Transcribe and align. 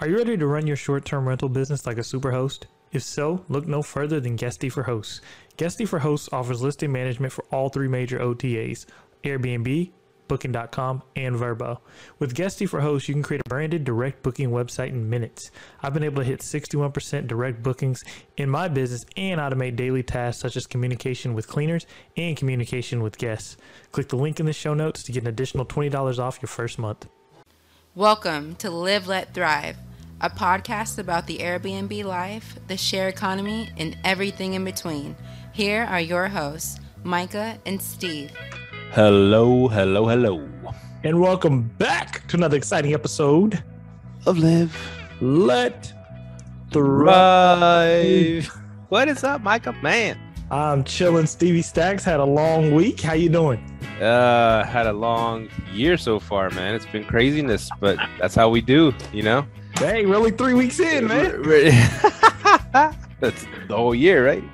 Are 0.00 0.08
you 0.08 0.16
ready 0.16 0.38
to 0.38 0.46
run 0.46 0.66
your 0.66 0.76
short 0.76 1.04
term 1.04 1.28
rental 1.28 1.50
business 1.50 1.84
like 1.84 1.98
a 1.98 2.00
superhost? 2.00 2.64
If 2.90 3.02
so, 3.02 3.44
look 3.50 3.66
no 3.66 3.82
further 3.82 4.18
than 4.18 4.34
Guesty 4.34 4.70
for 4.70 4.84
Hosts. 4.84 5.20
Guesty 5.58 5.84
for 5.84 5.98
Hosts 5.98 6.30
offers 6.32 6.62
listing 6.62 6.90
management 6.90 7.34
for 7.34 7.44
all 7.50 7.68
three 7.68 7.86
major 7.86 8.18
OTAs 8.18 8.86
Airbnb, 9.24 9.90
Booking.com, 10.26 11.02
and 11.16 11.36
Vrbo. 11.36 11.80
With 12.18 12.34
Guesty 12.34 12.64
for 12.64 12.80
Hosts, 12.80 13.10
you 13.10 13.14
can 13.14 13.22
create 13.22 13.42
a 13.44 13.48
branded 13.50 13.84
direct 13.84 14.22
booking 14.22 14.48
website 14.48 14.88
in 14.88 15.10
minutes. 15.10 15.50
I've 15.82 15.92
been 15.92 16.02
able 16.02 16.22
to 16.22 16.28
hit 16.28 16.40
61% 16.40 17.26
direct 17.26 17.62
bookings 17.62 18.02
in 18.38 18.48
my 18.48 18.68
business 18.68 19.04
and 19.18 19.38
automate 19.38 19.76
daily 19.76 20.02
tasks 20.02 20.40
such 20.40 20.56
as 20.56 20.66
communication 20.66 21.34
with 21.34 21.46
cleaners 21.46 21.84
and 22.16 22.38
communication 22.38 23.02
with 23.02 23.18
guests. 23.18 23.58
Click 23.92 24.08
the 24.08 24.16
link 24.16 24.40
in 24.40 24.46
the 24.46 24.54
show 24.54 24.72
notes 24.72 25.02
to 25.02 25.12
get 25.12 25.24
an 25.24 25.28
additional 25.28 25.66
$20 25.66 26.18
off 26.18 26.38
your 26.40 26.48
first 26.48 26.78
month. 26.78 27.06
Welcome 27.96 28.54
to 28.56 28.70
Live 28.70 29.08
Let 29.08 29.34
Thrive, 29.34 29.76
a 30.20 30.28
podcast 30.28 30.98
about 30.98 31.26
the 31.26 31.38
Airbnb 31.38 32.04
life, 32.04 32.56
the 32.68 32.76
share 32.76 33.08
economy, 33.08 33.70
and 33.78 33.96
everything 34.04 34.54
in 34.54 34.64
between. 34.64 35.16
Here 35.52 35.84
are 35.84 36.00
your 36.00 36.28
hosts, 36.28 36.78
Micah 37.04 37.58
and 37.64 37.80
Steve. 37.80 38.30
Hello, 38.92 39.68
hello, 39.68 40.06
hello. 40.06 40.46
And 41.04 41.20
welcome 41.20 41.62
back 41.78 42.26
to 42.28 42.36
another 42.36 42.58
exciting 42.58 42.92
episode 42.92 43.62
Of 44.26 44.38
Live 44.38 44.76
Let 45.22 45.92
Thrive. 46.70 48.46
What 48.90 49.08
is 49.08 49.24
up, 49.24 49.40
Micah? 49.42 49.72
Man, 49.82 50.18
I'm 50.50 50.84
chilling. 50.84 51.26
Stevie 51.26 51.62
Stacks 51.62 52.04
had 52.04 52.20
a 52.20 52.24
long 52.24 52.74
week. 52.74 53.00
How 53.00 53.14
you 53.14 53.30
doing? 53.30 53.64
uh, 54.02 54.64
had 54.64 54.86
a 54.86 54.92
long 54.92 55.48
year 55.72 55.96
so 55.96 56.18
far, 56.18 56.50
man. 56.50 56.74
It's 56.74 56.86
been 56.86 57.04
craziness, 57.04 57.70
but 57.80 57.98
that's 58.18 58.34
how 58.34 58.48
we 58.48 58.60
do, 58.60 58.94
you 59.12 59.22
know. 59.22 59.46
Hey, 59.78 60.04
really 60.04 60.30
three 60.30 60.54
weeks 60.54 60.78
in, 60.78 61.06
man. 61.06 61.42
that's 63.20 63.44
the 63.68 63.76
whole 63.76 63.94
year, 63.94 64.26
right? 64.26 64.44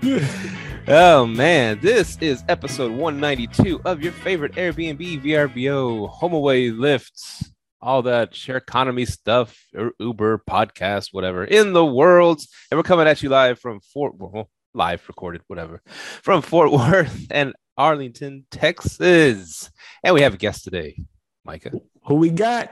Oh 0.89 1.27
man, 1.27 1.81
this 1.81 2.17
is 2.21 2.45
episode 2.49 2.93
192 2.93 3.81
of 3.85 4.03
your 4.03 4.13
favorite 4.13 4.53
Airbnb, 4.53 5.23
VRBO, 5.23 6.09
HomeAway, 6.21 6.79
lifts, 6.79 7.51
all 7.81 8.03
that 8.03 8.37
share 8.37 8.57
economy 8.59 9.05
stuff, 9.05 9.59
or 9.75 9.93
Uber, 9.99 10.43
podcast, 10.49 11.09
whatever 11.11 11.45
in 11.45 11.73
the 11.73 11.85
world. 11.85 12.41
And 12.71 12.79
we're 12.79 12.85
coming 12.85 13.09
at 13.09 13.23
you 13.23 13.29
live 13.29 13.59
from 13.59 13.81
Fort, 13.81 14.15
well, 14.17 14.49
live 14.75 15.03
recorded, 15.09 15.43
whatever, 15.49 15.83
from 16.23 16.41
Fort 16.41 16.71
Worth 16.71 17.27
and 17.31 17.53
Arlington, 17.77 18.47
Texas. 18.51 19.71
And 20.05 20.15
we 20.15 20.23
have 20.23 20.35
a 20.35 20.39
guest 20.39 20.63
today, 20.63 21.03
Micah. 21.45 21.73
Who 22.05 22.15
we 22.15 22.31
got? 22.31 22.71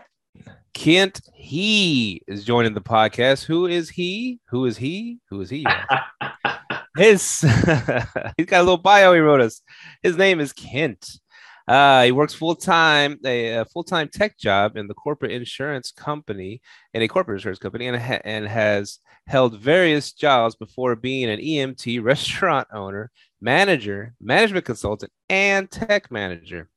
Kent 0.74 1.20
He 1.32 2.20
is 2.26 2.44
joining 2.44 2.74
the 2.74 2.80
podcast. 2.80 3.44
Who 3.44 3.66
is 3.66 3.88
he? 3.88 4.40
Who 4.48 4.66
is 4.66 4.76
he? 4.76 5.20
Who 5.30 5.40
is 5.40 5.48
he? 5.48 5.64
His 6.96 7.40
he's 8.36 8.46
got 8.46 8.60
a 8.60 8.62
little 8.62 8.76
bio 8.76 9.14
he 9.14 9.20
wrote 9.20 9.40
us. 9.40 9.62
His 10.02 10.16
name 10.16 10.40
is 10.40 10.52
Kent. 10.52 11.18
Uh, 11.66 12.04
he 12.04 12.12
works 12.12 12.34
full 12.34 12.54
time, 12.54 13.18
a, 13.24 13.54
a 13.54 13.64
full 13.64 13.84
time 13.84 14.08
tech 14.08 14.38
job 14.38 14.76
in 14.76 14.86
the 14.86 14.94
corporate 14.94 15.32
insurance 15.32 15.90
company, 15.90 16.60
in 16.92 17.02
a 17.02 17.08
corporate 17.08 17.38
insurance 17.38 17.58
company, 17.58 17.88
and, 17.88 17.96
ha- 17.96 18.20
and 18.24 18.46
has 18.46 18.98
held 19.26 19.58
various 19.58 20.12
jobs 20.12 20.54
before 20.54 20.94
being 20.94 21.30
an 21.30 21.40
EMT, 21.40 22.02
restaurant 22.04 22.68
owner, 22.72 23.10
manager, 23.44 24.14
management 24.20 24.64
consultant, 24.64 25.12
and 25.28 25.70
tech 25.70 26.10
manager. 26.10 26.70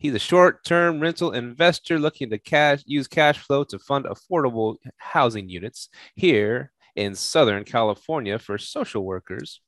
He's 0.00 0.14
a 0.14 0.18
short-term 0.18 1.00
rental 1.00 1.32
investor 1.32 1.98
looking 1.98 2.28
to 2.30 2.38
cash 2.38 2.82
use 2.86 3.06
cash 3.06 3.38
flow 3.38 3.62
to 3.64 3.78
fund 3.78 4.04
affordable 4.04 4.76
housing 4.98 5.48
units 5.48 5.88
here 6.16 6.72
in 6.98 7.14
Southern 7.14 7.62
California 7.62 8.40
for 8.40 8.58
social 8.58 9.04
workers, 9.04 9.60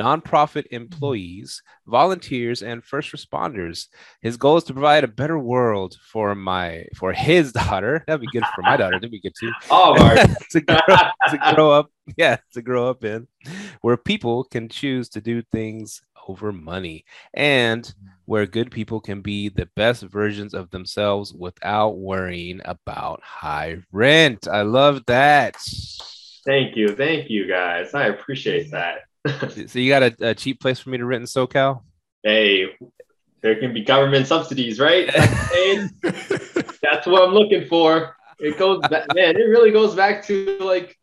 nonprofit 0.00 0.64
employees, 0.70 1.62
volunteers, 1.86 2.62
and 2.62 2.82
first 2.82 3.12
responders. 3.12 3.88
His 4.22 4.38
goal 4.38 4.56
is 4.56 4.64
to 4.64 4.72
provide 4.72 5.04
a 5.04 5.08
better 5.08 5.38
world 5.38 5.96
for 6.10 6.34
my 6.34 6.86
for 6.96 7.12
his 7.12 7.52
daughter. 7.62 8.04
That'd 8.06 8.22
be 8.22 8.26
good 8.32 8.46
for 8.54 8.62
my 8.62 8.78
daughter. 8.78 8.96
That'd 8.96 9.10
be 9.10 9.20
good 9.20 9.34
too. 9.38 9.52
Oh, 9.70 9.94
to, 10.50 10.60
grow, 10.62 10.78
to 11.30 11.54
grow 11.54 11.70
up, 11.70 11.90
yeah, 12.16 12.38
to 12.54 12.62
grow 12.62 12.88
up 12.88 13.04
in, 13.04 13.28
where 13.82 13.98
people 13.98 14.44
can 14.44 14.70
choose 14.70 15.10
to 15.10 15.20
do 15.20 15.42
things 15.52 16.00
over 16.28 16.52
money, 16.52 17.04
and 17.34 17.92
where 18.26 18.46
good 18.46 18.70
people 18.70 19.00
can 19.00 19.20
be 19.20 19.48
the 19.48 19.68
best 19.74 20.02
versions 20.02 20.54
of 20.54 20.70
themselves 20.70 21.32
without 21.32 21.98
worrying 21.98 22.60
about 22.64 23.20
high 23.22 23.78
rent. 23.90 24.46
I 24.46 24.62
love 24.62 25.04
that. 25.06 25.56
Thank 26.44 26.76
you. 26.76 26.94
Thank 26.94 27.28
you, 27.30 27.48
guys. 27.48 27.94
I 27.94 28.06
appreciate 28.06 28.70
that. 28.70 29.00
So 29.66 29.78
you 29.78 29.90
got 29.90 30.02
a, 30.02 30.30
a 30.30 30.34
cheap 30.34 30.60
place 30.60 30.78
for 30.78 30.90
me 30.90 30.98
to 30.98 31.04
rent 31.04 31.22
in 31.22 31.26
SoCal? 31.26 31.82
hey, 32.22 32.76
there 33.42 33.58
can 33.58 33.72
be 33.72 33.82
government 33.82 34.26
subsidies, 34.26 34.78
right? 34.80 35.06
That's 36.02 37.06
what 37.06 37.22
I'm 37.22 37.34
looking 37.34 37.66
for. 37.66 38.16
It 38.38 38.58
goes 38.58 38.80
back, 38.88 39.06
man, 39.14 39.36
it 39.36 39.44
really 39.48 39.70
goes 39.70 39.94
back 39.94 40.24
to 40.26 40.58
like, 40.60 40.97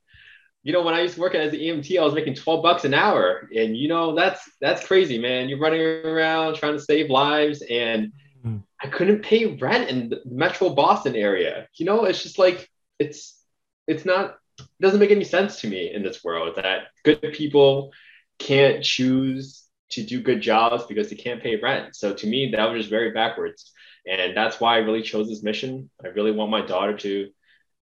you 0.66 0.74
know, 0.74 0.82
when 0.82 0.94
I 0.94 1.02
used 1.02 1.16
to 1.16 1.22
work 1.22 1.36
as 1.36 1.54
an 1.54 1.60
EMT, 1.60 1.98
I 1.98 2.04
was 2.04 2.14
making 2.14 2.36
12 2.36 2.62
bucks 2.62 2.84
an 2.84 2.94
hour. 2.94 3.48
And 3.56 3.78
you 3.78 3.88
know, 3.88 4.16
that's 4.16 4.42
that's 4.60 4.86
crazy, 4.86 5.18
man. 5.18 5.48
You're 5.48 5.60
running 5.60 5.80
around 5.82 6.56
trying 6.56 6.74
to 6.74 6.82
save 6.82 7.10
lives 7.10 7.64
and 7.70 8.12
Mm. 8.46 8.64
I 8.82 8.88
couldn't 8.88 9.24
pay 9.24 9.46
rent 9.46 9.90
in 9.90 10.10
the 10.10 10.22
metro 10.26 10.70
Boston 10.70 11.16
area. 11.16 11.68
You 11.76 11.86
know, 11.86 12.06
it's 12.06 12.22
just 12.22 12.38
like 12.38 12.70
it's 13.00 13.42
it's 13.88 14.06
not 14.06 14.38
it 14.60 14.68
doesn't 14.80 15.00
make 15.00 15.12
any 15.12 15.24
sense 15.24 15.62
to 15.62 15.68
me 15.68 15.94
in 15.94 16.04
this 16.04 16.24
world 16.24 16.56
that 16.56 16.88
good 17.04 17.34
people 17.34 17.92
can't 18.40 18.84
choose 18.84 19.64
to 19.90 20.04
do 20.04 20.22
good 20.22 20.42
jobs 20.42 20.86
because 20.86 21.10
they 21.10 21.16
can't 21.16 21.42
pay 21.42 21.58
rent. 21.58 21.96
So 21.96 22.14
to 22.14 22.28
me, 22.28 22.52
that 22.52 22.66
was 22.66 22.82
just 22.82 22.90
very 22.90 23.12
backwards. 23.12 23.72
And 24.08 24.38
that's 24.38 24.60
why 24.60 24.76
I 24.76 24.80
really 24.80 25.02
chose 25.02 25.28
this 25.28 25.44
mission. 25.44 25.90
I 26.04 26.10
really 26.10 26.32
want 26.32 26.52
my 26.52 26.62
daughter 26.62 26.96
to 26.98 27.30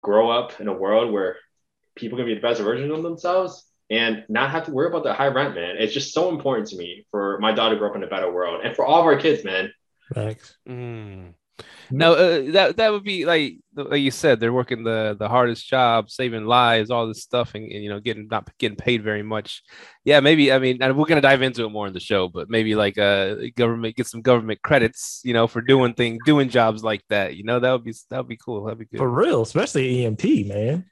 grow 0.03 0.31
up 0.31 0.61
in 0.61 0.69
a 0.69 0.73
world 0.73 1.13
where 1.13 1.37
people 1.95 2.19
can 2.19 2.27
be 2.27 2.35
the 2.35 2.41
best 2.41 2.61
version 2.61 2.91
of 2.91 3.03
themselves 3.03 3.67
and 3.91 4.25
not 4.29 4.51
have 4.51 4.65
to 4.67 4.73
worry 4.73 4.89
about 4.89 5.05
the 5.05 5.13
high 5.13 5.27
rent, 5.27 5.55
man. 5.55 5.77
It's 5.79 5.93
just 5.93 6.15
so 6.15 6.31
important 6.31 6.69
to 6.69 6.77
me 6.77 7.07
for 7.11 7.39
my 7.41 7.53
daughter 7.53 7.75
to 7.75 7.79
grow 7.79 7.91
up 7.91 7.97
in 7.97 8.03
a 8.03 8.07
better 8.07 8.33
world 8.33 8.63
and 8.65 8.75
for 8.75 8.85
all 8.85 9.01
of 9.01 9.07
our 9.07 9.19
kids, 9.19 9.45
man. 9.45 9.73
Thanks. 10.15 10.57
Mm. 10.69 11.35
No, 11.91 12.15
uh, 12.15 12.53
that 12.53 12.77
that 12.79 12.91
would 12.91 13.05
be 13.05 13.27
like 13.27 13.59
like 13.75 14.01
you 14.01 14.11
said, 14.11 14.41
they're 14.41 14.53
working 14.53 14.83
the 14.83 15.15
the 15.19 15.29
hardest 15.29 15.69
job, 15.69 16.11
saving 16.11 16.47
lives, 16.47 16.91
all 16.91 17.07
this 17.07 17.23
stuff, 17.23 17.55
and, 17.55 17.71
and, 17.71 17.85
you 17.85 17.91
know, 17.91 18.01
getting 18.01 18.29
not 18.29 18.49
getting 18.59 18.77
paid 18.77 19.03
very 19.03 19.23
much. 19.23 19.63
Yeah, 20.05 20.21
maybe. 20.21 20.51
I 20.53 20.59
mean, 20.59 20.83
and 20.83 20.97
we're 20.97 21.05
gonna 21.05 21.21
dive 21.21 21.43
into 21.43 21.65
it 21.65 21.69
more 21.69 21.87
in 21.87 21.93
the 21.93 22.01
show, 22.01 22.29
but 22.29 22.49
maybe 22.49 22.75
like 22.75 22.97
uh, 22.97 23.35
government 23.57 23.97
get 23.97 24.07
some 24.07 24.23
government 24.23 24.63
credits, 24.63 25.21
you 25.23 25.35
know, 25.35 25.47
for 25.47 25.61
doing 25.61 25.93
things, 25.93 26.21
doing 26.25 26.49
jobs 26.49 26.83
like 26.83 27.03
that. 27.11 27.37
You 27.37 27.45
know, 27.45 27.61
that 27.61 27.71
would 27.73 27.85
be 27.85 27.95
that 28.09 28.17
would 28.17 28.29
be 28.29 28.39
cool. 28.39 28.65
That'd 28.65 28.79
be 28.79 28.87
good. 28.87 28.99
For 28.99 29.11
real, 29.11 29.43
especially 29.43 29.99
EMT, 29.99 30.49
man. 30.49 30.87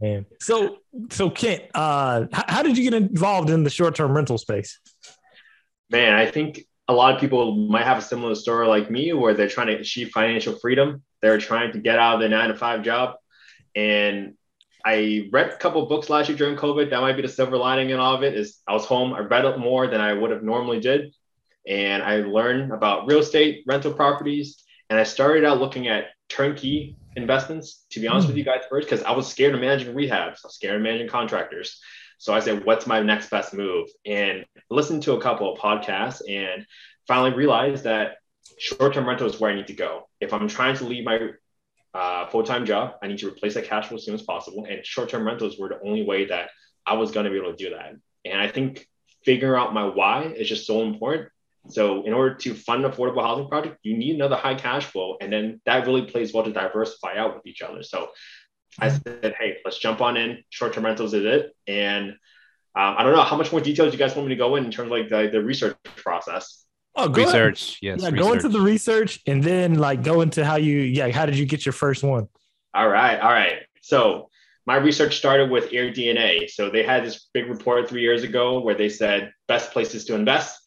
Man. 0.00 0.26
So 0.40 0.78
so 1.10 1.30
Kent, 1.30 1.62
uh 1.74 2.26
h- 2.34 2.44
how 2.48 2.62
did 2.62 2.76
you 2.76 2.90
get 2.90 2.94
involved 2.94 3.50
in 3.50 3.64
the 3.64 3.70
short-term 3.70 4.14
rental 4.14 4.38
space? 4.38 4.80
Man, 5.90 6.14
I 6.14 6.26
think 6.26 6.64
a 6.88 6.92
lot 6.92 7.14
of 7.14 7.20
people 7.20 7.54
might 7.54 7.84
have 7.84 7.98
a 7.98 8.02
similar 8.02 8.34
story 8.34 8.66
like 8.66 8.90
me 8.90 9.12
where 9.12 9.34
they're 9.34 9.48
trying 9.48 9.68
to 9.68 9.74
achieve 9.74 10.10
financial 10.10 10.58
freedom. 10.58 11.02
They're 11.20 11.38
trying 11.38 11.72
to 11.72 11.78
get 11.78 11.98
out 11.98 12.14
of 12.14 12.20
their 12.20 12.28
nine 12.28 12.48
to 12.48 12.56
five 12.56 12.82
job. 12.82 13.16
And 13.74 14.34
I 14.84 15.28
read 15.32 15.50
a 15.50 15.56
couple 15.56 15.86
books 15.86 16.10
last 16.10 16.28
year 16.28 16.36
during 16.36 16.56
COVID. 16.56 16.90
That 16.90 17.00
might 17.00 17.16
be 17.16 17.22
the 17.22 17.28
silver 17.28 17.56
lining 17.56 17.90
in 17.90 18.00
all 18.00 18.14
of 18.14 18.22
it 18.22 18.34
is 18.34 18.58
I 18.66 18.72
was 18.72 18.84
home. 18.84 19.14
I 19.14 19.20
read 19.20 19.44
it 19.44 19.58
more 19.58 19.86
than 19.86 20.00
I 20.00 20.12
would 20.12 20.30
have 20.30 20.42
normally 20.42 20.80
did. 20.80 21.14
And 21.66 22.02
I 22.02 22.16
learned 22.16 22.72
about 22.72 23.06
real 23.06 23.20
estate, 23.20 23.62
rental 23.66 23.92
properties. 23.92 24.64
And 24.90 24.98
I 24.98 25.04
started 25.04 25.44
out 25.44 25.60
looking 25.60 25.86
at 25.86 26.06
turnkey 26.28 26.96
investments, 27.16 27.84
to 27.90 28.00
be 28.00 28.08
honest 28.08 28.26
with 28.26 28.36
you 28.36 28.44
guys 28.44 28.62
first, 28.70 28.88
because 28.88 29.04
I 29.04 29.12
was 29.12 29.28
scared 29.28 29.54
of 29.54 29.60
managing 29.60 29.94
rehabs. 29.94 30.38
I 30.44 30.44
was 30.44 30.54
scared 30.54 30.76
of 30.76 30.82
managing 30.82 31.08
contractors. 31.08 31.80
So 32.18 32.32
I 32.32 32.40
said, 32.40 32.64
what's 32.64 32.86
my 32.86 33.00
next 33.00 33.30
best 33.30 33.52
move? 33.52 33.88
And 34.06 34.44
listened 34.70 35.02
to 35.04 35.14
a 35.14 35.20
couple 35.20 35.52
of 35.52 35.58
podcasts 35.58 36.22
and 36.28 36.64
finally 37.06 37.34
realized 37.34 37.84
that 37.84 38.18
short-term 38.58 39.08
rental 39.08 39.26
is 39.26 39.40
where 39.40 39.50
I 39.50 39.54
need 39.56 39.66
to 39.66 39.72
go. 39.72 40.08
If 40.20 40.32
I'm 40.32 40.46
trying 40.48 40.76
to 40.76 40.84
leave 40.84 41.04
my 41.04 41.30
uh, 41.94 42.26
full-time 42.28 42.64
job, 42.64 42.94
I 43.02 43.08
need 43.08 43.18
to 43.18 43.28
replace 43.28 43.54
that 43.54 43.64
cash 43.64 43.88
flow 43.88 43.96
as 43.96 44.04
soon 44.04 44.14
as 44.14 44.22
possible. 44.22 44.66
And 44.70 44.86
short-term 44.86 45.26
rentals 45.26 45.58
were 45.58 45.68
the 45.68 45.80
only 45.84 46.04
way 46.04 46.26
that 46.26 46.50
I 46.86 46.94
was 46.94 47.10
going 47.10 47.24
to 47.24 47.30
be 47.30 47.38
able 47.38 47.54
to 47.54 47.56
do 47.56 47.70
that. 47.70 47.94
And 48.24 48.40
I 48.40 48.48
think 48.48 48.86
figuring 49.24 49.60
out 49.60 49.74
my 49.74 49.84
why 49.84 50.24
is 50.24 50.48
just 50.48 50.66
so 50.66 50.82
important. 50.82 51.28
So 51.68 52.04
in 52.04 52.12
order 52.12 52.34
to 52.34 52.54
fund 52.54 52.84
an 52.84 52.90
affordable 52.90 53.22
housing 53.22 53.48
project, 53.48 53.78
you 53.82 53.96
need 53.96 54.16
another 54.16 54.36
high 54.36 54.54
cash 54.54 54.84
flow. 54.86 55.16
And 55.20 55.32
then 55.32 55.60
that 55.64 55.86
really 55.86 56.02
plays 56.02 56.34
well 56.34 56.44
to 56.44 56.52
diversify 56.52 57.16
out 57.16 57.34
with 57.34 57.46
each 57.46 57.62
other. 57.62 57.82
So 57.82 58.08
I 58.78 58.88
said, 58.88 59.34
hey, 59.38 59.58
let's 59.64 59.78
jump 59.78 60.00
on 60.00 60.16
in. 60.16 60.42
Short-term 60.50 60.84
rentals 60.84 61.14
is 61.14 61.24
it. 61.24 61.54
And 61.66 62.10
um, 62.74 62.94
I 62.98 63.02
don't 63.02 63.14
know 63.14 63.22
how 63.22 63.36
much 63.36 63.52
more 63.52 63.60
details 63.60 63.92
you 63.92 63.98
guys 63.98 64.16
want 64.16 64.28
me 64.28 64.34
to 64.34 64.38
go 64.38 64.56
in 64.56 64.64
in 64.64 64.70
terms 64.70 64.86
of 64.86 64.98
like 64.98 65.08
the, 65.08 65.28
the 65.30 65.42
research 65.42 65.76
process. 65.96 66.64
Oh, 66.94 67.08
go 67.08 67.22
ahead. 67.22 67.34
research, 67.34 67.78
yes. 67.80 68.02
Yeah, 68.02 68.10
go 68.10 68.32
into 68.32 68.48
the 68.48 68.60
research 68.60 69.20
and 69.26 69.42
then 69.42 69.74
like 69.74 70.02
go 70.02 70.20
into 70.20 70.44
how 70.44 70.56
you 70.56 70.78
yeah, 70.78 71.10
how 71.10 71.26
did 71.26 71.38
you 71.38 71.46
get 71.46 71.64
your 71.64 71.72
first 71.72 72.02
one? 72.02 72.28
All 72.74 72.88
right, 72.88 73.18
all 73.18 73.30
right. 73.30 73.60
So 73.82 74.28
my 74.66 74.76
research 74.76 75.16
started 75.16 75.50
with 75.50 75.70
AirDNA. 75.70 76.50
So 76.50 76.70
they 76.70 76.82
had 76.82 77.04
this 77.04 77.28
big 77.32 77.48
report 77.48 77.88
three 77.88 78.02
years 78.02 78.22
ago 78.22 78.60
where 78.60 78.74
they 78.74 78.88
said 78.88 79.32
best 79.48 79.72
places 79.72 80.04
to 80.06 80.14
invest. 80.14 80.61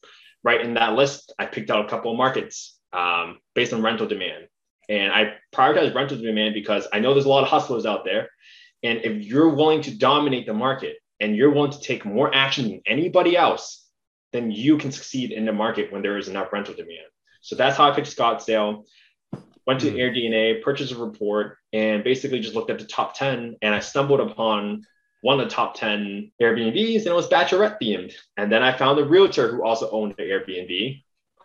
Right 0.46 0.62
in 0.62 0.76
that 0.76 0.94
list, 0.94 1.34
I 1.38 1.46
picked 1.46 1.70
out 1.70 1.86
a 1.86 1.90
couple 1.90 2.12
of 2.12 2.18
markets 2.18 2.80
um, 2.94 3.40
based 3.54 3.74
on 3.74 3.82
rental 3.82 4.08
demand. 4.08 4.48
And 4.88 5.12
I 5.12 5.34
prioritize 5.54 5.94
rental 5.94 6.18
demand 6.18 6.54
because 6.54 6.88
I 6.94 7.00
know 7.00 7.14
there's 7.14 7.26
a 7.26 7.30
lot 7.30 7.44
of 7.44 7.50
hustlers 7.50 7.86
out 7.86 8.06
there. 8.06 8.30
And 8.84 9.00
if 9.04 9.24
you're 9.24 9.50
willing 9.50 9.82
to 9.82 9.98
dominate 9.98 10.46
the 10.46 10.54
market 10.54 10.98
and 11.20 11.36
you're 11.36 11.52
willing 11.52 11.72
to 11.72 11.80
take 11.80 12.06
more 12.06 12.34
action 12.34 12.70
than 12.70 12.82
anybody 12.86 13.36
else, 13.36 13.88
then 14.32 14.52
you 14.52 14.78
can 14.78 14.92
succeed 14.92 15.32
in 15.32 15.46
the 15.46 15.52
market 15.52 15.92
when 15.92 16.04
there 16.04 16.18
is 16.18 16.28
enough 16.28 16.54
rental 16.54 16.76
demand. 16.76 17.08
So 17.42 17.56
that's 17.56 17.78
how 17.78 17.90
I 17.90 17.96
picked 17.96 18.16
Scottsdale 18.16 18.84
went 19.66 19.80
to 19.82 19.88
mm-hmm. 19.88 19.98
AirDNA, 19.98 20.62
purchased 20.62 20.94
a 20.94 20.98
report, 20.98 21.58
and 21.74 22.04
basically 22.04 22.40
just 22.40 22.56
looked 22.56 22.70
at 22.70 22.80
the 22.80 22.86
top 22.86 23.18
10. 23.18 23.58
And 23.62 23.76
I 23.76 23.80
stumbled 23.80 24.20
upon 24.20 24.84
one 25.26 25.40
of 25.40 25.50
the 25.50 25.56
top 25.56 25.74
10 25.74 26.32
Airbnbs, 26.40 26.98
and 26.98 27.08
it 27.08 27.16
was 27.16 27.28
Bachelorette 27.28 27.80
themed. 27.82 28.14
And 28.38 28.52
then 28.52 28.62
I 28.62 28.78
found 28.78 29.00
a 29.00 29.04
realtor 29.04 29.50
who 29.50 29.64
also 29.64 29.90
owned 29.90 30.14
the 30.20 30.24
Airbnb, 30.24 31.02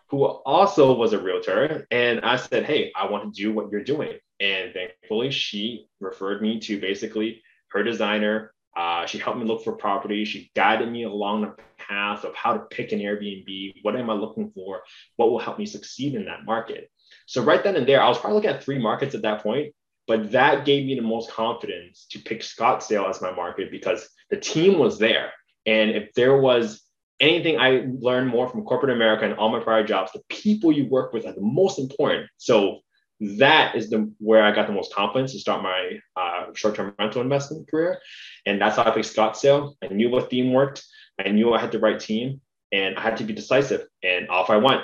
who 0.09 0.23
also 0.23 0.93
was 0.93 1.13
a 1.13 1.19
realtor. 1.19 1.87
And 1.89 2.19
I 2.21 2.35
said, 2.35 2.65
Hey, 2.65 2.91
I 2.95 3.09
want 3.09 3.33
to 3.33 3.41
do 3.41 3.51
what 3.51 3.71
you're 3.71 3.83
doing. 3.83 4.19
And 4.39 4.71
thankfully, 4.71 5.31
she 5.31 5.87
referred 5.99 6.43
me 6.43 6.59
to 6.59 6.79
basically 6.79 7.41
her 7.69 7.81
designer. 7.81 8.53
Uh, 8.77 9.07
she 9.07 9.17
helped 9.17 9.39
me 9.39 9.45
look 9.45 9.63
for 9.63 9.73
property. 9.73 10.25
She 10.25 10.51
guided 10.55 10.91
me 10.91 11.05
along 11.05 11.41
the 11.41 11.55
path 11.79 12.23
of 12.23 12.35
how 12.35 12.53
to 12.53 12.59
pick 12.59 12.91
an 12.91 12.99
Airbnb. 12.99 13.73
What 13.81 13.95
am 13.95 14.11
I 14.11 14.13
looking 14.13 14.51
for? 14.51 14.83
What 15.15 15.31
will 15.31 15.39
help 15.39 15.57
me 15.57 15.65
succeed 15.65 16.13
in 16.13 16.25
that 16.25 16.45
market? 16.45 16.91
So 17.25 17.41
right 17.41 17.63
then 17.63 17.75
and 17.75 17.87
there, 17.87 17.99
I 17.99 18.09
was 18.09 18.19
probably 18.19 18.35
looking 18.35 18.51
at 18.51 18.63
three 18.63 18.77
markets 18.77 19.15
at 19.15 19.23
that 19.23 19.41
point, 19.41 19.73
but 20.11 20.29
that 20.33 20.65
gave 20.65 20.85
me 20.85 20.95
the 20.95 21.01
most 21.01 21.31
confidence 21.31 22.05
to 22.09 22.19
pick 22.19 22.41
Scottsdale 22.41 23.09
as 23.09 23.21
my 23.21 23.33
market 23.33 23.71
because 23.71 24.09
the 24.29 24.35
team 24.35 24.77
was 24.77 24.99
there. 24.99 25.31
And 25.65 25.91
if 25.91 26.13
there 26.15 26.35
was 26.37 26.81
anything 27.21 27.57
I 27.57 27.85
learned 27.87 28.27
more 28.27 28.49
from 28.49 28.65
corporate 28.65 28.93
America 28.93 29.23
and 29.23 29.35
all 29.35 29.47
my 29.47 29.61
prior 29.61 29.85
jobs, 29.85 30.11
the 30.11 30.21
people 30.27 30.69
you 30.69 30.89
work 30.89 31.13
with 31.13 31.25
are 31.25 31.31
the 31.31 31.39
most 31.39 31.79
important. 31.79 32.27
So 32.35 32.79
that 33.21 33.73
is 33.73 33.89
the 33.89 34.11
where 34.17 34.43
I 34.43 34.53
got 34.53 34.67
the 34.67 34.73
most 34.73 34.93
confidence 34.93 35.31
to 35.31 35.39
start 35.39 35.63
my 35.63 35.99
uh, 36.17 36.47
short-term 36.55 36.93
rental 36.99 37.21
investment 37.21 37.71
career, 37.71 38.01
and 38.45 38.59
that's 38.59 38.75
how 38.75 38.83
I 38.83 38.91
picked 38.91 39.15
Scottsdale. 39.15 39.75
I 39.81 39.87
knew 39.93 40.09
what 40.09 40.29
theme 40.29 40.51
worked. 40.51 40.83
I 41.23 41.29
knew 41.29 41.53
I 41.53 41.61
had 41.61 41.71
the 41.71 41.79
right 41.79 42.01
team, 42.01 42.41
and 42.73 42.97
I 42.97 43.01
had 43.01 43.15
to 43.17 43.23
be 43.23 43.31
decisive. 43.31 43.87
And 44.03 44.27
off 44.27 44.49
I 44.49 44.57
went. 44.57 44.81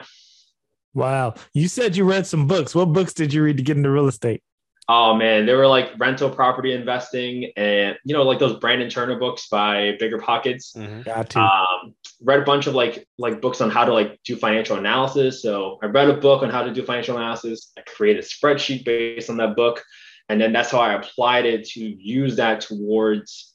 Wow. 0.94 1.34
You 1.54 1.68
said 1.68 1.98
you 1.98 2.06
read 2.06 2.26
some 2.26 2.48
books. 2.48 2.74
What 2.74 2.94
books 2.94 3.14
did 3.14 3.34
you 3.34 3.44
read 3.44 3.58
to 3.58 3.64
get 3.64 3.76
into 3.76 3.92
real 3.92 4.08
estate? 4.08 4.42
Oh 4.90 5.16
man, 5.16 5.46
they 5.46 5.54
were 5.54 5.68
like 5.68 5.92
rental 5.98 6.30
property 6.30 6.72
investing 6.74 7.52
and 7.58 7.98
you 8.06 8.14
know, 8.14 8.24
like 8.24 8.40
those 8.40 8.58
Brandon 8.60 8.90
Turner 8.90 9.20
books 9.20 9.48
by 9.50 9.98
Bigger 10.00 10.20
Pockets. 10.20 10.74
Mm-hmm. 10.78 11.02
Got 11.02 11.30
to. 11.32 11.40
Um, 11.40 11.96
read 12.24 12.40
a 12.40 12.46
bunch 12.46 12.68
of 12.68 12.74
like 12.74 13.08
like 13.18 13.42
books 13.42 13.62
on 13.62 13.70
how 13.70 13.86
to 13.86 13.94
like 13.94 14.20
do 14.24 14.36
financial 14.36 14.78
analysis. 14.78 15.42
So 15.42 15.78
I 15.84 15.88
read 15.88 16.10
a 16.10 16.14
book 16.14 16.42
on 16.42 16.50
how 16.50 16.64
to 16.64 16.74
do 16.74 16.84
financial 16.84 17.18
analysis. 17.18 17.72
I 17.78 17.82
created 17.82 18.24
a 18.24 18.28
spreadsheet 18.28 18.86
based 18.86 19.30
on 19.30 19.38
that 19.38 19.56
book. 19.56 19.84
And 20.30 20.42
then 20.42 20.52
that's 20.52 20.72
how 20.72 20.80
I 20.80 20.94
applied 20.94 21.46
it 21.46 21.66
to 21.70 21.80
use 21.80 22.36
that 22.36 22.62
towards 22.62 23.54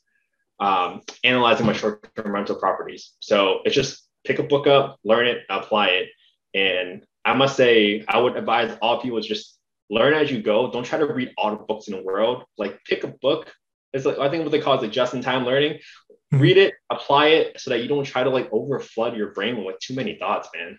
um, 0.59 1.03
analyzing 1.25 1.67
my 1.67 1.73
short-term 1.73 2.33
rental 2.33 2.57
properties. 2.57 3.13
So 3.21 3.61
it's 3.65 3.75
just 3.75 4.07
pick 4.25 4.39
a 4.39 4.43
book 4.43 4.67
up, 4.67 4.99
learn 5.05 5.27
it, 5.27 5.43
apply 5.51 5.89
it. 5.89 6.09
And 6.55 7.05
I 7.25 7.35
must 7.35 7.57
say, 7.57 8.05
I 8.09 8.19
would 8.19 8.37
advise 8.37 8.77
all 8.81 9.01
people 9.01 9.21
just 9.21 9.59
learn 9.93 10.15
as 10.15 10.31
you 10.31 10.43
go. 10.43 10.71
Don't 10.73 10.85
try 10.85 10.99
to 10.99 11.07
read 11.07 11.33
all 11.37 11.51
the 11.51 11.63
books 11.65 11.87
in 11.87 11.95
the 11.95 12.03
world. 12.03 12.45
Like 12.57 12.81
pick 12.85 13.05
a 13.05 13.09
book. 13.09 13.53
It's 13.93 14.07
like 14.07 14.19
I 14.19 14.31
think 14.31 14.43
what 14.43 14.51
they 14.51 14.61
call 14.61 14.75
it 14.79 14.83
like 14.83 14.91
just-in-time 14.91 15.45
learning. 15.45 15.75
Mm-hmm. 15.75 16.41
Read 16.41 16.57
it, 16.57 16.75
apply 16.91 17.27
it, 17.27 17.61
so 17.61 17.71
that 17.71 17.81
you 17.81 17.89
don't 17.89 18.05
try 18.05 18.25
to 18.25 18.31
like 18.31 18.51
overflood 18.51 19.17
your 19.17 19.33
brain 19.33 19.63
with 19.63 19.79
too 19.81 19.95
many 19.95 20.17
thoughts, 20.17 20.49
man. 20.57 20.79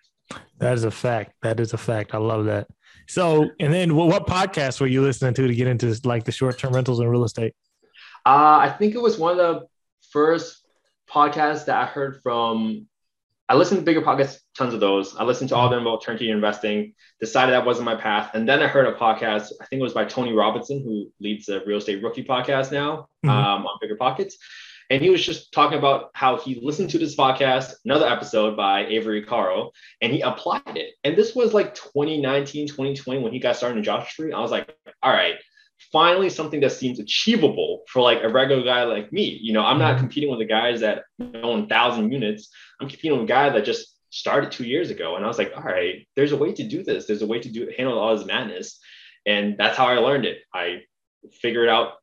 That 0.57 0.73
is 0.73 0.83
a 0.83 0.89
fact. 0.89 1.33
That 1.43 1.59
is 1.59 1.73
a 1.73 1.77
fact. 1.77 2.15
I 2.15 2.17
love 2.17 2.45
that. 2.45 2.67
So, 3.07 3.49
and 3.59 3.71
then 3.71 3.95
what 3.95 4.25
podcast 4.25 4.81
were 4.81 4.87
you 4.87 5.03
listening 5.03 5.35
to 5.35 5.47
to 5.47 5.53
get 5.53 5.67
into 5.67 5.95
like 6.05 6.23
the 6.23 6.31
short-term 6.31 6.73
rentals 6.73 6.99
and 6.99 7.09
real 7.09 7.23
estate? 7.23 7.53
Uh, 8.25 8.57
I 8.61 8.75
think 8.79 8.95
it 8.95 9.01
was 9.01 9.19
one 9.19 9.37
of 9.37 9.37
the 9.37 9.67
first 10.09 10.65
podcasts 11.07 11.65
that 11.65 11.77
I 11.77 11.85
heard 11.85 12.21
from 12.23 12.87
I 13.53 13.55
listened 13.55 13.81
to 13.81 13.85
bigger 13.85 14.01
podcasts, 14.01 14.39
tons 14.57 14.73
of 14.73 14.79
those. 14.79 15.15
I 15.15 15.23
listened 15.23 15.49
to 15.49 15.55
all 15.55 15.65
of 15.65 15.71
them 15.71 15.85
about 15.85 16.01
turnkey 16.01 16.31
investing, 16.31 16.95
decided 17.19 17.53
that 17.53 17.67
wasn't 17.67 17.85
my 17.85 17.93
path. 17.93 18.31
And 18.33 18.49
then 18.49 18.63
I 18.63 18.67
heard 18.67 18.87
a 18.87 18.97
podcast, 18.97 19.51
I 19.61 19.65
think 19.67 19.79
it 19.79 19.83
was 19.83 19.93
by 19.93 20.05
Tony 20.05 20.33
Robinson, 20.33 20.81
who 20.83 21.11
leads 21.19 21.45
the 21.45 21.61
real 21.63 21.77
estate 21.77 22.01
rookie 22.01 22.23
podcast 22.23 22.71
now 22.71 23.09
mm-hmm. 23.23 23.29
um, 23.29 23.67
on 23.67 23.77
Bigger 23.79 23.95
Pockets. 23.95 24.39
And 24.89 25.03
he 25.03 25.11
was 25.11 25.23
just 25.23 25.53
talking 25.53 25.77
about 25.77 26.09
how 26.15 26.37
he 26.37 26.61
listened 26.63 26.89
to 26.89 26.97
this 26.97 27.15
podcast, 27.15 27.73
another 27.85 28.07
episode 28.07 28.57
by 28.57 28.87
Avery 28.87 29.23
Carl, 29.23 29.71
and 30.01 30.11
he 30.11 30.21
applied 30.21 30.75
it. 30.75 30.95
And 31.03 31.15
this 31.15 31.35
was 31.35 31.53
like 31.53 31.75
2019, 31.75 32.69
2020 32.69 33.21
when 33.21 33.33
he 33.33 33.37
got 33.37 33.55
started 33.55 33.77
in 33.77 33.83
Joshua 33.83 34.09
Tree. 34.09 34.33
I 34.33 34.39
was 34.39 34.49
like, 34.49 34.75
all 35.03 35.13
right, 35.13 35.35
finally 35.91 36.29
something 36.29 36.59
that 36.61 36.71
seems 36.71 36.99
achievable 36.99 37.83
for 37.87 38.01
like 38.01 38.23
a 38.23 38.29
regular 38.29 38.63
guy 38.63 38.83
like 38.83 39.11
me. 39.11 39.39
You 39.41 39.53
know, 39.53 39.63
I'm 39.63 39.79
not 39.79 39.91
mm-hmm. 39.91 39.99
competing 40.01 40.29
with 40.29 40.39
the 40.39 40.45
guys 40.45 40.81
that 40.81 41.03
own 41.35 41.67
thousand 41.67 42.11
units. 42.11 42.49
I'm 42.79 42.89
competing 42.89 43.17
with 43.17 43.29
a 43.29 43.33
guy 43.33 43.49
that 43.49 43.65
just 43.65 43.93
started 44.09 44.51
two 44.51 44.63
years 44.63 44.91
ago. 44.91 45.15
And 45.15 45.25
I 45.25 45.27
was 45.27 45.37
like, 45.37 45.53
all 45.55 45.63
right, 45.63 46.07
there's 46.15 46.31
a 46.31 46.37
way 46.37 46.53
to 46.53 46.63
do 46.67 46.83
this. 46.83 47.07
There's 47.07 47.23
a 47.23 47.27
way 47.27 47.39
to 47.39 47.49
do 47.49 47.71
handle 47.75 47.97
all 47.97 48.15
this 48.15 48.27
madness. 48.27 48.79
And 49.25 49.57
that's 49.57 49.77
how 49.77 49.87
I 49.87 49.97
learned 49.97 50.25
it. 50.25 50.39
I 50.53 50.81
figured 51.41 51.69
out 51.69 51.93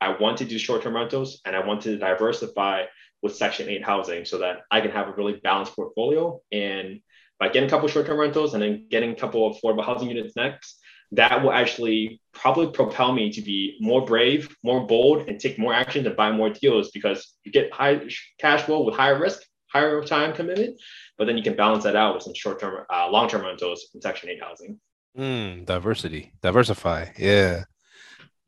I 0.00 0.16
want 0.16 0.38
to 0.38 0.44
do 0.44 0.58
short-term 0.58 0.94
rentals 0.94 1.40
and 1.44 1.56
I 1.56 1.66
want 1.66 1.82
to 1.82 1.96
diversify 1.96 2.84
with 3.22 3.34
Section 3.34 3.68
8 3.68 3.84
housing 3.84 4.24
so 4.24 4.38
that 4.38 4.58
I 4.70 4.80
can 4.80 4.90
have 4.90 5.08
a 5.08 5.12
really 5.12 5.40
balanced 5.42 5.74
portfolio. 5.74 6.40
And 6.52 7.00
by 7.40 7.48
getting 7.48 7.68
a 7.68 7.70
couple 7.70 7.88
short-term 7.88 8.18
rentals 8.18 8.54
and 8.54 8.62
then 8.62 8.86
getting 8.90 9.12
a 9.12 9.16
couple 9.16 9.46
of 9.46 9.56
affordable 9.56 9.84
housing 9.84 10.08
units 10.08 10.36
next, 10.36 10.78
that 11.12 11.42
will 11.42 11.52
actually 11.52 12.20
probably 12.36 12.68
propel 12.68 13.12
me 13.12 13.32
to 13.32 13.40
be 13.40 13.76
more 13.80 14.04
brave, 14.04 14.54
more 14.62 14.86
bold, 14.86 15.28
and 15.28 15.40
take 15.40 15.58
more 15.58 15.72
action 15.74 16.04
to 16.04 16.10
buy 16.10 16.30
more 16.30 16.50
deals 16.50 16.90
because 16.90 17.34
you 17.44 17.52
get 17.52 17.72
high 17.72 18.00
cash 18.38 18.62
flow 18.62 18.82
with 18.82 18.94
higher 18.94 19.18
risk, 19.18 19.42
higher 19.72 20.02
time 20.04 20.32
commitment, 20.32 20.80
but 21.18 21.26
then 21.26 21.36
you 21.36 21.42
can 21.42 21.56
balance 21.56 21.84
that 21.84 21.96
out 21.96 22.14
with 22.14 22.22
some 22.22 22.34
short 22.34 22.60
term, 22.60 22.84
uh, 22.92 23.08
long 23.10 23.28
term 23.28 23.42
rentals 23.42 23.88
in 23.94 24.00
Section 24.00 24.28
8 24.28 24.42
housing. 24.42 24.80
Mm, 25.18 25.64
diversity, 25.64 26.32
diversify. 26.42 27.06
Yeah, 27.18 27.64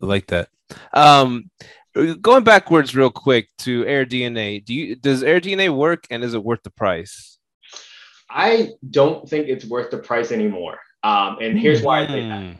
I 0.03 0.07
like 0.07 0.27
that. 0.27 0.49
Um, 0.93 1.51
going 2.21 2.45
backwards 2.45 2.95
real 2.95 3.11
quick 3.11 3.49
to 3.59 3.87
Air 3.87 4.05
DNA. 4.05 4.65
do 4.65 4.75
you 4.75 4.97
does 4.97 5.23
Air 5.23 5.41
DNA 5.41 5.75
work 5.75 6.05
and 6.11 6.23
is 6.23 6.35
it 6.35 6.45
worth 6.45 6.63
the 6.63 6.71
price? 6.71 7.39
I 8.31 8.73
don't 8.91 9.27
think 9.27 9.49
it's 9.49 9.65
worth 9.65 9.91
the 9.91 9.99
price 9.99 10.31
anymore. 10.31 10.79
Um, 11.03 11.39
and 11.41 11.59
here's 11.59 11.83
why 11.83 12.03
I 12.03 12.07
say 12.07 12.29
that. 12.29 12.57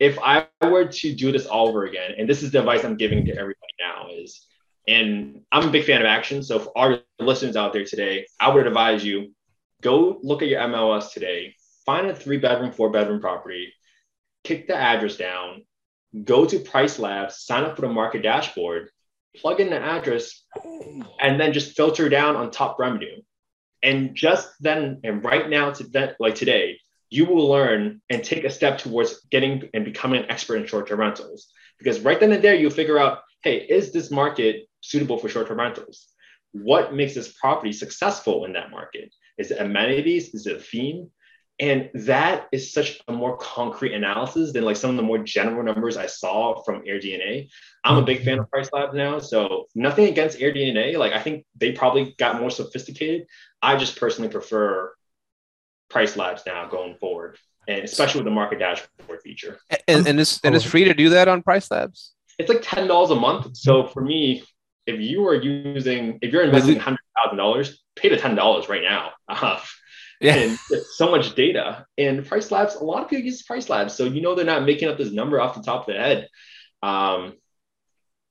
If 0.00 0.18
I 0.18 0.46
were 0.62 0.86
to 0.86 1.14
do 1.14 1.30
this 1.30 1.46
all 1.46 1.68
over 1.68 1.84
again, 1.84 2.12
and 2.18 2.28
this 2.28 2.42
is 2.42 2.50
the 2.50 2.60
advice 2.60 2.84
I'm 2.84 2.96
giving 2.96 3.24
to 3.26 3.32
everybody 3.32 3.74
now, 3.78 4.08
is 4.10 4.46
and 4.88 5.42
I'm 5.52 5.68
a 5.68 5.70
big 5.70 5.84
fan 5.84 6.00
of 6.00 6.06
action. 6.06 6.42
So 6.42 6.58
for 6.58 6.76
our 6.76 6.98
listeners 7.18 7.54
out 7.54 7.72
there 7.72 7.84
today, 7.84 8.26
I 8.40 8.52
would 8.52 8.66
advise 8.66 9.04
you 9.04 9.32
go 9.82 10.18
look 10.22 10.42
at 10.42 10.48
your 10.48 10.60
MLS 10.62 11.12
today, 11.12 11.54
find 11.86 12.06
a 12.06 12.14
three 12.14 12.38
bedroom, 12.38 12.72
four 12.72 12.90
bedroom 12.90 13.20
property, 13.20 13.72
kick 14.42 14.66
the 14.66 14.76
address 14.76 15.16
down, 15.16 15.64
go 16.24 16.46
to 16.46 16.58
Price 16.58 16.98
Labs, 16.98 17.40
sign 17.40 17.64
up 17.64 17.76
for 17.76 17.82
the 17.82 17.88
market 17.88 18.22
dashboard, 18.22 18.90
plug 19.36 19.60
in 19.60 19.70
the 19.70 19.78
address, 19.78 20.44
and 21.20 21.40
then 21.40 21.52
just 21.52 21.76
filter 21.76 22.08
down 22.08 22.36
on 22.36 22.50
top 22.50 22.78
revenue. 22.78 23.20
And 23.82 24.14
just 24.14 24.50
then, 24.60 25.00
and 25.04 25.24
right 25.24 25.48
now, 25.48 25.70
to 25.72 25.84
that, 25.90 26.16
like 26.20 26.34
today, 26.34 26.78
you 27.10 27.26
will 27.26 27.48
learn 27.48 28.00
and 28.08 28.24
take 28.24 28.44
a 28.44 28.50
step 28.50 28.78
towards 28.78 29.26
getting 29.30 29.68
and 29.74 29.84
becoming 29.84 30.22
an 30.22 30.30
expert 30.30 30.56
in 30.56 30.66
short-term 30.66 31.00
rentals. 31.00 31.48
Because 31.78 32.00
right 32.00 32.18
then 32.18 32.32
and 32.32 32.42
there, 32.42 32.54
you'll 32.54 32.70
figure 32.70 32.98
out, 32.98 33.18
hey, 33.42 33.58
is 33.58 33.92
this 33.92 34.10
market 34.10 34.68
suitable 34.80 35.18
for 35.18 35.28
short-term 35.28 35.58
rentals? 35.58 36.06
What 36.52 36.94
makes 36.94 37.14
this 37.14 37.32
property 37.32 37.72
successful 37.72 38.44
in 38.44 38.52
that 38.54 38.70
market? 38.70 39.12
Is 39.38 39.50
it 39.50 39.60
amenities? 39.60 40.34
Is 40.34 40.46
it 40.46 40.56
a 40.56 40.60
theme? 40.60 41.10
And 41.58 41.90
that 41.92 42.46
is 42.52 42.72
such 42.72 43.00
a 43.06 43.12
more 43.12 43.36
concrete 43.36 43.92
analysis 43.92 44.52
than 44.52 44.64
like 44.64 44.76
some 44.76 44.90
of 44.90 44.96
the 44.96 45.02
more 45.02 45.18
general 45.18 45.62
numbers 45.62 45.98
I 45.98 46.06
saw 46.06 46.62
from 46.62 46.82
AirDNA. 46.84 47.50
I'm 47.84 47.98
a 47.98 48.02
big 48.02 48.24
fan 48.24 48.38
of 48.38 48.50
Price 48.50 48.70
Labs 48.72 48.94
now. 48.94 49.18
So 49.18 49.66
nothing 49.74 50.06
against 50.06 50.38
AirDNA. 50.38 50.96
Like 50.96 51.12
I 51.12 51.20
think 51.20 51.44
they 51.56 51.72
probably 51.72 52.14
got 52.18 52.40
more 52.40 52.50
sophisticated. 52.50 53.26
I 53.60 53.76
just 53.76 54.00
personally 54.00 54.30
prefer 54.30 54.94
price 55.90 56.16
labs 56.16 56.42
now 56.46 56.66
going 56.66 56.94
forward, 56.96 57.36
and 57.68 57.84
especially 57.84 58.20
with 58.20 58.26
the 58.26 58.30
market 58.30 58.58
dashboard 58.58 59.20
feature. 59.22 59.58
And, 59.86 60.06
and 60.06 60.20
it's 60.20 60.40
and 60.42 60.54
it's 60.54 60.64
free 60.64 60.84
to 60.84 60.94
do 60.94 61.10
that 61.10 61.28
on 61.28 61.42
Price 61.42 61.70
Labs. 61.70 62.12
It's 62.38 62.48
like 62.48 62.62
ten 62.62 62.88
dollars 62.88 63.10
a 63.10 63.16
month. 63.16 63.56
So 63.56 63.86
for 63.86 64.00
me, 64.00 64.44
if 64.86 65.00
you 65.00 65.26
are 65.26 65.34
using, 65.34 66.18
if 66.22 66.32
you're 66.32 66.44
investing 66.44 66.78
hundred 66.78 67.00
thousand 67.22 67.36
dollars, 67.36 67.82
pay 67.96 68.08
the 68.08 68.16
ten 68.16 68.34
dollars 68.34 68.68
right 68.68 68.82
now. 68.82 69.10
Uh, 69.28 69.60
yeah. 70.20 70.34
And 70.34 70.58
so 70.90 71.10
much 71.10 71.34
data. 71.34 71.86
And 71.96 72.26
Price 72.26 72.50
Labs, 72.50 72.74
a 72.74 72.84
lot 72.84 73.02
of 73.02 73.08
people 73.08 73.24
use 73.24 73.42
Price 73.42 73.68
Labs, 73.68 73.94
so 73.94 74.04
you 74.04 74.20
know 74.20 74.34
they're 74.34 74.44
not 74.44 74.64
making 74.64 74.88
up 74.88 74.98
this 74.98 75.12
number 75.12 75.40
off 75.40 75.54
the 75.54 75.62
top 75.62 75.82
of 75.82 75.86
their 75.86 76.02
head. 76.02 76.28
Um, 76.82 77.34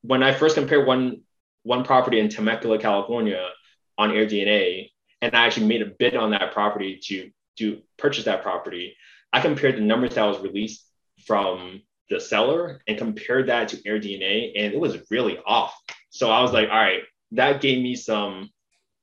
when 0.01 0.23
I 0.23 0.33
first 0.33 0.55
compared 0.55 0.87
one 0.87 1.21
one 1.63 1.83
property 1.83 2.19
in 2.19 2.29
Temecula, 2.29 2.79
California, 2.79 3.49
on 3.97 4.11
AirDNA, 4.11 4.89
and 5.21 5.35
I 5.35 5.45
actually 5.45 5.67
made 5.67 5.81
a 5.81 5.87
bid 5.87 6.15
on 6.15 6.31
that 6.31 6.53
property 6.53 6.99
to 7.03 7.31
to 7.59 7.81
purchase 7.97 8.25
that 8.25 8.43
property, 8.43 8.95
I 9.31 9.41
compared 9.41 9.77
the 9.77 9.81
numbers 9.81 10.15
that 10.15 10.25
was 10.25 10.39
released 10.39 10.85
from 11.25 11.81
the 12.09 12.19
seller 12.19 12.81
and 12.87 12.97
compared 12.97 13.47
that 13.47 13.69
to 13.69 13.77
AirDNA, 13.77 14.53
and 14.55 14.73
it 14.73 14.79
was 14.79 14.97
really 15.11 15.37
off. 15.45 15.79
So 16.09 16.31
I 16.31 16.41
was 16.41 16.51
like, 16.51 16.69
all 16.69 16.75
right, 16.75 17.03
that 17.33 17.61
gave 17.61 17.81
me 17.81 17.95
some 17.95 18.49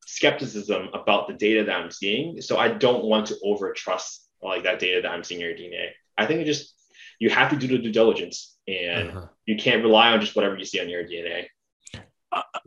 skepticism 0.07 0.89
about 0.93 1.29
the 1.29 1.35
data 1.35 1.65
that 1.65 1.77
I'm 1.77 1.91
seeing. 1.91 2.41
So 2.41 2.59
I 2.59 2.69
don't 2.69 3.05
want 3.05 3.29
to 3.29 3.39
over 3.45 3.73
trust 3.73 4.29
like 4.43 4.65
that 4.65 4.79
data 4.79 5.03
that 5.03 5.11
I'm 5.11 5.25
seeing 5.25 5.41
in 5.41 5.47
AirDNA. 5.47 5.91
I 6.19 6.27
think 6.27 6.41
it 6.41 6.45
just 6.45 6.75
you 7.19 7.31
have 7.31 7.51
to 7.51 7.57
do 7.57 7.69
the 7.69 7.79
due 7.79 7.93
diligence, 7.93 8.57
and 8.67 9.11
uh-huh. 9.11 9.27
you 9.47 9.57
can't 9.57 9.83
rely 9.83 10.13
on 10.13 10.21
just 10.21 10.37
whatever 10.37 10.57
you 10.57 10.65
see 10.65 10.81
on 10.81 10.87
AirDNA. 10.87 11.47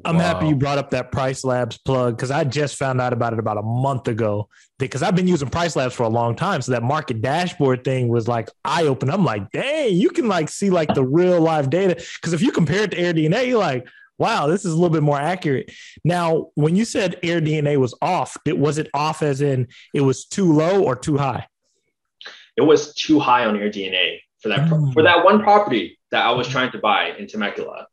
I'm 0.05 0.17
wow. 0.17 0.21
happy 0.21 0.47
you 0.47 0.55
brought 0.55 0.77
up 0.77 0.91
that 0.91 1.11
Price 1.11 1.43
Labs 1.43 1.77
plug 1.77 2.15
because 2.15 2.31
I 2.31 2.43
just 2.43 2.75
found 2.75 3.01
out 3.01 3.13
about 3.13 3.33
it 3.33 3.39
about 3.39 3.57
a 3.57 3.61
month 3.61 4.07
ago. 4.07 4.49
Because 4.77 5.03
I've 5.03 5.15
been 5.15 5.27
using 5.27 5.49
Price 5.49 5.75
Labs 5.75 5.93
for 5.93 6.03
a 6.03 6.09
long 6.09 6.35
time, 6.35 6.61
so 6.61 6.71
that 6.71 6.83
market 6.83 7.21
dashboard 7.21 7.83
thing 7.83 8.07
was 8.07 8.27
like 8.27 8.49
eye 8.63 8.83
open. 8.83 9.09
I'm 9.09 9.25
like, 9.25 9.51
dang, 9.51 9.93
you 9.93 10.09
can 10.09 10.27
like 10.27 10.49
see 10.49 10.69
like 10.69 10.93
the 10.93 11.03
real 11.03 11.41
live 11.41 11.69
data. 11.69 11.95
Because 11.95 12.33
if 12.33 12.41
you 12.41 12.51
compare 12.51 12.83
it 12.83 12.91
to 12.91 12.97
AirDNA, 12.97 13.47
you're 13.47 13.59
like, 13.59 13.87
wow, 14.17 14.47
this 14.47 14.65
is 14.65 14.71
a 14.71 14.75
little 14.75 14.89
bit 14.89 15.03
more 15.03 15.19
accurate. 15.19 15.71
Now, 16.03 16.51
when 16.55 16.75
you 16.75 16.85
said 16.85 17.19
AirDNA 17.21 17.77
was 17.77 17.95
off, 18.01 18.37
it 18.45 18.57
was 18.57 18.77
it 18.77 18.89
off 18.93 19.21
as 19.21 19.41
in 19.41 19.67
it 19.93 20.01
was 20.01 20.25
too 20.25 20.53
low 20.53 20.83
or 20.83 20.95
too 20.95 21.17
high? 21.17 21.47
It 22.55 22.61
was 22.61 22.93
too 22.93 23.19
high 23.19 23.45
on 23.45 23.55
AirDNA 23.55 24.19
for 24.41 24.49
that 24.49 24.69
for 24.69 24.75
hmm. 24.77 25.03
that 25.03 25.25
one 25.25 25.41
property 25.41 25.99
that 26.11 26.25
I 26.25 26.31
was 26.31 26.47
trying 26.47 26.71
to 26.71 26.77
buy 26.77 27.11
in 27.17 27.27
Temecula. 27.27 27.87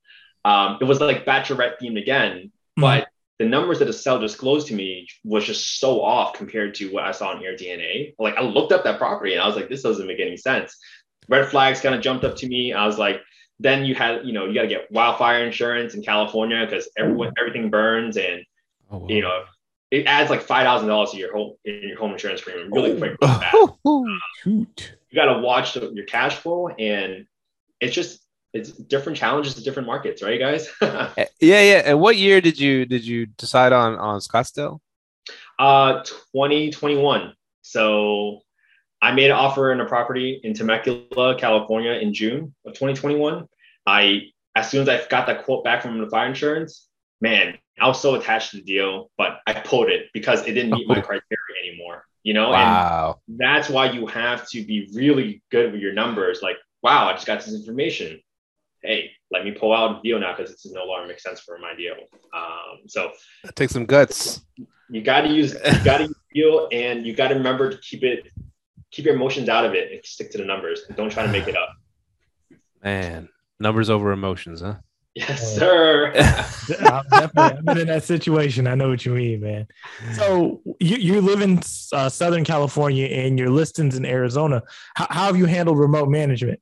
Um, 0.46 0.78
it 0.80 0.84
was 0.84 1.00
like 1.00 1.26
bachelorette 1.26 1.74
themed 1.82 2.00
again, 2.00 2.36
mm-hmm. 2.38 2.80
but 2.80 3.08
the 3.38 3.44
numbers 3.44 3.80
that 3.80 3.86
the 3.86 3.92
seller 3.92 4.20
disclosed 4.20 4.68
to 4.68 4.74
me 4.74 5.08
was 5.24 5.44
just 5.44 5.80
so 5.80 6.00
off 6.02 6.34
compared 6.34 6.74
to 6.76 6.90
what 6.92 7.04
I 7.04 7.10
saw 7.10 7.36
in 7.36 7.42
AirDNA. 7.42 8.14
Like 8.18 8.36
I 8.36 8.42
looked 8.42 8.72
up 8.72 8.84
that 8.84 8.98
property 8.98 9.32
and 9.32 9.42
I 9.42 9.46
was 9.46 9.56
like, 9.56 9.68
this 9.68 9.82
doesn't 9.82 10.06
make 10.06 10.20
any 10.20 10.36
sense. 10.36 10.74
Red 11.28 11.48
flags 11.48 11.80
kind 11.80 11.94
of 11.94 12.00
jumped 12.00 12.24
up 12.24 12.36
to 12.36 12.48
me. 12.48 12.72
I 12.72 12.86
was 12.86 12.96
like, 12.96 13.20
then 13.58 13.84
you 13.84 13.94
had, 13.94 14.24
you 14.24 14.32
know, 14.32 14.46
you 14.46 14.54
got 14.54 14.62
to 14.62 14.68
get 14.68 14.90
wildfire 14.90 15.44
insurance 15.44 15.94
in 15.94 16.02
California 16.02 16.64
because 16.64 16.88
everyone 16.96 17.32
everything 17.38 17.68
burns 17.68 18.16
and 18.16 18.42
oh, 18.90 18.98
wow. 18.98 19.06
you 19.08 19.22
know 19.22 19.44
it 19.90 20.06
adds 20.06 20.30
like 20.30 20.42
five 20.42 20.64
thousand 20.64 20.88
dollars 20.88 21.10
to 21.10 21.16
your 21.16 21.32
home 21.32 21.54
in 21.64 21.80
your 21.82 21.98
home 21.98 22.12
insurance 22.12 22.40
premium 22.40 22.72
really 22.72 22.92
oh. 22.92 22.98
quick. 22.98 23.16
Um, 23.86 24.20
you 25.10 25.14
got 25.14 25.32
to 25.32 25.38
watch 25.40 25.74
the, 25.74 25.90
your 25.92 26.04
cash 26.04 26.36
flow 26.36 26.68
and 26.68 27.26
it's 27.80 27.94
just 27.94 28.25
it's 28.56 28.70
different 28.70 29.18
challenges 29.18 29.54
to 29.54 29.62
different 29.62 29.86
markets, 29.86 30.22
right, 30.22 30.40
guys? 30.40 30.68
Eh, 30.82 31.26
yeah, 31.40 31.60
yeah. 31.60 31.82
And 31.84 32.00
what 32.00 32.16
year 32.16 32.40
did 32.40 32.58
you 32.58 32.86
did 32.86 33.04
you 33.06 33.26
decide 33.26 33.72
on 33.72 33.96
on 33.96 34.20
Scottsdale? 34.20 34.80
Uh, 35.58 36.02
2021. 36.32 37.34
So 37.62 38.40
I 39.02 39.12
made 39.12 39.26
an 39.26 39.36
offer 39.36 39.72
in 39.72 39.80
a 39.80 39.86
property 39.86 40.40
in 40.42 40.54
Temecula, 40.54 41.38
California, 41.38 41.92
in 41.92 42.14
June 42.14 42.54
of 42.64 42.72
2021. 42.74 43.46
I 43.86 44.22
as 44.54 44.70
soon 44.70 44.82
as 44.82 44.88
I 44.88 45.06
got 45.08 45.26
that 45.26 45.44
quote 45.44 45.64
back 45.64 45.82
from 45.82 46.00
the 46.00 46.08
fire 46.08 46.28
insurance, 46.28 46.88
man, 47.20 47.58
I 47.78 47.86
was 47.86 48.00
so 48.00 48.14
attached 48.14 48.52
to 48.52 48.56
the 48.58 48.62
deal, 48.62 49.10
but 49.18 49.40
I 49.46 49.52
pulled 49.52 49.90
it 49.90 50.06
because 50.14 50.40
it 50.46 50.52
didn't 50.52 50.70
meet 50.70 50.88
my 50.88 51.00
criteria 51.08 51.56
anymore. 51.62 52.04
You 52.22 52.34
know, 52.34 52.50
wow. 52.50 53.20
and 53.28 53.38
that's 53.38 53.68
why 53.68 53.92
you 53.92 54.06
have 54.08 54.48
to 54.50 54.64
be 54.64 54.90
really 54.92 55.42
good 55.52 55.72
with 55.72 55.80
your 55.80 55.92
numbers. 55.92 56.40
Like, 56.42 56.56
wow, 56.82 57.08
I 57.08 57.12
just 57.12 57.26
got 57.26 57.38
this 57.38 57.54
information 57.54 58.20
hey, 58.86 59.10
let 59.30 59.44
me 59.44 59.52
pull 59.52 59.74
out 59.74 59.98
a 59.98 60.02
deal 60.02 60.18
now 60.18 60.34
because 60.36 60.52
it's 60.52 60.66
no 60.66 60.84
longer 60.84 61.08
makes 61.08 61.22
sense 61.22 61.40
for 61.40 61.58
my 61.58 61.74
deal. 61.74 61.94
Um, 62.34 62.86
so 62.86 63.12
take 63.54 63.70
some 63.70 63.86
guts. 63.86 64.42
You 64.88 65.02
got 65.02 65.22
to 65.22 65.28
use, 65.28 65.54
you 65.64 65.84
got 65.84 65.98
to 65.98 66.04
use 66.04 66.14
deal, 66.32 66.68
and 66.72 67.06
you 67.06 67.14
got 67.14 67.28
to 67.28 67.34
remember 67.34 67.70
to 67.70 67.78
keep 67.78 68.02
it, 68.04 68.28
keep 68.90 69.04
your 69.04 69.14
emotions 69.14 69.48
out 69.48 69.64
of 69.64 69.74
it, 69.74 69.92
and 69.92 70.04
stick 70.04 70.30
to 70.32 70.38
the 70.38 70.44
numbers. 70.44 70.82
Don't 70.96 71.10
try 71.10 71.24
to 71.24 71.32
make 71.32 71.48
it 71.48 71.56
up. 71.56 71.70
Man, 72.82 73.28
numbers 73.58 73.90
over 73.90 74.12
emotions, 74.12 74.60
huh? 74.60 74.76
Yes, 75.16 75.56
sir. 75.56 76.12
I've 76.14 77.08
definitely 77.08 77.58
I've 77.58 77.64
been 77.64 77.78
in 77.78 77.86
that 77.86 78.04
situation. 78.04 78.66
I 78.66 78.74
know 78.74 78.90
what 78.90 79.06
you 79.06 79.14
mean, 79.14 79.40
man. 79.40 79.66
So 80.12 80.60
you, 80.78 80.96
you 80.96 81.20
live 81.22 81.40
in 81.40 81.58
uh, 81.94 82.10
Southern 82.10 82.44
California 82.44 83.06
and 83.06 83.38
your 83.38 83.48
listings 83.48 83.96
in 83.96 84.04
Arizona. 84.04 84.62
How, 84.94 85.06
how 85.08 85.24
have 85.24 85.36
you 85.38 85.46
handled 85.46 85.78
remote 85.78 86.10
management? 86.10 86.60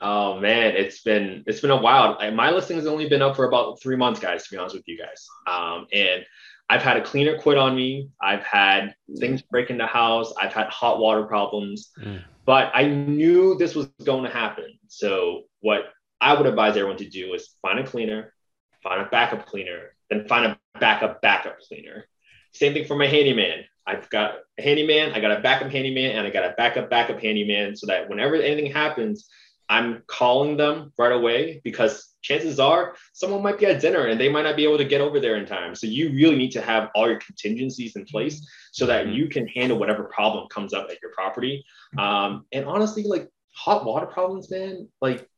Oh 0.00 0.38
man, 0.38 0.76
it's 0.76 1.02
been 1.02 1.42
it's 1.46 1.60
been 1.60 1.70
a 1.70 1.80
while. 1.80 2.18
My 2.32 2.50
listing 2.50 2.76
has 2.76 2.86
only 2.86 3.08
been 3.08 3.22
up 3.22 3.36
for 3.36 3.46
about 3.46 3.80
three 3.80 3.96
months, 3.96 4.20
guys. 4.20 4.44
To 4.44 4.50
be 4.50 4.58
honest 4.58 4.74
with 4.74 4.86
you 4.86 4.98
guys, 4.98 5.26
um, 5.46 5.86
and 5.92 6.24
I've 6.68 6.82
had 6.82 6.96
a 6.96 7.02
cleaner 7.02 7.38
quit 7.38 7.56
on 7.56 7.74
me. 7.74 8.10
I've 8.20 8.42
had 8.42 8.94
things 9.18 9.40
break 9.42 9.70
in 9.70 9.78
the 9.78 9.86
house. 9.86 10.34
I've 10.40 10.52
had 10.52 10.68
hot 10.68 10.98
water 10.98 11.24
problems, 11.24 11.92
mm. 11.98 12.22
but 12.44 12.70
I 12.74 12.86
knew 12.86 13.56
this 13.56 13.74
was 13.74 13.86
going 14.04 14.24
to 14.24 14.30
happen. 14.30 14.78
So 14.88 15.44
what 15.60 15.84
I 16.20 16.34
would 16.34 16.46
advise 16.46 16.76
everyone 16.76 16.98
to 16.98 17.08
do 17.08 17.34
is 17.34 17.56
find 17.62 17.78
a 17.78 17.86
cleaner, 17.86 18.34
find 18.82 19.00
a 19.00 19.06
backup 19.06 19.46
cleaner, 19.46 19.94
then 20.10 20.26
find 20.28 20.44
a 20.44 20.58
backup 20.80 21.22
backup 21.22 21.60
cleaner. 21.60 22.06
Same 22.52 22.74
thing 22.74 22.86
for 22.86 22.96
my 22.96 23.06
handyman. 23.06 23.64
I've 23.86 24.10
got 24.10 24.38
a 24.58 24.62
handyman, 24.62 25.12
I 25.12 25.20
got 25.20 25.38
a 25.38 25.40
backup 25.40 25.70
handyman, 25.70 26.16
and 26.16 26.26
I 26.26 26.30
got 26.30 26.44
a 26.44 26.54
backup 26.56 26.90
backup 26.90 27.20
handyman, 27.20 27.76
so 27.76 27.86
that 27.86 28.08
whenever 28.08 28.34
anything 28.34 28.72
happens, 28.72 29.28
I'm 29.68 30.02
calling 30.06 30.56
them 30.56 30.92
right 30.98 31.12
away 31.12 31.60
because 31.64 32.14
chances 32.22 32.58
are 32.60 32.94
someone 33.12 33.42
might 33.42 33.58
be 33.58 33.66
at 33.66 33.80
dinner 33.80 34.06
and 34.06 34.20
they 34.20 34.28
might 34.28 34.42
not 34.42 34.56
be 34.56 34.64
able 34.64 34.78
to 34.78 34.84
get 34.84 35.00
over 35.00 35.20
there 35.20 35.36
in 35.36 35.46
time. 35.46 35.74
So 35.74 35.86
you 35.86 36.10
really 36.10 36.36
need 36.36 36.52
to 36.52 36.60
have 36.60 36.90
all 36.94 37.08
your 37.08 37.18
contingencies 37.18 37.96
in 37.96 38.04
place 38.04 38.46
so 38.72 38.86
that 38.86 39.08
you 39.08 39.28
can 39.28 39.46
handle 39.48 39.78
whatever 39.78 40.04
problem 40.04 40.48
comes 40.48 40.72
up 40.72 40.88
at 40.90 41.00
your 41.02 41.12
property. 41.12 41.64
Um, 41.98 42.46
and 42.52 42.64
honestly, 42.64 43.04
like 43.04 43.28
hot 43.54 43.84
water 43.84 44.06
problems, 44.06 44.50
man, 44.50 44.88
like 45.00 45.28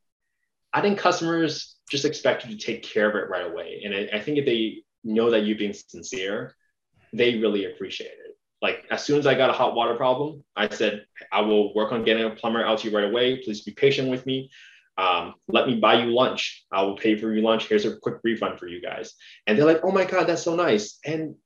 I 0.72 0.80
think 0.80 0.98
customers 0.98 1.76
just 1.90 2.04
expect 2.04 2.44
you 2.44 2.56
to 2.56 2.64
take 2.64 2.82
care 2.82 3.08
of 3.08 3.16
it 3.16 3.30
right 3.30 3.50
away. 3.50 3.82
And 3.84 3.94
I, 3.94 4.18
I 4.18 4.20
think 4.20 4.38
if 4.38 4.44
they 4.44 4.82
know 5.04 5.30
that 5.30 5.46
you're 5.46 5.58
being 5.58 5.72
sincere, 5.72 6.54
they 7.12 7.38
really 7.38 7.64
appreciate 7.64 8.08
it 8.08 8.27
like 8.60 8.84
as 8.90 9.04
soon 9.04 9.18
as 9.18 9.26
I 9.26 9.34
got 9.34 9.50
a 9.50 9.52
hot 9.52 9.74
water 9.74 9.94
problem, 9.94 10.44
I 10.56 10.68
said, 10.68 11.04
I 11.30 11.42
will 11.42 11.74
work 11.74 11.92
on 11.92 12.04
getting 12.04 12.24
a 12.24 12.30
plumber 12.30 12.64
out 12.64 12.80
to 12.80 12.90
you 12.90 12.96
right 12.96 13.08
away. 13.08 13.40
Please 13.44 13.62
be 13.62 13.72
patient 13.72 14.10
with 14.10 14.26
me. 14.26 14.50
Um, 14.96 15.34
let 15.46 15.68
me 15.68 15.76
buy 15.76 16.02
you 16.02 16.10
lunch. 16.10 16.64
I 16.72 16.82
will 16.82 16.96
pay 16.96 17.16
for 17.16 17.32
your 17.32 17.42
lunch. 17.44 17.68
Here's 17.68 17.84
a 17.84 17.96
quick 17.96 18.16
refund 18.24 18.58
for 18.58 18.66
you 18.66 18.82
guys. 18.82 19.14
And 19.46 19.56
they're 19.56 19.66
like, 19.66 19.80
oh 19.84 19.92
my 19.92 20.04
God, 20.04 20.26
that's 20.26 20.42
so 20.42 20.56
nice. 20.56 20.98
And 21.04 21.36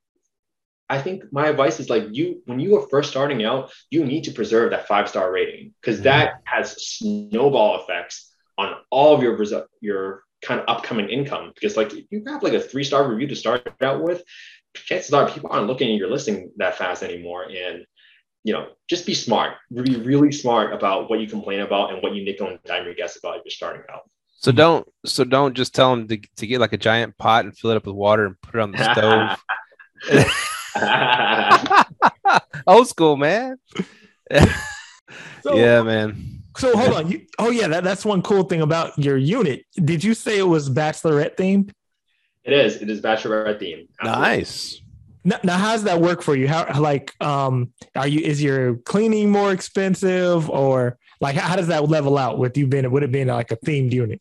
I 0.88 1.00
think 1.00 1.24
my 1.30 1.48
advice 1.48 1.78
is 1.78 1.90
like 1.90 2.04
you, 2.12 2.42
when 2.46 2.60
you 2.60 2.78
are 2.78 2.88
first 2.88 3.10
starting 3.10 3.44
out, 3.44 3.70
you 3.90 4.04
need 4.04 4.24
to 4.24 4.32
preserve 4.32 4.70
that 4.70 4.88
five 4.88 5.08
star 5.08 5.30
rating 5.30 5.74
because 5.80 5.96
mm-hmm. 5.96 6.04
that 6.04 6.40
has 6.44 6.82
snowball 6.86 7.82
effects 7.82 8.32
on 8.56 8.74
all 8.90 9.14
of 9.14 9.22
your 9.22 9.38
your 9.80 10.22
kind 10.42 10.60
of 10.60 10.66
upcoming 10.68 11.08
income. 11.08 11.52
Because 11.54 11.76
like 11.76 11.92
you 12.10 12.24
have 12.26 12.42
like 12.42 12.52
a 12.54 12.60
three 12.60 12.84
star 12.84 13.08
review 13.08 13.28
to 13.28 13.36
start 13.36 13.70
out 13.82 14.02
with, 14.02 14.22
chances 14.74 15.12
are 15.12 15.30
people 15.30 15.50
aren't 15.52 15.66
looking 15.66 15.92
at 15.92 15.98
your 15.98 16.10
listing 16.10 16.50
that 16.56 16.76
fast 16.76 17.02
anymore. 17.02 17.44
And 17.44 17.86
you 18.44 18.52
know, 18.52 18.68
just 18.88 19.06
be 19.06 19.14
smart. 19.14 19.54
Be 19.72 19.96
really 19.96 20.32
smart 20.32 20.72
about 20.72 21.08
what 21.08 21.20
you 21.20 21.28
complain 21.28 21.60
about 21.60 21.92
and 21.92 22.02
what 22.02 22.14
you 22.14 22.24
nickel 22.24 22.48
and 22.48 22.58
dime 22.64 22.84
your 22.84 22.94
guests 22.94 23.18
about 23.18 23.36
if 23.36 23.42
you're 23.44 23.50
starting 23.50 23.82
out. 23.92 24.02
So 24.32 24.50
don't 24.50 24.86
so 25.06 25.22
don't 25.22 25.54
just 25.54 25.74
tell 25.74 25.90
them 25.94 26.08
to, 26.08 26.20
to 26.36 26.46
get 26.46 26.60
like 26.60 26.72
a 26.72 26.78
giant 26.78 27.16
pot 27.16 27.44
and 27.44 27.56
fill 27.56 27.70
it 27.70 27.76
up 27.76 27.86
with 27.86 27.94
water 27.94 28.26
and 28.26 28.40
put 28.40 28.56
it 28.56 28.60
on 28.60 28.72
the 28.72 28.92
stove. 28.92 29.38
Old 32.66 32.88
school, 32.88 33.16
man. 33.16 33.58
so, 35.42 35.54
yeah, 35.54 35.82
man. 35.82 36.42
So 36.56 36.76
hold 36.76 36.94
on. 36.94 37.10
You, 37.10 37.26
oh 37.38 37.50
yeah, 37.50 37.68
that, 37.68 37.84
that's 37.84 38.04
one 38.04 38.22
cool 38.22 38.44
thing 38.44 38.62
about 38.62 38.98
your 38.98 39.16
unit. 39.16 39.64
Did 39.76 40.02
you 40.02 40.14
say 40.14 40.38
it 40.38 40.42
was 40.42 40.68
bachelorette 40.68 41.36
themed? 41.36 41.70
It 42.44 42.52
is. 42.52 42.82
It 42.82 42.90
is 42.90 43.00
bachelorette 43.00 43.58
theme. 43.58 43.88
Nice. 44.02 44.80
Now, 45.24 45.38
now, 45.44 45.56
how 45.56 45.72
does 45.72 45.84
that 45.84 46.00
work 46.00 46.22
for 46.22 46.34
you? 46.34 46.48
How 46.48 46.80
like 46.80 47.14
um 47.22 47.72
are 47.94 48.08
you 48.08 48.20
is 48.20 48.42
your 48.42 48.76
cleaning 48.76 49.30
more 49.30 49.52
expensive 49.52 50.50
or 50.50 50.98
like 51.20 51.36
how, 51.36 51.50
how 51.50 51.56
does 51.56 51.68
that 51.68 51.88
level 51.88 52.18
out 52.18 52.38
with 52.38 52.56
you 52.56 52.66
being 52.66 52.90
would 52.90 53.04
it 53.04 53.12
be 53.12 53.24
like 53.24 53.52
a 53.52 53.56
themed 53.56 53.92
unit? 53.92 54.20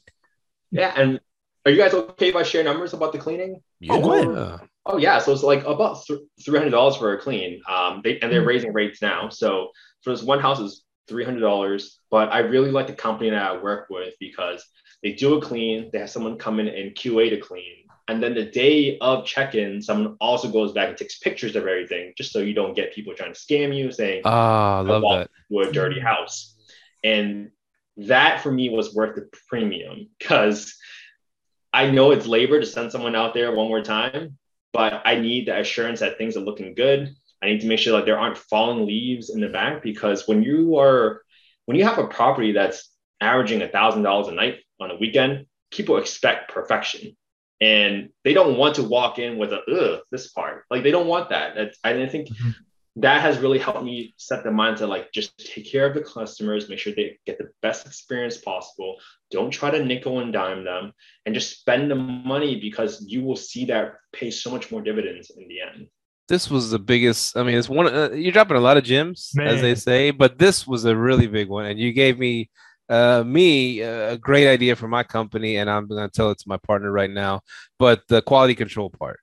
Yeah, 0.69 0.93
and 0.95 1.19
are 1.65 1.71
you 1.71 1.77
guys 1.77 1.93
okay 1.93 2.29
if 2.29 2.35
I 2.35 2.43
share 2.43 2.63
numbers 2.63 2.93
about 2.93 3.13
the 3.13 3.17
cleaning? 3.17 3.61
Yeah. 3.79 3.93
Oh, 3.95 4.59
oh 4.85 4.97
yeah, 4.97 5.17
so 5.17 5.31
it's 5.31 5.43
like 5.43 5.65
about 5.65 6.05
three 6.05 6.57
hundred 6.57 6.71
dollars 6.71 6.97
for 6.97 7.13
a 7.13 7.19
clean. 7.19 7.61
Um, 7.67 8.01
they, 8.03 8.19
and 8.19 8.31
they're 8.31 8.41
mm-hmm. 8.41 8.47
raising 8.47 8.73
rates 8.73 9.01
now. 9.01 9.29
So 9.29 9.69
for 10.03 10.11
this 10.11 10.21
one 10.21 10.39
house 10.39 10.59
is 10.59 10.83
three 11.07 11.25
hundred 11.25 11.41
dollars, 11.41 11.99
but 12.11 12.31
I 12.31 12.39
really 12.39 12.69
like 12.69 12.85
the 12.85 12.93
company 12.93 13.31
that 13.31 13.41
I 13.41 13.57
work 13.57 13.87
with 13.89 14.13
because 14.19 14.63
they 15.01 15.13
do 15.13 15.35
a 15.35 15.41
clean. 15.41 15.89
They 15.91 15.99
have 15.99 16.11
someone 16.11 16.37
come 16.37 16.59
in 16.59 16.67
and 16.67 16.93
QA 16.93 17.31
to 17.31 17.37
clean 17.37 17.81
and 18.07 18.21
then 18.21 18.33
the 18.33 18.45
day 18.45 18.97
of 18.99 19.25
check-in, 19.25 19.81
someone 19.81 20.17
also 20.19 20.49
goes 20.49 20.73
back 20.73 20.89
and 20.89 20.97
takes 20.97 21.19
pictures 21.19 21.55
of 21.55 21.67
everything, 21.67 22.13
just 22.17 22.31
so 22.31 22.39
you 22.39 22.53
don't 22.53 22.75
get 22.75 22.93
people 22.93 23.13
trying 23.13 23.33
to 23.33 23.39
scam 23.39 23.75
you, 23.75 23.91
saying, 23.91 24.21
"Ah, 24.25 24.79
oh, 24.79 24.83
love 24.83 25.01
that." 25.01 25.29
To 25.49 25.59
a 25.59 25.71
dirty 25.71 25.99
house, 25.99 26.55
and 27.03 27.51
that 27.97 28.41
for 28.41 28.51
me 28.51 28.69
was 28.69 28.93
worth 28.93 29.15
the 29.15 29.29
premium 29.47 30.09
because 30.17 30.75
I 31.73 31.89
know 31.89 32.11
it's 32.11 32.25
labor 32.25 32.59
to 32.59 32.65
send 32.65 32.91
someone 32.91 33.15
out 33.15 33.33
there 33.33 33.53
one 33.53 33.67
more 33.67 33.83
time, 33.83 34.37
but 34.73 35.01
I 35.05 35.15
need 35.15 35.47
the 35.47 35.59
assurance 35.59 35.99
that 35.99 36.17
things 36.17 36.35
are 36.35 36.41
looking 36.41 36.73
good. 36.73 37.13
I 37.41 37.47
need 37.47 37.61
to 37.61 37.67
make 37.67 37.79
sure 37.79 37.97
that 37.97 38.05
there 38.05 38.19
aren't 38.19 38.37
fallen 38.37 38.85
leaves 38.85 39.29
in 39.29 39.41
the 39.41 39.49
back 39.49 39.81
because 39.81 40.27
when 40.27 40.43
you 40.43 40.77
are 40.77 41.23
when 41.65 41.77
you 41.77 41.85
have 41.85 41.97
a 41.97 42.07
property 42.07 42.51
that's 42.51 42.89
averaging 43.19 43.61
a 43.61 43.67
thousand 43.67 44.03
dollars 44.03 44.27
a 44.27 44.31
night 44.31 44.59
on 44.79 44.91
a 44.91 44.97
weekend, 44.97 45.45
people 45.71 45.97
expect 45.97 46.51
perfection. 46.51 47.15
And 47.61 48.09
they 48.23 48.33
don't 48.33 48.57
want 48.57 48.75
to 48.75 48.83
walk 48.83 49.19
in 49.19 49.37
with 49.37 49.53
a 49.53 49.61
ugh, 49.71 50.01
this 50.11 50.31
part. 50.31 50.65
Like 50.71 50.83
they 50.83 50.91
don't 50.91 51.07
want 51.07 51.29
that. 51.29 51.55
That's 51.55 51.77
I 51.83 51.93
think 52.07 52.29
mm-hmm 52.29 52.49
that 52.97 53.21
has 53.21 53.39
really 53.39 53.59
helped 53.59 53.83
me 53.83 54.13
set 54.17 54.43
the 54.43 54.49
mindset 54.49 54.89
like 54.89 55.11
just 55.13 55.37
take 55.37 55.69
care 55.69 55.85
of 55.85 55.93
the 55.93 56.01
customers 56.01 56.67
make 56.67 56.79
sure 56.79 56.93
they 56.93 57.17
get 57.25 57.37
the 57.37 57.49
best 57.61 57.85
experience 57.85 58.37
possible 58.37 58.97
don't 59.29 59.51
try 59.51 59.71
to 59.71 59.83
nickel 59.83 60.19
and 60.19 60.33
dime 60.33 60.65
them 60.65 60.91
and 61.25 61.33
just 61.33 61.59
spend 61.59 61.89
the 61.89 61.95
money 61.95 62.59
because 62.59 63.03
you 63.07 63.23
will 63.23 63.35
see 63.35 63.65
that 63.65 63.93
pay 64.11 64.29
so 64.29 64.51
much 64.51 64.71
more 64.71 64.81
dividends 64.81 65.31
in 65.37 65.47
the 65.47 65.61
end 65.61 65.87
this 66.27 66.49
was 66.49 66.69
the 66.69 66.79
biggest 66.79 67.37
i 67.37 67.43
mean 67.43 67.57
it's 67.57 67.69
one 67.69 67.87
uh, 67.87 68.09
you're 68.11 68.33
dropping 68.33 68.57
a 68.57 68.61
lot 68.61 68.77
of 68.77 68.83
gems 68.83 69.31
Man. 69.35 69.47
as 69.47 69.61
they 69.61 69.75
say 69.75 70.11
but 70.11 70.37
this 70.37 70.67
was 70.67 70.83
a 70.83 70.95
really 70.95 71.27
big 71.27 71.47
one 71.47 71.65
and 71.65 71.79
you 71.79 71.93
gave 71.93 72.19
me 72.19 72.49
uh, 72.91 73.23
me 73.25 73.79
a 73.79 74.17
great 74.17 74.47
idea 74.47 74.75
for 74.75 74.87
my 74.87 75.01
company 75.01 75.57
and 75.57 75.69
i'm 75.69 75.87
going 75.87 76.07
to 76.07 76.11
tell 76.13 76.29
it 76.29 76.37
to 76.37 76.47
my 76.47 76.57
partner 76.57 76.91
right 76.91 77.09
now 77.09 77.41
but 77.81 78.07
the 78.09 78.21
quality 78.21 78.53
control 78.53 78.91
part. 78.91 79.19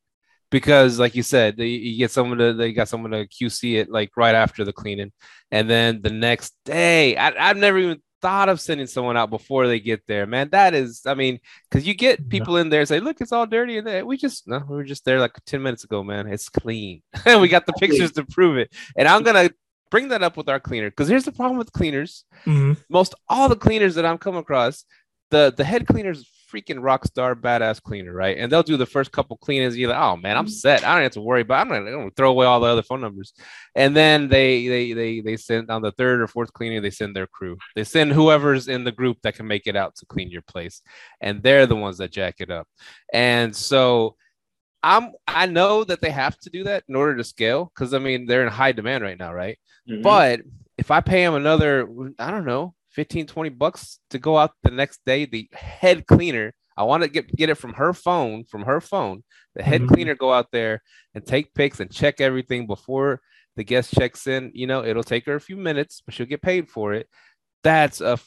Because 0.51 0.99
like 0.99 1.15
you 1.15 1.23
said 1.23 1.57
they, 1.57 1.67
you 1.67 1.97
get 1.99 2.11
someone 2.11 2.39
to 2.39 2.55
they 2.55 2.73
got 2.73 2.89
someone 2.89 3.13
to 3.13 3.29
qc 3.29 3.79
it 3.79 3.89
like 3.89 4.11
right 4.17 4.35
after 4.35 4.65
the 4.65 4.73
cleaning. 4.73 5.13
And 5.53 5.71
then 5.71 6.03
the 6.03 6.11
next 6.11 6.55
day 6.65 7.17
I, 7.17 7.51
i've 7.51 7.57
never 7.57 7.79
even 7.79 8.03
thought 8.21 8.49
of 8.49 8.61
sending 8.61 8.89
someone 8.89 9.17
out 9.17 9.31
before 9.31 9.69
they 9.69 9.79
get 9.79 10.03
there 10.09 10.27
man. 10.27 10.49
That 10.51 10.75
is 10.75 11.03
i 11.07 11.15
mean 11.15 11.39
because 11.71 11.87
you 11.87 11.95
get 11.95 12.29
people 12.29 12.57
in 12.57 12.71
there 12.71 12.81
and 12.81 12.89
say 12.89 12.99
look 12.99 13.21
it's 13.21 13.31
all 13.31 13.47
dirty 13.47 13.79
and 13.79 14.07
we 14.07 14.17
just 14.17 14.49
no 14.49 14.65
we 14.69 14.77
were 14.77 14.85
just 14.85 15.05
there 15.05 15.21
like 15.21 15.39
10 15.47 15.63
minutes 15.63 15.85
ago 15.85 16.03
man. 16.03 16.27
It's 16.27 16.49
clean. 16.49 17.03
And 17.27 17.41
we 17.43 17.49
got 17.49 17.67
the 17.67 17.75
pictures 17.75 18.13
to 18.13 18.25
prove 18.25 18.57
it. 18.57 18.73
And 18.97 19.07
i'm 19.07 19.23
gonna 19.23 19.51
bring 19.91 20.09
that 20.09 20.23
up 20.23 20.37
with 20.37 20.49
our 20.49 20.61
cleaner 20.61 20.91
because 20.91 21.09
here's 21.09 21.25
the 21.25 21.33
problem 21.33 21.59
with 21.59 21.73
cleaners 21.73 22.25
mm-hmm. 22.45 22.73
most 22.89 23.15
all 23.29 23.49
the 23.49 23.57
cleaners 23.57 23.95
that 23.95 24.07
i'm 24.07 24.19
come 24.19 24.37
across 24.37 24.85
the 25.31 25.53
the 25.57 25.65
head 25.65 25.87
cleaners 25.87 26.25
freaking 26.51 26.83
rock 26.83 27.05
star 27.05 27.35
badass 27.35 27.83
cleaner, 27.83 28.13
right? 28.13 28.37
And 28.39 28.51
they'll 28.51 28.63
do 28.63 28.77
the 28.77 28.87
first 28.87 29.13
couple 29.13 29.37
cleanings. 29.37 29.77
You're 29.77 29.91
like, 29.91 30.01
oh 30.01 30.17
man, 30.17 30.37
I'm 30.37 30.47
mm-hmm. 30.47 30.53
set. 30.53 30.85
I 30.85 30.95
don't 30.95 31.03
have 31.03 31.13
to 31.13 31.21
worry 31.21 31.43
about. 31.43 31.61
I'm 31.61 31.69
gonna, 31.69 31.87
I'm 31.87 31.99
gonna 31.99 32.11
throw 32.17 32.31
away 32.31 32.47
all 32.47 32.61
the 32.61 32.67
other 32.67 32.83
phone 32.83 33.01
numbers. 33.01 33.33
And 33.75 33.95
then 33.95 34.29
they 34.29 34.67
they 34.67 34.93
they 34.93 35.21
they 35.21 35.37
send 35.37 35.71
on 35.71 35.83
the 35.83 35.93
third 35.93 36.21
or 36.21 36.27
fourth 36.27 36.53
cleaning. 36.53 36.83
They 36.83 36.91
send 36.91 37.15
their 37.15 37.27
crew. 37.27 37.57
They 37.77 37.85
send 37.85 38.13
whoever's 38.13 38.69
in 38.69 38.85
the 38.85 38.93
group 38.93 39.19
that 39.23 39.37
can 39.37 39.47
make 39.47 39.67
it 39.67 39.77
out 39.77 39.97
to 39.97 40.07
clean 40.07 40.31
your 40.31 40.43
place, 40.43 40.83
and 41.21 41.43
they're 41.43 41.67
the 41.67 41.77
ones 41.77 41.99
that 41.99 42.13
jack 42.13 42.37
it 42.41 42.51
up. 42.51 42.67
And 43.13 43.55
so. 43.55 44.17
I'm 44.83 45.13
I 45.27 45.47
know 45.47 45.85
that 45.85 46.01
they 46.01 46.11
have 46.11 46.39
to 46.41 46.51
do 46.51 46.65
that 46.65 46.85
in 46.89 46.95
order 46.95 47.17
to 47.17 47.25
scale 47.25 47.73
because 47.75 47.95
I 47.95 47.99
mean 47.99 48.27
they're 48.27 48.43
in 48.43 48.53
high 48.53 48.73
demand 48.73 49.03
right 49.03 49.19
now, 49.19 49.33
right? 49.33 49.59
Mm-hmm. 49.89 50.03
But 50.03 50.41
if 50.77 50.91
I 50.91 51.01
pay 51.01 51.25
them 51.25 51.35
another, 51.35 51.89
I 52.19 52.31
don't 52.31 52.45
know, 52.45 52.75
15, 52.93 53.27
20 53.27 53.51
bucks 53.51 54.01
to 54.11 54.19
go 54.19 54.39
out 54.39 54.53
the 54.63 54.71
next 54.71 55.01
day. 55.05 55.25
The 55.25 55.49
head 55.53 56.07
cleaner, 56.07 56.55
I 56.77 56.85
want 56.85 57.03
to 57.03 57.09
get, 57.09 57.35
get 57.35 57.51
it 57.51 57.57
from 57.57 57.75
her 57.75 57.93
phone, 57.93 58.45
from 58.45 58.63
her 58.63 58.81
phone. 58.81 59.25
The 59.55 59.63
head 59.63 59.83
mm-hmm. 59.83 59.95
cleaner 59.95 60.15
go 60.15 60.33
out 60.33 60.49
there 60.53 60.83
and 61.15 61.27
take 61.27 61.55
pics 61.55 61.81
and 61.81 61.93
check 61.93 62.21
everything 62.21 62.67
before 62.67 63.21
the 63.57 63.65
guest 63.65 63.93
checks 63.95 64.27
in. 64.27 64.53
You 64.55 64.67
know, 64.67 64.85
it'll 64.85 65.03
take 65.03 65.27
her 65.27 65.35
a 65.35 65.41
few 65.41 65.57
minutes, 65.57 66.03
but 66.05 66.15
she'll 66.15 66.27
get 66.27 66.43
paid 66.43 66.69
for 66.71 66.95
it. 66.95 67.09
That's 67.65 68.01
a 68.01 68.19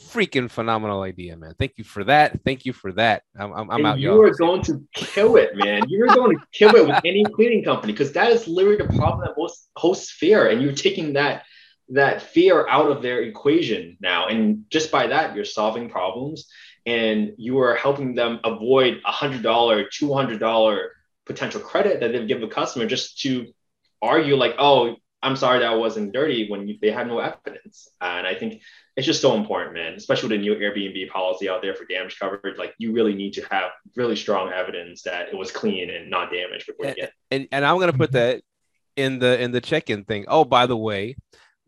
freaking 0.00 0.50
phenomenal 0.50 1.02
idea, 1.02 1.36
man. 1.36 1.54
Thank 1.58 1.74
you 1.76 1.84
for 1.84 2.04
that. 2.04 2.40
Thank 2.44 2.64
you 2.64 2.72
for 2.72 2.92
that. 2.92 3.22
I'm, 3.38 3.52
I'm, 3.52 3.70
I'm 3.70 3.86
out. 3.86 3.98
You 3.98 4.10
y'all. 4.10 4.22
are 4.22 4.34
going 4.34 4.62
to 4.62 4.82
kill 4.94 5.36
it, 5.36 5.56
man. 5.56 5.88
You 5.88 6.04
are 6.04 6.14
going 6.14 6.36
to 6.36 6.44
kill 6.52 6.74
it 6.74 6.86
with 6.86 7.00
any 7.04 7.24
cleaning 7.24 7.64
company 7.64 7.92
because 7.92 8.12
that 8.12 8.30
is 8.30 8.48
literally 8.48 8.78
the 8.78 8.92
problem 8.96 9.20
that 9.20 9.34
most 9.36 9.68
hosts 9.76 10.10
fear. 10.10 10.48
And 10.48 10.62
you're 10.62 10.72
taking 10.72 11.14
that 11.14 11.44
that 11.90 12.22
fear 12.22 12.68
out 12.68 12.90
of 12.90 13.02
their 13.02 13.22
equation 13.22 13.96
now. 14.00 14.28
And 14.28 14.64
just 14.70 14.90
by 14.90 15.08
that, 15.08 15.34
you're 15.34 15.44
solving 15.44 15.90
problems 15.90 16.46
and 16.86 17.32
you 17.36 17.58
are 17.60 17.74
helping 17.74 18.14
them 18.14 18.40
avoid 18.44 19.00
a 19.04 19.12
$100, 19.12 19.42
$200 19.42 20.88
potential 21.26 21.60
credit 21.60 22.00
that 22.00 22.12
they've 22.12 22.28
given 22.28 22.44
a 22.44 22.48
customer 22.48 22.86
just 22.86 23.20
to 23.22 23.52
argue, 24.00 24.36
like, 24.36 24.54
oh, 24.58 24.96
I'm 25.22 25.36
sorry 25.36 25.58
that 25.60 25.78
wasn't 25.78 26.12
dirty 26.12 26.48
when 26.48 26.66
you, 26.66 26.78
they 26.80 26.90
have 26.90 27.06
no 27.06 27.18
evidence. 27.18 27.88
And 28.00 28.26
I 28.26 28.34
think 28.34 28.62
it's 29.00 29.06
just 29.06 29.22
so 29.22 29.34
important, 29.34 29.72
man, 29.74 29.94
especially 29.94 30.28
with 30.28 30.38
the 30.38 30.42
new 30.42 30.54
Airbnb 30.54 31.08
policy 31.08 31.48
out 31.48 31.62
there 31.62 31.74
for 31.74 31.86
damage 31.86 32.18
coverage. 32.18 32.58
Like, 32.58 32.74
you 32.76 32.92
really 32.92 33.14
need 33.14 33.32
to 33.32 33.42
have 33.50 33.70
really 33.96 34.14
strong 34.14 34.52
evidence 34.52 35.00
that 35.04 35.28
it 35.28 35.34
was 35.34 35.50
clean 35.50 35.88
and 35.88 36.10
not 36.10 36.30
damaged 36.30 36.66
before 36.66 36.84
and, 36.84 36.96
you 36.96 37.02
get. 37.04 37.12
And, 37.30 37.48
and 37.50 37.64
I'm 37.64 37.78
going 37.78 37.90
to 37.90 37.96
put 37.96 38.12
that 38.12 38.42
in 38.96 39.18
the 39.18 39.40
in 39.40 39.52
the 39.52 39.60
check-in 39.62 40.04
thing. 40.04 40.26
Oh, 40.28 40.44
by 40.44 40.66
the 40.66 40.76
way, 40.76 41.16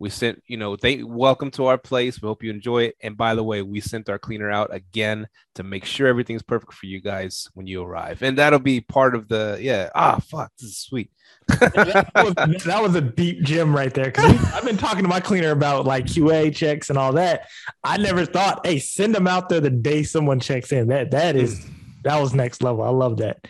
we 0.03 0.11
sent, 0.11 0.43
you 0.49 0.57
know, 0.57 0.75
they 0.75 1.05
welcome 1.05 1.49
to 1.53 1.67
our 1.67 1.79
place. 1.79 2.21
We 2.21 2.27
hope 2.27 2.43
you 2.43 2.51
enjoy 2.51 2.83
it. 2.87 2.97
And 3.03 3.17
by 3.17 3.37
the 3.37 3.45
way, 3.45 3.63
we 3.63 3.81
sent 3.81 4.09
our 4.09 4.19
cleaner 4.19 4.51
out 4.51 4.75
again 4.75 5.29
to 5.55 5.63
make 5.63 5.85
sure 5.85 6.09
everything's 6.09 6.43
perfect 6.43 6.75
for 6.75 6.87
you 6.87 7.01
guys 7.01 7.49
when 7.55 7.69
you 7.69 7.85
arrive. 7.85 8.21
And 8.21 8.37
that'll 8.37 8.59
be 8.59 8.81
part 8.81 9.15
of 9.15 9.29
the, 9.29 9.59
yeah. 9.61 9.91
Ah, 9.95 10.19
fuck, 10.19 10.51
this 10.59 10.71
is 10.71 10.79
sweet. 10.79 11.13
that, 11.47 12.11
was, 12.17 12.35
that, 12.65 12.83
was, 12.83 12.97
a 12.97 13.01
deep 13.01 13.45
gem 13.45 13.75
right 13.77 13.95
there. 13.95 14.11
Cause 14.11 14.25
I've 14.53 14.65
been 14.65 14.77
talking 14.77 15.03
to 15.03 15.09
my 15.09 15.21
cleaner 15.21 15.53
about 15.53 15.87
like 15.87 16.07
QA 16.07 16.53
checks 16.53 16.91
and 16.91 16.99
all 16.99 17.13
that. 17.13 17.47
I 17.85 17.97
never 17.97 18.27
thought, 18.27 18.67
hey, 18.67 18.81
send 18.81 19.15
them 19.15 19.29
out 19.29 19.51
there 19.51 19.61
the 19.61 19.71
day 19.71 20.03
someone 20.03 20.41
checks 20.41 20.73
in. 20.73 20.89
That, 20.89 21.13
that 21.13 21.37
is, 21.37 21.65
that 22.03 22.21
was 22.21 22.35
next 22.35 22.61
level. 22.65 22.83
I 22.83 22.91
love 22.91 23.19
that. 23.19 23.47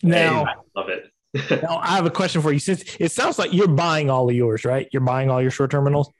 Now, 0.00 0.44
hey, 0.44 0.50
I 0.52 0.80
love 0.80 0.88
it 0.90 1.10
now 1.50 1.78
I 1.78 1.96
have 1.96 2.06
a 2.06 2.10
question 2.10 2.42
for 2.42 2.52
you. 2.52 2.58
Since 2.58 2.96
it 2.98 3.12
sounds 3.12 3.38
like 3.38 3.52
you're 3.52 3.68
buying 3.68 4.10
all 4.10 4.28
of 4.28 4.34
yours, 4.34 4.64
right? 4.64 4.88
You're 4.92 5.02
buying 5.02 5.30
all 5.30 5.40
your 5.40 5.50
short 5.50 5.70
terminals. 5.70 6.10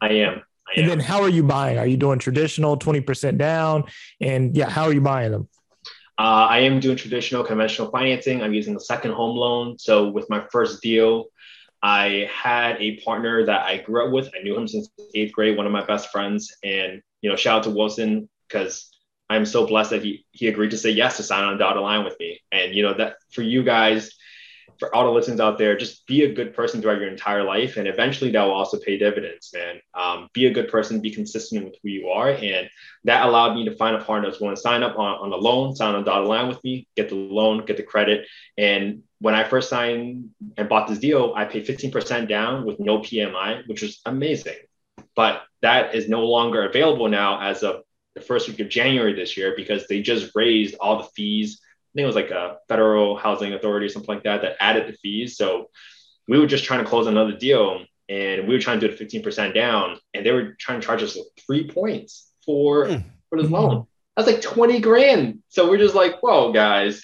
I 0.00 0.08
am. 0.08 0.42
I 0.68 0.80
and 0.80 0.90
then 0.90 1.00
how 1.00 1.22
are 1.22 1.28
you 1.28 1.42
buying? 1.42 1.78
Are 1.78 1.86
you 1.86 1.96
doing 1.96 2.18
traditional, 2.18 2.76
twenty 2.76 3.00
percent 3.00 3.38
down? 3.38 3.84
And 4.20 4.56
yeah, 4.56 4.68
how 4.68 4.84
are 4.84 4.92
you 4.92 5.00
buying 5.00 5.32
them? 5.32 5.48
Uh, 6.18 6.48
I 6.48 6.60
am 6.60 6.80
doing 6.80 6.96
traditional 6.96 7.44
conventional 7.44 7.90
financing. 7.90 8.42
I'm 8.42 8.54
using 8.54 8.74
a 8.74 8.80
second 8.80 9.12
home 9.12 9.36
loan. 9.36 9.78
So 9.78 10.08
with 10.08 10.30
my 10.30 10.46
first 10.50 10.82
deal, 10.82 11.26
I 11.82 12.28
had 12.32 12.80
a 12.80 12.98
partner 13.00 13.44
that 13.44 13.66
I 13.66 13.78
grew 13.78 14.06
up 14.06 14.12
with. 14.12 14.30
I 14.34 14.42
knew 14.42 14.56
him 14.56 14.66
since 14.66 14.88
eighth 15.14 15.32
grade, 15.32 15.56
one 15.56 15.66
of 15.66 15.72
my 15.72 15.84
best 15.84 16.10
friends. 16.10 16.56
And 16.64 17.02
you 17.20 17.30
know, 17.30 17.36
shout 17.36 17.58
out 17.58 17.64
to 17.64 17.70
Wilson 17.70 18.28
because 18.48 18.90
I'm 19.28 19.44
so 19.44 19.66
blessed 19.66 19.90
that 19.90 20.02
he 20.02 20.24
he 20.32 20.48
agreed 20.48 20.70
to 20.70 20.78
say 20.78 20.90
yes 20.90 21.16
to 21.18 21.22
sign 21.22 21.44
on 21.44 21.54
a 21.54 21.58
dotted 21.58 21.82
line 21.82 22.04
with 22.04 22.16
me. 22.18 22.40
And 22.50 22.74
you 22.74 22.82
know 22.82 22.94
that 22.94 23.16
for 23.32 23.42
you 23.42 23.62
guys, 23.62 24.16
for 24.78 24.94
all 24.94 25.04
the 25.04 25.10
listeners 25.10 25.40
out 25.40 25.58
there, 25.58 25.76
just 25.76 26.06
be 26.06 26.24
a 26.24 26.32
good 26.32 26.54
person 26.54 26.80
throughout 26.80 27.00
your 27.00 27.08
entire 27.08 27.42
life. 27.42 27.76
And 27.76 27.88
eventually 27.88 28.30
that 28.32 28.42
will 28.42 28.52
also 28.52 28.78
pay 28.78 28.98
dividends, 28.98 29.50
man. 29.54 29.80
Um, 29.94 30.28
be 30.32 30.46
a 30.46 30.52
good 30.52 30.68
person, 30.68 31.00
be 31.00 31.10
consistent 31.10 31.64
with 31.64 31.76
who 31.82 31.88
you 31.88 32.08
are. 32.08 32.30
And 32.30 32.68
that 33.04 33.26
allowed 33.26 33.54
me 33.54 33.64
to 33.66 33.76
find 33.76 33.96
a 33.96 34.04
partner 34.04 34.28
that's 34.28 34.40
willing 34.40 34.56
to 34.56 34.60
sign 34.60 34.82
up 34.82 34.98
on, 34.98 35.18
on 35.18 35.32
a 35.32 35.36
loan, 35.36 35.74
sign 35.74 35.94
on 35.94 36.02
a 36.02 36.04
dotted 36.04 36.28
line 36.28 36.48
with 36.48 36.62
me, 36.64 36.88
get 36.96 37.08
the 37.08 37.14
loan, 37.14 37.64
get 37.64 37.76
the 37.76 37.82
credit. 37.82 38.26
And 38.58 39.02
when 39.20 39.34
I 39.34 39.44
first 39.44 39.68
signed 39.68 40.30
and 40.56 40.68
bought 40.68 40.88
this 40.88 40.98
deal, 40.98 41.32
I 41.34 41.44
paid 41.44 41.66
15% 41.66 42.28
down 42.28 42.64
with 42.64 42.78
no 42.80 42.98
PMI, 42.98 43.66
which 43.66 43.82
was 43.82 44.00
amazing. 44.04 44.56
But 45.14 45.42
that 45.62 45.94
is 45.94 46.08
no 46.08 46.24
longer 46.26 46.68
available 46.68 47.08
now 47.08 47.40
as 47.40 47.62
of 47.62 47.82
the 48.14 48.20
first 48.20 48.48
week 48.48 48.60
of 48.60 48.68
January 48.68 49.14
this 49.14 49.36
year 49.36 49.54
because 49.56 49.86
they 49.86 50.02
just 50.02 50.32
raised 50.34 50.74
all 50.80 50.98
the 50.98 51.08
fees 51.14 51.60
think 51.96 52.04
it 52.04 52.06
was 52.06 52.16
like 52.16 52.30
a 52.30 52.58
federal 52.68 53.16
housing 53.16 53.54
authority 53.54 53.86
or 53.86 53.88
something 53.88 54.14
like 54.14 54.24
that 54.24 54.42
that 54.42 54.56
added 54.60 54.86
the 54.86 54.92
fees. 54.98 55.36
So 55.36 55.70
we 56.28 56.38
were 56.38 56.46
just 56.46 56.64
trying 56.64 56.84
to 56.84 56.88
close 56.88 57.06
another 57.06 57.36
deal 57.36 57.84
and 58.08 58.46
we 58.46 58.54
were 58.54 58.60
trying 58.60 58.78
to 58.80 58.88
do 58.88 58.92
it 58.92 59.00
15% 59.00 59.54
down 59.54 59.98
and 60.12 60.24
they 60.24 60.30
were 60.30 60.54
trying 60.60 60.80
to 60.80 60.86
charge 60.86 61.02
us 61.02 61.18
three 61.46 61.68
points 61.68 62.30
for, 62.44 62.86
mm. 62.86 63.04
for 63.30 63.40
this 63.40 63.50
loan. 63.50 63.86
That's 64.16 64.28
like 64.28 64.42
20 64.42 64.80
grand. 64.80 65.42
So 65.48 65.68
we're 65.68 65.78
just 65.78 65.94
like, 65.94 66.22
whoa, 66.22 66.52
guys, 66.52 67.02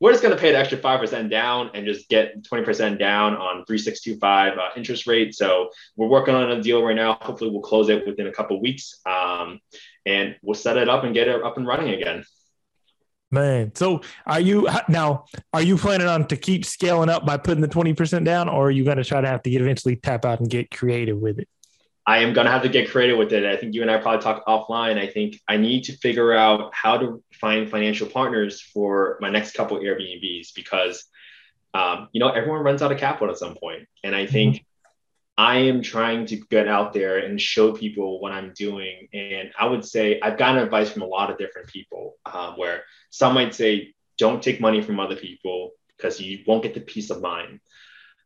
we're 0.00 0.12
just 0.12 0.22
going 0.22 0.34
to 0.34 0.40
pay 0.40 0.52
the 0.52 0.58
extra 0.58 0.78
5% 0.78 1.30
down 1.30 1.70
and 1.74 1.86
just 1.86 2.08
get 2.08 2.42
20% 2.44 2.98
down 2.98 3.34
on 3.34 3.64
3625 3.64 4.58
uh, 4.58 4.68
interest 4.76 5.06
rate. 5.06 5.34
So 5.34 5.70
we're 5.96 6.06
working 6.06 6.34
on 6.34 6.50
a 6.50 6.62
deal 6.62 6.82
right 6.82 6.94
now. 6.94 7.18
Hopefully 7.20 7.50
we'll 7.50 7.62
close 7.62 7.88
it 7.88 8.06
within 8.06 8.28
a 8.28 8.32
couple 8.32 8.60
weeks 8.60 9.00
um, 9.06 9.60
and 10.06 10.36
we'll 10.42 10.54
set 10.54 10.76
it 10.76 10.88
up 10.88 11.04
and 11.04 11.14
get 11.14 11.28
it 11.28 11.42
up 11.42 11.56
and 11.56 11.66
running 11.66 11.94
again. 11.94 12.24
Man, 13.30 13.74
so 13.74 14.00
are 14.24 14.40
you 14.40 14.68
now? 14.88 15.26
Are 15.52 15.60
you 15.60 15.76
planning 15.76 16.06
on 16.06 16.26
to 16.28 16.36
keep 16.36 16.64
scaling 16.64 17.10
up 17.10 17.26
by 17.26 17.36
putting 17.36 17.60
the 17.60 17.68
twenty 17.68 17.92
percent 17.92 18.24
down, 18.24 18.48
or 18.48 18.68
are 18.68 18.70
you 18.70 18.84
going 18.84 18.96
to 18.96 19.04
try 19.04 19.20
to 19.20 19.28
have 19.28 19.42
to 19.42 19.50
get 19.50 19.60
eventually 19.60 19.96
tap 19.96 20.24
out 20.24 20.40
and 20.40 20.48
get 20.48 20.70
creative 20.70 21.18
with 21.18 21.38
it? 21.38 21.48
I 22.06 22.18
am 22.18 22.32
going 22.32 22.46
to 22.46 22.50
have 22.50 22.62
to 22.62 22.70
get 22.70 22.90
creative 22.90 23.18
with 23.18 23.34
it. 23.34 23.44
I 23.44 23.56
think 23.56 23.74
you 23.74 23.82
and 23.82 23.90
I 23.90 23.98
probably 23.98 24.22
talk 24.22 24.46
offline. 24.46 24.98
I 24.98 25.08
think 25.08 25.38
I 25.46 25.58
need 25.58 25.84
to 25.84 25.92
figure 25.98 26.32
out 26.32 26.74
how 26.74 26.96
to 26.96 27.22
find 27.34 27.68
financial 27.68 28.06
partners 28.06 28.62
for 28.62 29.18
my 29.20 29.28
next 29.28 29.52
couple 29.52 29.78
Airbnbs 29.78 30.54
because, 30.54 31.04
um, 31.74 32.08
you 32.12 32.20
know, 32.20 32.30
everyone 32.30 32.62
runs 32.62 32.80
out 32.80 32.92
of 32.92 32.98
capital 32.98 33.30
at 33.30 33.36
some 33.36 33.56
point, 33.56 33.86
and 34.02 34.16
I 34.16 34.24
think. 34.24 34.64
I 35.38 35.58
am 35.58 35.82
trying 35.82 36.26
to 36.26 36.36
get 36.36 36.66
out 36.66 36.92
there 36.92 37.18
and 37.18 37.40
show 37.40 37.72
people 37.72 38.20
what 38.20 38.32
I'm 38.32 38.52
doing. 38.54 39.06
And 39.12 39.52
I 39.56 39.66
would 39.66 39.84
say 39.84 40.18
I've 40.20 40.36
gotten 40.36 40.60
advice 40.60 40.90
from 40.90 41.02
a 41.02 41.06
lot 41.06 41.30
of 41.30 41.38
different 41.38 41.68
people 41.68 42.16
um, 42.26 42.54
where 42.54 42.82
some 43.10 43.34
might 43.34 43.54
say, 43.54 43.94
don't 44.18 44.42
take 44.42 44.60
money 44.60 44.82
from 44.82 44.98
other 44.98 45.14
people 45.14 45.70
because 45.96 46.20
you 46.20 46.40
won't 46.44 46.64
get 46.64 46.74
the 46.74 46.80
peace 46.80 47.10
of 47.10 47.22
mind. 47.22 47.60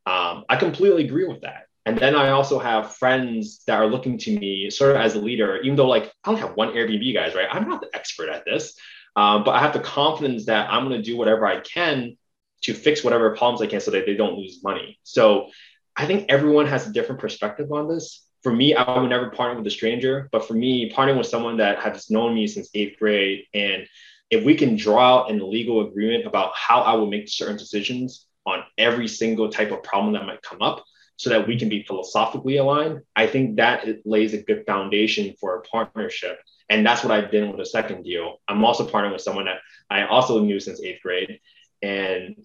Um, 0.07 0.47
I 0.49 0.57
completely 0.57 1.05
agree 1.05 1.27
with 1.27 1.43
that. 1.43 1.67
And 1.85 1.99
then 1.99 2.17
I 2.17 2.31
also 2.31 2.59
have 2.59 2.97
friends 2.97 3.63
that 3.67 3.79
are 3.79 3.87
looking 3.87 4.17
to 4.19 4.39
me 4.39 4.71
sort 4.71 4.93
of 4.93 4.97
as 4.97 5.15
a 5.15 5.21
leader, 5.21 5.59
even 5.59 5.77
though 5.77 5.89
like 5.89 6.11
I 6.25 6.31
only 6.31 6.41
have 6.41 6.57
one 6.57 6.73
Airbnb 6.73 7.13
guys, 7.13 7.35
right? 7.35 7.49
I'm 7.51 7.69
not 7.69 7.83
the 7.83 7.95
expert 7.95 8.31
at 8.31 8.47
this, 8.47 8.75
um, 9.17 9.45
but 9.45 9.51
I 9.51 9.59
have 9.59 9.75
the 9.75 9.81
confidence 9.81 10.47
that 10.47 10.73
I'm 10.73 10.89
going 10.89 10.97
to 10.97 11.05
do 11.05 11.19
whatever 11.19 11.45
I 11.45 11.61
can 11.61 12.17
to 12.63 12.73
fix 12.73 13.05
whatever 13.05 13.37
problems 13.37 13.61
I 13.61 13.67
can 13.67 13.81
so 13.81 13.91
that 13.91 14.07
they 14.07 14.15
don't 14.15 14.39
lose 14.39 14.63
money. 14.63 14.99
So 15.03 15.49
I 15.97 16.07
think 16.07 16.27
everyone 16.29 16.67
has 16.67 16.87
a 16.87 16.93
different 16.93 17.21
perspective 17.21 17.71
on 17.73 17.89
this. 17.89 18.27
For 18.43 18.53
me, 18.53 18.75
I 18.75 18.99
would 18.99 19.11
never 19.11 19.31
partner 19.31 19.59
with 19.59 19.67
a 19.67 19.71
stranger, 19.71 20.29
but 20.33 20.47
for 20.47 20.55
me, 20.55 20.91
partnering 20.91 21.19
with 21.19 21.29
someone 21.29 21.59
that 21.59 21.79
has 21.81 22.11
known 22.11 22.35
me 22.35 22.47
since 22.47 22.71
eighth 22.75 22.99
grade, 22.99 23.45
and 23.55 23.87
if 24.31 24.45
we 24.45 24.55
can 24.55 24.77
draw 24.77 25.21
out 25.21 25.31
an 25.31 25.39
legal 25.51 25.87
agreement 25.87 26.27
about 26.27 26.53
how 26.55 26.81
I 26.81 26.95
will 26.95 27.07
make 27.07 27.29
certain 27.29 27.57
decisions 27.57 28.27
on 28.47 28.65
every 28.79 29.07
single 29.07 29.51
type 29.51 29.71
of 29.71 29.83
problem 29.83 30.15
that 30.15 30.27
might 30.27 30.43
come 30.43 30.63
up, 30.63 30.83
so 31.17 31.31
that 31.31 31.47
we 31.47 31.57
can 31.57 31.69
be 31.69 31.85
philosophically 31.85 32.57
aligned, 32.57 33.03
I 33.15 33.29
think 33.29 33.57
that 33.57 33.87
lays 34.05 34.35
a 34.35 34.43
good 34.43 34.65
foundation 34.67 35.35
for 35.39 35.57
a 35.57 35.61
partnership. 35.63 36.39
And 36.69 36.85
that's 36.85 37.05
what 37.05 37.13
I 37.13 37.21
did 37.21 37.47
with 37.47 37.59
the 37.59 37.67
second 37.67 38.03
deal. 38.03 38.41
I'm 38.49 38.65
also 38.65 38.89
partnering 38.89 39.13
with 39.13 39.21
someone 39.21 39.45
that 39.45 39.59
I 39.89 40.07
also 40.07 40.41
knew 40.41 40.59
since 40.59 40.83
eighth 40.83 41.03
grade. 41.03 41.39
And 41.81 42.37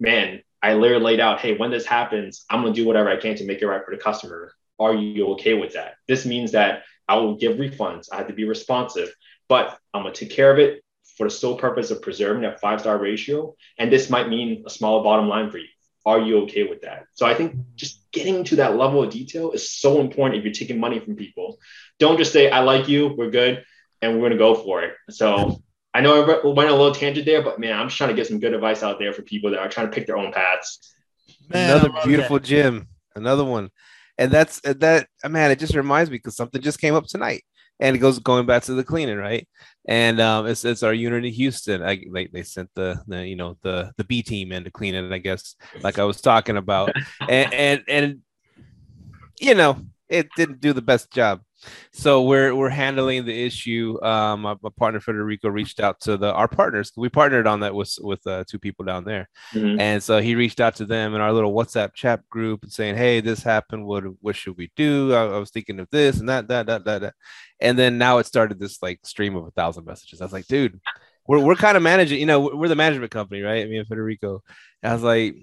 man, 0.00 0.40
I 0.62 0.74
literally 0.74 1.04
laid 1.04 1.20
out, 1.20 1.40
hey, 1.40 1.56
when 1.56 1.70
this 1.70 1.86
happens, 1.86 2.44
I'm 2.50 2.62
gonna 2.62 2.74
do 2.74 2.86
whatever 2.86 3.10
I 3.10 3.16
can 3.16 3.36
to 3.36 3.44
make 3.44 3.62
it 3.62 3.66
right 3.66 3.84
for 3.84 3.94
the 3.94 4.02
customer. 4.02 4.52
Are 4.78 4.94
you 4.94 5.28
okay 5.34 5.54
with 5.54 5.74
that? 5.74 5.94
This 6.06 6.26
means 6.26 6.52
that 6.52 6.82
I 7.08 7.16
will 7.16 7.36
give 7.36 7.56
refunds. 7.56 8.08
I 8.12 8.16
have 8.16 8.28
to 8.28 8.34
be 8.34 8.44
responsive, 8.44 9.12
but 9.48 9.78
I'm 9.94 10.02
gonna 10.02 10.14
take 10.14 10.30
care 10.30 10.50
of 10.50 10.58
it 10.58 10.82
for 11.16 11.26
the 11.26 11.30
sole 11.30 11.56
purpose 11.56 11.90
of 11.90 12.02
preserving 12.02 12.42
that 12.42 12.60
five 12.60 12.80
star 12.80 12.98
ratio. 12.98 13.54
And 13.78 13.92
this 13.92 14.10
might 14.10 14.28
mean 14.28 14.64
a 14.66 14.70
smaller 14.70 15.02
bottom 15.02 15.28
line 15.28 15.50
for 15.50 15.58
you. 15.58 15.68
Are 16.04 16.20
you 16.20 16.42
okay 16.42 16.64
with 16.64 16.82
that? 16.82 17.06
So 17.14 17.26
I 17.26 17.34
think 17.34 17.56
just 17.74 18.00
getting 18.12 18.44
to 18.44 18.56
that 18.56 18.76
level 18.76 19.02
of 19.02 19.10
detail 19.10 19.50
is 19.50 19.70
so 19.70 20.00
important 20.00 20.38
if 20.38 20.44
you're 20.44 20.54
taking 20.54 20.78
money 20.78 21.00
from 21.00 21.16
people. 21.16 21.58
Don't 21.98 22.18
just 22.18 22.32
say, 22.32 22.50
I 22.50 22.60
like 22.60 22.88
you, 22.88 23.14
we're 23.16 23.30
good, 23.30 23.64
and 24.00 24.14
we're 24.14 24.28
gonna 24.28 24.38
go 24.38 24.54
for 24.54 24.82
it. 24.82 24.94
So 25.10 25.62
I 25.96 26.00
know 26.02 26.22
I 26.22 26.46
went 26.46 26.68
a 26.68 26.74
little 26.74 26.92
tangent 26.92 27.24
there, 27.24 27.40
but 27.40 27.58
man, 27.58 27.72
I'm 27.72 27.88
just 27.88 27.96
trying 27.96 28.10
to 28.10 28.14
get 28.14 28.26
some 28.26 28.38
good 28.38 28.52
advice 28.52 28.82
out 28.82 28.98
there 28.98 29.14
for 29.14 29.22
people 29.22 29.50
that 29.52 29.60
are 29.60 29.68
trying 29.68 29.86
to 29.86 29.92
pick 29.94 30.06
their 30.06 30.18
own 30.18 30.30
paths. 30.30 30.94
Man, 31.48 31.70
Another 31.70 31.90
beautiful 32.04 32.36
that. 32.38 32.44
gym. 32.44 32.88
Another 33.14 33.46
one. 33.46 33.70
And 34.18 34.30
that's 34.30 34.60
that 34.60 35.08
man, 35.26 35.50
it 35.50 35.58
just 35.58 35.74
reminds 35.74 36.10
me 36.10 36.18
because 36.18 36.36
something 36.36 36.60
just 36.60 36.82
came 36.82 36.94
up 36.94 37.06
tonight. 37.06 37.44
And 37.80 37.96
it 37.96 38.00
goes 38.00 38.18
going 38.18 38.44
back 38.44 38.64
to 38.64 38.74
the 38.74 38.84
cleaning, 38.84 39.16
right? 39.16 39.48
And 39.88 40.20
um, 40.20 40.46
it's, 40.46 40.66
it's 40.66 40.82
our 40.82 40.92
unit 40.92 41.24
in 41.24 41.32
Houston. 41.32 41.82
I 41.82 42.04
like 42.10 42.30
they 42.30 42.42
sent 42.42 42.68
the, 42.74 43.02
the 43.06 43.26
you 43.26 43.36
know 43.36 43.56
the 43.62 43.90
the 43.96 44.04
B 44.04 44.22
team 44.22 44.52
in 44.52 44.64
to 44.64 44.70
clean 44.70 44.94
it, 44.94 45.10
I 45.10 45.18
guess, 45.18 45.56
like 45.80 45.98
I 45.98 46.04
was 46.04 46.20
talking 46.20 46.58
about. 46.58 46.92
and 47.26 47.54
and 47.54 47.84
and 47.88 48.20
you 49.40 49.54
know, 49.54 49.80
it 50.08 50.28
didn't 50.36 50.60
do 50.60 50.72
the 50.72 50.82
best 50.82 51.10
job 51.12 51.40
so 51.92 52.22
we're 52.22 52.54
we're 52.54 52.68
handling 52.68 53.24
the 53.24 53.44
issue. 53.44 53.98
Um, 54.02 54.42
my, 54.42 54.56
my, 54.62 54.70
partner 54.76 55.00
Federico 55.00 55.48
reached 55.48 55.80
out 55.80 56.00
to 56.00 56.16
the 56.16 56.32
our 56.32 56.48
partners. 56.48 56.92
We 56.96 57.08
partnered 57.08 57.46
on 57.46 57.60
that 57.60 57.74
with 57.74 57.96
with 58.00 58.26
uh, 58.26 58.44
two 58.48 58.58
people 58.58 58.84
down 58.84 59.04
there, 59.04 59.28
mm-hmm. 59.52 59.80
and 59.80 60.02
so 60.02 60.20
he 60.20 60.34
reached 60.34 60.60
out 60.60 60.76
to 60.76 60.84
them 60.84 61.14
in 61.14 61.20
our 61.20 61.32
little 61.32 61.54
WhatsApp 61.54 61.94
chat 61.94 62.28
group 62.28 62.62
and 62.62 62.72
saying, 62.72 62.96
"Hey, 62.96 63.20
this 63.20 63.42
happened. 63.42 63.86
What 63.86 64.04
what 64.20 64.36
should 64.36 64.56
we 64.56 64.70
do? 64.76 65.14
I, 65.14 65.24
I 65.24 65.38
was 65.38 65.50
thinking 65.50 65.80
of 65.80 65.88
this 65.90 66.20
and 66.20 66.28
that, 66.28 66.48
that, 66.48 66.66
that, 66.66 66.84
that, 66.84 67.00
that." 67.00 67.14
And 67.60 67.78
then 67.78 67.98
now 67.98 68.18
it 68.18 68.26
started 68.26 68.60
this 68.60 68.82
like 68.82 69.00
stream 69.04 69.34
of 69.34 69.46
a 69.46 69.50
thousand 69.52 69.86
messages. 69.86 70.20
I 70.20 70.24
was 70.24 70.32
like, 70.32 70.46
"Dude, 70.46 70.78
we're 71.26 71.40
we're 71.40 71.56
kind 71.56 71.76
of 71.76 71.82
managing. 71.82 72.20
You 72.20 72.26
know, 72.26 72.50
we're 72.54 72.68
the 72.68 72.76
management 72.76 73.10
company, 73.12 73.40
right? 73.40 73.68
Me 73.68 73.78
and 73.78 73.88
Federico." 73.88 74.42
And 74.82 74.90
I 74.90 74.94
was 74.94 75.02
like. 75.02 75.36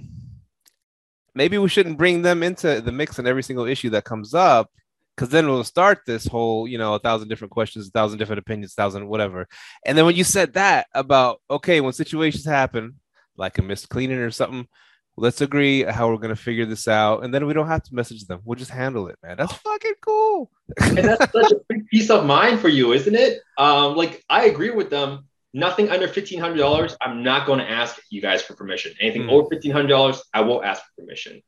Maybe 1.35 1.57
we 1.57 1.69
shouldn't 1.69 1.97
bring 1.97 2.21
them 2.21 2.43
into 2.43 2.81
the 2.81 2.91
mix 2.91 3.19
in 3.19 3.27
every 3.27 3.43
single 3.43 3.65
issue 3.65 3.89
that 3.91 4.05
comes 4.05 4.33
up 4.33 4.69
because 5.15 5.29
then 5.29 5.47
we'll 5.47 5.63
start 5.63 6.01
this 6.05 6.25
whole, 6.25 6.67
you 6.67 6.77
know, 6.77 6.95
a 6.95 6.99
thousand 6.99 7.27
different 7.27 7.51
questions, 7.51 7.87
a 7.87 7.91
thousand 7.91 8.19
different 8.19 8.39
opinions, 8.39 8.73
thousand 8.73 9.07
whatever. 9.07 9.47
And 9.85 9.97
then 9.97 10.05
when 10.05 10.15
you 10.15 10.23
said 10.23 10.53
that 10.53 10.87
about 10.93 11.41
okay, 11.49 11.81
when 11.81 11.93
situations 11.93 12.45
happen, 12.45 12.99
like 13.37 13.57
a 13.57 13.61
missed 13.61 13.89
cleaning 13.89 14.17
or 14.17 14.31
something, 14.31 14.67
let's 15.15 15.41
agree 15.41 15.83
how 15.83 16.09
we're 16.09 16.17
gonna 16.17 16.35
figure 16.35 16.65
this 16.65 16.87
out, 16.87 17.23
and 17.23 17.33
then 17.33 17.45
we 17.45 17.53
don't 17.53 17.67
have 17.67 17.83
to 17.83 17.95
message 17.95 18.25
them. 18.25 18.41
We'll 18.43 18.57
just 18.57 18.71
handle 18.71 19.07
it, 19.07 19.17
man. 19.23 19.37
That's 19.37 19.53
fucking 19.53 19.93
cool. 20.01 20.51
and 20.81 20.97
that's 20.97 21.31
such 21.31 21.51
a 21.51 21.59
big 21.69 21.87
peace 21.87 22.09
of 22.09 22.25
mind 22.25 22.59
for 22.59 22.69
you, 22.69 22.93
isn't 22.93 23.15
it? 23.15 23.39
Um, 23.57 23.95
like 23.95 24.23
I 24.29 24.45
agree 24.45 24.71
with 24.71 24.89
them. 24.89 25.27
Nothing 25.53 25.89
under 25.89 26.07
fifteen 26.07 26.39
hundred 26.39 26.57
dollars, 26.57 26.95
I'm 26.99 27.23
not 27.23 27.45
going 27.45 27.59
to 27.59 27.69
ask 27.69 28.01
you 28.09 28.21
guys 28.21 28.41
for 28.41 28.55
permission. 28.55 28.93
Anything 28.99 29.23
mm. 29.23 29.31
over 29.31 29.49
fifteen 29.49 29.71
hundred 29.71 29.89
dollars, 29.89 30.21
I 30.33 30.41
will 30.41 30.63
ask 30.63 30.81
for 30.81 31.03
permission. 31.03 31.41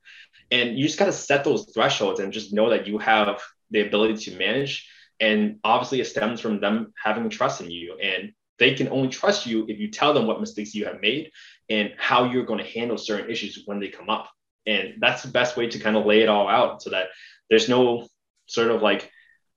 And 0.50 0.78
you 0.78 0.86
just 0.86 0.98
got 0.98 1.06
to 1.06 1.12
set 1.12 1.42
those 1.42 1.72
thresholds 1.74 2.20
and 2.20 2.32
just 2.32 2.52
know 2.52 2.70
that 2.70 2.86
you 2.86 2.98
have 2.98 3.42
the 3.70 3.80
ability 3.80 4.30
to 4.30 4.38
manage. 4.38 4.88
And 5.18 5.58
obviously, 5.64 6.00
it 6.00 6.06
stems 6.06 6.40
from 6.40 6.60
them 6.60 6.92
having 7.02 7.28
trust 7.30 7.60
in 7.60 7.70
you. 7.70 7.98
And 7.98 8.32
they 8.58 8.74
can 8.74 8.88
only 8.88 9.08
trust 9.08 9.46
you 9.46 9.66
if 9.68 9.78
you 9.78 9.90
tell 9.90 10.14
them 10.14 10.26
what 10.26 10.40
mistakes 10.40 10.74
you 10.74 10.84
have 10.84 11.00
made 11.00 11.30
and 11.68 11.92
how 11.98 12.24
you're 12.24 12.46
going 12.46 12.64
to 12.64 12.70
handle 12.70 12.96
certain 12.96 13.30
issues 13.30 13.62
when 13.66 13.80
they 13.80 13.88
come 13.88 14.08
up. 14.08 14.30
And 14.66 14.94
that's 15.00 15.22
the 15.22 15.28
best 15.28 15.56
way 15.56 15.68
to 15.68 15.78
kind 15.78 15.96
of 15.96 16.06
lay 16.06 16.22
it 16.22 16.28
all 16.28 16.48
out 16.48 16.80
so 16.80 16.90
that 16.90 17.08
there's 17.50 17.68
no 17.68 18.06
sort 18.46 18.70
of 18.70 18.82
like 18.82 19.10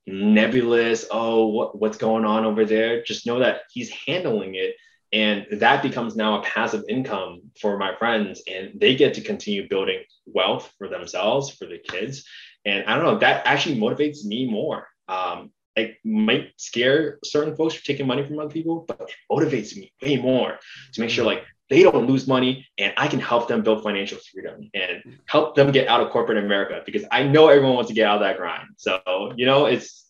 nebulous, 0.06 1.06
oh, 1.10 1.46
what, 1.46 1.78
what's 1.78 1.98
going 1.98 2.24
on 2.24 2.44
over 2.44 2.64
there? 2.64 3.02
Just 3.02 3.26
know 3.26 3.38
that 3.40 3.62
he's 3.70 3.90
handling 3.90 4.54
it. 4.54 4.74
And 5.12 5.46
that 5.52 5.82
becomes 5.82 6.14
now 6.14 6.38
a 6.38 6.44
passive 6.44 6.84
income 6.88 7.42
for 7.60 7.76
my 7.76 7.96
friends, 7.96 8.42
and 8.46 8.80
they 8.80 8.94
get 8.94 9.14
to 9.14 9.20
continue 9.20 9.68
building 9.68 10.04
wealth 10.24 10.72
for 10.78 10.86
themselves, 10.86 11.50
for 11.50 11.66
the 11.66 11.78
kids, 11.78 12.24
and 12.64 12.84
I 12.84 12.94
don't 12.94 13.04
know, 13.04 13.18
that 13.18 13.46
actually 13.46 13.78
motivates 13.78 14.24
me 14.24 14.48
more. 14.48 14.86
Um, 15.08 15.50
it 15.76 15.96
might 16.04 16.52
scare 16.56 17.18
certain 17.24 17.56
folks 17.56 17.74
for 17.74 17.84
taking 17.84 18.06
money 18.06 18.24
from 18.24 18.38
other 18.38 18.50
people, 18.50 18.84
but 18.86 19.00
it 19.00 19.14
motivates 19.30 19.76
me 19.76 19.92
way 20.02 20.16
more 20.16 20.58
to 20.92 21.00
make 21.00 21.10
sure 21.10 21.24
like 21.24 21.44
they 21.70 21.84
don't 21.84 22.06
lose 22.06 22.26
money 22.26 22.66
and 22.78 22.92
I 22.96 23.06
can 23.08 23.20
help 23.20 23.48
them 23.48 23.62
build 23.62 23.82
financial 23.82 24.18
freedom 24.18 24.68
and 24.74 25.18
help 25.26 25.54
them 25.54 25.70
get 25.70 25.88
out 25.88 26.00
of 26.00 26.10
corporate 26.10 26.44
America 26.44 26.82
because 26.84 27.04
I 27.10 27.22
know 27.22 27.48
everyone 27.48 27.74
wants 27.74 27.88
to 27.88 27.94
get 27.94 28.06
out 28.06 28.16
of 28.16 28.22
that 28.22 28.36
grind. 28.36 28.70
So, 28.76 29.00
you 29.36 29.46
know, 29.46 29.66
it's 29.66 30.00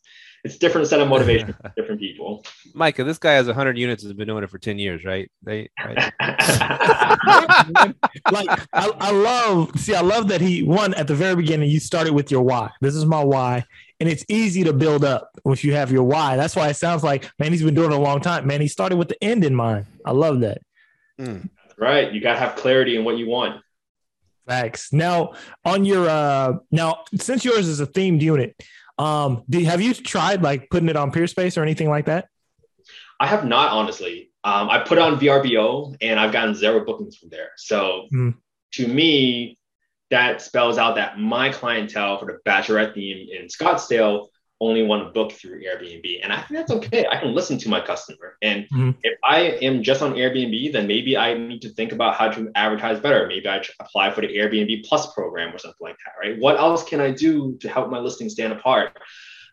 it's 0.42 0.56
different 0.56 0.86
set 0.86 1.00
of 1.00 1.08
motivation 1.08 1.52
for 1.52 1.72
different 1.76 2.00
people. 2.00 2.42
Micah, 2.72 3.04
this 3.04 3.18
guy 3.18 3.32
has 3.32 3.46
100 3.46 3.76
units 3.76 4.02
has 4.02 4.14
been 4.14 4.26
doing 4.26 4.42
it 4.42 4.48
for 4.48 4.56
10 4.56 4.78
years, 4.78 5.04
right? 5.04 5.30
They, 5.42 5.68
right? 5.84 5.98
like 8.32 8.48
I, 8.72 8.90
I 8.98 9.10
love 9.10 9.78
see, 9.78 9.94
I 9.94 10.00
love 10.00 10.28
that 10.28 10.40
he 10.40 10.62
one 10.62 10.94
at 10.94 11.06
the 11.06 11.14
very 11.14 11.36
beginning. 11.36 11.68
You 11.68 11.78
started 11.78 12.14
with 12.14 12.30
your 12.30 12.40
why. 12.40 12.70
This 12.80 12.94
is 12.94 13.04
my 13.04 13.22
why, 13.22 13.64
and 14.00 14.08
it's 14.08 14.24
easy 14.28 14.64
to 14.64 14.72
build 14.72 15.04
up 15.04 15.30
if 15.44 15.62
you 15.62 15.74
have 15.74 15.92
your 15.92 16.04
why. 16.04 16.36
That's 16.36 16.56
why 16.56 16.68
it 16.68 16.74
sounds 16.74 17.04
like 17.04 17.30
man, 17.38 17.52
he's 17.52 17.62
been 17.62 17.74
doing 17.74 17.92
it 17.92 17.96
a 17.96 18.00
long 18.00 18.22
time. 18.22 18.46
Man, 18.46 18.62
he 18.62 18.68
started 18.68 18.96
with 18.96 19.08
the 19.08 19.22
end 19.22 19.44
in 19.44 19.54
mind. 19.54 19.84
I 20.06 20.12
love 20.12 20.40
that. 20.40 20.62
Mm. 21.20 21.50
Right, 21.78 22.12
you 22.12 22.20
got 22.20 22.34
to 22.34 22.38
have 22.38 22.56
clarity 22.56 22.96
in 22.96 23.04
what 23.04 23.18
you 23.18 23.28
want. 23.28 23.62
Thanks. 24.48 24.92
Now, 24.92 25.34
on 25.64 25.84
your 25.84 26.08
uh, 26.08 26.54
now 26.70 27.04
since 27.14 27.44
yours 27.44 27.68
is 27.68 27.80
a 27.80 27.86
themed 27.86 28.20
unit 28.20 28.56
um, 29.00 29.44
do, 29.48 29.64
have 29.64 29.80
you 29.80 29.94
tried 29.94 30.42
like 30.42 30.68
putting 30.68 30.90
it 30.90 30.96
on 30.96 31.10
Peerspace 31.10 31.56
or 31.56 31.62
anything 31.62 31.88
like 31.88 32.04
that? 32.04 32.28
I 33.18 33.26
have 33.26 33.46
not, 33.46 33.72
honestly. 33.72 34.30
Um, 34.44 34.68
I 34.68 34.80
put 34.80 34.98
on 34.98 35.18
VRBO 35.18 35.96
and 36.02 36.20
I've 36.20 36.32
gotten 36.32 36.54
zero 36.54 36.84
bookings 36.84 37.16
from 37.16 37.30
there. 37.30 37.50
So 37.56 38.08
mm. 38.12 38.34
to 38.72 38.86
me, 38.86 39.58
that 40.10 40.42
spells 40.42 40.76
out 40.76 40.96
that 40.96 41.18
my 41.18 41.50
clientele 41.50 42.18
for 42.18 42.26
the 42.26 42.38
bachelorette 42.46 42.94
theme 42.94 43.28
in 43.30 43.46
Scottsdale 43.46 44.28
only 44.60 44.82
want 44.82 45.04
to 45.04 45.10
book 45.10 45.32
through 45.32 45.62
Airbnb. 45.62 46.20
And 46.22 46.32
I 46.32 46.42
think 46.42 46.60
that's 46.60 46.70
okay. 46.70 47.06
I 47.10 47.16
can 47.18 47.34
listen 47.34 47.56
to 47.58 47.68
my 47.68 47.80
customer. 47.80 48.36
And 48.42 48.64
mm-hmm. 48.64 48.90
if 49.02 49.18
I 49.24 49.40
am 49.62 49.82
just 49.82 50.02
on 50.02 50.12
Airbnb, 50.12 50.72
then 50.72 50.86
maybe 50.86 51.16
I 51.16 51.34
need 51.34 51.62
to 51.62 51.70
think 51.70 51.92
about 51.92 52.14
how 52.14 52.30
to 52.30 52.50
advertise 52.54 53.00
better. 53.00 53.26
Maybe 53.26 53.48
I 53.48 53.62
apply 53.80 54.10
for 54.10 54.20
the 54.20 54.28
Airbnb 54.28 54.84
Plus 54.84 55.12
program 55.14 55.54
or 55.54 55.58
something 55.58 55.78
like 55.80 55.96
that, 56.04 56.12
right? 56.20 56.38
What 56.38 56.58
else 56.58 56.84
can 56.84 57.00
I 57.00 57.10
do 57.10 57.56
to 57.60 57.68
help 57.68 57.90
my 57.90 57.98
listing 57.98 58.28
stand 58.28 58.52
apart? 58.52 58.98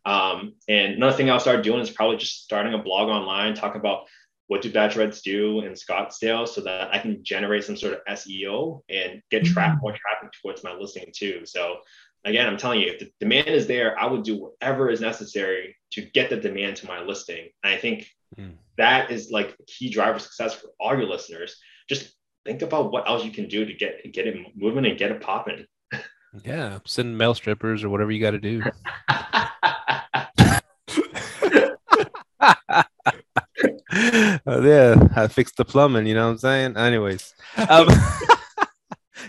Um, 0.05 0.53
and 0.67 0.93
another 0.93 1.15
thing 1.15 1.29
I'll 1.29 1.39
start 1.39 1.63
doing 1.63 1.79
is 1.79 1.89
probably 1.89 2.17
just 2.17 2.43
starting 2.43 2.73
a 2.73 2.77
blog 2.77 3.09
online, 3.09 3.55
talk 3.55 3.75
about 3.75 4.07
what 4.47 4.61
do 4.61 4.71
bachelorettes 4.71 5.21
do 5.21 5.61
in 5.61 5.73
Scottsdale 5.73 6.47
so 6.47 6.61
that 6.61 6.93
I 6.93 6.99
can 6.99 7.23
generate 7.23 7.65
some 7.65 7.75
sort 7.75 7.93
of 7.93 7.99
SEO 8.09 8.81
and 8.89 9.21
get 9.29 9.43
mm-hmm. 9.43 9.77
more 9.81 9.91
traffic 9.91 10.31
towards 10.41 10.63
my 10.63 10.73
listing 10.73 11.11
too. 11.13 11.41
So 11.45 11.77
again, 12.27 12.47
I'm 12.47 12.57
telling 12.57 12.81
you, 12.81 12.91
if 12.91 12.99
the 12.99 13.11
demand 13.19 13.47
is 13.47 13.67
there, 13.67 13.97
I 13.99 14.05
would 14.05 14.23
do 14.23 14.37
whatever 14.37 14.89
is 14.89 15.01
necessary 15.01 15.75
to 15.91 16.01
get 16.01 16.29
the 16.29 16.37
demand 16.37 16.77
to 16.77 16.87
my 16.87 17.01
listing. 17.01 17.47
And 17.63 17.73
I 17.73 17.77
think 17.77 18.07
mm. 18.37 18.53
that 18.77 19.11
is 19.11 19.31
like 19.31 19.55
a 19.59 19.63
key 19.65 19.89
driver 19.89 20.19
success 20.19 20.53
for 20.53 20.69
all 20.79 20.97
your 20.97 21.07
listeners. 21.07 21.57
Just 21.89 22.13
think 22.45 22.61
about 22.61 22.91
what 22.91 23.07
else 23.07 23.23
you 23.23 23.31
can 23.31 23.47
do 23.47 23.65
to 23.65 23.73
get 23.73 24.11
get 24.11 24.27
it 24.27 24.37
moving 24.55 24.85
and 24.85 24.97
get 24.97 25.11
it 25.11 25.21
popping. 25.21 25.65
Yeah, 26.43 26.79
send 26.85 27.17
mail 27.17 27.33
strippers 27.33 27.83
or 27.83 27.89
whatever 27.89 28.11
you 28.11 28.21
got 28.21 28.31
to 28.31 28.39
do. 28.39 28.61
Uh, 29.09 29.47
yeah, 34.45 35.07
I 35.15 35.27
fixed 35.27 35.57
the 35.57 35.65
plumbing. 35.65 36.05
You 36.05 36.13
know 36.13 36.25
what 36.25 36.33
I'm 36.33 36.37
saying? 36.37 36.77
Anyways, 36.77 37.33
um, 37.69 37.87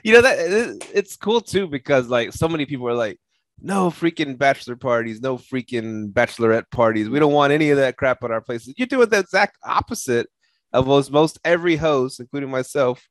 you 0.05 0.13
know 0.13 0.23
that 0.23 0.89
it's 0.95 1.17
cool 1.17 1.41
too 1.41 1.67
because 1.67 2.09
like 2.09 2.33
so 2.33 2.49
many 2.49 2.67
people 2.67 2.89
are 2.89 2.95
like, 2.95 3.19
no 3.61 3.91
freaking 3.91 4.39
bachelor 4.39 4.77
parties, 4.77 5.21
no 5.21 5.37
freaking 5.37 6.13
bachelorette 6.13 6.71
parties. 6.71 7.09
We 7.09 7.19
don't 7.19 7.33
want 7.33 7.53
any 7.53 7.71
of 7.71 7.79
that 7.79 7.97
crap 7.97 8.23
at 8.23 8.31
our 8.31 8.41
places. 8.41 8.75
You're 8.77 8.87
doing 8.87 9.09
the 9.09 9.19
exact 9.19 9.57
opposite 9.65 10.29
of 10.73 10.87
what 10.87 11.11
most 11.11 11.39
every 11.45 11.77
host, 11.77 12.21
including 12.21 12.51
myself, 12.51 13.07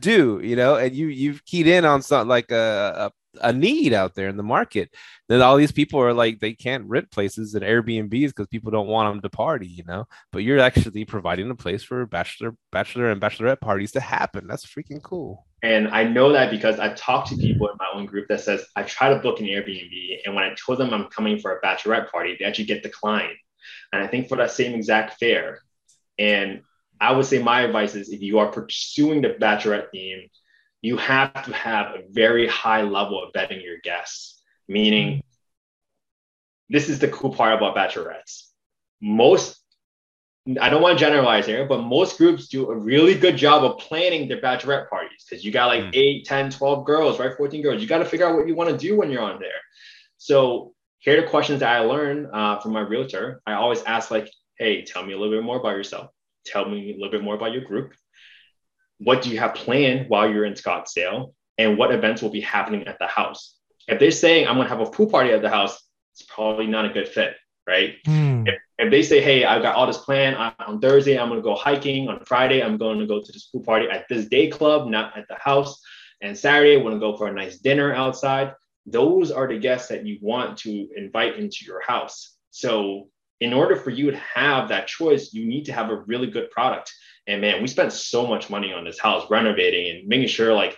do. 0.00 0.40
You 0.42 0.56
know, 0.56 0.76
and 0.76 0.94
you 0.94 1.08
you've 1.08 1.44
keyed 1.44 1.66
in 1.66 1.84
on 1.84 2.02
something 2.02 2.28
like 2.28 2.50
a, 2.50 3.10
a 3.40 3.52
need 3.52 3.92
out 3.92 4.14
there 4.14 4.28
in 4.28 4.36
the 4.36 4.42
market. 4.42 4.94
That 5.28 5.40
all 5.40 5.56
these 5.56 5.72
people 5.72 6.00
are 6.00 6.14
like 6.14 6.40
they 6.40 6.54
can't 6.54 6.84
rent 6.86 7.10
places 7.10 7.54
and 7.54 7.64
Airbnbs 7.64 8.28
because 8.28 8.46
people 8.46 8.70
don't 8.70 8.88
want 8.88 9.12
them 9.12 9.22
to 9.22 9.30
party. 9.30 9.66
You 9.68 9.84
know, 9.86 10.06
but 10.32 10.42
you're 10.42 10.60
actually 10.60 11.04
providing 11.04 11.50
a 11.50 11.54
place 11.54 11.82
for 11.82 12.06
bachelor 12.06 12.54
bachelor 12.72 13.10
and 13.10 13.20
bachelorette 13.20 13.60
parties 13.60 13.92
to 13.92 14.00
happen. 14.00 14.46
That's 14.46 14.66
freaking 14.66 15.02
cool. 15.02 15.46
And 15.62 15.88
I 15.88 16.04
know 16.04 16.32
that 16.32 16.50
because 16.50 16.78
I've 16.78 16.96
talked 16.96 17.28
to 17.28 17.36
people 17.36 17.68
in 17.68 17.76
my 17.78 17.88
own 17.92 18.06
group 18.06 18.28
that 18.28 18.40
says 18.40 18.64
I 18.76 18.84
try 18.84 19.12
to 19.12 19.18
book 19.18 19.40
an 19.40 19.46
Airbnb, 19.46 20.18
and 20.24 20.34
when 20.34 20.44
I 20.44 20.54
told 20.54 20.78
them 20.78 20.94
I'm 20.94 21.06
coming 21.06 21.38
for 21.38 21.56
a 21.56 21.60
bachelorette 21.60 22.10
party, 22.10 22.36
they 22.38 22.44
actually 22.44 22.66
get 22.66 22.82
declined. 22.82 23.36
And 23.92 24.02
I 24.02 24.06
think 24.06 24.28
for 24.28 24.36
that 24.36 24.50
same 24.50 24.74
exact 24.74 25.18
fare. 25.18 25.60
And 26.18 26.62
I 27.00 27.12
would 27.12 27.26
say 27.26 27.42
my 27.42 27.62
advice 27.62 27.94
is 27.94 28.08
if 28.08 28.22
you 28.22 28.38
are 28.38 28.50
pursuing 28.50 29.22
the 29.22 29.30
bachelorette 29.30 29.90
theme, 29.92 30.28
you 30.82 30.96
have 30.96 31.44
to 31.44 31.52
have 31.52 31.86
a 31.94 32.02
very 32.10 32.46
high 32.46 32.82
level 32.82 33.22
of 33.22 33.32
vetting 33.32 33.62
your 33.62 33.78
guests. 33.78 34.42
Meaning, 34.68 35.22
this 36.68 36.88
is 36.88 36.98
the 36.98 37.08
cool 37.08 37.32
part 37.34 37.54
about 37.54 37.74
bachelorettes. 37.74 38.44
Most 39.00 39.56
I 40.60 40.70
don't 40.70 40.80
want 40.80 40.98
to 40.98 41.04
generalize 41.04 41.44
here, 41.44 41.66
but 41.66 41.82
most 41.82 42.16
groups 42.16 42.48
do 42.48 42.70
a 42.70 42.74
really 42.74 43.14
good 43.14 43.36
job 43.36 43.64
of 43.64 43.78
planning 43.78 44.28
their 44.28 44.40
bachelorette 44.40 44.88
parties 44.88 45.24
because 45.28 45.44
you 45.44 45.52
got 45.52 45.66
like 45.66 45.84
Mm. 45.84 45.90
8, 45.94 46.24
10, 46.24 46.50
12 46.50 46.86
girls, 46.86 47.18
right? 47.18 47.36
14 47.36 47.60
girls. 47.62 47.82
You 47.82 47.88
got 47.88 47.98
to 47.98 48.06
figure 48.06 48.26
out 48.26 48.34
what 48.34 48.48
you 48.48 48.54
want 48.54 48.70
to 48.70 48.76
do 48.76 48.96
when 48.96 49.10
you're 49.10 49.22
on 49.22 49.40
there. 49.40 49.60
So 50.16 50.74
here 51.00 51.18
are 51.18 51.20
the 51.20 51.26
questions 51.28 51.60
that 51.60 51.70
I 51.76 51.80
learned 51.80 52.28
uh, 52.32 52.60
from 52.60 52.72
my 52.72 52.80
realtor. 52.80 53.42
I 53.46 53.54
always 53.54 53.82
ask 53.82 54.10
like, 54.10 54.30
hey, 54.58 54.84
tell 54.84 55.04
me 55.04 55.12
a 55.12 55.18
little 55.18 55.34
bit 55.34 55.44
more 55.44 55.58
about 55.58 55.76
yourself. 55.76 56.10
Tell 56.46 56.66
me 56.66 56.92
a 56.92 56.94
little 56.94 57.10
bit 57.10 57.22
more 57.22 57.34
about 57.34 57.52
your 57.52 57.64
group. 57.64 57.92
What 58.98 59.22
do 59.22 59.30
you 59.30 59.38
have 59.38 59.54
planned 59.54 60.08
while 60.08 60.30
you're 60.30 60.44
in 60.44 60.54
Scottsdale? 60.54 61.32
And 61.56 61.76
what 61.76 61.92
events 61.92 62.22
will 62.22 62.30
be 62.30 62.40
happening 62.40 62.86
at 62.86 62.98
the 62.98 63.06
house? 63.06 63.56
If 63.88 63.98
they're 63.98 64.10
saying 64.10 64.46
I'm 64.46 64.56
gonna 64.56 64.68
have 64.68 64.80
a 64.80 64.90
pool 64.90 65.10
party 65.10 65.32
at 65.32 65.42
the 65.42 65.48
house, 65.48 65.82
it's 66.18 66.28
probably 66.28 66.66
not 66.66 66.84
a 66.84 66.88
good 66.88 67.08
fit, 67.08 67.34
right? 67.66 67.94
Hmm. 68.04 68.44
if 68.78 68.90
they 68.90 69.02
say, 69.02 69.20
hey, 69.20 69.44
I've 69.44 69.62
got 69.62 69.76
all 69.76 69.86
this 69.86 69.98
planned 69.98 70.36
on, 70.36 70.52
on 70.58 70.80
Thursday, 70.80 71.18
I'm 71.18 71.28
going 71.28 71.40
to 71.40 71.44
go 71.44 71.54
hiking. 71.54 72.08
On 72.08 72.24
Friday, 72.24 72.62
I'm 72.62 72.76
going 72.76 72.98
to 72.98 73.06
go 73.06 73.20
to 73.20 73.32
this 73.32 73.44
pool 73.44 73.62
party 73.62 73.86
at 73.88 74.06
this 74.08 74.26
day 74.26 74.48
club, 74.48 74.88
not 74.88 75.16
at 75.16 75.28
the 75.28 75.36
house. 75.36 75.80
And 76.20 76.36
Saturday, 76.36 76.74
I 76.74 76.82
want 76.82 76.94
to 76.94 77.00
go 77.00 77.16
for 77.16 77.28
a 77.28 77.32
nice 77.32 77.58
dinner 77.58 77.94
outside. 77.94 78.54
Those 78.86 79.30
are 79.30 79.46
the 79.46 79.58
guests 79.58 79.88
that 79.88 80.06
you 80.06 80.18
want 80.20 80.58
to 80.58 80.88
invite 80.96 81.36
into 81.36 81.58
your 81.64 81.80
house. 81.82 82.36
So, 82.50 83.08
in 83.40 83.52
order 83.52 83.76
for 83.76 83.90
you 83.90 84.10
to 84.10 84.16
have 84.16 84.68
that 84.68 84.88
choice, 84.88 85.32
you 85.32 85.46
need 85.46 85.66
to 85.66 85.72
have 85.72 85.90
a 85.90 85.96
really 85.96 86.26
good 86.28 86.50
product. 86.50 86.92
And 87.28 87.42
man, 87.42 87.60
we 87.62 87.68
spent 87.68 87.92
so 87.92 88.26
much 88.26 88.50
money 88.50 88.72
on 88.72 88.84
this 88.84 88.98
house 88.98 89.30
renovating 89.30 89.94
and 89.94 90.08
making 90.08 90.28
sure, 90.28 90.54
like, 90.54 90.76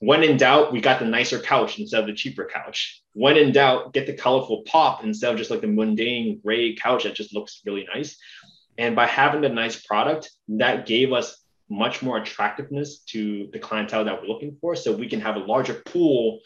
when 0.00 0.22
in 0.22 0.36
doubt, 0.36 0.72
we 0.72 0.80
got 0.80 1.00
the 1.00 1.04
nicer 1.04 1.40
couch 1.40 1.80
instead 1.80 2.00
of 2.00 2.06
the 2.06 2.14
cheaper 2.14 2.48
couch. 2.50 3.02
When 3.14 3.36
in 3.36 3.50
doubt, 3.50 3.92
get 3.92 4.06
the 4.06 4.12
colorful 4.12 4.62
pop 4.62 5.02
instead 5.02 5.32
of 5.32 5.38
just 5.38 5.50
like 5.50 5.60
the 5.60 5.66
mundane 5.66 6.40
gray 6.40 6.76
couch 6.76 7.02
that 7.02 7.16
just 7.16 7.34
looks 7.34 7.62
really 7.66 7.84
nice. 7.92 8.16
And 8.78 8.94
by 8.94 9.06
having 9.06 9.40
the 9.40 9.48
nice 9.48 9.84
product, 9.84 10.30
that 10.50 10.86
gave 10.86 11.12
us 11.12 11.44
much 11.68 12.00
more 12.00 12.16
attractiveness 12.16 13.00
to 13.00 13.50
the 13.52 13.58
clientele 13.58 14.04
that 14.04 14.22
we're 14.22 14.28
looking 14.28 14.56
for. 14.60 14.76
So 14.76 14.94
we 14.94 15.08
can 15.08 15.20
have 15.20 15.34
a 15.34 15.40
larger 15.40 15.82
pool 15.84 16.38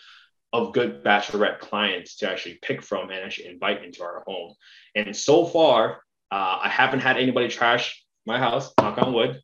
of 0.55 0.73
good 0.73 1.05
bachelorette 1.05 1.59
clients 1.59 2.17
to 2.17 2.31
actually 2.31 2.59
pick 2.63 2.83
from 2.83 3.11
and 3.11 3.21
actually 3.21 3.49
invite 3.49 3.85
into 3.85 4.03
our 4.03 4.25
home. 4.27 4.55
And 4.95 5.15
so 5.15 5.45
far, 5.45 6.03
uh, 6.31 6.59
I 6.63 6.71
haven't 6.71 7.01
had 7.01 7.19
anybody 7.19 7.49
trash 7.49 8.02
my 8.27 8.39
house, 8.39 8.73
knock 8.79 8.99
on 8.99 9.13
wood. 9.13 9.41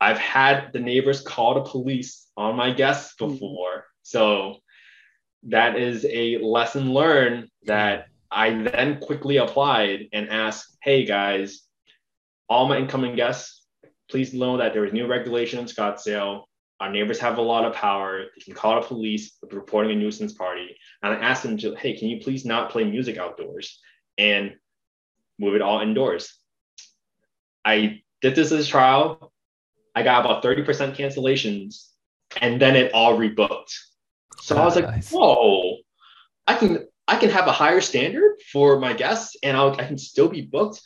I've 0.00 0.18
had 0.18 0.72
the 0.72 0.80
neighbors 0.80 1.20
call 1.20 1.54
the 1.54 1.70
police 1.70 2.26
on 2.36 2.56
my 2.56 2.72
guests 2.72 3.14
hmm. 3.18 3.28
before. 3.28 3.86
So 4.02 4.56
that 5.44 5.76
is 5.76 6.06
a 6.08 6.38
lesson 6.38 6.92
learned 6.92 7.48
that 7.64 8.06
I 8.30 8.50
then 8.50 9.00
quickly 9.00 9.36
applied 9.36 10.08
and 10.12 10.28
asked, 10.28 10.76
hey 10.82 11.04
guys, 11.04 11.62
all 12.48 12.68
my 12.68 12.78
incoming 12.78 13.16
guests, 13.16 13.62
please 14.10 14.34
know 14.34 14.56
that 14.58 14.72
there 14.72 14.84
is 14.84 14.92
new 14.92 15.06
regulation 15.06 15.58
in 15.58 15.66
Scottsdale. 15.66 16.42
Our 16.78 16.90
neighbors 16.90 17.18
have 17.20 17.38
a 17.38 17.42
lot 17.42 17.64
of 17.64 17.74
power. 17.74 18.24
They 18.36 18.42
can 18.44 18.54
call 18.54 18.80
the 18.80 18.86
police 18.86 19.36
with 19.40 19.52
reporting 19.52 19.92
a 19.92 19.94
nuisance 19.94 20.34
party. 20.34 20.76
And 21.02 21.14
I 21.14 21.16
asked 21.16 21.42
them 21.42 21.56
to, 21.58 21.74
hey, 21.74 21.96
can 21.96 22.08
you 22.08 22.20
please 22.20 22.44
not 22.44 22.70
play 22.70 22.84
music 22.84 23.16
outdoors 23.16 23.80
and 24.18 24.54
move 25.38 25.54
it 25.54 25.62
all 25.62 25.80
indoors? 25.80 26.34
I 27.64 28.02
did 28.22 28.34
this 28.34 28.52
as 28.52 28.66
a 28.66 28.68
trial. 28.68 29.32
I 29.94 30.02
got 30.02 30.24
about 30.24 30.42
30% 30.42 30.96
cancellations 30.96 31.88
and 32.40 32.60
then 32.60 32.76
it 32.76 32.92
all 32.92 33.16
rebooked. 33.16 33.72
So 34.40 34.56
I 34.56 34.64
was 34.64 34.76
like, 34.76 35.04
whoa, 35.06 35.78
I 36.46 36.56
can 36.56 36.86
I 37.08 37.16
can 37.16 37.30
have 37.30 37.46
a 37.46 37.52
higher 37.52 37.80
standard 37.80 38.40
for 38.52 38.78
my 38.78 38.92
guests 38.92 39.36
and 39.42 39.56
I'll, 39.56 39.72
I 39.72 39.84
can 39.84 39.98
still 39.98 40.28
be 40.28 40.42
booked. 40.42 40.82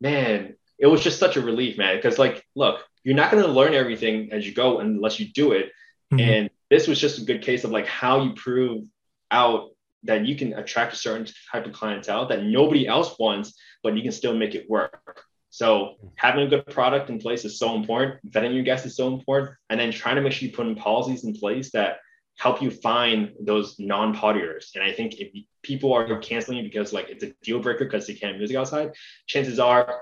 Man, 0.00 0.54
it 0.78 0.86
was 0.86 1.02
just 1.02 1.18
such 1.18 1.36
a 1.36 1.40
relief, 1.40 1.78
man. 1.78 1.96
Because 1.96 2.18
like, 2.18 2.44
look, 2.54 2.80
you're 3.04 3.16
not 3.16 3.30
going 3.30 3.42
to 3.42 3.50
learn 3.50 3.74
everything 3.74 4.32
as 4.32 4.46
you 4.46 4.54
go 4.54 4.78
unless 4.78 5.18
you 5.18 5.26
do 5.32 5.52
it. 5.52 5.72
Mhm. 6.12 6.20
And 6.20 6.50
this 6.70 6.86
was 6.86 7.00
just 7.00 7.18
a 7.18 7.24
good 7.24 7.42
case 7.42 7.64
of 7.64 7.70
like 7.70 7.86
how 7.86 8.22
you 8.22 8.34
prove 8.34 8.84
out 9.30 9.70
that 10.04 10.26
you 10.26 10.36
can 10.36 10.52
attract 10.54 10.92
a 10.92 10.96
certain 10.96 11.26
type 11.50 11.66
of 11.66 11.72
clientele 11.72 12.26
that 12.28 12.42
nobody 12.42 12.86
else 12.86 13.18
wants, 13.18 13.54
but 13.82 13.96
you 13.96 14.02
can 14.02 14.12
still 14.12 14.34
make 14.34 14.54
it 14.54 14.68
work. 14.68 15.24
So 15.52 15.96
having 16.16 16.46
a 16.46 16.48
good 16.48 16.64
product 16.64 17.10
in 17.10 17.18
place 17.18 17.44
is 17.44 17.58
so 17.58 17.76
important. 17.76 18.18
Vetting 18.32 18.54
your 18.54 18.62
guests 18.62 18.86
is 18.86 18.96
so 18.96 19.12
important, 19.12 19.50
and 19.68 19.78
then 19.78 19.92
trying 19.92 20.16
to 20.16 20.22
make 20.22 20.32
sure 20.32 20.48
you 20.48 20.54
put 20.54 20.66
in 20.66 20.74
policies 20.74 21.24
in 21.24 21.34
place 21.34 21.70
that 21.72 21.98
help 22.38 22.62
you 22.62 22.70
find 22.70 23.32
those 23.38 23.78
non-partiers. 23.78 24.74
And 24.74 24.82
I 24.82 24.92
think 24.92 25.20
if 25.20 25.28
people 25.62 25.92
are 25.92 26.18
canceling 26.20 26.64
because 26.64 26.94
like 26.94 27.10
it's 27.10 27.22
a 27.22 27.34
deal 27.42 27.60
breaker 27.60 27.84
because 27.84 28.06
they 28.06 28.14
can't 28.14 28.38
music 28.38 28.56
outside, 28.56 28.92
chances 29.26 29.58
are 29.58 30.00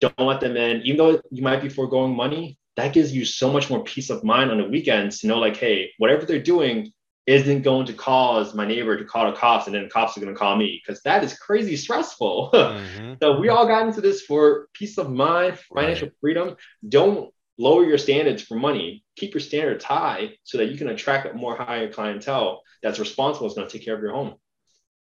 don't 0.00 0.18
let 0.18 0.40
them 0.40 0.56
in. 0.56 0.80
Even 0.86 0.96
though 0.96 1.20
you 1.30 1.42
might 1.42 1.60
be 1.60 1.68
foregoing 1.68 2.16
money, 2.16 2.58
that 2.76 2.94
gives 2.94 3.14
you 3.14 3.26
so 3.26 3.52
much 3.52 3.68
more 3.68 3.84
peace 3.84 4.08
of 4.08 4.24
mind 4.24 4.50
on 4.50 4.56
the 4.56 4.64
weekends 4.64 5.18
to 5.18 5.26
know 5.26 5.38
like, 5.38 5.58
hey, 5.58 5.90
whatever 5.98 6.24
they're 6.24 6.42
doing 6.42 6.90
isn't 7.26 7.62
going 7.62 7.86
to 7.86 7.92
cause 7.92 8.54
my 8.54 8.66
neighbor 8.66 8.96
to 8.96 9.04
call 9.04 9.30
the 9.30 9.36
cops 9.36 9.66
and 9.66 9.74
then 9.74 9.84
the 9.84 9.90
cops 9.90 10.16
are 10.16 10.20
going 10.20 10.32
to 10.32 10.38
call 10.38 10.56
me 10.56 10.80
because 10.84 11.02
that 11.02 11.22
is 11.22 11.38
crazy 11.38 11.76
stressful. 11.76 12.50
Mhm. 12.54 13.18
So 13.22 13.38
we 13.38 13.50
all 13.50 13.66
got 13.66 13.86
into 13.86 14.00
this 14.00 14.22
for 14.22 14.68
peace 14.72 14.96
of 14.96 15.10
mind, 15.10 15.58
financial 15.74 16.08
freedom. 16.20 16.56
Don't 16.88 17.32
lower 17.58 17.84
your 17.84 17.98
standards 17.98 18.42
for 18.42 18.54
money. 18.54 19.04
Keep 19.16 19.34
your 19.34 19.42
standards 19.42 19.84
high 19.84 20.30
so 20.44 20.56
that 20.58 20.70
you 20.70 20.78
can 20.78 20.88
attract 20.88 21.26
a 21.26 21.34
more 21.34 21.54
higher 21.54 21.92
clientele 21.92 22.62
that's 22.82 22.98
responsible, 22.98 23.46
is 23.46 23.54
going 23.54 23.68
to 23.68 23.72
take 23.72 23.84
care 23.84 23.94
of 23.94 24.00
your 24.00 24.12
home. 24.12 24.34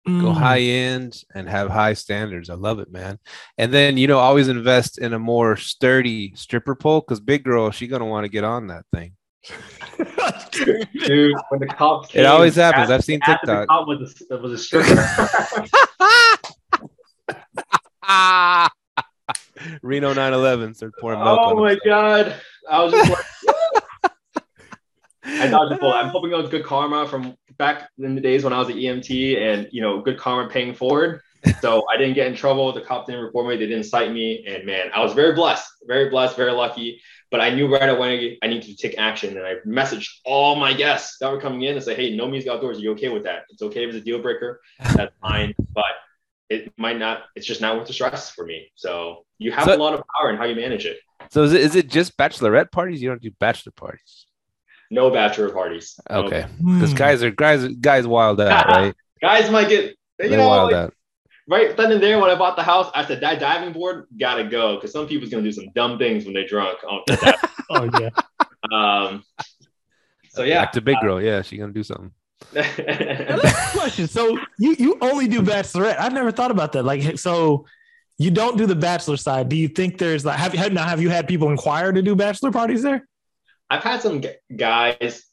Go 0.08 0.28
Mm. 0.28 0.34
high 0.36 0.60
end 0.62 1.23
and 1.34 1.49
have 1.49 1.69
high 1.69 1.93
standards. 1.93 2.49
I 2.49 2.54
love 2.54 2.80
it, 2.80 2.91
man. 2.91 3.17
And 3.58 3.73
then 3.73 3.97
you 3.97 4.08
know, 4.08 4.19
always 4.19 4.47
invest 4.47 4.97
in 4.99 5.13
a 5.13 5.19
more 5.19 5.58
sturdy 5.58 6.32
stripper 6.36 6.75
pole 6.75 7.01
because 7.01 7.19
big 7.19 7.43
girl, 7.43 7.71
she 7.71 7.88
gonna 7.88 8.06
want 8.06 8.23
to 8.23 8.30
get 8.30 8.43
on 8.43 8.67
that 8.67 8.86
thing. 8.93 9.13
Dude, 10.51 11.36
when 11.49 11.60
the 11.60 11.67
cops 11.67 12.10
came, 12.10 12.23
It 12.23 12.25
always 12.25 12.55
happens. 12.55 12.84
after- 12.84 12.93
I've 12.95 13.03
seen 13.03 13.19
TikTok. 13.25 13.62
The 13.62 13.65
cop 13.67 13.88
was 13.88 14.23
a, 14.31 14.38
was 14.38 14.51
a 14.51 14.58
stripper. 14.58 14.95
Reno 19.81 20.10
911 20.13 20.73
started 20.75 20.93
pouring 20.99 21.19
milk. 21.19 21.39
oh 21.41 21.55
my 21.55 21.69
himself. 21.71 21.86
god! 21.86 22.36
I 22.69 22.84
was 22.84 22.93
just 22.93 23.10
like, 23.10 23.25
I 25.25 25.47
dodged 25.47 25.71
a 25.73 25.77
bullet. 25.77 25.95
I'm 25.95 26.10
hoping 26.10 26.31
it 26.31 26.36
was 26.38 26.49
good 26.49 26.63
karma 26.65 27.08
from 27.08 27.36
back 27.58 27.89
in 27.97 28.13
the 28.15 28.21
days 28.21 28.43
when 28.43 28.53
I 28.53 28.60
was 28.60 28.69
at 28.69 28.75
EMT, 28.75 29.38
and 29.41 29.67
you 29.71 29.81
know, 29.81 30.01
good 30.01 30.17
karma 30.19 30.49
paying 30.49 30.73
forward. 30.75 31.21
So 31.62 31.84
I 31.91 31.97
didn't 31.97 32.13
get 32.13 32.27
in 32.27 32.36
trouble. 32.36 32.71
The 32.73 32.81
cop 32.81 33.08
didn't 33.08 33.21
report 33.23 33.47
me. 33.47 33.55
They 33.58 33.65
didn't 33.65 33.86
cite 33.86 34.12
me, 34.12 34.45
and 34.47 34.65
man, 34.65 34.89
I 34.93 35.01
was 35.01 35.13
very 35.13 35.34
blessed, 35.34 35.67
very 35.88 36.10
blessed, 36.10 36.36
very 36.36 36.51
lucky. 36.51 37.01
But 37.36 37.41
I 37.41 37.50
knew 37.50 37.67
right 37.67 37.89
away 37.89 38.38
I 38.41 38.48
needed 38.48 38.63
to 38.67 38.78
take 38.78 38.98
action, 38.98 39.36
and 39.38 39.45
I 39.45 39.56
messaged 39.67 40.08
all 40.24 40.56
my 40.56 40.71
guests 40.71 41.17
that 41.19 41.30
were 41.30 41.41
coming 41.41 41.63
in 41.63 41.76
and 41.76 41.84
say, 41.84 41.93
"Hey, 41.93 42.15
no 42.15 42.30
music 42.30 42.50
outdoors. 42.50 42.78
Are 42.78 42.80
you 42.80 42.91
okay 42.93 43.10
with 43.10 43.24
that? 43.24 43.43
It's 43.50 43.62
okay 43.62 43.84
if 43.84 43.89
it's 43.89 43.98
a 43.98 44.06
deal 44.10 44.19
breaker. 44.21 44.62
That's 44.95 45.13
fine, 45.21 45.54
but." 45.74 45.84
It 46.48 46.71
might 46.78 47.00
not. 47.00 47.24
It's 47.36 47.45
just 47.48 47.60
not 47.60 47.76
worth 47.76 47.88
the 47.88 47.93
stress 47.93 48.30
for 48.30 48.45
me. 48.45 48.71
So 48.76 49.26
you 49.39 49.52
have 49.52 49.65
So- 49.65 49.76
a 49.76 49.82
lot 49.86 49.95
of 49.95 50.04
power 50.15 50.30
in 50.30 50.38
how 50.38 50.45
you 50.45 50.56
manage 50.56 50.86
it. 50.86 51.00
So 51.32 51.41
is 51.41 51.54
it, 51.54 51.62
is 51.62 51.76
it 51.76 51.88
just 51.89 52.15
bachelorette 52.17 52.71
parties? 52.71 53.02
You 53.02 53.10
don't 53.10 53.21
do 53.21 53.32
bachelor 53.39 53.71
parties. 53.76 54.28
No 54.91 55.10
bachelor 55.10 55.50
parties. 55.50 56.00
Okay, 56.10 56.45
because 56.63 56.91
Hmm. 56.91 56.95
guys 56.98 57.24
are 57.24 57.32
guys 57.32 57.67
guys 57.89 58.06
wild 58.06 58.39
out, 58.39 58.67
right? 58.78 58.93
Guys 59.19 59.50
might 59.50 59.69
get 59.69 59.86
you 59.89 60.30
They're 60.30 60.38
know 60.38 60.48
wild 60.48 60.71
like, 60.71 60.76
out. 60.82 60.93
Right 61.47 61.75
then 61.77 61.91
and 61.91 62.01
there 62.01 62.19
when 62.19 62.29
I 62.29 62.36
bought 62.36 62.55
the 62.55 62.63
house, 62.63 62.89
I 62.93 63.05
said 63.05 63.21
that 63.21 63.39
diving 63.39 63.73
board 63.73 64.08
gotta 64.19 64.43
go 64.43 64.75
because 64.75 64.91
some 64.91 65.08
people's 65.08 65.29
gonna 65.29 65.43
do 65.43 65.51
some 65.51 65.67
dumb 65.75 65.97
things 65.97 66.25
when 66.25 66.34
they're 66.34 66.47
drunk. 66.47 66.79
on 66.88 67.01
the 67.08 67.49
Oh 67.69 67.89
yeah. 67.99 68.10
um, 68.77 69.23
so 70.29 70.43
yeah, 70.43 70.62
Back 70.62 70.71
to 70.73 70.81
big 70.81 70.97
girl. 71.01 71.21
Yeah, 71.21 71.41
she 71.41 71.58
gonna 71.58 71.73
do 71.73 71.84
something. 71.84 72.12
Question. 73.71 74.08
So 74.08 74.38
you 74.60 74.75
you 74.77 74.97
only 75.01 75.27
do 75.27 75.41
bachelorette? 75.41 75.99
I've 75.99 76.13
never 76.13 76.31
thought 76.31 76.51
about 76.51 76.71
that. 76.73 76.84
Like 76.84 77.17
so. 77.17 77.65
You 78.17 78.31
don't 78.31 78.58
do 78.58 78.65
the 78.65 78.77
bachelor 78.77 79.17
side. 79.17 79.49
Do 79.49 79.58
you 79.58 79.67
think 79.67 79.97
there's 79.97 80.23
like 80.23 80.38
have 80.39 80.53
you 80.53 80.60
had 80.60 80.73
now 80.73 80.86
have 80.86 81.01
you 81.01 81.10
had 81.10 81.27
people 81.27 81.49
inquire 81.49 81.91
to 81.91 82.01
do 82.01 82.15
bachelor 82.15 82.49
parties 82.49 82.81
there? 82.81 83.05
I've 83.69 83.84
had 83.84 84.01
some 84.01 84.21
guys 84.55 85.25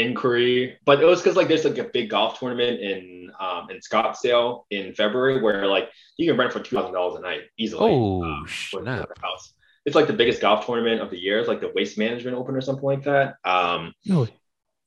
inquiry, 0.00 0.78
but 0.84 1.02
it 1.02 1.06
was 1.06 1.20
because 1.22 1.36
like 1.36 1.48
there's 1.48 1.64
like 1.64 1.78
a 1.78 1.84
big 1.84 2.10
golf 2.10 2.38
tournament 2.38 2.80
in 2.80 3.30
um, 3.38 3.68
in 3.70 3.78
Scottsdale 3.78 4.64
in 4.70 4.94
February 4.94 5.40
where 5.40 5.66
like 5.66 5.88
you 6.16 6.26
can 6.30 6.38
rent 6.38 6.52
for 6.52 6.60
two 6.60 6.76
thousand 6.76 6.92
dollars 6.94 7.16
a 7.18 7.20
night 7.22 7.42
easily. 7.58 7.90
Oh 7.90 8.22
um, 8.24 8.46
for- 8.46 8.78
for 8.78 8.82
snap! 8.82 9.08
house. 9.22 9.52
It's 9.86 9.96
like 9.96 10.06
the 10.06 10.12
biggest 10.12 10.40
golf 10.42 10.66
tournament 10.66 11.00
of 11.00 11.10
the 11.10 11.18
year. 11.18 11.38
It's 11.38 11.48
like 11.48 11.60
the 11.60 11.72
Waste 11.74 11.96
Management 11.98 12.36
Open 12.36 12.54
or 12.54 12.60
something 12.60 12.84
like 12.84 13.04
that. 13.04 13.36
Um, 13.44 13.94
No. 14.04 14.26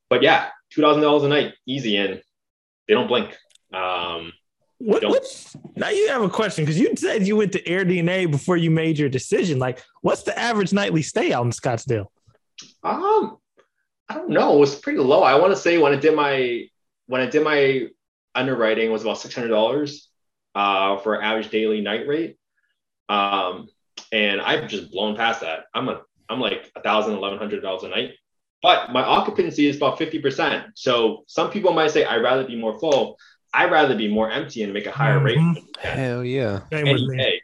but 0.09 0.21
yeah, 0.21 0.49
two 0.71 0.81
thousand 0.81 1.01
dollars 1.01 1.23
a 1.23 1.29
night, 1.29 1.53
easy, 1.65 1.97
and 1.97 2.21
they 2.87 2.93
don't 2.93 3.07
blink. 3.07 3.35
Um, 3.73 4.33
What, 4.77 5.01
Don't. 5.01 5.55
now 5.75 5.89
you 5.89 6.09
have 6.09 6.21
a 6.21 6.29
question 6.29 6.63
because 6.63 6.77
you 6.79 6.93
said 6.95 7.25
you 7.25 7.37
went 7.37 7.53
to 7.53 7.67
Air 7.67 7.85
DNA 7.85 8.29
before 8.29 8.55
you 8.57 8.69
made 8.69 8.99
your 8.99 9.09
decision. 9.09 9.57
Like, 9.57 9.81
what's 10.01 10.23
the 10.23 10.37
average 10.37 10.73
nightly 10.73 11.01
stay 11.01 11.31
out 11.33 11.45
in 11.45 11.51
Scottsdale? 11.51 12.07
Um, 12.83 13.37
I 14.09 14.15
don't 14.15 14.29
know. 14.29 14.55
It 14.55 14.59
was 14.59 14.75
pretty 14.75 14.99
low. 14.99 15.23
I 15.23 15.35
want 15.35 15.53
to 15.53 15.59
say 15.59 15.77
when 15.77 15.93
I 15.93 15.97
did 15.97 16.15
my 16.15 16.67
when 17.07 17.21
I 17.21 17.25
did 17.27 17.43
my 17.43 17.87
underwriting 18.35 18.89
it 18.89 18.91
was 18.91 19.03
about 19.03 19.19
six 19.19 19.33
hundred 19.35 19.49
dollars 19.49 20.09
uh, 20.55 20.97
for 20.97 21.21
average 21.21 21.49
daily 21.49 21.81
night 21.81 22.07
rate. 22.07 22.37
Um, 23.09 23.69
and 24.11 24.41
I've 24.41 24.67
just 24.67 24.91
blown 24.91 25.15
past 25.15 25.41
that. 25.41 25.65
I'm 25.73 25.89
a 25.89 26.01
I'm 26.29 26.39
like 26.39 26.71
a 26.75 26.81
thousand, 26.81 27.13
eleven 27.13 27.37
hundred 27.37 27.61
dollars 27.61 27.83
a 27.83 27.89
night. 27.89 28.11
But 28.61 28.91
my 28.91 29.03
occupancy 29.03 29.67
is 29.67 29.77
about 29.77 29.97
fifty 29.97 30.19
percent. 30.19 30.67
So 30.75 31.23
some 31.27 31.51
people 31.51 31.73
might 31.73 31.91
say 31.91 32.05
I'd 32.05 32.23
rather 32.23 32.45
be 32.45 32.55
more 32.55 32.79
full. 32.79 33.17
I'd 33.53 33.71
rather 33.71 33.95
be 33.95 34.07
more 34.07 34.31
empty 34.31 34.63
and 34.63 34.73
make 34.73 34.87
a 34.87 34.91
higher 34.91 35.19
rate. 35.19 35.37
Mhm. 35.37 35.77
Hell 35.77 36.23
yeah! 36.23 36.61
Same 36.71 36.85
with 36.85 37.01
any 37.01 37.07
me. 37.07 37.17
day. 37.17 37.41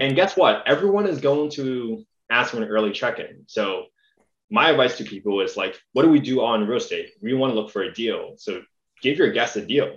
And 0.00 0.16
guess 0.16 0.36
what? 0.36 0.62
Everyone 0.66 1.06
is 1.06 1.20
going 1.20 1.50
to 1.52 2.04
ask 2.30 2.50
for 2.50 2.58
an 2.58 2.64
early 2.64 2.92
check-in. 2.92 3.44
So 3.46 3.86
my 4.50 4.70
advice 4.70 4.98
to 4.98 5.04
people 5.04 5.40
is 5.40 5.56
like, 5.56 5.80
what 5.92 6.02
do 6.02 6.10
we 6.10 6.20
do 6.20 6.42
on 6.42 6.66
real 6.66 6.78
estate? 6.78 7.10
We 7.20 7.34
want 7.34 7.52
to 7.52 7.58
look 7.58 7.70
for 7.70 7.82
a 7.82 7.92
deal. 7.92 8.34
So 8.38 8.62
give 9.02 9.18
your 9.18 9.30
guests 9.30 9.56
a 9.56 9.66
deal. 9.66 9.96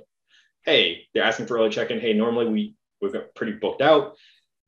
Hey, 0.64 1.08
they're 1.14 1.24
asking 1.24 1.48
for 1.48 1.58
early 1.58 1.70
check-in. 1.70 2.00
Hey, 2.00 2.14
normally 2.14 2.48
we 2.48 2.76
we're 3.02 3.28
pretty 3.36 3.54
booked 3.54 3.82
out. 3.82 4.16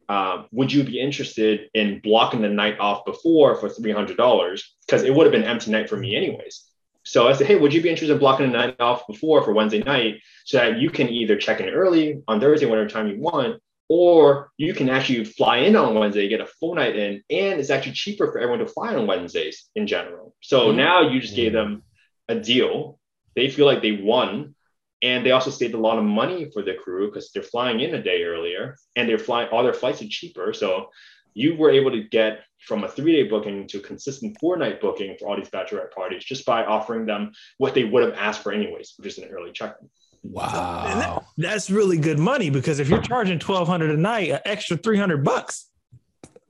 Um, 0.08 0.48
would 0.52 0.72
you 0.72 0.84
be 0.84 1.00
interested 1.00 1.70
in 1.74 2.00
blocking 2.00 2.41
the 2.41 2.50
night 2.50 2.80
off 2.80 3.06
before 3.06 3.56
for 3.56 3.70
three 3.70 3.91
hundred 3.91 4.17
dollars? 4.17 4.76
Because 4.86 5.04
it 5.04 5.13
would 5.13 5.26
have 5.26 5.32
been 5.32 5.44
empty 5.44 5.72
night 5.72 5.89
for 5.89 5.98
me 5.98 6.15
anyways. 6.15 6.65
So 7.04 7.28
I 7.28 7.34
said, 7.34 7.48
hey, 7.48 7.56
would 7.56 7.74
you 7.74 7.82
be 7.82 7.89
interested 7.89 8.13
in 8.13 8.20
blocking 8.20 8.52
the 8.52 8.58
night 8.58 8.80
off 8.80 9.08
before 9.08 9.44
for 9.44 9.54
Wednesday 9.54 9.82
night 9.82 10.22
so 10.46 10.58
that 10.58 10.80
you 10.80 10.89
can 10.89 11.10
either 11.10 11.36
check 11.36 11.60
in 11.60 11.70
early 11.70 12.22
on 12.28 12.39
Thursday, 12.39 12.67
whatever 12.67 12.89
time 12.89 13.08
you 13.08 13.20
want, 13.20 13.60
or 13.94 14.50
you 14.56 14.74
can 14.74 14.88
actually 14.88 15.26
fly 15.26 15.58
in 15.58 15.76
on 15.76 15.96
Wednesday, 15.96 16.30
get 16.30 16.40
a 16.40 16.46
full 16.46 16.76
night 16.76 16.96
in, 16.96 17.22
and 17.30 17.60
it's 17.60 17.70
actually 17.70 17.92
cheaper 17.92 18.32
for 18.32 18.40
everyone 18.40 18.66
to 18.66 18.66
fly 18.66 18.96
on 18.96 19.06
Wednesdays 19.06 19.70
in 19.76 19.86
general. 19.86 20.34
So 20.40 20.72
Mhm. 20.72 20.76
now 20.76 21.10
you 21.10 21.20
just 21.20 21.36
gave 21.36 21.52
them 21.52 21.84
a 22.30 22.36
deal. 22.36 23.02
They 23.36 23.50
feel 23.50 23.66
like 23.66 23.82
they 23.82 23.92
won, 23.92 24.56
and 25.02 25.26
they 25.26 25.32
also 25.32 25.50
saved 25.50 25.74
a 25.74 25.78
lot 25.78 25.98
of 25.98 26.06
money 26.06 26.50
for 26.54 26.62
the 26.62 26.76
crew 26.76 27.08
because 27.08 27.34
they're 27.34 27.44
flying 27.44 27.82
in 27.82 27.94
a 27.94 28.02
day 28.02 28.24
earlier, 28.24 28.78
and 28.96 29.10
they're 29.10 29.18
flying 29.18 29.50
all 29.50 29.64
their 29.64 29.74
flights 29.74 30.02
are 30.02 30.08
cheaper. 30.08 30.54
So 30.54 30.90
you 31.34 31.56
were 31.56 31.72
able 31.72 31.92
to 31.92 32.04
get 32.04 32.46
from 32.60 32.86
a 32.86 32.88
three-day 32.88 33.24
booking 33.24 33.68
to 33.68 33.80
a 33.80 33.82
consistent 33.82 34.38
four-night 34.40 34.80
booking 34.80 35.18
for 35.18 35.28
all 35.28 35.36
these 35.36 35.50
bachelorette 35.50 35.92
parties 35.92 36.24
just 36.24 36.46
by 36.46 36.64
offering 36.64 37.06
them 37.06 37.34
what 37.58 37.74
they 37.74 37.84
would 37.84 38.04
have 38.04 38.14
asked 38.14 38.42
for 38.42 38.54
anyways, 38.54 38.94
which 38.96 39.08
is 39.08 39.18
an 39.18 39.32
early 39.32 39.52
check-in. 39.52 39.90
Wow. 40.24 41.26
That's 41.38 41.70
really 41.70 41.98
good 41.98 42.20
money 42.20 42.50
because 42.50 42.80
if 42.80 42.90
you're 42.90 43.02
charging 43.02 43.40
twelve 43.40 43.68
hundred 43.68 43.92
a 43.92 43.98
night, 43.98 44.30
an 44.30 44.40
extra 44.46 44.78
three 44.78 44.98
hundred 44.98 45.24
bucks 45.24 45.68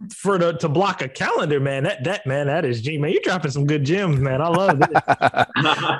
for 0.10 0.38
the 0.38 0.54
to 0.54 0.70
block 0.70 1.02
a 1.02 1.08
calendar, 1.08 1.60
man. 1.60 1.84
That 1.84 2.04
that 2.04 2.26
man, 2.26 2.48
that 2.48 2.66
is 2.66 2.82
G 2.82 2.98
man. 2.98 3.12
You're 3.12 3.22
dropping 3.22 3.52
some 3.52 3.66
good 3.66 3.84
gems, 3.84 4.20
man. 4.20 4.42
I 4.42 4.48
love 4.50 4.82
it. 4.82 6.00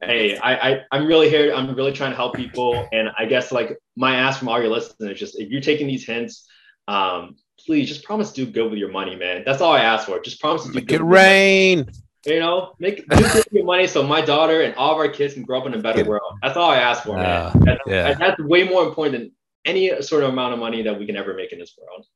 hey, 0.02 0.36
I, 0.38 0.70
I 0.70 0.80
I'm 0.90 1.06
really 1.06 1.28
here. 1.28 1.54
I'm 1.54 1.74
really 1.74 1.92
trying 1.92 2.10
to 2.10 2.16
help 2.16 2.34
people, 2.34 2.88
and 2.92 3.10
I 3.16 3.26
guess 3.26 3.52
like 3.52 3.78
my 3.96 4.16
ask 4.16 4.38
from 4.38 4.48
all 4.48 4.60
your 4.60 4.70
listeners, 4.70 5.18
just 5.18 5.38
if 5.38 5.50
you're 5.50 5.60
taking 5.60 5.86
these 5.86 6.04
hints, 6.04 6.48
um, 6.88 7.36
please 7.64 7.88
just 7.88 8.04
promise 8.04 8.32
to 8.32 8.44
do 8.44 8.50
good 8.50 8.70
with 8.70 8.78
your 8.78 8.90
money, 8.90 9.16
man. 9.16 9.42
That's 9.44 9.60
all 9.60 9.72
I 9.72 9.80
ask 9.80 10.06
for. 10.06 10.20
Just 10.20 10.40
promise 10.40 10.62
to 10.62 10.68
do 10.68 10.74
Make 10.74 10.88
good 10.88 11.00
it 11.00 11.04
with 11.04 11.10
your 11.10 11.20
money. 11.20 11.84
rain. 11.86 11.90
You 12.24 12.38
know, 12.38 12.74
make 12.78 12.98
do 13.08 13.16
good 13.16 13.34
with 13.34 13.48
your 13.50 13.64
money 13.64 13.86
so 13.88 14.02
my 14.02 14.20
daughter 14.20 14.60
and 14.62 14.74
all 14.76 14.92
of 14.92 14.98
our 14.98 15.08
kids 15.08 15.34
can 15.34 15.42
grow 15.42 15.60
up 15.60 15.66
in 15.66 15.74
a 15.74 15.78
better 15.78 16.04
world. 16.04 16.38
That's 16.40 16.56
all 16.56 16.70
I 16.70 16.76
ask 16.76 17.02
for, 17.02 17.16
man. 17.16 17.26
Ah, 17.26 17.58
That's, 17.64 17.80
yeah. 17.86 18.14
that's 18.14 18.40
way 18.40 18.62
more 18.62 18.84
important 18.86 19.18
than 19.18 19.32
any 19.64 20.00
sort 20.02 20.22
of 20.22 20.30
amount 20.30 20.52
of 20.54 20.60
money 20.60 20.82
that 20.82 20.96
we 20.96 21.04
can 21.06 21.16
ever 21.16 21.34
make 21.34 21.52
in 21.52 21.58
this 21.58 21.76
world. 21.76 22.06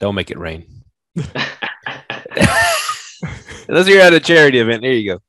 Don't 0.00 0.14
make 0.14 0.30
it 0.30 0.38
rain. 0.38 0.66
Unless 3.66 3.88
you're 3.88 4.02
at 4.02 4.12
a 4.12 4.20
charity 4.20 4.58
event. 4.58 4.82
There 4.82 4.92
you 4.92 5.14
go. 5.14 5.20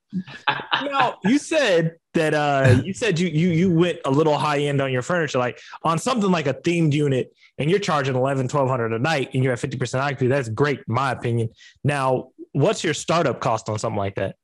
now 0.84 1.18
you 1.24 1.38
said 1.38 1.96
that 2.14 2.34
uh 2.34 2.82
you 2.84 2.94
said 2.94 3.20
you 3.20 3.28
you 3.28 3.50
you 3.50 3.72
went 3.72 4.00
a 4.06 4.12
little 4.12 4.38
high 4.38 4.60
end 4.60 4.82
on 4.82 4.92
your 4.92 5.02
furniture, 5.02 5.38
like 5.38 5.60
on 5.84 5.98
something 5.98 6.32
like 6.32 6.48
a 6.48 6.54
themed 6.54 6.94
unit, 6.94 7.34
and 7.58 7.70
you're 7.70 7.80
charging 7.80 8.16
11, 8.16 8.44
1200 8.44 8.94
a 8.94 9.00
night 9.00 9.30
and 9.34 9.44
you're 9.44 9.54
at 9.54 9.60
50% 9.60 10.00
occupancy. 10.02 10.28
That's 10.28 10.50
great, 10.50 10.80
in 10.80 10.94
my 10.94 11.12
opinion. 11.12 11.50
Now, 11.84 12.32
what's 12.56 12.86
your 12.86 12.94
startup 12.94 13.42
cost 13.42 13.68
on 13.68 13.78
something 13.78 13.98
like 13.98 14.16
that? 14.16 14.38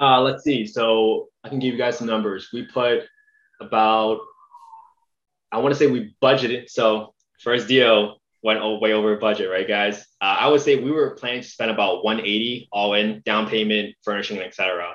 Uh, 0.00 0.20
let's 0.22 0.42
see. 0.42 0.66
So 0.66 1.28
I 1.44 1.50
can 1.50 1.58
give 1.58 1.74
you 1.74 1.78
guys 1.78 1.98
some 1.98 2.06
numbers. 2.06 2.48
We 2.52 2.64
put 2.64 3.02
about, 3.60 4.20
I 5.52 5.58
want 5.58 5.74
to 5.74 5.78
say 5.78 5.86
we 5.86 6.14
budgeted. 6.22 6.70
So 6.70 7.12
first 7.40 7.68
deal 7.68 8.16
went 8.42 8.60
way 8.80 8.94
over 8.94 9.16
budget, 9.16 9.50
right, 9.50 9.68
guys? 9.68 9.98
Uh, 10.22 10.36
I 10.40 10.48
would 10.48 10.62
say 10.62 10.82
we 10.82 10.90
were 10.90 11.10
planning 11.10 11.42
to 11.42 11.48
spend 11.48 11.70
about 11.70 12.02
180 12.02 12.70
all 12.72 12.94
in, 12.94 13.20
down 13.26 13.50
payment, 13.50 13.94
furnishing, 14.02 14.38
etc. 14.38 14.94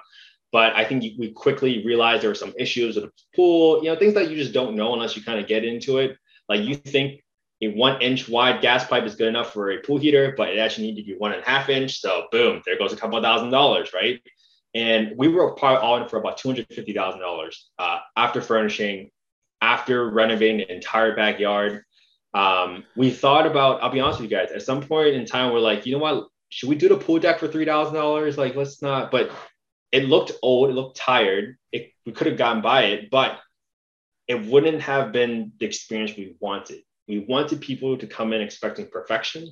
But 0.52 0.74
I 0.74 0.84
think 0.84 1.04
we 1.20 1.32
quickly 1.32 1.86
realized 1.86 2.24
there 2.24 2.32
were 2.32 2.36
some 2.36 2.54
issues 2.58 2.96
with 2.96 3.06
the 3.06 3.12
pool, 3.36 3.84
you 3.84 3.92
know, 3.92 4.00
things 4.00 4.16
that 4.16 4.32
you 4.32 4.36
just 4.36 4.54
don't 4.54 4.76
know 4.76 4.94
unless 4.94 5.16
you 5.16 5.22
kind 5.22 5.40
of 5.40 5.48
get 5.48 5.64
into 5.64 6.00
it. 6.00 6.18
Like 6.50 6.62
you 6.62 6.74
think 6.74 7.22
a 7.66 7.74
one 7.74 8.02
inch 8.02 8.28
wide 8.30 8.62
gas 8.62 8.88
pipe 8.88 9.04
is 9.04 9.16
good 9.16 9.28
enough 9.28 9.54
for 9.54 9.72
a 9.72 9.80
pool 9.80 9.98
heater, 9.98 10.34
but 10.38 10.50
it 10.50 10.60
actually 10.60 10.88
needed 10.88 11.02
to 11.02 11.12
be 11.14 11.18
one 11.18 11.34
and 11.34 11.42
a 11.44 11.46
half 11.46 11.70
inch. 11.70 12.00
So 12.00 12.28
boom, 12.32 12.62
there 12.66 12.78
goes 12.78 12.94
a 12.94 12.98
couple 12.98 13.22
thousand 13.22 13.52
dollars, 13.52 13.92
right? 13.94 14.22
And 14.74 15.14
we 15.18 15.28
were 15.28 15.54
probably 15.56 15.78
all 15.78 16.02
in 16.02 16.10
for 16.10 16.18
about 16.18 16.38
two 16.38 16.50
hundred 16.50 16.68
fifty 16.70 16.94
thousand 16.94 17.22
uh, 17.22 17.24
dollars 17.24 17.70
after 18.16 18.42
furnishing, 18.42 19.10
after 19.62 20.10
renovating 20.10 20.58
the 20.58 20.74
entire 20.74 21.16
backyard. 21.16 21.84
Um, 22.34 22.84
we 22.98 23.10
thought 23.12 23.48
about. 23.48 23.82
I'll 23.82 23.92
be 23.92 24.02
honest 24.02 24.20
with 24.20 24.30
you 24.30 24.38
guys. 24.38 24.52
At 24.52 24.64
some 24.64 24.82
point 24.82 25.16
in 25.16 25.26
time, 25.26 25.54
we're 25.54 25.60
like, 25.60 25.86
you 25.86 25.94
know 25.94 26.00
what? 26.00 26.28
Should 26.50 26.70
we 26.70 26.76
do 26.76 26.90
the 26.90 26.98
pool 26.98 27.20
deck 27.20 27.40
for 27.40 27.48
three 27.48 27.66
thousand 27.66 27.96
dollars? 27.96 28.38
Like, 28.38 28.56
let's 28.56 28.82
not. 28.82 29.12
But 29.12 29.32
it 29.92 30.10
looked 30.10 30.34
old. 30.42 30.70
It 30.70 30.74
looked 30.74 30.98
tired. 30.98 31.58
It, 31.72 31.92
we 32.06 32.12
could 32.12 32.28
have 32.28 32.38
gotten 32.38 32.62
by 32.62 32.84
it, 32.84 33.10
but 33.10 33.40
it 34.28 34.46
wouldn't 34.46 34.82
have 34.82 35.14
been 35.14 35.54
the 35.60 35.66
experience 35.66 36.18
we 36.18 36.36
wanted. 36.42 36.82
We 37.08 37.20
wanted 37.20 37.62
people 37.62 37.98
to 37.98 38.08
come 38.08 38.34
in 38.34 38.42
expecting 38.42 38.88
perfection, 38.88 39.50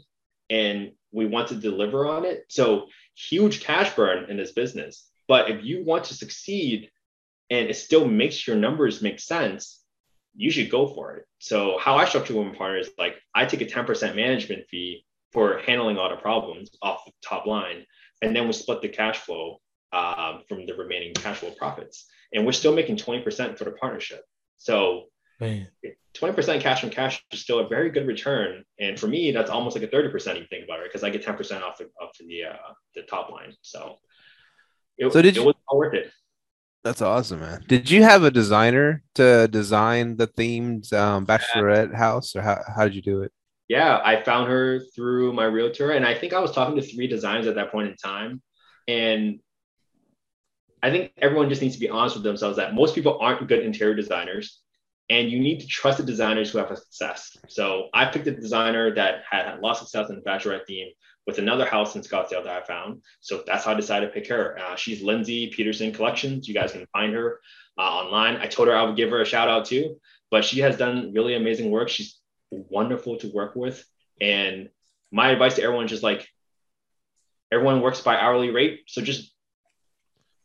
and 0.49 0.91
we 1.11 1.25
want 1.25 1.49
to 1.49 1.55
deliver 1.55 2.07
on 2.07 2.25
it. 2.25 2.45
So 2.49 2.87
huge 3.15 3.63
cash 3.63 3.95
burn 3.95 4.29
in 4.29 4.37
this 4.37 4.51
business. 4.51 5.07
But 5.27 5.49
if 5.49 5.63
you 5.63 5.83
want 5.83 6.05
to 6.05 6.13
succeed 6.13 6.89
and 7.49 7.69
it 7.69 7.75
still 7.75 8.07
makes 8.07 8.47
your 8.47 8.55
numbers 8.55 9.01
make 9.01 9.19
sense, 9.19 9.81
you 10.35 10.51
should 10.51 10.71
go 10.71 10.87
for 10.87 11.15
it. 11.15 11.25
So 11.39 11.77
how 11.79 11.95
I 11.95 12.05
structure 12.05 12.35
women 12.35 12.55
partners, 12.55 12.89
like 12.97 13.15
I 13.35 13.45
take 13.45 13.61
a 13.61 13.65
10% 13.65 14.15
management 14.15 14.67
fee 14.69 15.05
for 15.31 15.59
handling 15.59 15.97
all 15.97 16.09
the 16.09 16.15
problems 16.15 16.71
off 16.81 17.05
the 17.05 17.11
top 17.23 17.45
line. 17.45 17.85
And 18.21 18.35
then 18.35 18.47
we 18.47 18.53
split 18.53 18.81
the 18.81 18.89
cash 18.89 19.17
flow 19.17 19.59
um, 19.91 20.41
from 20.47 20.65
the 20.65 20.73
remaining 20.73 21.13
cash 21.13 21.37
flow 21.37 21.51
profits. 21.51 22.05
And 22.33 22.45
we're 22.45 22.51
still 22.51 22.73
making 22.73 22.97
20% 22.97 23.57
for 23.57 23.63
the 23.65 23.71
partnership. 23.71 24.23
So 24.57 25.05
Man. 25.39 25.67
20% 26.15 26.61
cash 26.61 26.81
from 26.81 26.89
cash 26.91 27.23
is 27.31 27.41
still 27.41 27.59
a 27.59 27.67
very 27.67 27.89
good 27.89 28.05
return. 28.07 28.63
And 28.79 28.99
for 28.99 29.07
me, 29.07 29.31
that's 29.31 29.49
almost 29.49 29.75
like 29.75 29.83
a 29.83 29.93
30% 29.93 30.13
if 30.13 30.37
you 30.37 30.45
think 30.49 30.63
about 30.65 30.79
it, 30.79 30.85
because 30.85 31.03
I 31.03 31.09
get 31.09 31.25
10% 31.25 31.61
off 31.63 31.77
the, 31.77 31.85
off 32.01 32.11
the, 32.19 32.43
uh, 32.45 32.73
the 32.95 33.01
top 33.03 33.29
line. 33.31 33.53
So 33.61 33.97
it, 34.97 35.11
So 35.11 35.21
did 35.21 35.35
it 35.35 35.39
you- 35.39 35.45
was 35.45 35.55
all 35.67 35.79
worth 35.79 35.95
it. 35.95 36.11
That's 36.83 37.01
awesome, 37.01 37.39
man. 37.39 37.63
Did 37.67 37.89
you 37.89 38.03
have 38.03 38.23
a 38.23 38.29
designer 38.31 39.03
to 39.15 39.47
design 39.47 40.17
the 40.17 40.27
themed 40.27 40.91
um, 40.91 41.25
bachelorette 41.25 41.95
house, 41.95 42.35
or 42.35 42.41
how, 42.41 42.61
how 42.75 42.83
did 42.83 42.93
you 42.93 43.01
do 43.01 43.21
it? 43.21 43.31
Yeah, 43.69 44.01
I 44.03 44.21
found 44.21 44.49
her 44.51 44.81
through 44.93 45.31
my 45.31 45.45
realtor. 45.45 45.91
And 45.91 46.05
I 46.05 46.13
think 46.13 46.33
I 46.33 46.39
was 46.41 46.51
talking 46.51 46.75
to 46.75 46.81
three 46.81 47.07
designers 47.07 47.47
at 47.47 47.55
that 47.55 47.71
point 47.71 47.87
in 47.87 47.95
time. 47.95 48.41
And 48.89 49.39
I 50.83 50.91
think 50.91 51.13
everyone 51.17 51.47
just 51.47 51.61
needs 51.61 51.75
to 51.75 51.79
be 51.79 51.89
honest 51.89 52.15
with 52.17 52.25
themselves 52.25 52.57
that 52.57 52.75
most 52.75 52.93
people 52.95 53.17
aren't 53.21 53.47
good 53.47 53.63
interior 53.63 53.95
designers 53.95 54.59
and 55.09 55.29
you 55.29 55.39
need 55.39 55.59
to 55.59 55.67
trust 55.67 55.97
the 55.97 56.03
designers 56.03 56.51
who 56.51 56.57
have 56.57 56.71
a 56.71 56.77
success. 56.77 57.35
So 57.49 57.89
I 57.93 58.05
picked 58.05 58.27
a 58.27 58.31
designer 58.31 58.93
that 58.95 59.23
had, 59.29 59.45
had 59.45 59.59
a 59.59 59.61
lot 59.61 59.71
of 59.71 59.77
success 59.79 60.09
in 60.09 60.15
the 60.15 60.21
bachelorette 60.21 60.65
theme 60.65 60.89
with 61.27 61.37
another 61.39 61.65
house 61.65 61.95
in 61.95 62.01
Scottsdale 62.01 62.43
that 62.43 62.63
I 62.63 62.65
found. 62.65 63.01
So 63.21 63.43
that's 63.45 63.65
how 63.65 63.71
I 63.71 63.75
decided 63.75 64.07
to 64.07 64.11
pick 64.13 64.27
her. 64.29 64.57
Uh, 64.59 64.75
she's 64.75 65.01
Lindsay 65.01 65.47
Peterson 65.47 65.93
Collections. 65.93 66.47
You 66.47 66.53
guys 66.53 66.71
can 66.71 66.85
find 66.93 67.13
her 67.13 67.39
uh, 67.77 67.81
online. 67.81 68.37
I 68.37 68.47
told 68.47 68.67
her 68.67 68.75
I 68.75 68.83
would 68.83 68.97
give 68.97 69.09
her 69.09 69.21
a 69.21 69.25
shout 69.25 69.47
out 69.47 69.65
too, 69.65 69.99
but 70.31 70.45
she 70.45 70.59
has 70.59 70.77
done 70.77 71.11
really 71.13 71.35
amazing 71.35 71.69
work. 71.69 71.89
She's 71.89 72.19
wonderful 72.49 73.17
to 73.17 73.31
work 73.31 73.55
with. 73.55 73.85
And 74.21 74.69
my 75.11 75.29
advice 75.29 75.55
to 75.55 75.63
everyone 75.63 75.85
is 75.85 75.91
just 75.91 76.03
like, 76.03 76.27
everyone 77.51 77.81
works 77.81 78.01
by 78.01 78.17
hourly 78.17 78.49
rate. 78.49 78.81
So 78.87 79.01
just 79.01 79.33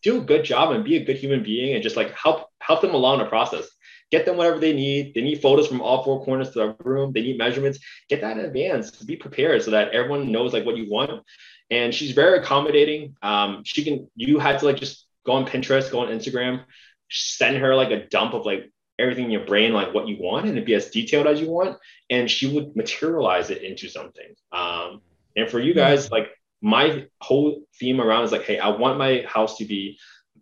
do 0.03 0.19
a 0.19 0.25
good 0.25 0.45
job 0.45 0.73
and 0.73 0.85
be 0.85 0.97
a 0.97 1.05
good 1.05 1.17
human 1.17 1.43
being 1.43 1.75
and 1.75 1.83
just 1.83 1.97
like 1.97 2.13
help 2.15 2.49
help 2.61 2.83
them 2.83 2.95
along 2.95 3.19
the 3.19 3.25
process 3.25 3.69
get 4.11 4.25
them 4.25 4.37
whatever 4.37 4.59
they 4.59 4.73
need. 4.73 5.15
They 5.15 5.23
need 5.23 5.43
photos 5.43 5.69
from 5.69 5.81
all 5.81 6.05
four 6.05 6.25
corners 6.25 6.49
of 6.49 6.55
the 6.55 6.77
room. 6.85 7.13
They 7.13 7.23
need 7.23 7.39
measurements. 7.39 7.79
Get 8.09 8.21
that 8.23 8.39
in 8.39 8.45
advance. 8.45 8.91
Be 8.91 9.17
prepared 9.17 9.63
so 9.63 9.71
that 9.73 9.91
everyone 9.91 10.33
knows 10.33 10.53
like 10.53 10.65
what 10.65 10.77
you 10.77 10.91
want. 10.91 11.23
And 11.71 11.95
she's 11.95 12.13
very 12.13 12.39
accommodating. 12.39 13.15
Um, 13.23 13.63
she 13.65 13.85
can. 13.85 14.09
You 14.15 14.39
had 14.39 14.59
to 14.61 14.65
like 14.65 14.77
just 14.77 15.07
go 15.27 15.33
on 15.33 15.47
Pinterest, 15.47 15.91
go 15.91 16.01
on 16.01 16.09
Instagram, 16.09 16.65
send 17.11 17.59
her 17.59 17.75
like 17.75 17.91
a 17.91 18.07
dump 18.07 18.35
of 18.35 18.47
like 18.47 18.71
everything 18.99 19.27
in 19.27 19.31
your 19.31 19.45
brain, 19.45 19.73
like 19.73 19.95
what 19.95 20.09
you 20.09 20.17
want, 20.19 20.47
and 20.47 20.55
it'd 20.55 20.67
be 20.67 20.75
as 20.75 20.91
detailed 20.91 21.27
as 21.27 21.41
you 21.41 21.49
want, 21.49 21.77
and 22.11 22.31
she 22.31 22.53
would 22.53 22.75
materialize 22.75 23.51
it 23.51 23.63
into 23.63 23.89
something. 23.89 24.35
Um, 24.51 25.03
and 25.37 25.49
for 25.49 25.61
you 25.61 25.73
guys, 25.75 26.11
like 26.11 26.31
my 26.61 27.07
whole 27.21 27.63
theme 27.79 28.01
around 28.01 28.25
is 28.25 28.33
like, 28.33 28.43
hey, 28.43 28.59
I 28.59 28.71
want 28.71 28.99
my 28.99 29.25
house 29.29 29.59
to 29.59 29.65
be 29.65 29.99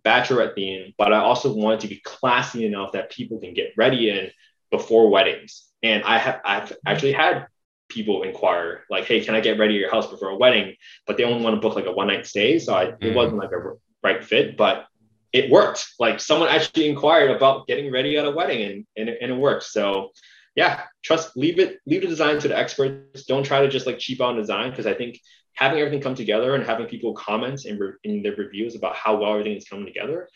bachelorette 0.07 0.55
theme, 0.55 0.95
but 0.97 1.13
I 1.13 1.19
also 1.19 1.53
wanted 1.53 1.81
to 1.81 1.89
be 1.89 2.01
classy 2.05 2.65
enough 2.65 2.93
that 2.93 3.11
people 3.11 3.39
can 3.39 3.55
get 3.55 3.73
ready 3.77 4.11
in 4.11 4.31
before 4.71 5.11
weddings. 5.11 5.67
And 5.83 6.05
I 6.05 6.19
have 6.19 6.41
I've 6.45 6.73
actually 6.87 7.13
had 7.13 7.47
people 7.89 8.23
inquire 8.23 8.85
like, 8.89 9.05
"Hey, 9.05 9.25
can 9.25 9.35
I 9.35 9.41
get 9.41 9.59
ready 9.59 9.75
at 9.75 9.81
your 9.81 9.91
house 9.91 10.07
before 10.07 10.29
a 10.29 10.37
wedding?" 10.37 10.77
But 11.07 11.17
they 11.17 11.25
only 11.25 11.43
want 11.45 11.57
to 11.57 11.61
book 11.61 11.77
like 11.77 11.87
a 11.87 11.93
one 11.93 12.07
night 12.07 12.27
stay, 12.27 12.59
so 12.59 12.75
I, 12.75 12.87
mm. 12.87 12.97
it 13.01 13.15
wasn't 13.15 13.39
like 13.39 13.53
a 13.53 13.75
right 14.03 14.25
fit. 14.25 14.57
But 14.57 14.87
it 15.33 15.51
worked. 15.51 15.87
Like 15.99 16.21
someone 16.21 16.49
actually 16.49 16.89
inquired 16.89 17.31
about 17.31 17.67
getting 17.67 17.93
ready 17.93 18.17
at 18.17 18.25
a 18.25 18.31
wedding, 18.31 18.63
and 18.63 18.87
and, 18.97 19.09
and 19.09 19.33
it 19.33 19.37
worked. 19.37 19.65
So 19.65 20.11
yeah, 20.55 20.85
trust 21.03 21.37
leave 21.37 21.59
it 21.59 21.79
leave 21.87 22.03
the 22.03 22.09
design 22.09 22.39
to 22.41 22.49
the 22.49 22.57
experts. 22.57 23.25
Don't 23.25 23.45
try 23.45 23.61
to 23.61 23.69
just 23.69 23.87
like 23.87 23.99
cheap 23.99 24.21
on 24.21 24.37
design 24.37 24.71
because 24.71 24.87
I 24.87 24.95
think 24.95 25.21
having 25.57 25.79
everything 25.79 26.01
come 26.01 26.15
together 26.15 26.55
and 26.55 26.65
having 26.65 26.87
people 26.87 27.15
comment 27.15 27.65
in, 27.65 27.79
re- 27.79 27.93
in 28.05 28.23
their 28.23 28.37
reviews 28.37 28.77
about 28.77 28.95
how 28.95 29.17
well 29.17 29.33
everything 29.33 29.57
is 29.57 29.69
coming 29.69 29.87
together, 29.87 30.29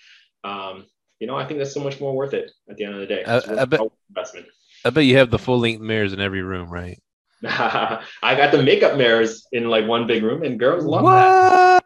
um, 0.45 0.87
you 1.21 1.27
know, 1.27 1.37
I 1.37 1.47
think 1.47 1.59
that's 1.59 1.75
so 1.75 1.81
much 1.81 2.01
more 2.01 2.17
worth 2.17 2.35
it 2.35 2.51
at 2.69 2.77
the 2.77 2.85
end 2.85 2.95
of 2.95 3.01
the 3.01 3.07
day. 3.07 3.23
Uh, 3.25 3.61
I, 3.61 3.65
bet, 3.67 3.81
investment. 4.09 4.47
I 4.85 4.91
bet 4.91 5.05
you 5.05 5.19
have 5.19 5.31
the 5.31 5.39
full 5.39 5.59
length 5.59 5.83
mirrors 5.83 6.15
in 6.15 6.21
every 6.21 6.43
room, 6.43 6.71
right? 6.71 6.99
I 7.45 8.03
got 8.23 8.53
the 8.53 8.63
makeup 8.63 8.97
mirrors 8.97 9.47
in 9.53 9.69
like 9.69 9.87
one 9.87 10.07
big 10.07 10.23
room, 10.23 10.43
and 10.43 10.59
girls 10.59 10.85
love 10.85 11.03
what? 11.03 11.13
that. 11.13 11.81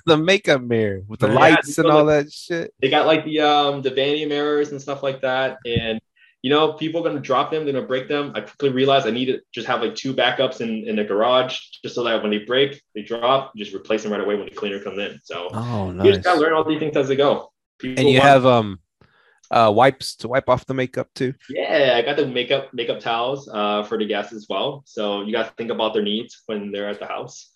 the 0.06 0.18
makeup 0.18 0.60
mirror 0.60 1.02
with 1.08 1.20
the 1.20 1.28
yeah, 1.28 1.34
lights 1.34 1.78
and 1.78 1.90
all 1.90 2.04
that 2.06 2.30
shit. 2.30 2.72
They 2.80 2.90
got 2.90 3.06
like 3.06 3.24
the 3.24 3.40
um 3.40 3.82
the 3.82 3.90
vanity 3.90 4.26
mirrors 4.26 4.70
and 4.70 4.80
stuff 4.80 5.02
like 5.02 5.22
that, 5.22 5.58
and 5.64 6.00
you 6.44 6.50
know, 6.50 6.74
people 6.74 7.00
are 7.00 7.02
going 7.02 7.16
to 7.16 7.22
drop 7.22 7.50
them, 7.50 7.64
they're 7.64 7.72
going 7.72 7.82
to 7.82 7.88
break 7.88 8.06
them. 8.06 8.30
I 8.34 8.42
quickly 8.42 8.68
realized 8.68 9.06
I 9.06 9.10
need 9.12 9.26
to 9.26 9.40
just 9.50 9.66
have 9.66 9.80
like 9.80 9.94
two 9.94 10.12
backups 10.12 10.60
in, 10.60 10.86
in 10.86 10.96
the 10.96 11.02
garage 11.02 11.58
just 11.82 11.94
so 11.94 12.04
that 12.04 12.20
when 12.20 12.30
they 12.30 12.40
break, 12.40 12.82
they 12.94 13.00
drop, 13.00 13.56
just 13.56 13.74
replace 13.74 14.02
them 14.02 14.12
right 14.12 14.20
away 14.20 14.34
when 14.34 14.44
the 14.44 14.54
cleaner 14.54 14.78
comes 14.78 14.98
in. 14.98 15.18
So 15.24 15.48
oh, 15.54 15.90
nice. 15.90 16.04
you 16.04 16.12
just 16.12 16.22
got 16.22 16.34
to 16.34 16.40
learn 16.40 16.52
all 16.52 16.62
these 16.62 16.78
things 16.78 16.98
as 16.98 17.08
they 17.08 17.16
go. 17.16 17.50
People 17.78 17.98
and 17.98 18.10
you 18.10 18.18
want- 18.18 18.28
have 18.28 18.44
um 18.44 18.78
uh, 19.50 19.72
wipes 19.74 20.16
to 20.16 20.28
wipe 20.28 20.50
off 20.50 20.66
the 20.66 20.74
makeup 20.74 21.08
too. 21.14 21.32
Yeah, 21.48 21.94
I 21.96 22.02
got 22.02 22.18
the 22.18 22.26
makeup 22.26 22.74
makeup 22.74 23.00
towels 23.00 23.48
uh, 23.50 23.82
for 23.84 23.96
the 23.96 24.04
guests 24.04 24.34
as 24.34 24.44
well. 24.46 24.82
So 24.84 25.22
you 25.22 25.32
got 25.32 25.46
to 25.46 25.54
think 25.56 25.70
about 25.70 25.94
their 25.94 26.02
needs 26.02 26.42
when 26.44 26.72
they're 26.72 26.90
at 26.90 26.98
the 26.98 27.06
house 27.06 27.52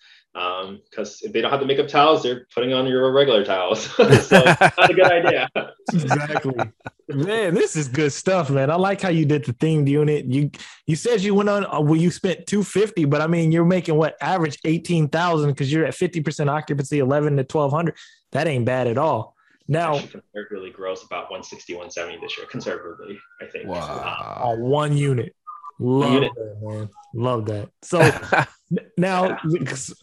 because 0.91 1.23
um, 1.23 1.27
if 1.27 1.33
they 1.33 1.41
don't 1.41 1.51
have 1.51 1.61
the 1.61 1.67
makeup 1.67 1.89
towels, 1.89 2.23
they're 2.23 2.47
putting 2.55 2.73
on 2.73 2.87
your 2.87 3.11
regular 3.13 3.45
towels. 3.45 3.83
so 4.27 4.45
not 4.45 4.91
a 4.91 4.95
good 4.95 5.11
idea. 5.11 5.49
exactly. 5.93 6.55
Man, 7.09 7.55
this 7.55 7.75
is 7.75 7.89
good 7.89 8.13
stuff, 8.13 8.51
man. 8.51 8.71
I 8.71 8.75
like 8.75 9.01
how 9.01 9.09
you 9.09 9.25
did 9.25 9.43
the 9.47 9.55
themed 9.55 9.89
unit. 9.89 10.27
You 10.27 10.51
you 10.87 10.95
said 10.95 11.23
you 11.23 11.35
went 11.35 11.49
on 11.49 11.65
uh, 11.65 11.81
well, 11.81 11.99
you 11.99 12.11
spent 12.11 12.47
250, 12.47 13.07
but 13.07 13.23
I 13.23 13.27
mean 13.27 13.51
you're 13.51 13.65
making 13.65 13.95
what 13.95 14.19
average 14.21 14.59
18,000 14.67 15.49
because 15.49 15.73
you're 15.73 15.87
at 15.87 15.95
50% 15.95 16.51
occupancy, 16.51 16.99
11 16.99 17.39
to 17.39 17.43
1200. 17.45 17.97
That 18.33 18.47
ain't 18.47 18.67
bad 18.67 18.89
at 18.89 18.99
all. 18.99 19.35
Now 19.69 19.99
conservatively 19.99 20.71
gross 20.71 21.03
about 21.03 21.31
160, 21.31 21.73
170 21.73 22.21
this 22.21 22.37
year, 22.37 22.47
conservatively, 22.47 23.19
I 23.41 23.47
think. 23.47 23.69
Wow. 23.69 24.43
Um, 24.43 24.49
on 24.51 24.61
one 24.61 24.95
unit. 24.95 25.35
Love 25.79 26.23
that, 26.23 26.59
man. 26.61 26.89
Love 27.15 27.47
that. 27.47 27.71
So 27.83 27.99
now, 28.97 29.39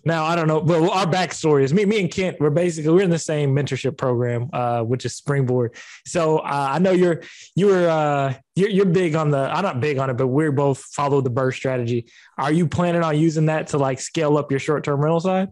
now 0.05 0.25
I 0.25 0.35
don't 0.35 0.47
know, 0.47 0.61
but 0.61 0.81
our 0.89 1.05
backstory 1.05 1.63
is 1.63 1.73
me, 1.73 1.85
me 1.85 1.99
and 1.99 2.11
Kent. 2.11 2.37
We're 2.39 2.49
basically 2.49 2.91
we're 2.91 3.03
in 3.03 3.09
the 3.09 3.19
same 3.19 3.53
mentorship 3.55 3.97
program, 3.97 4.49
uh, 4.53 4.81
which 4.81 5.05
is 5.05 5.15
Springboard. 5.15 5.75
So 6.05 6.39
uh, 6.39 6.69
I 6.71 6.79
know 6.79 6.91
you're 6.91 7.21
you're 7.55 7.89
uh, 7.89 8.33
you're 8.55 8.69
you're 8.69 8.85
big 8.85 9.15
on 9.15 9.31
the. 9.31 9.37
I'm 9.37 9.63
not 9.63 9.79
big 9.81 9.97
on 9.97 10.09
it, 10.09 10.15
but 10.15 10.27
we're 10.27 10.51
both 10.51 10.79
follow 10.79 11.21
the 11.21 11.31
BRRRR 11.31 11.53
strategy. 11.53 12.05
Are 12.37 12.51
you 12.51 12.67
planning 12.67 13.03
on 13.03 13.17
using 13.17 13.47
that 13.47 13.67
to 13.67 13.77
like 13.77 13.99
scale 13.99 14.37
up 14.37 14.49
your 14.49 14.59
short 14.59 14.83
term 14.83 15.01
rental 15.01 15.19
side? 15.19 15.49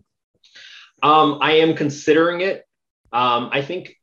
Um, 1.01 1.39
I 1.41 1.57
am 1.57 1.75
considering 1.75 2.41
it. 2.41 2.65
Um, 3.11 3.49
I 3.51 3.61
think 3.61 3.95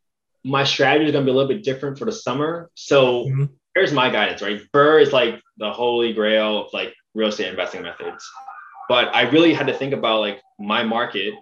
my 0.44 0.64
strategy 0.64 1.06
is 1.06 1.12
going 1.12 1.24
to 1.24 1.30
be 1.30 1.32
a 1.32 1.34
little 1.34 1.48
bit 1.48 1.64
different 1.64 1.98
for 1.98 2.04
the 2.04 2.12
summer. 2.12 2.70
So 2.74 3.24
mm-hmm. 3.24 3.44
here's 3.74 3.92
my 3.92 4.10
guidance, 4.10 4.42
right? 4.42 4.60
BRRRR 4.72 5.02
is 5.02 5.12
like 5.12 5.40
the 5.60 5.70
holy 5.70 6.12
grail 6.12 6.66
of 6.66 6.72
like 6.72 6.94
real 7.14 7.28
estate 7.28 7.48
investing 7.48 7.82
methods. 7.82 8.28
But 8.88 9.14
I 9.14 9.22
really 9.30 9.54
had 9.54 9.68
to 9.68 9.74
think 9.74 9.92
about 9.92 10.20
like 10.20 10.40
my 10.58 10.82
market. 10.82 11.34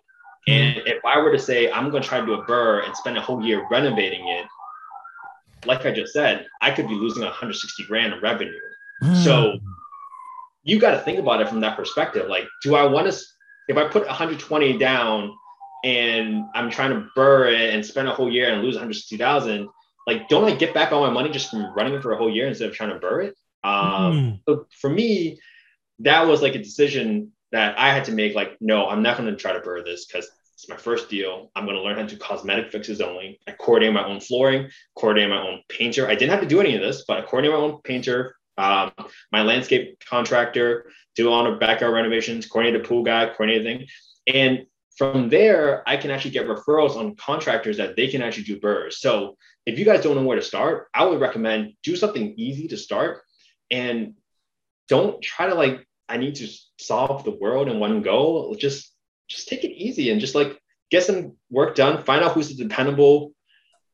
And 0.47 0.77
mm-hmm. 0.77 0.87
if 0.87 1.05
I 1.05 1.19
were 1.19 1.33
to 1.33 1.39
say 1.39 1.71
I'm 1.71 1.91
going 1.91 2.03
to 2.03 2.09
try 2.09 2.21
to 2.21 2.27
do 2.27 2.35
a 2.35 2.45
BRRRR 2.45 2.85
and 2.85 2.97
spend 2.97 3.16
a 3.16 3.23
whole 3.23 3.43
year 3.43 3.66
renovating 3.71 4.29
it, 4.29 4.47
like 5.64 5.87
I 5.87 5.93
just 5.93 6.12
said, 6.12 6.47
I 6.61 6.71
could 6.71 6.89
be 6.89 6.95
losing 6.95 7.23
160 7.23 7.85
grand 7.85 8.12
in 8.12 8.21
revenue. 8.21 8.53
Mm. 9.03 9.25
So 9.25 9.59
you 10.62 10.79
got 10.79 10.91
to 10.91 10.99
think 10.99 11.19
about 11.19 11.41
it 11.41 11.49
from 11.49 11.61
that 11.61 11.77
perspective. 11.77 12.29
Like, 12.29 12.45
do 12.62 12.75
I 12.75 12.85
want 12.85 13.11
to, 13.11 13.19
if 13.69 13.77
I 13.77 13.89
put 13.89 14.07
120 14.07 14.79
down 14.79 15.35
and 15.85 16.45
I'm 16.55 16.71
trying 16.71 16.91
to 16.91 17.09
BRRRR 17.16 17.53
it 17.53 17.75
and 17.75 17.87
spend 17.87 18.09
a 18.09 18.12
whole 18.12 18.31
year 18.31 18.53
and 18.53 18.62
lose 18.62 18.75
160,000, 18.75 19.69
like, 20.07 20.29
don't 20.29 20.45
I 20.45 20.55
get 20.55 20.75
back 20.75 20.93
all 20.93 21.07
my 21.07 21.12
money 21.12 21.31
just 21.31 21.51
from 21.51 21.73
running 21.75 21.95
it 21.95 22.03
for 22.03 22.12
a 22.12 22.16
whole 22.16 22.33
year 22.33 22.47
instead 22.47 22.69
of 22.69 22.75
trying 22.75 22.91
to 22.91 22.99
BRRRR 22.99 23.29
it? 23.29 23.37
Um, 23.65 23.73
mm. 23.73 24.41
So 24.47 24.67
for 24.71 24.91
me, 24.91 25.39
that 26.01 26.27
was 26.27 26.43
like 26.43 26.55
a 26.55 26.63
decision 26.63 27.33
that 27.53 27.79
I 27.79 27.93
had 27.93 28.05
to 28.05 28.13
make. 28.13 28.35
Like, 28.35 28.57
no, 28.61 28.89
I'm 28.89 29.03
not 29.03 29.17
going 29.17 29.31
to 29.31 29.37
try 29.37 29.53
to 29.53 29.61
BRRRR 29.61 29.85
this 29.85 30.07
because 30.07 30.29
it's 30.55 30.69
my 30.69 30.77
first 30.77 31.09
deal. 31.09 31.51
I'm 31.55 31.65
going 31.65 31.77
to 31.77 31.83
learn 31.83 31.97
how 31.97 32.03
to 32.03 32.09
do 32.09 32.17
cosmetic 32.17 32.71
fixes 32.71 33.01
only. 33.01 33.41
I 33.47 33.53
coordinate 33.53 33.95
my 33.95 34.05
own 34.05 34.21
flooring, 34.21 34.71
coordinate 34.97 35.31
my 35.31 35.41
own 35.41 35.63
painter. 35.69 36.09
I 36.09 36.15
didn't 36.15 36.31
have 36.31 36.41
to 36.41 36.49
do 36.49 36.61
any 36.61 36.75
of 36.75 36.83
this, 36.83 37.05
but 37.07 37.19
I 37.19 37.23
coordinate 37.23 37.57
my 37.57 37.63
own 37.63 37.81
painter, 37.83 38.35
um, 38.57 38.91
my 39.31 39.43
landscape 39.43 40.03
contractor, 40.09 40.91
do 41.15 41.31
all 41.31 41.45
the 41.45 41.57
backyard 41.59 41.95
renovations, 41.95 42.47
coordinate 42.47 42.83
the 42.83 42.89
pool 42.89 43.05
guy, 43.05 43.27
coordinate 43.27 43.63
thing. 43.63 43.87
And 44.27 44.67
from 44.97 45.29
there, 45.29 45.89
I 45.89 45.97
can 45.97 46.11
actually 46.11 46.33
get 46.33 46.49
referrals 46.49 46.97
on 46.97 47.15
contractors 47.15 47.77
that 47.77 47.95
they 47.95 48.09
can 48.09 48.21
actually 48.21 48.45
do 48.45 48.59
BRRRRs. 48.59 48.95
So 48.95 49.37
if 49.65 49.79
you 49.79 49.85
guys 49.85 50.03
don't 50.03 50.17
know 50.17 50.25
where 50.25 50.39
to 50.39 50.43
start, 50.43 50.89
I 50.93 51.05
would 51.05 51.21
recommend 51.21 51.75
do 51.85 51.95
something 51.95 52.35
easy 52.37 52.67
to 52.69 52.77
start 52.77 53.23
and 53.71 54.14
don't 54.89 55.23
try 55.23 55.47
to 55.47 55.55
like 55.55 55.87
I 56.09 56.16
need 56.16 56.37
to 56.37 56.49
solve 56.79 57.25
the 57.25 57.31
world 57.31 57.69
in 57.69 57.79
one 57.79 58.03
go. 58.03 58.55
Just 58.59 58.93
just 59.29 59.49
take 59.49 59.64
it 59.64 59.73
easy 59.73 60.11
and 60.11 60.21
just 60.21 60.35
like 60.35 60.59
get 60.91 61.05
some 61.05 61.37
work 61.51 61.75
done. 61.75 62.03
Find 62.03 62.25
out 62.25 62.33
who's 62.33 62.51
a 62.51 62.57
dependable, 62.57 63.33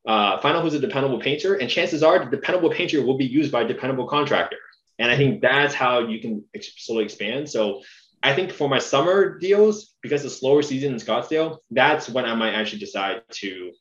uh, 0.06 0.38
find 0.38 0.56
out 0.56 0.62
who's 0.62 0.74
a 0.74 0.80
dependable 0.80 1.18
painter, 1.18 1.54
and 1.54 1.68
chances 1.68 2.02
are 2.02 2.24
the 2.24 2.30
dependable 2.30 2.70
painter 2.70 3.04
will 3.04 3.18
be 3.18 3.26
used 3.26 3.50
by 3.50 3.62
a 3.62 3.68
dependable 3.68 4.06
contractor. 4.06 4.58
And 4.98 5.10
I 5.10 5.16
think 5.16 5.42
that's 5.42 5.74
how 5.74 6.06
you 6.06 6.20
can 6.20 6.44
slowly 6.60 7.04
expand. 7.04 7.50
So 7.50 7.82
I 8.22 8.32
think 8.34 8.52
for 8.52 8.68
my 8.68 8.78
summer 8.78 9.38
deals, 9.38 9.94
because 10.02 10.24
it's 10.24 10.38
slower 10.38 10.62
season 10.62 10.92
in 10.92 11.00
Scottsdale, 11.00 11.58
that's 11.70 12.08
when 12.08 12.24
I 12.24 12.34
might 12.34 12.54
actually 12.54 12.78
decide 12.78 13.22
to 13.32 13.72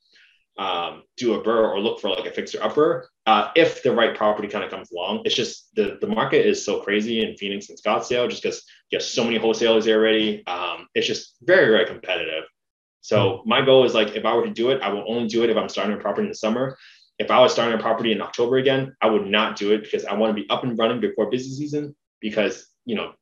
um, 0.58 1.04
do 1.18 1.34
a 1.34 1.44
BRRRR 1.44 1.74
or 1.74 1.80
look 1.80 2.00
for 2.00 2.10
like 2.10 2.26
a 2.26 2.32
fixer 2.32 2.62
upper 2.62 3.10
uh, 3.26 3.50
if 3.56 3.82
the 3.84 3.92
right 3.92 4.16
property 4.16 4.48
kind 4.48 4.64
of 4.64 4.70
comes 4.70 4.92
along. 4.92 5.22
It's 5.26 5.36
just 5.36 5.74
the, 5.76 5.98
the 6.00 6.08
market 6.08 6.46
is 6.46 6.64
so 6.64 6.82
crazy 6.82 7.24
in 7.24 7.36
Phoenix 7.38 7.70
and 7.70 7.80
Scottsdale 7.80 8.30
just 8.30 8.44
because 8.44 8.64
you 8.90 8.98
have 8.98 9.04
so 9.04 9.24
many 9.24 9.38
wholesalers 9.38 9.86
there 9.86 10.00
already. 10.00 10.46
Um, 10.46 10.88
it's 10.94 11.08
just 11.08 11.36
very, 11.42 11.66
very 11.66 11.86
competitive. 11.86 12.44
So 13.02 13.42
hmm. 13.44 13.50
my 13.50 13.64
goal 13.64 13.86
is 13.86 13.94
like, 13.94 14.16
if 14.16 14.26
I 14.26 14.36
were 14.36 14.46
to 14.46 14.54
do 14.54 14.72
it, 14.72 14.82
I 14.82 14.90
will 14.90 15.06
only 15.08 15.28
do 15.28 15.44
it 15.44 15.50
if 15.50 15.58
I'm 15.58 15.70
starting 15.70 15.96
a 15.96 16.00
property 16.00 16.24
in 16.24 16.30
the 16.30 16.36
summer. 16.36 16.78
If 17.20 17.32
I 17.32 17.40
was 17.40 17.54
starting 17.54 17.78
a 17.78 17.82
property 17.82 18.12
in 18.12 18.22
October 18.22 18.58
again, 18.58 18.96
I 19.02 19.08
would 19.08 19.28
not 19.28 19.56
do 19.56 19.72
it 19.74 19.84
because 19.84 20.06
I 20.06 20.14
want 20.14 20.36
to 20.36 20.42
be 20.42 20.50
up 20.50 20.64
and 20.64 20.78
running 20.78 21.00
before 21.00 21.30
busy 21.30 21.52
season 21.52 21.96
because, 22.20 22.68
you 22.86 22.96
know, 22.96 23.14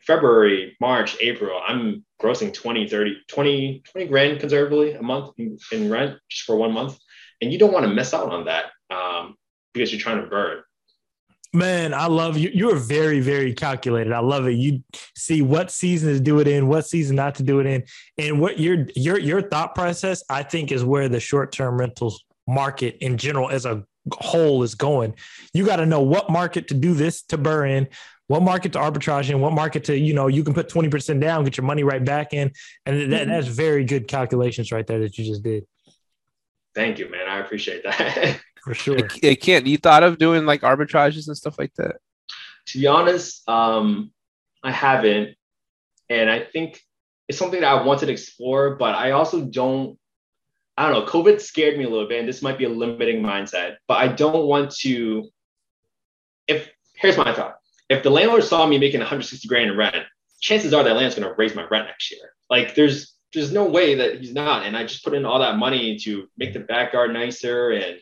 February, 0.00 0.76
March, 0.80 1.16
April, 1.20 1.60
I'm 1.64 2.04
grossing 2.20 2.52
20, 2.52 2.88
30, 2.88 3.16
20, 3.28 3.82
20 3.92 4.06
grand 4.08 4.40
conservatively 4.40 4.92
a 4.92 5.02
month 5.02 5.32
in, 5.38 5.58
in 5.72 5.90
rent 5.90 6.18
just 6.28 6.44
for 6.44 6.56
one 6.56 6.72
month. 6.72 6.98
And 7.40 7.52
you 7.52 7.58
don't 7.58 7.72
want 7.72 7.86
to 7.86 7.92
miss 7.92 8.12
out 8.12 8.30
on 8.30 8.44
that 8.44 8.66
um, 8.90 9.36
because 9.72 9.92
you're 9.92 10.00
trying 10.00 10.22
to 10.22 10.28
burn. 10.28 10.62
Man, 11.52 11.92
I 11.92 12.06
love 12.06 12.36
you. 12.36 12.50
You're 12.54 12.76
very, 12.76 13.18
very 13.18 13.52
calculated. 13.52 14.12
I 14.12 14.20
love 14.20 14.46
it. 14.46 14.52
You 14.52 14.84
see 15.16 15.42
what 15.42 15.72
season 15.72 16.12
to 16.12 16.20
do 16.20 16.38
it 16.38 16.46
in, 16.46 16.68
what 16.68 16.86
season 16.86 17.16
not 17.16 17.34
to 17.36 17.42
do 17.42 17.58
it 17.58 17.66
in, 17.66 17.82
and 18.18 18.40
what 18.40 18.60
your 18.60 18.86
your 18.94 19.18
your 19.18 19.42
thought 19.42 19.74
process. 19.74 20.22
I 20.30 20.44
think 20.44 20.70
is 20.70 20.84
where 20.84 21.08
the 21.08 21.18
short 21.18 21.50
term 21.50 21.76
rentals 21.76 22.24
market 22.46 22.98
in 23.00 23.18
general 23.18 23.50
as 23.50 23.66
a 23.66 23.84
whole 24.12 24.62
is 24.62 24.76
going. 24.76 25.14
You 25.52 25.66
got 25.66 25.76
to 25.76 25.86
know 25.86 26.02
what 26.02 26.30
market 26.30 26.68
to 26.68 26.74
do 26.74 26.94
this 26.94 27.22
to 27.22 27.38
burn 27.38 27.70
in, 27.70 27.88
what 28.30 28.42
market 28.42 28.72
to 28.74 28.78
arbitrage 28.78 29.28
in, 29.28 29.40
what 29.40 29.52
market 29.52 29.82
to 29.84 29.98
you 29.98 30.14
know 30.14 30.28
you 30.28 30.44
can 30.44 30.54
put 30.54 30.68
twenty 30.68 30.88
percent 30.88 31.20
down, 31.20 31.42
get 31.42 31.56
your 31.56 31.66
money 31.66 31.82
right 31.82 32.04
back 32.04 32.32
in, 32.32 32.52
and 32.86 33.12
that, 33.12 33.26
that's 33.26 33.48
very 33.48 33.84
good 33.84 34.06
calculations 34.06 34.70
right 34.70 34.86
there 34.86 35.00
that 35.00 35.18
you 35.18 35.24
just 35.24 35.42
did. 35.42 35.66
Thank 36.74 36.98
you, 37.00 37.10
man. 37.10 37.28
I 37.28 37.40
appreciate 37.40 37.82
that. 37.82 38.40
For 38.64 38.74
sure. 38.74 39.08
Hey, 39.20 39.34
Kent, 39.34 39.66
you 39.66 39.78
thought 39.78 40.02
of 40.02 40.18
doing 40.18 40.46
like 40.46 40.60
arbitrages 40.60 41.26
and 41.26 41.36
stuff 41.36 41.58
like 41.58 41.74
that? 41.74 41.96
to 42.66 42.78
be 42.78 42.86
honest, 42.86 43.48
um, 43.48 44.12
I 44.62 44.70
haven't, 44.70 45.36
and 46.08 46.30
I 46.30 46.40
think 46.40 46.80
it's 47.28 47.38
something 47.38 47.60
that 47.60 47.72
I 47.72 47.82
wanted 47.82 48.06
to 48.06 48.12
explore, 48.12 48.76
but 48.76 48.94
I 48.94 49.12
also 49.12 49.44
don't. 49.44 49.98
I 50.76 50.88
don't 50.88 51.04
know. 51.04 51.10
COVID 51.10 51.40
scared 51.40 51.76
me 51.76 51.84
a 51.84 51.88
little 51.88 52.08
bit, 52.08 52.20
and 52.20 52.28
this 52.28 52.42
might 52.42 52.58
be 52.58 52.64
a 52.64 52.68
limiting 52.68 53.22
mindset, 53.22 53.76
but 53.88 53.98
I 53.98 54.08
don't 54.08 54.46
want 54.46 54.70
to. 54.80 55.28
If 56.46 56.70
here's 56.94 57.16
my 57.16 57.34
thought: 57.34 57.56
if 57.90 58.02
the 58.02 58.10
landlord 58.10 58.44
saw 58.44 58.66
me 58.66 58.78
making 58.78 59.00
160 59.00 59.46
grand 59.48 59.70
in 59.70 59.76
rent, 59.76 59.96
chances 60.40 60.72
are 60.72 60.82
that 60.84 60.94
landlord's 60.94 61.16
going 61.16 61.28
to 61.28 61.34
raise 61.36 61.54
my 61.54 61.66
rent 61.70 61.86
next 61.86 62.10
year. 62.10 62.32
Like 62.48 62.74
there's 62.74 63.14
there's 63.34 63.52
no 63.52 63.64
way 63.64 63.94
that 63.96 64.18
he's 64.20 64.32
not, 64.32 64.64
and 64.66 64.76
I 64.76 64.84
just 64.84 65.04
put 65.04 65.14
in 65.14 65.24
all 65.24 65.38
that 65.40 65.56
money 65.56 65.98
to 66.04 66.26
make 66.38 66.52
the 66.52 66.60
backyard 66.60 67.12
nicer 67.12 67.70
and 67.70 68.00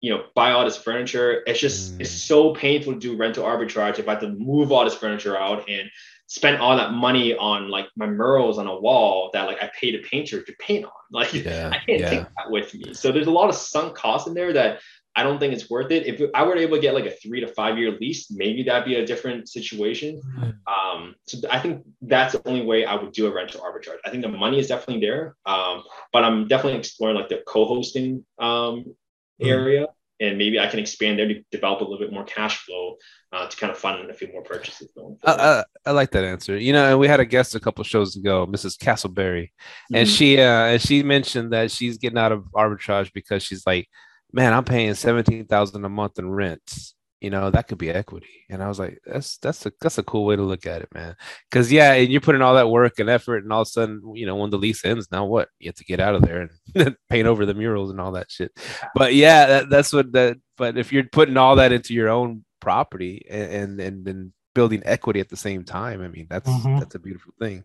you 0.00 0.10
know, 0.10 0.24
buy 0.34 0.50
all 0.52 0.66
this 0.66 0.76
furniture. 0.76 1.42
It's 1.46 1.58
just 1.58 1.94
Mm. 1.94 2.02
it's 2.02 2.10
so 2.10 2.52
painful 2.54 2.92
to 2.92 2.98
do 2.98 3.16
rental 3.16 3.42
arbitrage 3.44 3.98
if 3.98 4.06
I 4.06 4.12
have 4.12 4.20
to 4.20 4.28
move 4.28 4.70
all 4.70 4.84
this 4.84 4.94
furniture 4.94 5.34
out 5.34 5.66
and 5.66 5.88
spend 6.26 6.58
all 6.58 6.76
that 6.76 6.92
money 6.92 7.34
on 7.34 7.70
like 7.70 7.86
my 7.96 8.06
murals 8.06 8.58
on 8.58 8.66
a 8.66 8.78
wall 8.78 9.30
that 9.32 9.46
like 9.46 9.62
I 9.62 9.70
paid 9.80 9.94
a 9.94 10.06
painter 10.06 10.42
to 10.42 10.52
paint 10.58 10.84
on. 10.84 10.90
Like 11.10 11.32
Yeah, 11.32 11.70
I 11.72 11.78
can't 11.86 12.00
yeah. 12.00 12.10
take 12.10 12.26
that 12.36 12.50
with 12.50 12.74
me. 12.74 12.92
So 12.92 13.12
there's 13.12 13.28
a 13.28 13.30
lot 13.40 13.48
of 13.48 13.54
sunk 13.54 13.94
costs 13.96 14.28
in 14.28 14.34
there 14.34 14.52
that 14.52 14.80
I 15.16 15.22
don't 15.22 15.38
think 15.38 15.52
it's 15.54 15.70
worth 15.70 15.90
it. 15.92 16.06
If 16.06 16.30
I 16.34 16.42
were 16.44 16.56
able 16.56 16.76
to 16.76 16.82
get 16.82 16.94
like 16.94 17.06
a 17.06 17.10
three 17.10 17.40
to 17.40 17.46
five 17.46 17.78
year 17.78 17.92
lease, 17.92 18.30
maybe 18.30 18.64
that'd 18.64 18.84
be 18.84 18.96
a 18.96 19.06
different 19.06 19.48
situation. 19.48 20.20
Um, 20.66 21.14
so 21.26 21.38
I 21.50 21.58
think 21.60 21.84
that's 22.02 22.32
the 22.34 22.48
only 22.48 22.64
way 22.64 22.84
I 22.84 22.94
would 22.94 23.12
do 23.12 23.26
a 23.26 23.32
rental 23.32 23.60
arbitrage. 23.60 23.98
I 24.04 24.10
think 24.10 24.22
the 24.22 24.28
money 24.28 24.58
is 24.58 24.66
definitely 24.68 25.06
there, 25.06 25.36
um, 25.46 25.84
but 26.12 26.24
I'm 26.24 26.48
definitely 26.48 26.78
exploring 26.78 27.16
like 27.16 27.28
the 27.28 27.42
co-hosting 27.46 28.24
um, 28.38 28.96
Mm. 29.42 29.48
area, 29.48 29.86
and 30.20 30.38
maybe 30.38 30.60
I 30.60 30.68
can 30.68 30.78
expand 30.78 31.18
there 31.18 31.26
to 31.26 31.42
develop 31.50 31.80
a 31.80 31.84
little 31.84 31.98
bit 31.98 32.12
more 32.12 32.22
cash 32.24 32.58
flow 32.64 32.96
uh, 33.32 33.48
to 33.48 33.56
kind 33.56 33.72
of 33.72 33.76
fund 33.76 34.08
a 34.08 34.14
few 34.14 34.28
more 34.32 34.42
purchases 34.42 34.88
going 34.96 35.18
I. 35.24 35.32
I, 35.32 35.64
I 35.86 35.90
like 35.90 36.12
that 36.12 36.22
answer. 36.24 36.56
You 36.56 36.72
know, 36.72 36.88
and 36.90 36.98
we 37.00 37.08
had 37.08 37.18
a 37.18 37.24
guest 37.24 37.56
a 37.56 37.60
couple 37.60 37.82
shows 37.82 38.14
ago, 38.16 38.46
Mrs. 38.46 38.78
Castleberry, 38.78 39.50
and 39.92 40.06
Mhm. 40.06 40.16
she 40.16 40.38
uh, 40.40 40.66
and 40.66 40.80
she 40.80 41.02
mentioned 41.02 41.52
that 41.52 41.72
she's 41.72 41.98
getting 41.98 42.16
out 42.18 42.30
of 42.30 42.44
arbitrage 42.54 43.12
because 43.12 43.42
she's 43.42 43.66
like, 43.66 43.88
man, 44.34 44.52
I'm 44.52 44.64
paying 44.64 44.94
seventeen 44.94 45.46
thousand 45.46 45.84
a 45.84 45.88
month 45.88 46.18
in 46.18 46.30
rents. 46.30 46.94
You 47.20 47.30
know, 47.30 47.50
that 47.50 47.68
could 47.68 47.78
be 47.78 47.88
equity. 47.88 48.44
And 48.50 48.62
I 48.62 48.68
was 48.68 48.78
like, 48.78 48.98
that's 49.06 49.38
that's 49.38 49.64
a 49.64 49.72
that's 49.80 49.96
a 49.96 50.02
cool 50.02 50.26
way 50.26 50.36
to 50.36 50.42
look 50.42 50.66
at 50.66 50.82
it, 50.82 50.92
man. 50.92 51.16
Because 51.50 51.72
yeah, 51.72 51.92
and 51.94 52.12
you're 52.12 52.20
putting 52.20 52.42
all 52.42 52.54
that 52.56 52.68
work 52.68 52.98
and 52.98 53.08
effort, 53.08 53.44
and 53.44 53.52
all 53.52 53.62
of 53.62 53.68
a 53.68 53.70
sudden, 53.70 54.02
you 54.14 54.26
know, 54.26 54.36
when 54.36 54.50
the 54.50 54.58
lease 54.58 54.84
ends, 54.84 55.08
now 55.10 55.24
what? 55.24 55.48
You 55.58 55.68
have 55.68 55.76
to 55.76 55.84
get 55.84 56.00
out 56.00 56.14
of 56.16 56.22
there 56.22 56.50
and 56.74 56.96
paint 57.08 57.26
over 57.26 57.46
the 57.46 57.54
murals 57.54 57.90
and 57.90 57.98
all 58.00 58.12
that 58.12 58.30
shit. 58.30 58.52
But 58.94 59.14
yeah, 59.14 59.46
that, 59.46 59.70
that's 59.70 59.92
what 59.92 60.12
that. 60.12 60.36
But 60.58 60.76
if 60.76 60.92
you're 60.92 61.04
putting 61.04 61.38
all 61.38 61.56
that 61.56 61.72
into 61.72 61.94
your 61.94 62.10
own 62.10 62.44
property 62.60 63.24
and 63.30 63.50
and 63.52 63.80
and 63.80 64.04
then 64.04 64.32
building 64.54 64.82
equity 64.84 65.20
at 65.20 65.30
the 65.30 65.36
same 65.36 65.64
time, 65.64 66.02
I 66.02 66.08
mean, 66.08 66.26
that's 66.28 66.50
Mhm. 66.50 66.78
that's 66.80 66.94
a 66.94 66.98
beautiful 66.98 67.32
thing. 67.38 67.64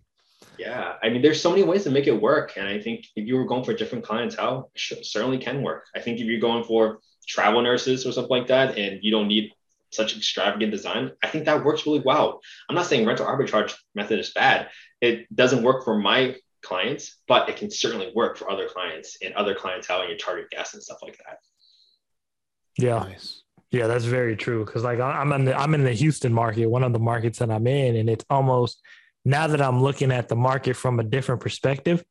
Yeah, 0.60 0.96
I 1.02 1.08
mean, 1.08 1.22
there's 1.22 1.42
so 1.42 1.50
many 1.50 1.64
ways 1.64 1.86
to 1.86 1.90
make 1.90 2.08
it 2.08 2.22
work, 2.22 2.58
and 2.58 2.68
I 2.68 2.82
think 2.82 3.06
if 3.16 3.26
you 3.26 3.38
were 3.38 3.46
going 3.46 3.64
for 3.64 3.74
different 3.74 4.04
clientele, 4.04 4.70
it 4.76 4.80
sh- 4.80 4.94
certainly 5.04 5.38
can 5.38 5.64
work. 5.64 5.86
I 5.96 6.02
think 6.02 6.20
if 6.20 6.26
you're 6.26 6.42
going 6.42 6.66
for 6.66 7.00
travel 7.28 7.62
nurses 7.62 8.06
or 8.06 8.12
something 8.12 8.38
like 8.38 8.48
that, 8.48 8.78
and 8.78 9.00
you 9.02 9.10
don't 9.10 9.30
need 9.30 9.54
such 9.92 10.18
extravagant 10.18 10.72
design, 10.72 11.12
I 11.24 11.28
think 11.28 11.46
that 11.46 11.64
works 11.64 11.86
really 11.86 12.02
well. 12.02 12.42
I'm 12.68 12.76
not 12.76 12.88
saying 12.88 13.08
rental 13.08 13.26
arbitrage 13.26 13.74
method 13.96 14.20
is 14.20 14.32
bad. 14.32 14.68
It 15.00 15.34
doesn't 15.34 15.64
work 15.64 15.86
for 15.86 15.98
my 15.98 16.36
clients, 16.62 17.16
but 17.26 17.48
it 17.48 17.56
can 17.56 17.72
certainly 17.72 18.12
work 18.14 18.38
for 18.38 18.52
other 18.52 18.68
clients 18.68 19.18
and 19.24 19.34
other 19.36 19.56
clientele 19.56 20.02
and 20.02 20.10
your 20.10 20.18
target 20.18 20.50
guests 20.50 20.74
and 20.74 20.84
stuff 20.84 20.98
like 21.02 21.18
that. 21.20 21.38
Yeah. 22.78 23.00
Nice. 23.00 23.44
Yeah, 23.72 23.88
that's 23.88 24.06
very 24.06 24.36
true. 24.36 24.66
Because 24.66 24.84
like 24.84 25.00
I- 25.00 25.22
I'm 25.22 25.32
in 25.32 25.46
the 25.46 25.58
I'm 25.58 25.74
in 25.74 25.84
the 25.86 25.94
Houston 25.94 26.34
market, 26.34 26.66
one 26.66 26.84
of 26.84 26.92
the 26.92 27.00
markets 27.00 27.40
that 27.40 27.50
I'm 27.50 27.66
in, 27.68 27.96
and 27.96 28.10
it's 28.10 28.26
almost 28.30 28.82
now 29.30 29.48
that 29.48 29.62
I'm 29.62 29.82
looking 29.82 30.12
at 30.12 30.28
the 30.28 30.36
market 30.36 30.76
from 30.76 31.00
a 31.00 31.04
different 31.04 31.40
perspective, 31.42 32.04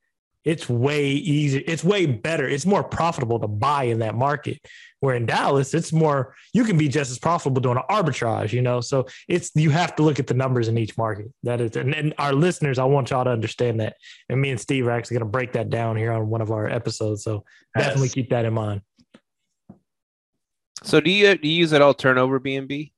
it's 0.44 0.68
way 0.68 1.08
easier. 1.10 1.62
It's 1.66 1.82
way 1.82 2.06
better. 2.06 2.48
It's 2.48 2.64
more 2.64 2.84
profitable 2.84 3.40
to 3.40 3.48
buy 3.48 3.84
in 3.84 3.98
that 3.98 4.14
market. 4.14 4.58
Where 5.00 5.14
in 5.14 5.26
Dallas, 5.26 5.74
it's 5.74 5.92
more 5.92 6.34
you 6.52 6.64
can 6.64 6.76
be 6.78 6.88
just 6.88 7.10
as 7.10 7.18
profitable 7.18 7.60
doing 7.60 7.76
an 7.76 7.84
arbitrage, 7.88 8.52
you 8.52 8.62
know. 8.62 8.80
So 8.80 9.06
it's 9.28 9.50
you 9.54 9.70
have 9.70 9.94
to 9.96 10.02
look 10.02 10.18
at 10.18 10.26
the 10.26 10.34
numbers 10.34 10.68
in 10.68 10.78
each 10.78 10.96
market. 10.96 11.26
That 11.42 11.60
is, 11.60 11.76
and, 11.76 11.94
and 11.94 12.14
our 12.18 12.32
listeners, 12.32 12.78
I 12.78 12.84
want 12.84 13.10
y'all 13.10 13.24
to 13.24 13.30
understand 13.30 13.80
that. 13.80 13.96
And 14.28 14.40
me 14.40 14.50
and 14.50 14.60
Steve 14.60 14.86
are 14.86 14.90
actually 14.90 15.16
going 15.16 15.26
to 15.26 15.30
break 15.30 15.52
that 15.52 15.70
down 15.70 15.96
here 15.96 16.12
on 16.12 16.28
one 16.28 16.40
of 16.40 16.50
our 16.50 16.68
episodes. 16.68 17.22
So 17.24 17.44
definitely 17.76 18.06
Yes. 18.06 18.14
keep 18.14 18.30
that 18.30 18.44
in 18.44 18.54
mind. 18.54 18.82
So 20.82 21.00
do 21.00 21.10
you 21.10 21.36
do 21.36 21.48
you 21.48 21.54
use 21.54 21.72
at 21.72 21.82
all 21.82 21.94
turnover 21.94 22.38
B 22.38 22.54
and 22.56 22.68
B? 22.68 22.92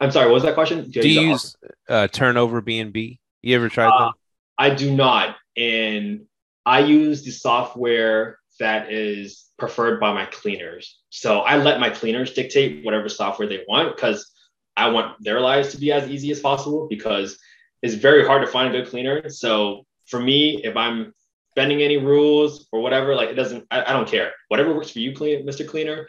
I'm 0.00 0.10
sorry, 0.10 0.26
what 0.26 0.34
was 0.34 0.42
that 0.44 0.54
question? 0.54 0.90
Do 0.90 1.08
you 1.08 1.30
use 1.30 1.56
uh, 1.88 2.08
turnover 2.08 2.60
B 2.60 2.78
and 2.78 2.92
B? 2.92 3.20
You 3.42 3.56
ever 3.56 3.68
tried 3.68 3.88
Uh, 3.88 4.06
that? 4.06 4.12
I 4.58 4.70
do 4.70 4.94
not. 4.94 5.36
And 5.56 6.26
I 6.64 6.80
use 6.80 7.24
the 7.24 7.30
software 7.30 8.38
that 8.60 8.92
is 8.92 9.46
preferred 9.58 9.98
by 10.00 10.12
my 10.12 10.26
cleaners. 10.26 10.98
So 11.10 11.40
I 11.40 11.56
let 11.56 11.80
my 11.80 11.90
cleaners 11.90 12.32
dictate 12.32 12.84
whatever 12.84 13.08
software 13.08 13.48
they 13.48 13.64
want 13.68 13.94
because 13.96 14.30
I 14.76 14.88
want 14.90 15.16
their 15.22 15.40
lives 15.40 15.72
to 15.72 15.78
be 15.78 15.92
as 15.92 16.08
easy 16.08 16.30
as 16.30 16.40
possible 16.40 16.86
because 16.88 17.38
it's 17.82 17.94
very 17.94 18.24
hard 18.26 18.42
to 18.42 18.48
find 18.50 18.72
a 18.74 18.78
good 18.78 18.90
cleaner. 18.90 19.28
So 19.28 19.84
for 20.06 20.20
me, 20.20 20.60
if 20.64 20.76
I'm 20.76 21.12
bending 21.56 21.82
any 21.82 21.96
rules 21.96 22.68
or 22.70 22.80
whatever, 22.80 23.14
like 23.14 23.30
it 23.30 23.34
doesn't, 23.34 23.66
I, 23.70 23.82
I 23.84 23.92
don't 23.92 24.08
care. 24.08 24.32
Whatever 24.48 24.74
works 24.74 24.90
for 24.90 25.00
you, 25.00 25.14
clean, 25.14 25.44
Mr. 25.46 25.66
Cleaner, 25.66 26.08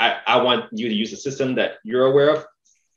I, 0.00 0.18
I 0.26 0.42
want 0.42 0.66
you 0.72 0.88
to 0.88 0.94
use 0.94 1.12
a 1.12 1.16
system 1.16 1.54
that 1.56 1.74
you're 1.84 2.06
aware 2.06 2.30
of. 2.30 2.44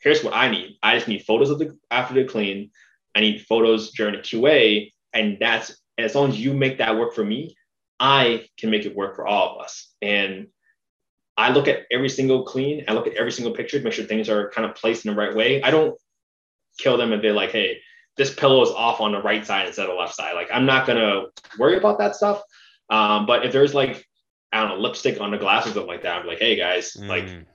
Here's 0.02 0.24
what 0.24 0.34
I 0.34 0.50
need. 0.50 0.78
I 0.82 0.96
just 0.96 1.08
need 1.08 1.24
photos 1.24 1.50
of 1.50 1.60
the 1.60 1.78
after 1.90 2.14
the 2.14 2.26
clean. 2.26 2.72
I 3.16 3.22
need 3.22 3.46
photos 3.46 3.92
during 3.92 4.16
the 4.16 4.22
QA, 4.22 4.92
and 5.14 5.38
that's 5.40 5.76
as 5.98 6.16
long 6.16 6.30
as 6.30 6.40
you 6.40 6.54
make 6.54 6.78
that 6.78 6.98
work 6.98 7.14
for 7.14 7.24
me, 7.24 7.56
I 8.00 8.48
can 8.58 8.72
make 8.72 8.86
it 8.86 8.96
work 8.96 9.16
for 9.16 9.28
all 9.28 9.56
of 9.56 9.62
us. 9.62 9.90
And 10.02 10.48
I 11.38 11.52
look 11.52 11.68
at 11.68 11.86
every 11.92 12.10
single 12.10 12.44
clean, 12.44 12.84
I 12.88 12.94
look 12.94 13.08
at 13.08 13.14
every 13.14 13.32
single 13.32 13.54
picture 13.54 13.78
to 13.78 13.84
make 13.84 13.94
sure 13.94 14.06
things 14.06 14.30
are 14.30 14.50
kind 14.50 14.70
of 14.70 14.76
placed 14.76 15.06
in 15.06 15.12
the 15.14 15.18
right 15.20 15.36
way. 15.36 15.62
I 15.62 15.72
don't 15.72 15.98
kill 16.78 16.98
them 16.98 17.14
if 17.14 17.22
they're 17.22 17.34
like, 17.34 17.52
hey, 17.52 17.80
this 18.18 18.34
pillow 18.34 18.62
is 18.62 18.70
off 18.70 19.02
on 19.02 19.12
the 19.12 19.22
right 19.22 19.46
side 19.46 19.68
instead 19.68 19.84
of 19.84 19.92
the 19.92 20.00
left 20.00 20.16
side. 20.16 20.34
Like 20.34 20.50
I'm 20.52 20.66
not 20.66 20.86
gonna 20.88 21.26
worry 21.58 21.78
about 21.78 22.00
that 22.00 22.16
stuff. 22.16 22.42
Um, 22.90 23.26
but 23.26 23.46
if 23.46 23.54
there's 23.54 23.74
like, 23.74 24.06
I 24.52 24.60
don't 24.62 24.70
know, 24.70 24.82
lipstick 24.82 25.22
on 25.22 25.32
the 25.32 25.38
glass 25.38 25.66
or 25.66 25.70
something 25.70 25.88
like 25.88 26.04
that, 26.04 26.22
I'm 26.22 26.28
like, 26.28 26.40
hey 26.40 26.56
guys, 26.56 26.96
like 27.00 27.26
Mm. 27.26 27.46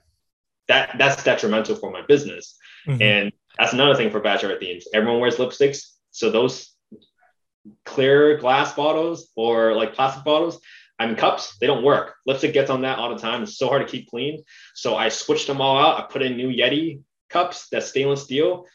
That 0.67 0.97
that's 0.97 1.23
detrimental 1.23 1.75
for 1.75 1.91
my 1.91 2.01
business. 2.01 2.57
Mhm. 2.87 3.01
And 3.01 3.31
that's 3.57 3.73
another 3.73 3.95
thing 3.95 4.11
for 4.11 4.19
bachelor 4.19 4.57
themes. 4.59 4.87
Everyone 4.93 5.19
wears 5.19 5.37
lipsticks. 5.37 5.91
So 6.11 6.29
those 6.29 6.73
clear 7.85 8.37
glass 8.37 8.73
bottles 8.73 9.29
or 9.35 9.73
like 9.75 9.93
plastic 9.93 10.23
bottles, 10.23 10.59
I 10.99 11.05
mean 11.05 11.15
cups, 11.15 11.57
they 11.59 11.67
don't 11.67 11.83
work. 11.83 12.15
Lipstick 12.25 12.53
gets 12.53 12.69
on 12.69 12.81
that 12.81 12.97
all 12.97 13.13
the 13.13 13.21
time. 13.21 13.43
It's 13.43 13.57
so 13.57 13.67
hard 13.67 13.85
to 13.85 13.91
keep 13.91 14.09
clean. 14.09 14.43
So 14.73 14.95
I 14.95 15.09
switched 15.09 15.47
them 15.47 15.61
all 15.61 15.77
out. 15.77 15.99
I 15.99 16.11
put 16.11 16.21
in 16.21 16.37
new 16.37 16.49
Yeti 16.49 17.01
cups 17.29 17.67
that's 17.69 17.87
stainless 17.87 18.23
steel, 18.23 18.65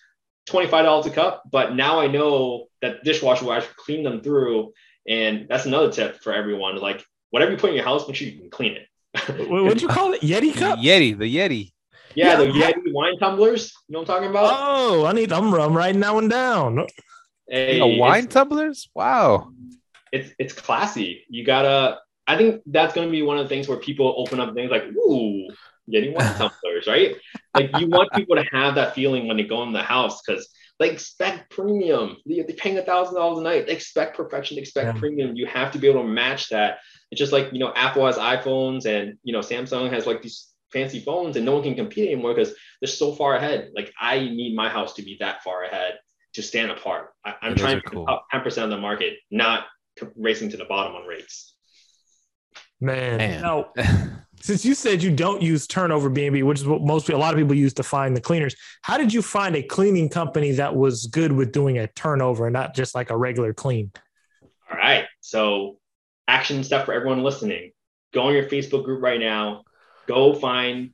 $25 0.46 1.06
a 1.06 1.10
cup. 1.10 1.42
But 1.50 1.74
now 1.74 2.00
I 2.00 2.06
know 2.06 2.68
that 2.80 3.02
dishwasher 3.04 3.44
will 3.44 3.52
actually 3.54 3.74
clean 3.76 4.02
them 4.02 4.22
through. 4.22 4.72
And 5.08 5.48
that's 5.48 5.66
another 5.66 5.90
tip 5.90 6.22
for 6.22 6.32
everyone. 6.32 6.76
Like 6.76 7.04
whatever 7.30 7.52
you 7.52 7.56
put 7.56 7.70
in 7.70 7.76
your 7.76 7.84
house, 7.84 8.06
make 8.06 8.16
sure 8.16 8.28
you 8.28 8.38
can 8.38 8.50
clean 8.50 8.76
it. 8.76 8.86
What 9.48 9.64
would 9.64 9.82
you 9.82 9.88
call 9.88 10.12
it? 10.12 10.22
Yeti 10.22 10.56
cup? 10.56 10.78
Yeti, 10.78 11.16
the 11.16 11.36
Yeti. 11.36 11.72
Yeah, 12.14 12.36
the 12.36 12.50
Yeah. 12.50 12.72
Yeti 12.72 12.92
wine 12.92 13.18
tumblers. 13.18 13.72
You 13.88 13.92
know 13.94 14.00
what 14.00 14.10
I'm 14.10 14.14
talking 14.16 14.30
about? 14.30 14.54
Oh, 14.58 15.04
I 15.06 15.12
need. 15.12 15.32
I'm, 15.32 15.52
I'm 15.54 15.76
writing 15.76 16.00
that 16.00 16.14
one 16.14 16.28
down. 16.28 16.86
Hey, 17.48 17.74
You 17.74 17.80
know, 17.80 17.86
wine 17.86 18.28
tumblers? 18.28 18.88
Wow. 18.94 19.52
it's 20.12 20.30
it's 20.38 20.52
classy. 20.52 21.24
You 21.28 21.44
gotta. 21.44 21.98
I 22.26 22.36
think 22.36 22.62
that's 22.66 22.94
gonna 22.94 23.10
be 23.10 23.22
one 23.22 23.38
of 23.38 23.44
the 23.44 23.48
things 23.48 23.66
where 23.68 23.78
people 23.78 24.14
open 24.16 24.40
up 24.40 24.54
things 24.54 24.70
like, 24.70 24.84
"Ooh, 24.84 25.48
getting 25.90 26.14
wine 26.14 26.34
tumblers," 26.36 26.86
right? 26.86 27.16
Like 27.54 27.70
you 27.78 27.88
want 27.88 28.12
people 28.12 28.36
to 28.36 28.44
have 28.52 28.76
that 28.76 28.94
feeling 28.94 29.26
when 29.26 29.36
they 29.36 29.44
go 29.44 29.62
in 29.64 29.72
the 29.72 29.82
house 29.82 30.20
because 30.22 30.48
They 30.78 30.90
expect 30.90 31.50
premium. 31.50 32.16
They're 32.26 32.44
paying 32.44 32.78
a 32.78 32.82
thousand 32.82 33.14
dollars 33.16 33.38
a 33.38 33.42
night. 33.42 33.66
They 33.66 33.72
expect 33.72 34.16
perfection. 34.16 34.56
They 34.56 34.62
expect 34.62 34.94
yeah. 34.94 35.00
premium. 35.00 35.36
You 35.36 35.46
have 35.46 35.72
to 35.72 35.78
be 35.78 35.88
able 35.88 36.02
to 36.02 36.08
match 36.08 36.48
that. 36.50 36.78
It's 37.10 37.18
just 37.18 37.32
like 37.32 37.52
you 37.52 37.58
know, 37.58 37.72
Apple 37.74 38.06
has 38.06 38.16
iPhones, 38.16 38.86
and 38.86 39.18
you 39.22 39.32
know, 39.32 39.40
Samsung 39.40 39.92
has 39.92 40.06
like 40.06 40.22
these 40.22 40.51
fancy 40.72 41.00
phones, 41.00 41.36
and 41.36 41.44
no 41.44 41.54
one 41.54 41.62
can 41.62 41.74
compete 41.74 42.10
anymore 42.10 42.34
because 42.34 42.54
they're 42.80 42.88
so 42.88 43.14
far 43.14 43.36
ahead. 43.36 43.70
Like 43.74 43.92
I 44.00 44.20
need 44.20 44.56
my 44.56 44.68
house 44.68 44.94
to 44.94 45.02
be 45.02 45.16
that 45.20 45.42
far 45.42 45.64
ahead 45.64 45.98
to 46.34 46.42
stand 46.42 46.70
apart. 46.70 47.10
I, 47.24 47.34
am 47.42 47.56
trying 47.56 47.80
to 47.80 47.88
cool. 47.88 48.06
up 48.08 48.26
10% 48.32 48.64
of 48.64 48.70
the 48.70 48.78
market, 48.78 49.18
not 49.30 49.66
racing 50.16 50.50
to 50.50 50.56
the 50.56 50.64
bottom 50.64 50.94
on 50.94 51.06
rates. 51.06 51.54
Man, 52.80 53.18
Man. 53.18 53.42
now 53.42 53.72
since 54.42 54.64
you 54.64 54.74
said 54.74 55.02
you 55.02 55.12
don't 55.12 55.40
use 55.40 55.68
turnover 55.68 56.08
B&B, 56.08 56.42
which 56.42 56.58
is 56.58 56.66
what 56.66 56.82
most 56.82 57.08
a 57.08 57.16
lot 57.16 57.32
of 57.32 57.38
people 57.38 57.54
use 57.54 57.72
to 57.74 57.84
find 57.84 58.16
the 58.16 58.20
cleaners, 58.20 58.56
how 58.82 58.98
did 58.98 59.12
you 59.12 59.22
find 59.22 59.54
a 59.54 59.62
cleaning 59.62 60.08
company 60.08 60.50
that 60.52 60.74
was 60.74 61.06
good 61.06 61.30
with 61.30 61.52
doing 61.52 61.78
a 61.78 61.86
turnover 61.86 62.46
and 62.46 62.52
not 62.52 62.74
just 62.74 62.94
like 62.94 63.10
a 63.10 63.16
regular 63.16 63.54
clean? 63.54 63.92
All 64.68 64.76
right. 64.76 65.04
So 65.20 65.78
action 66.26 66.64
step 66.64 66.86
for 66.86 66.92
everyone 66.92 67.22
listening. 67.22 67.70
Go 68.12 68.22
on 68.22 68.34
your 68.34 68.44
Facebook 68.44 68.84
group 68.84 69.00
right 69.00 69.20
now. 69.20 69.62
Go 70.06 70.34
find 70.34 70.90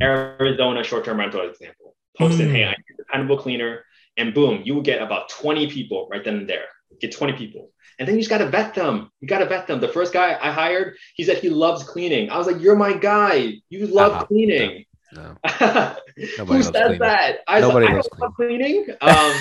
Arizona 0.00 0.82
short-term 0.84 1.18
rental 1.18 1.48
example. 1.48 1.94
Post 2.18 2.38
mm. 2.38 2.46
it, 2.46 2.50
hey, 2.50 2.64
I'm 2.64 2.72
a 2.72 2.96
dependable 2.96 3.38
cleaner. 3.38 3.84
And 4.16 4.32
boom, 4.32 4.62
you 4.64 4.74
will 4.74 4.82
get 4.82 5.02
about 5.02 5.28
20 5.28 5.70
people 5.70 6.08
right 6.10 6.24
then 6.24 6.36
and 6.36 6.48
there. 6.48 6.64
Get 7.00 7.12
20 7.12 7.34
people. 7.34 7.70
And 7.98 8.06
then 8.06 8.14
you 8.14 8.20
just 8.20 8.30
got 8.30 8.38
to 8.38 8.48
vet 8.48 8.74
them. 8.74 9.10
You 9.20 9.28
got 9.28 9.38
to 9.38 9.46
vet 9.46 9.66
them. 9.66 9.80
The 9.80 9.88
first 9.88 10.12
guy 10.12 10.38
I 10.40 10.50
hired, 10.50 10.96
he 11.14 11.24
said 11.24 11.38
he 11.38 11.50
loves 11.50 11.82
cleaning. 11.84 12.30
I 12.30 12.38
was 12.38 12.46
like, 12.46 12.60
You're 12.60 12.76
my 12.76 12.94
guy. 12.94 13.54
You 13.68 13.86
love 13.86 14.12
uh-huh. 14.12 14.26
cleaning. 14.26 14.84
No. 15.12 15.36
no. 15.60 15.96
Who 16.16 16.62
says 16.62 16.72
cleaning. 16.72 16.98
that? 17.00 17.38
I, 17.46 17.60
Nobody 17.60 17.86
like, 17.86 17.96
I 17.96 18.18
love 18.18 18.34
cleaning. 18.34 18.86
Um, 19.00 19.32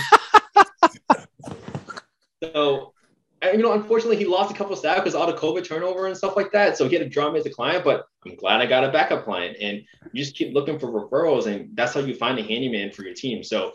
so, 2.44 2.94
you 3.44 3.58
know, 3.58 3.74
unfortunately, 3.74 4.18
he 4.18 4.26
lost 4.26 4.52
a 4.52 4.56
couple 4.56 4.74
of 4.74 4.80
staff 4.80 4.98
because 4.98 5.16
all 5.16 5.28
the 5.28 5.34
COVID 5.34 5.66
turnover 5.66 6.08
and 6.08 6.18
stuff 6.18 6.36
like 6.36 6.52
that. 6.52 6.78
So 6.78 6.88
he 6.88 6.96
had 6.96 7.04
to 7.04 7.10
draw 7.10 7.32
me 7.32 7.40
as 7.40 7.46
a 7.46 7.50
client, 7.50 7.84
but 7.84 8.06
I'm 8.26 8.36
glad 8.36 8.62
I 8.62 8.66
got 8.66 8.84
a 8.84 8.92
backup 8.92 9.26
client. 9.26 9.58
And 9.60 9.84
you 10.12 10.24
just 10.24 10.36
keep 10.36 10.54
looking 10.54 10.80
for 10.80 10.88
referrals, 10.88 11.46
and 11.46 11.76
that's 11.76 11.94
how 11.94 12.00
you 12.00 12.16
find 12.16 12.40
a 12.40 12.44
handyman 12.44 12.92
for 12.92 13.04
your 13.04 13.14
team. 13.14 13.44
So 13.44 13.74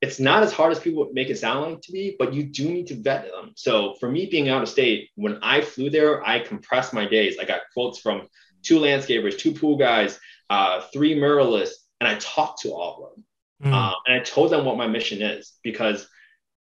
it's 0.00 0.20
not 0.20 0.42
as 0.42 0.52
hard 0.52 0.72
as 0.72 0.80
people 0.80 1.08
make 1.12 1.30
it 1.30 1.38
sound 1.38 1.72
like 1.72 1.80
to 1.82 1.92
be, 1.92 2.16
but 2.18 2.34
you 2.34 2.42
do 2.44 2.68
need 2.68 2.86
to 2.88 2.94
vet 2.94 3.24
them. 3.24 3.52
So 3.54 3.94
for 4.00 4.10
me 4.10 4.26
being 4.26 4.48
out 4.48 4.62
of 4.62 4.68
state, 4.68 5.10
when 5.14 5.38
I 5.42 5.60
flew 5.60 5.88
there, 5.88 6.26
I 6.26 6.40
compressed 6.40 6.92
my 6.92 7.06
days. 7.06 7.38
I 7.38 7.44
got 7.44 7.62
quotes 7.72 8.00
from 8.00 8.28
two 8.62 8.78
landscapers, 8.78 9.38
two 9.38 9.52
pool 9.52 9.76
guys, 9.76 10.18
uh, 10.50 10.82
three 10.92 11.14
muralists, 11.14 11.74
and 12.00 12.08
I 12.08 12.16
talked 12.16 12.62
to 12.62 12.70
all 12.70 13.04
of 13.04 13.14
them. 13.14 13.72
Mm. 13.72 13.94
And 14.06 14.20
I 14.20 14.22
told 14.22 14.50
them 14.50 14.64
what 14.64 14.76
my 14.76 14.86
mission 14.86 15.22
is 15.22 15.52
because 15.62 16.06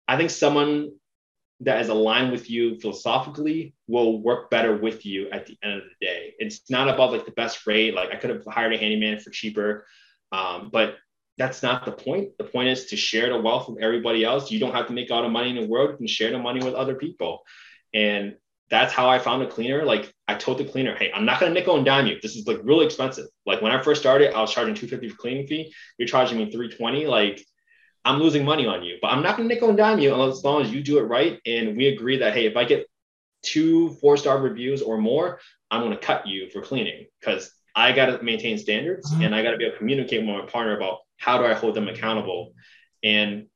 I 0.08 0.16
think 0.16 0.30
someone 0.30 0.92
that 1.60 1.80
is 1.80 1.88
aligned 1.88 2.32
with 2.32 2.50
you 2.50 2.78
philosophically 2.80 3.74
will 3.88 4.20
work 4.20 4.50
better 4.50 4.76
with 4.76 5.06
you 5.06 5.30
at 5.30 5.46
the 5.46 5.56
end 5.62 5.74
of 5.74 5.82
the 5.84 6.06
day. 6.06 6.34
It's 6.38 6.68
not 6.70 6.88
about 6.88 7.12
like 7.12 7.24
the 7.24 7.32
best 7.32 7.66
rate. 7.66 7.94
Like 7.94 8.12
I 8.12 8.16
could 8.16 8.30
have 8.30 8.44
hired 8.46 8.74
a 8.74 8.78
handyman 8.78 9.18
for 9.20 9.30
cheaper, 9.30 9.86
um, 10.32 10.68
but 10.70 10.96
that's 11.38 11.62
not 11.62 11.84
the 11.84 11.92
point. 11.92 12.36
The 12.38 12.44
point 12.44 12.68
is 12.68 12.86
to 12.86 12.96
share 12.96 13.30
the 13.30 13.40
wealth 13.40 13.68
with 13.68 13.82
everybody 13.82 14.24
else. 14.24 14.50
You 14.50 14.58
don't 14.58 14.74
have 14.74 14.86
to 14.86 14.92
make 14.92 15.10
all 15.10 15.22
the 15.22 15.28
money 15.28 15.50
in 15.50 15.56
the 15.56 15.66
world. 15.66 15.90
You 15.90 15.96
can 15.96 16.06
share 16.06 16.30
the 16.30 16.38
money 16.38 16.64
with 16.64 16.74
other 16.74 16.94
people. 16.94 17.42
And 17.94 18.36
that's 18.68 18.92
how 18.92 19.08
I 19.08 19.18
found 19.18 19.42
a 19.42 19.46
cleaner. 19.46 19.84
Like 19.84 20.12
I 20.28 20.34
told 20.34 20.58
the 20.58 20.64
cleaner, 20.64 20.94
hey, 20.94 21.12
I'm 21.14 21.24
not 21.24 21.40
gonna 21.40 21.52
nickel 21.52 21.76
and 21.76 21.84
dime 21.84 22.06
you. 22.06 22.18
This 22.20 22.36
is 22.36 22.46
like 22.46 22.58
really 22.62 22.86
expensive. 22.86 23.26
Like 23.44 23.62
when 23.62 23.72
I 23.72 23.82
first 23.82 24.00
started, 24.00 24.34
I 24.34 24.40
was 24.40 24.52
charging 24.52 24.74
250 24.74 25.08
for 25.10 25.16
cleaning 25.16 25.46
fee. 25.46 25.72
You're 25.98 26.08
charging 26.08 26.38
me 26.38 26.50
320. 26.50 27.06
Like 27.06 27.44
I'm 28.06 28.20
losing 28.20 28.44
money 28.44 28.66
on 28.66 28.84
you, 28.84 28.98
but 29.02 29.08
I'm 29.08 29.22
not 29.22 29.36
gonna 29.36 29.48
nickel 29.48 29.68
and 29.68 29.76
dime 29.76 29.98
you 29.98 30.14
unless, 30.14 30.38
as 30.38 30.44
long 30.44 30.62
as 30.62 30.72
you 30.72 30.80
do 30.80 30.98
it 30.98 31.02
right. 31.02 31.40
And 31.44 31.76
we 31.76 31.88
agree 31.88 32.18
that 32.18 32.34
hey, 32.34 32.46
if 32.46 32.56
I 32.56 32.64
get 32.64 32.86
two 33.42 33.90
four-star 33.94 34.38
reviews 34.38 34.80
or 34.80 34.96
more, 34.96 35.40
I'm 35.72 35.82
gonna 35.82 35.98
cut 35.98 36.24
you 36.24 36.48
for 36.50 36.62
cleaning 36.62 37.06
because 37.18 37.52
I 37.74 37.90
gotta 37.90 38.22
maintain 38.22 38.58
standards 38.58 39.12
mm-hmm. 39.12 39.22
and 39.22 39.34
I 39.34 39.42
gotta 39.42 39.56
be 39.56 39.64
able 39.64 39.72
to 39.72 39.78
communicate 39.78 40.20
with 40.20 40.28
my 40.28 40.46
partner 40.46 40.76
about 40.76 40.98
how 41.16 41.36
do 41.36 41.44
I 41.44 41.54
hold 41.54 41.74
them 41.74 41.88
accountable? 41.88 42.54
And 43.02 43.46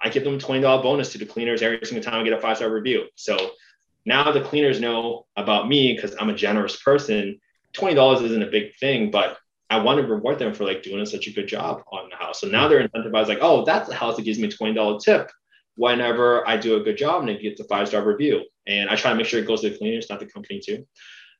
I 0.00 0.08
give 0.08 0.24
them 0.24 0.38
$20 0.38 0.82
bonus 0.82 1.12
to 1.12 1.18
the 1.18 1.26
cleaners 1.26 1.62
every 1.62 1.78
single 1.86 2.02
time 2.02 2.20
I 2.20 2.24
get 2.24 2.32
a 2.32 2.40
five 2.40 2.56
star 2.56 2.70
review. 2.70 3.04
So 3.14 3.52
now 4.04 4.32
the 4.32 4.40
cleaners 4.40 4.80
know 4.80 5.26
about 5.36 5.68
me 5.68 5.94
because 5.94 6.16
I'm 6.18 6.28
a 6.28 6.34
generous 6.34 6.74
person. 6.74 7.38
$20 7.74 8.22
isn't 8.22 8.42
a 8.42 8.50
big 8.50 8.74
thing, 8.80 9.12
but 9.12 9.38
I 9.72 9.82
want 9.82 9.98
to 9.98 10.06
reward 10.06 10.38
them 10.38 10.52
for 10.52 10.64
like 10.64 10.82
doing 10.82 11.06
such 11.06 11.26
a 11.28 11.32
good 11.32 11.48
job 11.48 11.82
on 11.90 12.10
the 12.10 12.16
house. 12.16 12.42
So 12.42 12.46
now 12.46 12.68
they're 12.68 12.86
incentivized, 12.86 13.28
like, 13.28 13.38
oh, 13.40 13.64
that's 13.64 13.88
a 13.88 13.94
house 13.94 14.16
that 14.16 14.22
gives 14.22 14.38
me 14.38 14.48
$20 14.48 15.00
tip 15.02 15.30
whenever 15.76 16.46
I 16.46 16.58
do 16.58 16.76
a 16.76 16.80
good 16.80 16.98
job 16.98 17.22
and 17.22 17.30
it 17.30 17.40
gets 17.40 17.58
a 17.58 17.64
five 17.64 17.88
star 17.88 18.04
review. 18.04 18.44
And 18.66 18.90
I 18.90 18.96
try 18.96 19.10
to 19.10 19.16
make 19.16 19.26
sure 19.26 19.40
it 19.40 19.46
goes 19.46 19.62
to 19.62 19.70
the 19.70 19.78
cleaners, 19.78 20.10
not 20.10 20.20
the 20.20 20.26
company 20.26 20.60
too. 20.60 20.86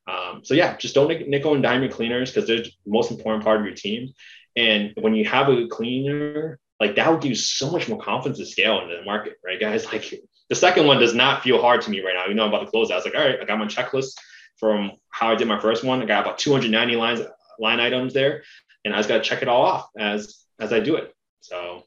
Um, 0.07 0.41
so 0.43 0.55
yeah, 0.55 0.75
just 0.77 0.95
don't 0.95 1.29
nickel 1.29 1.53
and 1.53 1.61
dime 1.61 1.83
your 1.83 1.91
cleaners 1.91 2.31
because 2.31 2.47
they're 2.47 2.63
the 2.63 2.71
most 2.87 3.11
important 3.11 3.43
part 3.43 3.59
of 3.59 3.65
your 3.67 3.75
team. 3.75 4.13
And 4.55 4.93
when 4.99 5.13
you 5.13 5.25
have 5.25 5.49
a 5.49 5.67
cleaner, 5.67 6.59
like 6.79 6.95
that 6.95 7.07
will 7.07 7.19
give 7.19 7.29
you 7.29 7.35
so 7.35 7.69
much 7.69 7.87
more 7.87 8.01
confidence 8.01 8.39
to 8.39 8.47
scale 8.47 8.81
into 8.81 8.95
the 8.95 9.05
market, 9.05 9.33
right, 9.45 9.59
guys? 9.59 9.85
Like 9.93 10.11
the 10.49 10.55
second 10.55 10.87
one 10.87 10.99
does 10.99 11.13
not 11.13 11.43
feel 11.43 11.61
hard 11.61 11.81
to 11.83 11.91
me 11.91 12.01
right 12.01 12.15
now. 12.15 12.25
You 12.25 12.33
know, 12.33 12.43
I'm 12.43 12.49
about 12.49 12.65
to 12.65 12.71
close. 12.71 12.89
I 12.89 12.95
was 12.95 13.05
like, 13.05 13.15
all 13.15 13.21
right, 13.21 13.39
I 13.39 13.45
got 13.45 13.59
my 13.59 13.65
checklist 13.65 14.15
from 14.57 14.91
how 15.09 15.29
I 15.29 15.35
did 15.35 15.47
my 15.47 15.59
first 15.59 15.83
one. 15.83 16.01
I 16.01 16.05
got 16.05 16.25
about 16.25 16.39
290 16.39 16.95
lines 16.95 17.21
line 17.59 17.79
items 17.79 18.13
there, 18.13 18.43
and 18.85 18.93
I 18.93 18.97
just 18.97 19.09
got 19.09 19.17
to 19.17 19.23
check 19.23 19.41
it 19.41 19.47
all 19.47 19.63
off 19.63 19.89
as 19.97 20.43
as 20.59 20.73
I 20.73 20.79
do 20.79 20.95
it. 20.95 21.13
So 21.41 21.83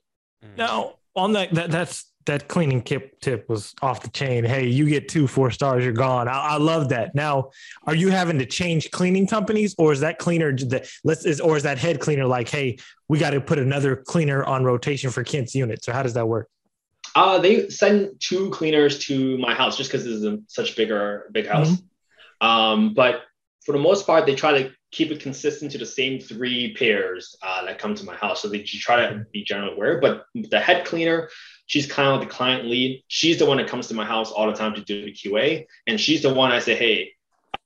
now 0.56 0.94
on 1.14 1.32
that, 1.32 1.52
that 1.54 1.70
that's 1.70 2.12
that 2.26 2.48
cleaning 2.48 2.82
tip 2.82 3.18
tip 3.20 3.48
was 3.48 3.74
off 3.82 4.02
the 4.02 4.10
chain. 4.10 4.44
Hey, 4.44 4.66
you 4.66 4.88
get 4.88 5.08
two 5.08 5.26
four 5.26 5.50
stars, 5.50 5.84
you're 5.84 5.92
gone. 5.92 6.28
I, 6.28 6.32
I, 6.32 6.56
love 6.58 6.88
that. 6.90 7.14
Now, 7.14 7.50
are 7.86 7.94
you 7.94 8.10
having 8.10 8.38
to 8.38 8.46
change 8.46 8.90
cleaning 8.90 9.26
companies, 9.26 9.74
or 9.78 9.92
is 9.92 10.00
that 10.00 10.18
cleaner 10.18 10.52
that 10.52 10.88
let's 11.04 11.24
is 11.24 11.40
or 11.40 11.56
is 11.56 11.62
that 11.62 11.78
head 11.78 12.00
cleaner 12.00 12.26
like, 12.26 12.48
hey, 12.48 12.78
we 13.08 13.18
got 13.18 13.30
to 13.30 13.40
put 13.40 13.58
another 13.58 13.96
cleaner 13.96 14.44
on 14.44 14.64
rotation 14.64 15.10
for 15.10 15.24
Kent's 15.24 15.54
units, 15.54 15.88
or 15.88 15.92
how 15.92 16.02
does 16.02 16.14
that 16.14 16.26
work? 16.26 16.48
Uh, 17.14 17.38
they 17.38 17.68
send 17.70 18.10
two 18.20 18.50
cleaners 18.50 18.98
to 19.06 19.38
my 19.38 19.54
house 19.54 19.76
just 19.76 19.90
because 19.90 20.04
this 20.04 20.12
is 20.12 20.24
a 20.24 20.38
such 20.48 20.76
bigger 20.76 21.30
big 21.32 21.46
house. 21.46 21.70
Mm-hmm. 21.70 22.46
Um, 22.46 22.94
but 22.94 23.22
for 23.64 23.72
the 23.72 23.78
most 23.78 24.06
part, 24.06 24.26
they 24.26 24.34
try 24.34 24.62
to 24.62 24.72
keep 24.92 25.10
it 25.10 25.20
consistent 25.20 25.72
to 25.72 25.78
the 25.78 25.86
same 25.86 26.20
three 26.20 26.74
pairs 26.74 27.36
uh, 27.42 27.64
that 27.64 27.78
come 27.78 27.94
to 27.94 28.04
my 28.04 28.14
house. 28.14 28.42
So 28.42 28.48
they 28.48 28.62
try 28.62 29.08
to 29.08 29.26
be 29.32 29.44
generally 29.44 29.74
aware. 29.74 30.00
But 30.00 30.26
the 30.34 30.60
head 30.60 30.86
cleaner 30.86 31.28
She's 31.66 31.90
kind 31.90 32.08
of 32.08 32.20
the 32.20 32.32
client 32.32 32.64
lead. 32.64 33.02
She's 33.08 33.38
the 33.38 33.46
one 33.46 33.56
that 33.56 33.68
comes 33.68 33.88
to 33.88 33.94
my 33.94 34.04
house 34.04 34.30
all 34.30 34.46
the 34.46 34.56
time 34.56 34.74
to 34.74 34.80
do 34.80 35.04
the 35.04 35.12
QA. 35.12 35.66
And 35.86 36.00
she's 36.00 36.22
the 36.22 36.32
one 36.32 36.52
I 36.52 36.60
say, 36.60 36.76
hey, 36.76 37.12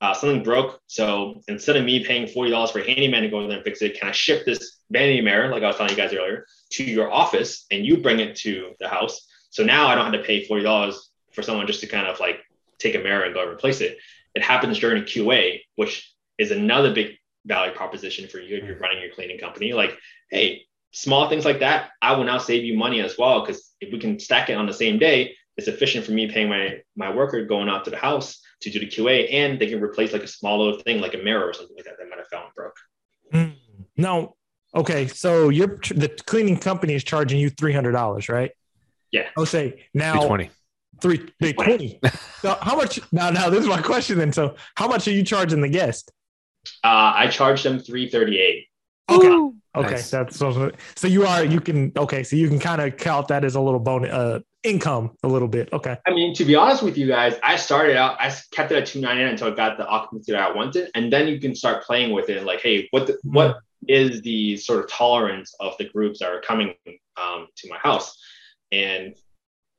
uh, 0.00 0.14
something 0.14 0.42
broke. 0.42 0.80
So 0.86 1.42
instead 1.48 1.76
of 1.76 1.84
me 1.84 2.02
paying 2.02 2.26
$40 2.26 2.72
for 2.72 2.78
a 2.80 2.86
handyman 2.86 3.22
to 3.22 3.28
go 3.28 3.40
in 3.40 3.48
there 3.48 3.58
and 3.58 3.64
fix 3.64 3.82
it, 3.82 4.00
can 4.00 4.08
I 4.08 4.12
ship 4.12 4.46
this 4.46 4.78
vanity 4.90 5.20
mirror, 5.20 5.48
like 5.48 5.62
I 5.62 5.66
was 5.66 5.76
telling 5.76 5.90
you 5.90 5.98
guys 5.98 6.14
earlier, 6.14 6.46
to 6.70 6.84
your 6.84 7.12
office 7.12 7.66
and 7.70 7.84
you 7.84 7.98
bring 7.98 8.20
it 8.20 8.36
to 8.36 8.72
the 8.80 8.88
house? 8.88 9.26
So 9.50 9.62
now 9.62 9.86
I 9.86 9.94
don't 9.94 10.04
have 10.04 10.14
to 10.14 10.26
pay 10.26 10.48
$40 10.48 10.96
for 11.32 11.42
someone 11.42 11.66
just 11.66 11.80
to 11.80 11.86
kind 11.86 12.06
of 12.06 12.18
like 12.20 12.40
take 12.78 12.94
a 12.94 12.98
mirror 12.98 13.24
and 13.24 13.34
go 13.34 13.42
and 13.42 13.50
replace 13.50 13.82
it. 13.82 13.98
It 14.34 14.42
happens 14.42 14.78
during 14.78 15.02
a 15.02 15.04
QA, 15.04 15.60
which 15.76 16.10
is 16.40 16.50
another 16.50 16.92
big 16.92 17.16
value 17.46 17.72
proposition 17.72 18.28
for 18.28 18.38
you 18.38 18.56
if 18.56 18.64
you're 18.64 18.78
running 18.78 19.00
your 19.00 19.12
cleaning 19.12 19.38
company. 19.38 19.72
Like, 19.72 19.96
hey, 20.30 20.62
small 20.92 21.28
things 21.28 21.44
like 21.44 21.60
that, 21.60 21.90
I 22.02 22.12
will 22.14 22.24
now 22.24 22.38
save 22.38 22.64
you 22.64 22.76
money 22.76 23.00
as 23.00 23.16
well. 23.18 23.40
Because 23.40 23.72
if 23.80 23.92
we 23.92 23.98
can 23.98 24.18
stack 24.18 24.50
it 24.50 24.54
on 24.54 24.66
the 24.66 24.72
same 24.72 24.98
day, 24.98 25.36
it's 25.56 25.68
efficient 25.68 26.06
for 26.06 26.12
me 26.12 26.30
paying 26.30 26.48
my 26.48 26.80
my 26.96 27.12
worker 27.12 27.44
going 27.44 27.68
out 27.68 27.84
to 27.84 27.90
the 27.90 27.96
house 27.96 28.40
to 28.62 28.70
do 28.70 28.80
the 28.80 28.86
QA, 28.86 29.32
and 29.32 29.58
they 29.58 29.66
can 29.66 29.82
replace 29.82 30.12
like 30.12 30.22
a 30.22 30.26
small 30.26 30.64
little 30.64 30.80
thing 30.80 31.00
like 31.00 31.14
a 31.14 31.18
mirror 31.18 31.46
or 31.46 31.52
something 31.52 31.76
like 31.76 31.84
that 31.84 31.96
that 31.98 32.08
might 32.08 32.18
have 32.18 32.28
found 32.28 32.54
broke. 32.54 32.76
Mm. 33.32 33.54
No, 33.96 34.36
okay. 34.74 35.06
So 35.06 35.50
you're 35.50 35.78
the 35.94 36.08
cleaning 36.26 36.58
company 36.58 36.94
is 36.94 37.04
charging 37.04 37.38
you 37.38 37.50
three 37.50 37.74
hundred 37.74 37.92
dollars, 37.92 38.28
right? 38.28 38.52
Yeah. 39.10 39.28
I'll 39.36 39.46
say 39.46 39.84
now 39.92 40.26
twenty. 40.26 40.50
Three, 41.02 41.30
three 41.40 41.52
twenty. 41.52 42.00
so 42.40 42.56
how 42.60 42.76
much? 42.76 43.00
Now, 43.12 43.30
now 43.30 43.50
this 43.50 43.60
is 43.60 43.66
my 43.66 43.80
question. 43.80 44.18
Then, 44.18 44.32
so 44.32 44.54
how 44.76 44.86
much 44.88 45.08
are 45.08 45.12
you 45.12 45.22
charging 45.22 45.60
the 45.60 45.68
guest? 45.68 46.12
Uh, 46.84 47.12
I 47.14 47.28
charge 47.28 47.62
them 47.62 47.78
three 47.78 48.08
thirty 48.08 48.38
eight. 48.40 48.66
Okay. 49.10 49.50
Okay, 49.76 49.90
nice. 49.92 50.10
that's 50.10 50.36
so, 50.36 50.72
so 50.96 51.06
you 51.06 51.24
are 51.24 51.44
you 51.44 51.60
can 51.60 51.92
okay, 51.96 52.24
so 52.24 52.34
you 52.34 52.48
can 52.48 52.58
kind 52.58 52.80
of 52.80 52.96
count 52.96 53.28
that 53.28 53.44
as 53.44 53.54
a 53.54 53.60
little 53.60 53.78
bonus 53.78 54.10
uh 54.10 54.40
income 54.62 55.12
a 55.22 55.28
little 55.28 55.48
bit. 55.48 55.72
Okay. 55.72 55.96
I 56.06 56.10
mean, 56.10 56.34
to 56.34 56.44
be 56.44 56.54
honest 56.54 56.82
with 56.82 56.98
you 56.98 57.06
guys, 57.06 57.36
I 57.42 57.56
started 57.56 57.96
out, 57.96 58.20
I 58.20 58.34
kept 58.50 58.72
it 58.72 58.76
at 58.76 58.86
299 58.86 59.32
until 59.32 59.48
I 59.48 59.56
got 59.56 59.78
the 59.78 59.86
occupancy 59.86 60.32
that 60.32 60.42
I 60.42 60.52
wanted. 60.52 60.90
And 60.94 61.12
then 61.12 61.28
you 61.28 61.40
can 61.40 61.54
start 61.54 61.84
playing 61.84 62.12
with 62.12 62.28
it. 62.28 62.44
Like, 62.44 62.60
hey, 62.60 62.88
what 62.90 63.06
the, 63.06 63.14
mm-hmm. 63.14 63.32
what 63.32 63.58
is 63.88 64.20
the 64.22 64.56
sort 64.56 64.84
of 64.84 64.90
tolerance 64.90 65.54
of 65.60 65.76
the 65.78 65.88
groups 65.88 66.18
that 66.18 66.30
are 66.30 66.40
coming 66.40 66.74
um, 67.16 67.46
to 67.56 67.68
my 67.70 67.78
house? 67.78 68.16
And 68.70 69.16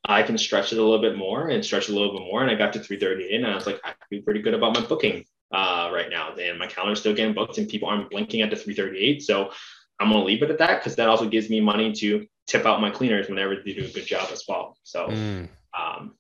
I 0.06 0.24
can 0.24 0.38
stretch 0.38 0.74
it 0.74 0.80
a 0.80 0.84
little 0.84 1.02
bit 1.02 1.16
more 1.16 1.50
and 1.50 1.64
stretch 1.64 1.90
a 1.90 1.92
little 1.92 2.14
bit 2.14 2.22
more. 2.22 2.42
And 2.42 2.50
I 2.50 2.56
got 2.56 2.74
to 2.74 2.80
338 2.80 3.36
and 3.36 3.46
I 3.46 3.56
was 3.56 3.68
like, 3.68 3.80
I 3.84 3.94
feel 4.10 4.24
pretty 4.24 4.42
good 4.42 4.56
about 4.56 4.74
my 4.74 4.86
booking 4.86 5.26
uh, 5.52 5.90
right 5.94 6.10
now. 6.10 6.34
And 6.36 6.58
my 6.60 6.68
calendar's 6.68 7.00
still 7.00 7.14
getting 7.14 7.34
booked 7.34 7.58
and 7.58 7.68
people 7.68 7.90
aren't 7.90 8.10
blinking 8.10 8.42
at 8.42 8.50
the 8.50 8.56
338. 8.56 9.22
So 9.24 9.52
I'm 10.00 10.10
going 10.10 10.22
to 10.22 10.26
leave 10.26 10.42
it 10.44 10.50
at 10.50 10.58
that 10.60 10.80
because 10.80 10.96
that 10.96 11.10
also 11.10 11.28
gives 11.28 11.50
me 11.50 11.60
money 11.62 11.92
to 11.94 12.26
tip 12.48 12.66
out 12.66 12.82
my 12.82 12.90
cleaners 12.90 13.30
whenever 13.30 13.56
they 13.56 13.74
do 13.74 13.86
a 13.86 13.90
good 13.90 14.06
job 14.06 14.30
as 14.32 14.44
well. 14.48 14.78
So 14.84 15.08
Mm. 15.10 15.50
um, 15.78 16.16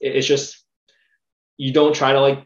it- 0.00 0.16
it's 0.16 0.26
just 0.26 0.64
you 1.58 1.72
don't 1.72 1.94
try 1.94 2.12
to 2.12 2.20
like 2.20 2.44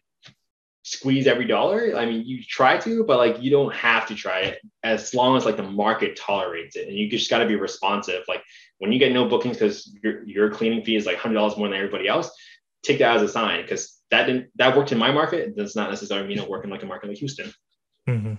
squeeze 0.82 1.26
every 1.26 1.44
dollar. 1.46 1.96
I 1.96 2.06
mean, 2.06 2.24
you 2.26 2.42
try 2.42 2.78
to, 2.78 3.04
but 3.04 3.18
like 3.18 3.42
you 3.42 3.50
don't 3.50 3.74
have 3.74 4.06
to 4.08 4.14
try 4.14 4.40
it 4.40 4.58
as 4.82 5.14
long 5.14 5.36
as 5.36 5.44
like 5.44 5.56
the 5.56 5.62
market 5.62 6.16
tolerates 6.16 6.76
it, 6.76 6.88
and 6.88 6.96
you 6.96 7.08
just 7.10 7.30
got 7.30 7.38
to 7.38 7.46
be 7.46 7.56
responsive. 7.56 8.22
Like 8.28 8.42
when 8.78 8.92
you 8.92 8.98
get 8.98 9.12
no 9.12 9.28
bookings 9.28 9.58
because 9.58 9.94
your 10.02 10.24
your 10.26 10.50
cleaning 10.50 10.82
fee 10.84 10.96
is 10.96 11.06
like 11.06 11.18
hundred 11.18 11.34
dollars 11.34 11.56
more 11.56 11.68
than 11.68 11.76
everybody 11.76 12.08
else, 12.08 12.30
take 12.82 12.98
that 12.98 13.16
as 13.16 13.22
a 13.22 13.28
sign 13.28 13.62
because 13.62 13.99
that 14.10 14.26
didn't 14.26 14.48
that 14.56 14.76
worked 14.76 14.92
in 14.92 14.98
my 14.98 15.12
market. 15.12 15.56
Does 15.56 15.76
not 15.76 15.90
necessarily 15.90 16.28
mean 16.28 16.38
it 16.38 16.48
work 16.48 16.64
in 16.64 16.70
like 16.70 16.82
a 16.82 16.86
market 16.86 17.08
like 17.08 17.18
Houston. 17.18 17.52
Mm-hmm. 18.08 18.34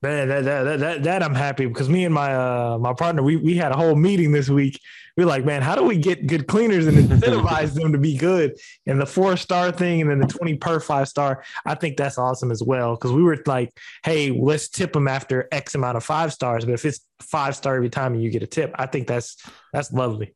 That, 0.00 0.26
that, 0.26 0.44
that, 0.44 0.78
that, 0.78 1.02
that 1.02 1.22
I'm 1.24 1.34
happy 1.34 1.66
because 1.66 1.88
me 1.88 2.04
and 2.04 2.14
my 2.14 2.32
uh 2.34 2.78
my 2.78 2.92
partner 2.92 3.22
we 3.22 3.36
we 3.36 3.56
had 3.56 3.72
a 3.72 3.76
whole 3.76 3.96
meeting 3.96 4.30
this 4.30 4.48
week. 4.48 4.80
We 5.16 5.24
are 5.24 5.26
like, 5.26 5.44
man, 5.44 5.60
how 5.60 5.74
do 5.74 5.82
we 5.82 5.98
get 5.98 6.26
good 6.26 6.46
cleaners 6.46 6.86
and 6.86 6.96
incentivize 6.96 7.74
them 7.74 7.92
to 7.92 7.98
be 7.98 8.16
good? 8.16 8.56
And 8.86 9.00
the 9.00 9.04
four 9.04 9.36
star 9.36 9.70
thing 9.70 10.00
and 10.00 10.08
then 10.08 10.20
the 10.20 10.26
20 10.26 10.56
per 10.56 10.80
five 10.80 11.08
star, 11.08 11.44
I 11.66 11.74
think 11.74 11.96
that's 11.96 12.16
awesome 12.16 12.50
as 12.50 12.62
well. 12.62 12.96
Cause 12.96 13.12
we 13.12 13.22
were 13.22 13.38
like, 13.44 13.76
hey, 14.04 14.30
let's 14.30 14.68
tip 14.68 14.92
them 14.92 15.08
after 15.08 15.48
X 15.52 15.74
amount 15.74 15.96
of 15.96 16.04
five 16.04 16.32
stars. 16.32 16.64
But 16.64 16.74
if 16.74 16.84
it's 16.84 17.00
five 17.20 17.56
star 17.56 17.76
every 17.76 17.90
time 17.90 18.14
and 18.14 18.22
you 18.22 18.30
get 18.30 18.42
a 18.42 18.46
tip, 18.46 18.74
I 18.76 18.86
think 18.86 19.06
that's 19.06 19.36
that's 19.72 19.92
lovely. 19.92 20.32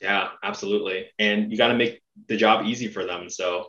Yeah, 0.00 0.28
absolutely. 0.42 1.08
And 1.18 1.50
you 1.50 1.58
got 1.58 1.68
to 1.68 1.74
make 1.74 2.00
the 2.28 2.36
job 2.36 2.66
easy 2.66 2.88
for 2.88 3.04
them. 3.04 3.28
So 3.30 3.68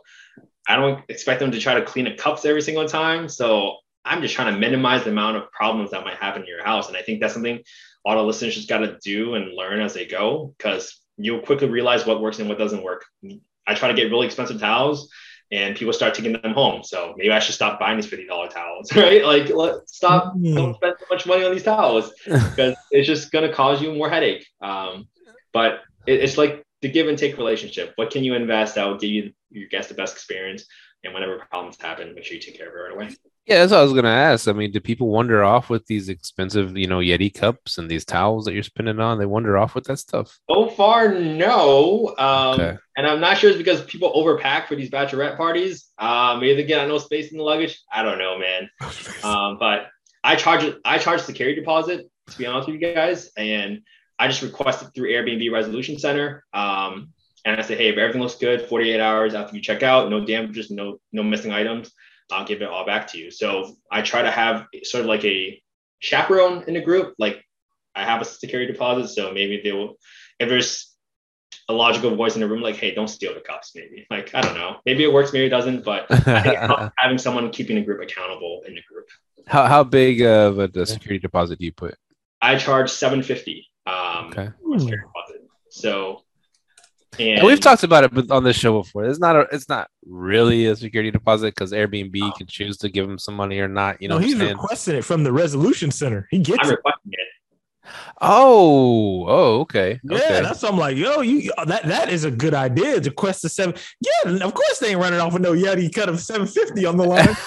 I 0.68 0.76
don't 0.76 1.02
expect 1.08 1.40
them 1.40 1.50
to 1.52 1.58
try 1.58 1.74
to 1.74 1.82
clean 1.84 2.04
the 2.04 2.14
cups 2.14 2.44
every 2.44 2.62
single 2.62 2.86
time. 2.88 3.28
So 3.28 3.76
I'm 4.04 4.22
just 4.22 4.34
trying 4.34 4.52
to 4.52 4.58
minimize 4.58 5.04
the 5.04 5.10
amount 5.10 5.36
of 5.36 5.50
problems 5.50 5.90
that 5.90 6.04
might 6.04 6.16
happen 6.16 6.42
in 6.42 6.48
your 6.48 6.64
house. 6.64 6.88
And 6.88 6.96
I 6.96 7.02
think 7.02 7.20
that's 7.20 7.34
something 7.34 7.60
all 8.04 8.16
the 8.16 8.22
listeners 8.22 8.54
just 8.54 8.68
got 8.68 8.78
to 8.78 8.98
do 9.02 9.34
and 9.34 9.52
learn 9.54 9.80
as 9.80 9.94
they 9.94 10.06
go 10.06 10.54
because 10.56 11.00
you'll 11.16 11.40
quickly 11.40 11.68
realize 11.68 12.06
what 12.06 12.20
works 12.22 12.38
and 12.38 12.48
what 12.48 12.58
doesn't 12.58 12.82
work. 12.82 13.04
I 13.66 13.74
try 13.74 13.88
to 13.88 13.94
get 13.94 14.10
really 14.10 14.26
expensive 14.26 14.60
towels 14.60 15.10
and 15.50 15.74
people 15.76 15.92
start 15.92 16.14
taking 16.14 16.32
them 16.32 16.52
home. 16.52 16.82
So 16.84 17.14
maybe 17.16 17.32
I 17.32 17.38
should 17.38 17.54
stop 17.54 17.80
buying 17.80 17.96
these 17.96 18.06
$50 18.10 18.50
towels, 18.50 18.92
right? 18.96 19.24
Like 19.24 19.48
let 19.50 19.88
stop, 19.88 20.34
Mm. 20.36 20.54
don't 20.54 20.74
spend 20.76 20.94
so 21.00 21.06
much 21.10 21.26
money 21.26 21.44
on 21.44 21.52
these 21.52 21.64
towels 21.64 22.12
because 22.24 22.76
it's 22.90 23.06
just 23.06 23.30
going 23.32 23.48
to 23.48 23.54
cause 23.54 23.82
you 23.82 23.92
more 23.94 24.08
headache. 24.08 24.46
Um, 24.62 25.08
but 25.52 25.80
it, 26.06 26.20
it's 26.20 26.38
like 26.38 26.64
the 26.82 26.90
give 26.90 27.08
and 27.08 27.18
take 27.18 27.36
relationship. 27.36 27.92
What 27.96 28.10
can 28.10 28.24
you 28.24 28.34
invest 28.34 28.74
that 28.74 28.86
will 28.86 28.98
give 28.98 29.10
you 29.10 29.32
your 29.50 29.68
guest 29.68 29.88
the 29.88 29.94
best 29.94 30.14
experience? 30.14 30.64
And 31.04 31.14
whenever 31.14 31.38
problems 31.50 31.80
happen, 31.80 32.14
make 32.14 32.24
sure 32.24 32.34
you 32.34 32.40
take 32.40 32.58
care 32.58 32.68
of 32.68 32.74
it 32.74 32.78
right 32.78 32.92
away. 32.92 33.16
Yeah, 33.46 33.60
that's 33.60 33.72
what 33.72 33.78
I 33.78 33.84
was 33.84 33.92
gonna 33.92 34.08
ask. 34.08 34.48
I 34.48 34.52
mean, 34.52 34.72
do 34.72 34.80
people 34.80 35.08
wander 35.08 35.42
off 35.44 35.70
with 35.70 35.86
these 35.86 36.08
expensive, 36.08 36.76
you 36.76 36.86
know, 36.86 36.98
Yeti 36.98 37.32
cups 37.32 37.78
and 37.78 37.88
these 37.88 38.04
towels 38.04 38.44
that 38.44 38.52
you're 38.52 38.62
spending 38.62 38.98
on? 39.00 39.18
They 39.18 39.26
wander 39.26 39.56
off 39.56 39.74
with 39.74 39.84
that 39.84 39.98
stuff. 39.98 40.38
So 40.50 40.68
far, 40.68 41.14
no. 41.14 42.14
Um, 42.18 42.60
Okay. 42.60 42.78
And 42.96 43.06
I'm 43.06 43.20
not 43.20 43.38
sure 43.38 43.48
it's 43.48 43.56
because 43.56 43.82
people 43.84 44.12
overpack 44.12 44.66
for 44.66 44.74
these 44.74 44.90
bachelorette 44.90 45.36
parties. 45.36 45.86
Uh, 45.98 46.36
maybe 46.40 46.60
they 46.60 46.66
get 46.66 46.86
no 46.88 46.98
space 46.98 47.30
in 47.30 47.38
the 47.38 47.44
luggage. 47.44 47.80
I 47.92 48.02
don't 48.02 48.18
know, 48.18 48.38
man. 48.38 48.68
Um, 49.24 49.56
but 49.58 49.88
I 50.24 50.36
charge 50.36 50.64
I 50.84 50.98
charge 50.98 51.22
security 51.22 51.58
deposit 51.58 52.08
to 52.30 52.38
be 52.38 52.46
honest 52.46 52.68
with 52.68 52.80
you 52.80 52.94
guys, 52.94 53.30
and 53.36 53.82
I 54.18 54.28
just 54.28 54.42
requested 54.42 54.94
through 54.94 55.10
Airbnb 55.10 55.52
Resolution 55.52 55.98
Center. 55.98 56.44
Um, 56.52 57.12
and 57.44 57.58
I 57.58 57.62
said, 57.62 57.78
hey, 57.78 57.88
if 57.88 57.96
everything 57.96 58.20
looks 58.20 58.34
good, 58.34 58.62
48 58.62 59.00
hours 59.00 59.34
after 59.34 59.54
you 59.56 59.62
check 59.62 59.82
out, 59.82 60.10
no 60.10 60.24
damages, 60.24 60.70
no 60.70 60.98
no 61.12 61.22
missing 61.22 61.52
items, 61.52 61.92
I'll 62.30 62.44
give 62.44 62.62
it 62.62 62.68
all 62.68 62.84
back 62.84 63.06
to 63.08 63.18
you. 63.18 63.30
So 63.30 63.76
I 63.90 64.02
try 64.02 64.22
to 64.22 64.30
have 64.30 64.66
sort 64.82 65.02
of 65.02 65.06
like 65.06 65.24
a 65.24 65.60
chaperone 66.00 66.64
in 66.66 66.74
the 66.74 66.80
group. 66.80 67.14
Like 67.18 67.44
I 67.94 68.04
have 68.04 68.20
a 68.20 68.24
security 68.24 68.72
deposit, 68.72 69.08
so 69.08 69.32
maybe 69.32 69.60
they 69.62 69.72
will. 69.72 69.96
If 70.38 70.48
there's 70.48 70.94
a 71.68 71.72
logical 71.72 72.14
voice 72.16 72.34
in 72.34 72.40
the 72.40 72.48
room, 72.48 72.60
like, 72.60 72.76
hey, 72.76 72.94
don't 72.94 73.08
steal 73.08 73.34
the 73.34 73.40
cups. 73.40 73.72
Maybe 73.74 74.06
like 74.10 74.34
I 74.34 74.40
don't 74.40 74.54
know. 74.54 74.76
Maybe 74.84 75.04
it 75.04 75.12
works, 75.12 75.32
maybe 75.32 75.46
it 75.46 75.50
doesn't. 75.50 75.84
But 75.84 76.10
having 76.96 77.18
someone 77.18 77.50
keeping 77.50 77.76
the 77.76 77.82
group 77.82 78.02
accountable 78.02 78.62
in 78.66 78.74
the 78.74 78.82
group. 78.90 79.06
how 79.46 79.66
how 79.66 79.84
big 79.84 80.22
of 80.22 80.58
a 80.58 80.86
security 80.86 81.20
deposit 81.20 81.58
do 81.58 81.64
you 81.64 81.72
put? 81.72 81.94
I 82.40 82.56
charge 82.56 82.90
750 82.90 83.66
um 83.88 84.26
Okay. 84.28 84.48
for. 84.62 85.04
So 85.70 86.22
and 87.18 87.38
And 87.38 87.46
we've 87.46 87.60
talked 87.60 87.82
about 87.82 88.04
it 88.04 88.30
on 88.30 88.44
this 88.44 88.56
show 88.56 88.80
before. 88.82 89.04
It's 89.04 89.18
not 89.18 89.34
a, 89.34 89.46
it's 89.50 89.68
not 89.68 89.88
really 90.06 90.66
a 90.66 90.76
security 90.76 91.10
deposit 91.10 91.54
because 91.54 91.72
Airbnb 91.72 92.36
can 92.36 92.46
choose 92.46 92.76
to 92.78 92.88
give 92.88 93.08
them 93.08 93.18
some 93.18 93.34
money 93.34 93.58
or 93.58 93.68
not. 93.68 94.00
You 94.00 94.08
know, 94.08 94.18
no, 94.18 94.24
he's 94.24 94.36
saying? 94.38 94.52
requesting 94.56 94.96
it 94.96 95.04
from 95.04 95.24
the 95.24 95.32
resolution 95.32 95.90
center. 95.90 96.28
He 96.30 96.38
gets 96.38 96.60
I'm 96.62 96.68
it. 96.70 96.76
requesting 96.76 97.12
it. 97.12 97.28
oh, 98.20 99.24
oh, 99.26 99.60
okay, 99.60 99.98
Yeah, 100.04 100.16
okay. 100.16 100.40
that's 100.42 100.62
what 100.62 100.72
I'm 100.72 100.78
like, 100.78 100.96
yo, 100.96 101.20
you 101.22 101.50
that 101.66 101.84
that 101.86 102.10
is 102.10 102.24
a 102.24 102.30
good 102.30 102.54
idea 102.54 103.00
to 103.00 103.10
quest 103.10 103.42
the 103.42 103.48
seven. 103.48 103.74
Yeah, 104.00 104.34
of 104.44 104.54
course 104.54 104.78
they 104.78 104.90
ain't 104.90 105.00
running 105.00 105.20
off 105.20 105.32
with 105.32 105.42
no 105.42 105.52
Yeti 105.54 105.92
cut 105.92 106.08
of 106.08 106.20
750 106.20 106.84
on 106.86 106.96
the 106.96 107.04
line. 107.04 107.36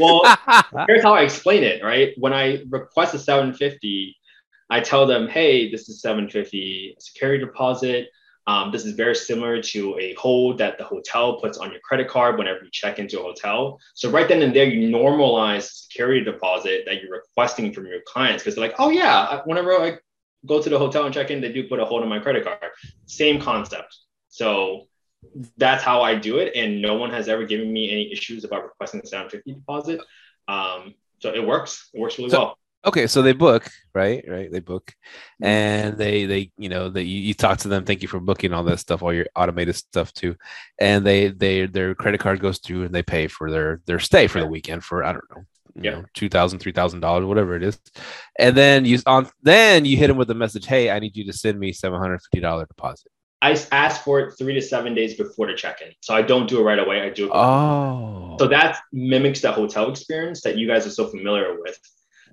Well, 0.00 0.22
here's 0.88 1.04
how 1.04 1.14
I 1.14 1.22
explain 1.22 1.62
it, 1.62 1.82
right? 1.84 2.14
When 2.18 2.32
I 2.32 2.64
request 2.68 3.14
a 3.14 3.18
750, 3.18 4.16
I 4.74 4.80
tell 4.80 5.06
them, 5.06 5.28
hey, 5.28 5.70
this 5.70 5.88
is 5.88 6.00
750 6.00 6.96
security 6.98 7.44
deposit. 7.44 8.08
Um, 8.48 8.72
this 8.72 8.84
is 8.84 8.94
very 8.94 9.14
similar 9.14 9.62
to 9.62 9.96
a 10.00 10.14
hold 10.14 10.58
that 10.58 10.78
the 10.78 10.84
hotel 10.84 11.40
puts 11.40 11.58
on 11.58 11.70
your 11.70 11.78
credit 11.84 12.08
card 12.08 12.36
whenever 12.38 12.64
you 12.64 12.70
check 12.72 12.98
into 12.98 13.20
a 13.20 13.22
hotel. 13.22 13.78
So 13.94 14.10
right 14.10 14.26
then 14.26 14.42
and 14.42 14.54
there, 14.54 14.64
you 14.64 14.88
normalize 14.90 15.68
the 15.68 15.74
security 15.86 16.24
deposit 16.24 16.82
that 16.86 17.00
you're 17.00 17.12
requesting 17.12 17.72
from 17.72 17.86
your 17.86 18.00
clients 18.04 18.42
because 18.42 18.56
they're 18.56 18.66
like, 18.66 18.74
oh 18.80 18.90
yeah, 18.90 19.42
whenever 19.44 19.70
I 19.80 19.98
go 20.44 20.60
to 20.60 20.68
the 20.68 20.76
hotel 20.76 21.04
and 21.04 21.14
check 21.14 21.30
in, 21.30 21.40
they 21.40 21.52
do 21.52 21.68
put 21.68 21.78
a 21.78 21.84
hold 21.84 22.02
on 22.02 22.08
my 22.08 22.18
credit 22.18 22.42
card. 22.42 22.58
Same 23.06 23.40
concept. 23.40 23.96
So 24.28 24.88
that's 25.56 25.84
how 25.84 26.02
I 26.02 26.16
do 26.16 26.38
it, 26.38 26.52
and 26.56 26.82
no 26.82 26.94
one 26.94 27.10
has 27.12 27.28
ever 27.28 27.44
given 27.46 27.72
me 27.72 27.92
any 27.92 28.12
issues 28.12 28.42
about 28.42 28.64
requesting 28.64 29.02
the 29.02 29.06
750 29.06 29.52
deposit. 29.52 30.00
Um, 30.48 30.94
so 31.20 31.32
it 31.32 31.46
works. 31.46 31.90
It 31.94 32.00
works 32.00 32.18
really 32.18 32.30
So- 32.30 32.38
well. 32.40 32.58
Okay 32.86 33.06
so 33.06 33.22
they 33.22 33.32
book 33.32 33.68
right 33.94 34.24
right 34.28 34.50
they 34.52 34.60
book 34.60 34.92
and 35.40 35.96
they 35.96 36.26
they 36.26 36.50
you 36.58 36.68
know 36.68 36.88
they 36.88 37.02
you, 37.02 37.20
you 37.20 37.34
talk 37.34 37.58
to 37.58 37.68
them 37.68 37.84
thank 37.84 38.02
you 38.02 38.08
for 38.08 38.20
booking 38.20 38.52
all 38.52 38.64
that 38.64 38.78
stuff 38.78 39.02
all 39.02 39.12
your 39.12 39.26
automated 39.36 39.74
stuff 39.74 40.12
too 40.12 40.34
and 40.78 41.04
they 41.06 41.28
they 41.28 41.66
their 41.66 41.94
credit 41.94 42.20
card 42.20 42.40
goes 42.40 42.58
through 42.58 42.84
and 42.84 42.94
they 42.94 43.02
pay 43.02 43.26
for 43.26 43.50
their 43.50 43.80
their 43.86 43.98
stay 43.98 44.26
for 44.26 44.40
the 44.40 44.46
weekend 44.46 44.84
for 44.84 45.02
i 45.04 45.12
don't 45.12 45.24
know 45.30 45.44
you 45.76 45.82
Yeah. 45.82 45.90
know 45.92 46.04
two 46.14 46.28
thousand 46.28 46.58
three 46.60 46.72
thousand 46.72 47.00
dollars 47.00 47.24
whatever 47.24 47.56
it 47.56 47.62
is 47.62 47.80
and 48.38 48.56
then 48.56 48.84
you 48.84 48.98
on 49.06 49.28
then 49.42 49.84
you 49.84 49.96
hit 49.96 50.08
them 50.08 50.16
with 50.16 50.30
a 50.30 50.34
message 50.34 50.66
hey 50.66 50.90
i 50.90 50.98
need 50.98 51.16
you 51.16 51.24
to 51.24 51.32
send 51.32 51.58
me 51.58 51.72
seven 51.72 51.98
hundred 51.98 52.20
fifty 52.22 52.40
dollar 52.40 52.66
deposit 52.66 53.10
I 53.42 53.50
ask 53.72 54.02
for 54.02 54.20
it 54.20 54.38
three 54.38 54.54
to 54.54 54.62
seven 54.62 54.94
days 54.94 55.16
before 55.18 55.48
the 55.48 55.54
check-in, 55.54 55.92
so 56.00 56.14
I 56.14 56.22
don't 56.22 56.48
do 56.48 56.60
it 56.60 56.62
right 56.62 56.78
away. 56.78 57.02
I 57.02 57.10
do 57.10 57.26
it. 57.26 57.32
oh 57.34 58.36
So 58.40 58.46
that 58.48 58.78
mimics 58.90 59.42
the 59.42 59.52
hotel 59.52 59.90
experience 59.90 60.40
that 60.44 60.56
you 60.56 60.66
guys 60.66 60.86
are 60.86 60.90
so 60.90 61.08
familiar 61.08 61.60
with. 61.60 61.78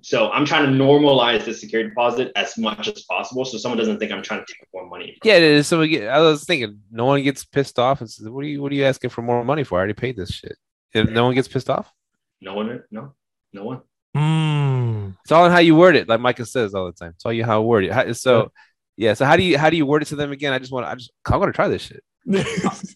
So 0.02 0.30
I'm 0.30 0.44
trying 0.44 0.66
to 0.66 0.84
normalize 0.84 1.44
the 1.44 1.54
security 1.54 1.88
deposit 1.90 2.32
as 2.36 2.58
much 2.58 2.88
as 2.88 3.04
possible, 3.04 3.44
so 3.44 3.56
someone 3.58 3.78
doesn't 3.78 3.98
think 3.98 4.10
I'm 4.12 4.22
trying 4.22 4.40
to 4.40 4.46
take 4.52 4.66
more 4.74 4.86
money. 4.88 5.16
yeah 5.24 5.34
it 5.36 5.42
is. 5.42 5.66
so 5.68 5.78
we 5.80 5.88
get, 5.88 6.08
i 6.08 6.18
was 6.20 6.44
thinking 6.44 6.80
no 6.90 7.04
one 7.06 7.22
gets 7.22 7.44
pissed 7.44 7.78
off 7.78 8.00
and 8.00 8.10
says 8.10 8.28
what 8.28 8.40
are 8.44 8.48
you 8.48 8.60
what 8.62 8.72
are 8.72 8.74
you 8.74 8.84
asking 8.84 9.10
for 9.10 9.22
more 9.22 9.44
money 9.44 9.62
for 9.64 9.76
i 9.76 9.78
already 9.78 9.92
paid 9.94 10.16
this 10.16 10.30
shit 10.30 10.56
if 10.92 11.08
no 11.08 11.24
one 11.26 11.34
gets 11.34 11.48
pissed 11.48 11.70
off 11.70 11.90
No 12.40 12.54
one, 12.54 12.82
no, 12.90 13.14
no 13.52 13.64
one. 13.64 13.80
Mm. 14.16 15.16
It's 15.22 15.30
all 15.32 15.46
in 15.46 15.52
how 15.52 15.58
you 15.60 15.74
word 15.76 15.94
it, 15.96 16.08
like 16.08 16.20
Micah 16.20 16.44
says 16.44 16.74
all 16.74 16.86
the 16.86 16.92
time. 16.92 17.12
It's 17.14 17.24
all 17.24 17.32
you 17.32 17.44
how 17.44 17.60
you 17.60 17.66
word 17.66 17.84
it. 17.84 17.92
How- 17.92 18.12
so 18.12 18.50
yeah. 18.96 19.14
So 19.14 19.24
how 19.24 19.36
do 19.36 19.42
you 19.42 19.56
how 19.56 19.70
do 19.70 19.76
you 19.76 19.86
word 19.86 20.02
it 20.02 20.06
to 20.08 20.16
them 20.16 20.32
again? 20.32 20.52
I 20.52 20.58
just 20.58 20.72
want 20.72 20.84
I 20.86 20.94
just 20.96 21.12
I 21.24 21.36
want 21.36 21.48
to 21.48 21.56
try 21.56 21.68
this 21.68 21.82
shit. 21.82 22.02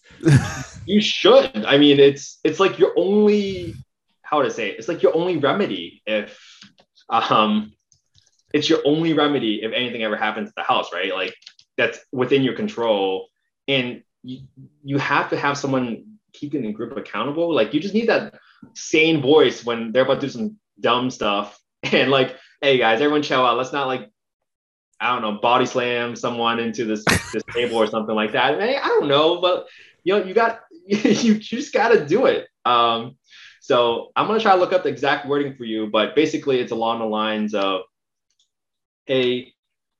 You 0.85 1.01
should. 1.01 1.65
I 1.65 1.77
mean, 1.77 1.99
it's 1.99 2.39
it's 2.45 2.59
like 2.61 2.79
your 2.79 2.93
only 2.97 3.75
how 4.21 4.41
to 4.41 4.49
say 4.49 4.69
it? 4.69 4.75
It's 4.79 4.87
like 4.87 5.03
your 5.03 5.15
only 5.15 5.37
remedy 5.37 6.01
if 6.05 6.39
um 7.09 7.73
it's 8.53 8.69
your 8.69 8.79
only 8.85 9.13
remedy 9.13 9.61
if 9.61 9.71
anything 9.73 10.03
ever 10.03 10.15
happens 10.15 10.49
to 10.49 10.53
the 10.57 10.63
house, 10.63 10.91
right? 10.93 11.13
Like 11.13 11.35
that's 11.77 11.99
within 12.11 12.43
your 12.43 12.55
control. 12.55 13.27
And 13.67 14.03
you, 14.23 14.41
you 14.83 14.97
have 14.97 15.29
to 15.29 15.37
have 15.37 15.57
someone 15.57 16.17
keeping 16.33 16.61
the 16.61 16.71
group 16.71 16.95
accountable. 16.95 17.53
Like 17.53 17.73
you 17.73 17.79
just 17.79 17.93
need 17.93 18.09
that 18.09 18.35
sane 18.73 19.21
voice 19.21 19.65
when 19.65 19.91
they're 19.91 20.03
about 20.03 20.21
to 20.21 20.27
do 20.27 20.29
some 20.29 20.57
dumb 20.79 21.09
stuff. 21.09 21.59
And 21.93 22.09
like, 22.09 22.35
hey 22.59 22.79
guys, 22.79 23.01
everyone 23.01 23.21
chill 23.21 23.45
out. 23.45 23.55
Let's 23.55 23.71
not 23.71 23.87
like 23.87 24.09
I 24.99 25.13
don't 25.13 25.21
know, 25.21 25.39
body 25.39 25.67
slam 25.67 26.15
someone 26.15 26.59
into 26.59 26.85
this 26.85 27.05
this 27.31 27.43
table 27.53 27.77
or 27.77 27.87
something 27.87 28.15
like 28.15 28.31
that. 28.31 28.59
Hey, 28.59 28.77
I 28.77 28.87
don't 28.87 29.07
know, 29.07 29.39
but 29.39 29.67
you 30.03 30.17
know, 30.17 30.25
you 30.25 30.33
got 30.33 30.61
you 30.87 31.35
just 31.35 31.71
got 31.71 31.89
to 31.89 32.05
do 32.05 32.25
it. 32.25 32.47
Um, 32.65 33.17
so 33.67 34.13
I'm 34.15 34.27
gonna 34.27 34.39
try 34.39 34.53
to 34.53 34.61
look 34.61 34.71
up 34.71 34.83
the 34.83 34.89
exact 34.89 35.27
wording 35.27 35.53
for 35.53 35.65
you, 35.65 35.87
but 35.87 36.15
basically 36.15 36.61
it's 36.61 36.71
along 36.71 36.99
the 36.99 37.05
lines 37.05 37.53
of, 37.53 37.81
"Hey, 39.03 39.55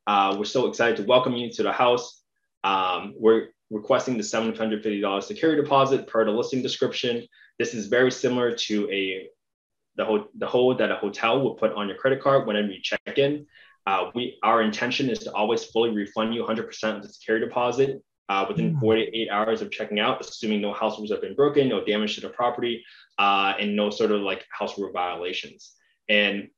uh, 0.07 0.37
we're 0.39 0.45
so 0.45 0.67
excited 0.67 0.95
to 0.95 1.03
welcome 1.03 1.33
you 1.35 1.51
to 1.51 1.63
the 1.63 1.73
house. 1.73 2.23
Um, 2.63 3.13
we're 3.17 3.49
requesting 3.69 4.15
the 4.15 4.23
$750 4.23 5.25
security 5.27 5.61
deposit 5.61 6.07
per 6.07 6.23
the 6.23 6.31
listing 6.31 6.61
description. 6.61 7.27
This 7.59 7.73
is 7.73 7.87
very 7.87 8.09
similar 8.09 8.55
to 8.55 8.89
a 8.89 9.27
the, 9.97 10.05
ho- 10.05 10.29
the 10.37 10.47
hold 10.47 10.77
that 10.77 10.89
a 10.89 10.95
hotel 10.95 11.41
will 11.41 11.55
put 11.55 11.73
on 11.73 11.89
your 11.89 11.97
credit 11.97 12.21
card 12.21 12.47
whenever 12.47 12.69
you 12.69 12.79
check 12.81 13.17
in. 13.17 13.47
Uh, 13.85 14.11
we 14.15 14.39
our 14.43 14.61
intention 14.61 15.09
is 15.09 15.19
to 15.19 15.33
always 15.33 15.65
fully 15.65 15.89
refund 15.89 16.33
you 16.33 16.41
100% 16.41 16.95
of 16.95 17.03
the 17.03 17.09
security 17.09 17.45
deposit 17.45 18.01
uh, 18.29 18.45
within 18.47 18.75
Mm. 18.75 18.79
48 18.79 19.29
hours 19.29 19.61
of 19.61 19.71
checking 19.71 19.99
out, 19.99 20.19
assuming 20.21 20.61
no 20.61 20.73
house 20.73 20.97
rules 20.97 21.11
have 21.11 21.21
been 21.21 21.35
broken, 21.35 21.69
no 21.69 21.83
damage 21.83 22.15
to 22.15 22.21
the 22.21 22.29
property, 22.29 22.83
uh, 23.17 23.53
and 23.59 23.75
no 23.75 23.89
sort 23.89 24.11
of 24.11 24.21
like 24.21 24.45
house 24.51 24.77
rule 24.77 24.91
violations, 24.91 25.73
and 26.09 26.49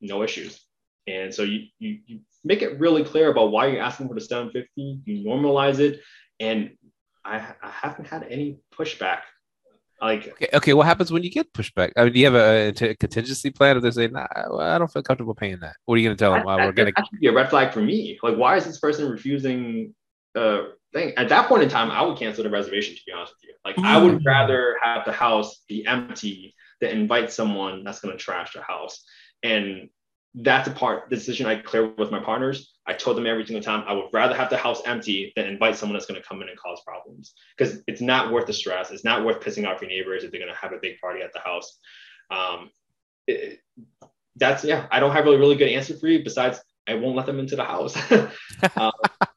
no 0.00 0.22
issues. 0.22 0.60
And 1.06 1.34
so 1.34 1.42
you, 1.42 1.66
you 1.78 1.98
you 2.06 2.20
make 2.44 2.62
it 2.62 2.78
really 2.78 3.04
clear 3.04 3.30
about 3.30 3.50
why 3.50 3.66
you're 3.66 3.82
asking 3.82 4.08
for 4.08 4.14
the 4.14 4.20
750. 4.20 5.00
You 5.04 5.24
normalize 5.24 5.78
it, 5.80 6.00
and 6.40 6.76
I, 7.24 7.36
I 7.62 7.70
haven't 7.70 8.06
had 8.06 8.26
any 8.30 8.58
pushback. 8.72 9.20
Like 10.00 10.28
Okay, 10.28 10.48
okay. 10.52 10.74
What 10.74 10.86
happens 10.86 11.12
when 11.12 11.22
you 11.22 11.30
get 11.30 11.52
pushback? 11.52 11.92
I 11.96 12.04
mean, 12.04 12.12
do 12.12 12.18
you 12.20 12.26
have 12.26 12.34
a, 12.34 12.68
a 12.90 12.94
contingency 12.96 13.50
plan 13.50 13.76
if 13.76 13.82
they 13.82 13.90
say, 13.90 14.08
"Nah, 14.08 14.26
well, 14.50 14.60
I 14.60 14.78
don't 14.78 14.92
feel 14.92 15.02
comfortable 15.02 15.34
paying 15.34 15.58
that"? 15.60 15.76
What 15.84 15.94
are 15.94 15.98
you 15.98 16.08
going 16.08 16.16
to 16.16 16.22
tell 16.22 16.32
them? 16.32 16.44
Well, 16.44 16.58
that, 16.58 16.66
we're 16.66 16.72
going 16.72 16.92
to. 16.92 17.02
be 17.20 17.28
a 17.28 17.32
red 17.32 17.50
flag 17.50 17.72
for 17.72 17.80
me. 17.80 18.18
Like, 18.22 18.36
why 18.36 18.56
is 18.56 18.64
this 18.64 18.78
person 18.78 19.10
refusing 19.10 19.94
uh 20.34 20.64
thing? 20.94 21.12
At 21.16 21.28
that 21.28 21.48
point 21.48 21.62
in 21.62 21.68
time, 21.68 21.90
I 21.90 22.02
would 22.02 22.18
cancel 22.18 22.44
the 22.44 22.50
reservation. 22.50 22.94
To 22.94 23.02
be 23.06 23.12
honest 23.12 23.34
with 23.34 23.48
you, 23.50 23.54
like 23.64 23.78
I 23.78 23.98
would 24.02 24.20
Mm. 24.20 24.24
rather 24.24 24.76
have 24.82 25.04
the 25.04 25.12
house 25.12 25.62
be 25.68 25.84
empty 25.86 26.54
than 26.80 26.90
invite 26.90 27.30
someone 27.32 27.84
that's 27.84 28.00
going 28.00 28.16
to 28.16 28.22
trash 28.22 28.52
the 28.54 28.62
house. 28.62 29.04
And 29.42 29.90
that's 30.36 30.66
a 30.66 30.72
part 30.72 31.10
the 31.10 31.16
decision 31.16 31.46
I 31.46 31.56
clear 31.56 31.86
with 31.94 32.10
my 32.10 32.18
partners. 32.20 32.72
I 32.86 32.94
told 32.94 33.16
them 33.16 33.26
every 33.26 33.46
single 33.46 33.62
time 33.62 33.84
I 33.86 33.92
would 33.92 34.08
rather 34.12 34.34
have 34.34 34.50
the 34.50 34.56
house 34.56 34.82
empty 34.84 35.32
than 35.36 35.46
invite 35.46 35.76
someone 35.76 35.94
that's 35.94 36.06
going 36.06 36.20
to 36.20 36.26
come 36.26 36.42
in 36.42 36.48
and 36.48 36.58
cause 36.58 36.80
problems 36.86 37.34
because 37.56 37.82
it's 37.86 38.00
not 38.00 38.32
worth 38.32 38.46
the 38.46 38.52
stress. 38.52 38.90
It's 38.90 39.04
not 39.04 39.24
worth 39.24 39.40
pissing 39.40 39.66
off 39.68 39.80
your 39.80 39.90
neighbors 39.90 40.24
if 40.24 40.30
they're 40.30 40.40
going 40.40 40.52
to 40.52 40.58
have 40.58 40.72
a 40.72 40.78
big 40.82 40.98
party 41.00 41.22
at 41.22 41.32
the 41.32 41.40
house. 41.40 41.78
Um, 42.30 42.70
it, 43.26 43.60
that's 44.36 44.64
yeah. 44.64 44.86
I 44.90 44.98
don't 45.00 45.12
have 45.12 45.26
a 45.26 45.38
really 45.38 45.56
good 45.56 45.68
answer 45.68 45.96
for 45.96 46.08
you 46.08 46.24
besides 46.24 46.60
I 46.86 46.94
won't 46.94 47.16
let 47.16 47.26
them 47.26 47.38
into 47.38 47.56
the 47.56 47.64
house 47.64 47.96
um, 48.76 48.92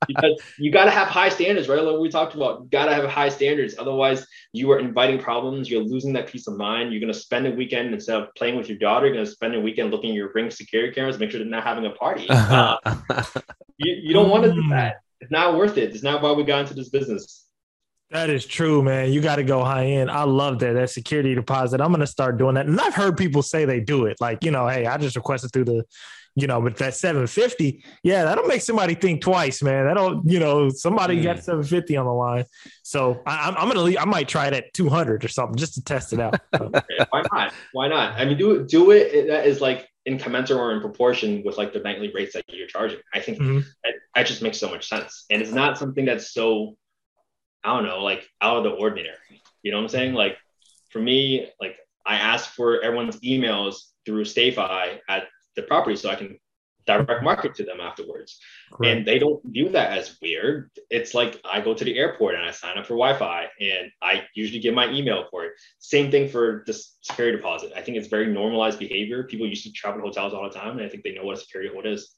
because 0.05 0.41
you 0.57 0.71
got 0.71 0.85
to 0.85 0.91
have 0.91 1.07
high 1.07 1.29
standards, 1.29 1.69
right? 1.69 1.81
Like 1.81 1.99
we 1.99 2.09
talked 2.09 2.35
about, 2.35 2.61
you 2.61 2.69
got 2.69 2.85
to 2.85 2.93
have 2.93 3.05
high 3.09 3.29
standards. 3.29 3.75
Otherwise, 3.77 4.27
you 4.51 4.69
are 4.71 4.79
inviting 4.79 5.19
problems. 5.19 5.69
You're 5.69 5.83
losing 5.83 6.13
that 6.13 6.27
peace 6.27 6.47
of 6.47 6.57
mind. 6.57 6.91
You're 6.91 6.99
going 6.99 7.13
to 7.13 7.17
spend 7.17 7.47
a 7.47 7.51
weekend 7.51 7.93
instead 7.93 8.21
of 8.21 8.33
playing 8.35 8.57
with 8.57 8.67
your 8.67 8.77
daughter. 8.77 9.05
You're 9.05 9.15
going 9.15 9.25
to 9.25 9.31
spend 9.31 9.55
a 9.55 9.61
weekend 9.61 9.91
looking 9.91 10.09
at 10.09 10.15
your 10.15 10.31
ring 10.33 10.51
security 10.51 10.93
cameras, 10.93 11.19
make 11.19 11.31
sure 11.31 11.39
they're 11.39 11.47
not 11.47 11.63
having 11.63 11.85
a 11.85 11.91
party. 11.91 12.27
Uh, 12.29 12.77
you, 13.77 13.95
you 14.01 14.13
don't 14.13 14.29
want 14.29 14.43
to 14.43 14.53
do 14.53 14.67
that. 14.69 14.97
It's 15.21 15.31
not 15.31 15.57
worth 15.57 15.77
it. 15.77 15.93
It's 15.93 16.03
not 16.03 16.21
why 16.21 16.31
we 16.33 16.43
got 16.43 16.61
into 16.61 16.73
this 16.73 16.89
business. 16.89 17.45
That 18.11 18.29
is 18.29 18.45
true, 18.45 18.81
man. 18.81 19.11
You 19.11 19.19
got 19.19 19.35
to 19.35 19.43
go 19.43 19.63
high 19.63 19.85
end. 19.85 20.09
I 20.09 20.23
love 20.23 20.59
that. 20.59 20.73
That 20.73 20.89
security 20.89 21.35
deposit. 21.35 21.81
I'm 21.81 21.89
going 21.89 21.99
to 21.99 22.07
start 22.07 22.37
doing 22.37 22.55
that. 22.55 22.65
And 22.65 22.79
I've 22.79 22.95
heard 22.95 23.17
people 23.17 23.41
say 23.41 23.65
they 23.65 23.81
do 23.81 24.05
it. 24.05 24.17
Like, 24.21 24.45
you 24.45 24.51
know, 24.51 24.67
hey, 24.67 24.85
I 24.85 24.97
just 24.97 25.17
requested 25.17 25.51
through 25.51 25.65
the, 25.65 25.83
you 26.39 26.45
know, 26.45 26.61
but 26.61 26.77
that 26.77 26.93
750, 26.93 27.83
yeah, 28.03 28.23
that'll 28.23 28.45
make 28.45 28.61
somebody 28.61 28.93
think 28.93 29.21
twice, 29.21 29.63
man. 29.63 29.87
That'll, 29.87 30.21
you 30.23 30.39
know, 30.39 30.69
somebody 30.69 31.17
Mm. 31.17 31.23
got 31.23 31.43
750 31.43 31.97
on 31.97 32.05
the 32.05 32.11
line. 32.13 32.45
So 32.83 33.19
I, 33.25 33.47
I'm, 33.47 33.55
I'm 33.57 33.63
going 33.63 33.75
to 33.77 33.81
leave. 33.81 33.97
I 33.97 34.05
might 34.05 34.27
try 34.27 34.45
it 34.45 34.53
at 34.53 34.71
200 34.73 35.25
or 35.25 35.27
something 35.29 35.55
just 35.57 35.73
to 35.73 35.83
test 35.83 36.13
it 36.13 36.19
out. 36.19 36.39
So, 36.55 36.69
Why 37.09 37.23
not? 37.33 37.53
Why 37.73 37.87
not? 37.87 38.19
I 38.19 38.25
mean, 38.25 38.37
do 38.37 38.51
it. 38.51 38.67
Do 38.67 38.91
it. 38.91 39.27
That 39.27 39.47
is 39.47 39.61
like 39.61 39.89
in 40.05 40.19
commensurate 40.19 40.59
or 40.59 40.71
in 40.73 40.79
proportion 40.79 41.41
with 41.43 41.57
like 41.57 41.73
the 41.73 41.79
nightly 41.79 42.11
rates 42.13 42.33
that 42.33 42.45
you're 42.49 42.67
charging. 42.67 42.99
I 43.15 43.19
think 43.19 43.39
Mhm. 43.39 43.63
that, 43.83 43.93
that 44.15 44.27
just 44.27 44.43
makes 44.43 44.59
so 44.59 44.69
much 44.69 44.87
sense, 44.87 45.25
and 45.31 45.41
it's 45.41 45.51
not 45.51 45.77
something 45.79 46.05
that's 46.05 46.31
so 46.33 46.77
I 47.63 47.73
don't 47.75 47.85
know, 47.87 48.03
like 48.03 48.29
out 48.41 48.57
of 48.57 48.63
the 48.63 48.69
ordinary. 48.69 49.41
You 49.63 49.71
know 49.71 49.77
what 49.77 49.83
I'm 49.85 49.89
saying? 49.89 50.13
Like 50.13 50.37
for 50.91 50.99
me, 50.99 51.49
like 51.59 51.75
I 52.05 52.15
ask 52.15 52.51
for 52.53 52.79
everyone's 52.81 53.19
emails 53.21 53.75
through 54.05 54.23
StayFi 54.23 54.99
at 55.09 55.23
the 55.57 55.63
property 55.63 55.97
so 55.97 56.09
I 56.09 56.15
can 56.15 56.39
direct 56.87 57.21
market 57.21 57.53
to 57.55 57.63
them 57.63 57.81
afterwards. 57.81 58.39
correct. 58.71 58.97
And 58.97 59.05
they 59.05 59.19
don't 59.19 59.41
view 59.45 59.69
that 59.69 59.97
as 59.97 60.17
weird. 60.21 60.71
It's 60.89 61.13
like 61.13 61.39
I 61.43 61.59
go 61.59 61.73
to 61.73 61.83
the 61.83 61.97
airport 61.97 62.35
and 62.35 62.45
I 62.45 62.51
sign 62.51 62.77
up 62.77 62.87
for 62.87 62.93
Wi-Fi 62.93 63.47
and 63.59 63.91
I 64.01 64.23
usually 64.33 64.59
get 64.59 64.73
my 64.73 64.89
email 64.89 65.25
for 65.29 65.43
it. 65.43 65.51
Same 65.79 66.09
thing 66.09 66.29
for 66.29 66.63
the 66.65 66.73
security 67.01 67.37
deposit. 67.37 67.73
I 67.75 67.81
think 67.81 67.97
it's 67.97 68.07
very 68.07 68.27
normalized 68.27 68.79
behavior. 68.79 69.23
People 69.25 69.47
used 69.47 69.65
to 69.65 69.71
travel 69.73 69.99
to 69.99 70.07
hotels 70.07 70.33
all 70.33 70.43
the 70.43 70.57
time, 70.57 70.77
and 70.77 70.85
I 70.85 70.89
think 70.89 71.03
they 71.03 71.13
know 71.13 71.25
what 71.25 71.37
a 71.37 71.41
security 71.41 71.71
hold 71.71 71.85
is. 71.85 72.15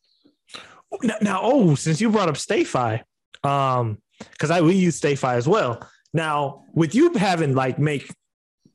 Now, 1.01 1.15
now, 1.21 1.39
oh, 1.43 1.75
since 1.75 1.99
you 1.99 2.09
brought 2.09 2.29
up 2.29 2.35
StayFi, 2.35 3.01
um, 3.43 3.99
because 4.31 4.51
I 4.51 4.61
we 4.61 4.75
use 4.75 4.99
StayFi 4.99 5.35
as 5.35 5.47
well. 5.47 5.87
Now, 6.13 6.63
with 6.73 6.95
you 6.95 7.13
having 7.13 7.53
like 7.53 7.77
make, 7.79 8.11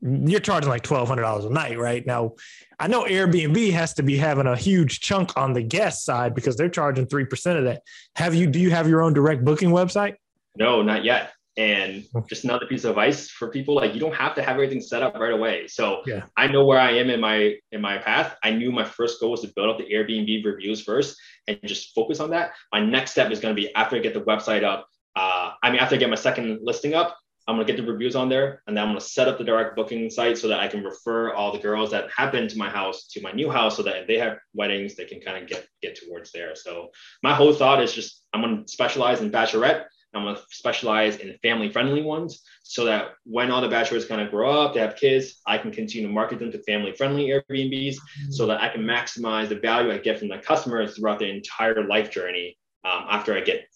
you're 0.05 0.41
charging 0.41 0.69
like 0.69 0.83
twelve 0.83 1.09
hundred 1.09 1.23
dollars 1.23 1.47
a 1.47 1.51
night, 1.51 1.79
right? 1.79 2.05
Now, 2.07 2.35
I 2.79 2.89
know 2.89 3.05
Airbnb 3.05 3.73
has 3.73 3.95
to 3.95 4.03
be 4.03 4.17
having 4.17 4.47
a 4.47 4.57
huge 4.57 5.01
chunk 5.01 5.37
on 5.37 5.55
the 5.55 5.63
guest 5.63 6.05
side 6.05 6.35
because 6.35 6.57
they're 6.57 6.69
charging 6.69 7.07
three 7.07 7.25
percent 7.25 7.59
of 7.59 7.65
that. 7.65 7.83
Have 8.17 8.35
you? 8.35 8.47
Do 8.47 8.59
you 8.59 8.71
have 8.71 8.89
your 8.89 9.01
own 9.01 9.15
direct 9.15 9.45
booking 9.45 9.71
website? 9.71 10.17
No, 10.57 10.83
not 10.83 11.05
yet. 11.05 11.33
And 11.57 12.05
just 12.29 12.45
another 12.45 12.67
piece 12.67 12.85
of 12.85 12.91
advice 12.91 13.31
for 13.31 13.49
people: 13.49 13.77
like 13.77 13.95
you 13.95 14.01
don't 14.01 14.15
have 14.15 14.35
to 14.35 14.43
have 14.43 14.55
everything 14.57 14.83
set 14.83 15.03
up 15.03 15.15
right 15.15 15.33
away. 15.33 15.69
So 15.69 16.03
Yeah. 16.05 16.25
I 16.37 16.49
know 16.49 16.67
where 16.67 16.79
I 16.79 16.91
am 16.93 17.09
in 17.09 17.21
my 17.21 17.55
in 17.73 17.81
my 17.81 17.97
path. 17.97 18.37
I 18.43 18.51
knew 18.51 18.73
my 18.73 18.85
first 18.85 19.21
goal 19.21 19.31
was 19.31 19.41
to 19.41 19.53
build 19.57 19.71
up 19.71 19.79
the 19.79 19.85
Airbnb 19.91 20.45
reviews 20.45 20.83
first 20.83 21.17
and 21.49 21.59
just 21.65 21.95
focus 21.95 22.21
on 22.21 22.31
that. 22.31 22.53
My 22.73 22.81
next 22.85 23.13
step 23.13 23.31
is 23.31 23.41
going 23.41 23.55
to 23.55 23.61
be 23.61 23.75
after 23.75 23.97
I 23.97 24.01
get 24.01 24.13
the 24.13 24.23
website 24.23 24.65
up. 24.65 24.87
Uh, 25.17 25.53
I 25.63 25.71
mean, 25.71 25.79
after 25.79 25.95
I 25.95 25.99
get 25.99 26.11
my 26.11 26.17
second 26.17 26.59
listing 26.63 26.93
up, 26.93 27.17
I'm 27.47 27.57
gonna 27.57 27.67
get 27.67 27.77
the 27.77 27.83
reviews 27.83 28.17
on 28.17 28.29
there, 28.29 28.63
and 28.67 28.77
then 28.77 28.85
I'm 28.85 28.91
gonna 28.91 29.01
set 29.01 29.29
up 29.29 29.39
the 29.39 29.45
direct 29.45 29.77
booking 29.77 30.09
site 30.11 30.39
so 30.39 30.49
that 30.49 30.61
I 30.61 30.69
can 30.69 30.83
refer 30.83 31.33
all 31.33 31.53
the 31.53 31.59
girls 31.59 31.91
that 31.91 32.11
have 32.17 32.33
been 32.33 32.49
to 32.49 32.59
my 32.59 32.71
house 32.71 33.07
to 33.09 33.21
my 33.21 33.33
new 33.33 33.51
house, 33.51 33.77
so 33.77 33.83
that 33.83 33.97
if 33.97 34.07
they 34.07 34.19
have 34.19 34.39
weddings, 34.55 34.95
they 34.95 35.05
can 35.05 35.21
kind 35.21 35.43
of 35.43 35.49
get 35.49 35.67
get 35.83 35.97
towards 35.97 36.33
there. 36.33 36.55
So 36.55 36.91
my 37.23 37.35
whole 37.35 37.53
thought 37.53 37.83
is 37.83 37.93
just 37.93 38.25
I'm 38.33 38.41
gonna 38.41 38.67
specialize 38.67 39.21
in 39.21 39.31
bachelorette. 39.31 39.85
I'm 40.15 40.25
gonna 40.25 40.41
specialize 40.51 41.17
in 41.17 41.37
family 41.43 41.71
friendly 41.71 42.03
ones, 42.03 42.43
so 42.63 42.85
that 42.85 43.09
when 43.25 43.51
all 43.51 43.61
the 43.61 43.69
bachelors 43.69 44.07
kind 44.07 44.21
of 44.21 44.31
grow 44.31 44.63
up, 44.63 44.73
they 44.73 44.81
have 44.81 44.97
kids, 44.97 45.41
I 45.47 45.59
can 45.59 45.71
continue 45.71 46.07
to 46.07 46.15
market 46.15 46.39
them 46.39 46.53
to 46.53 46.63
family 46.63 46.93
friendly 46.93 47.29
Airbnbs, 47.29 47.97
so 48.31 48.47
that 48.47 48.63
I 48.63 48.69
can 48.69 48.83
maximize 48.83 49.49
the 49.49 49.59
value 49.59 49.93
I 49.93 49.99
get 49.99 50.19
from 50.19 50.29
the 50.29 50.39
customers 50.39 50.97
throughout 50.97 51.19
their 51.19 51.29
entire 51.29 51.87
life 51.87 52.11
journey. 52.11 52.57
Um, 52.85 53.07
after 53.09 53.35
I 53.35 53.41
get 53.41 53.67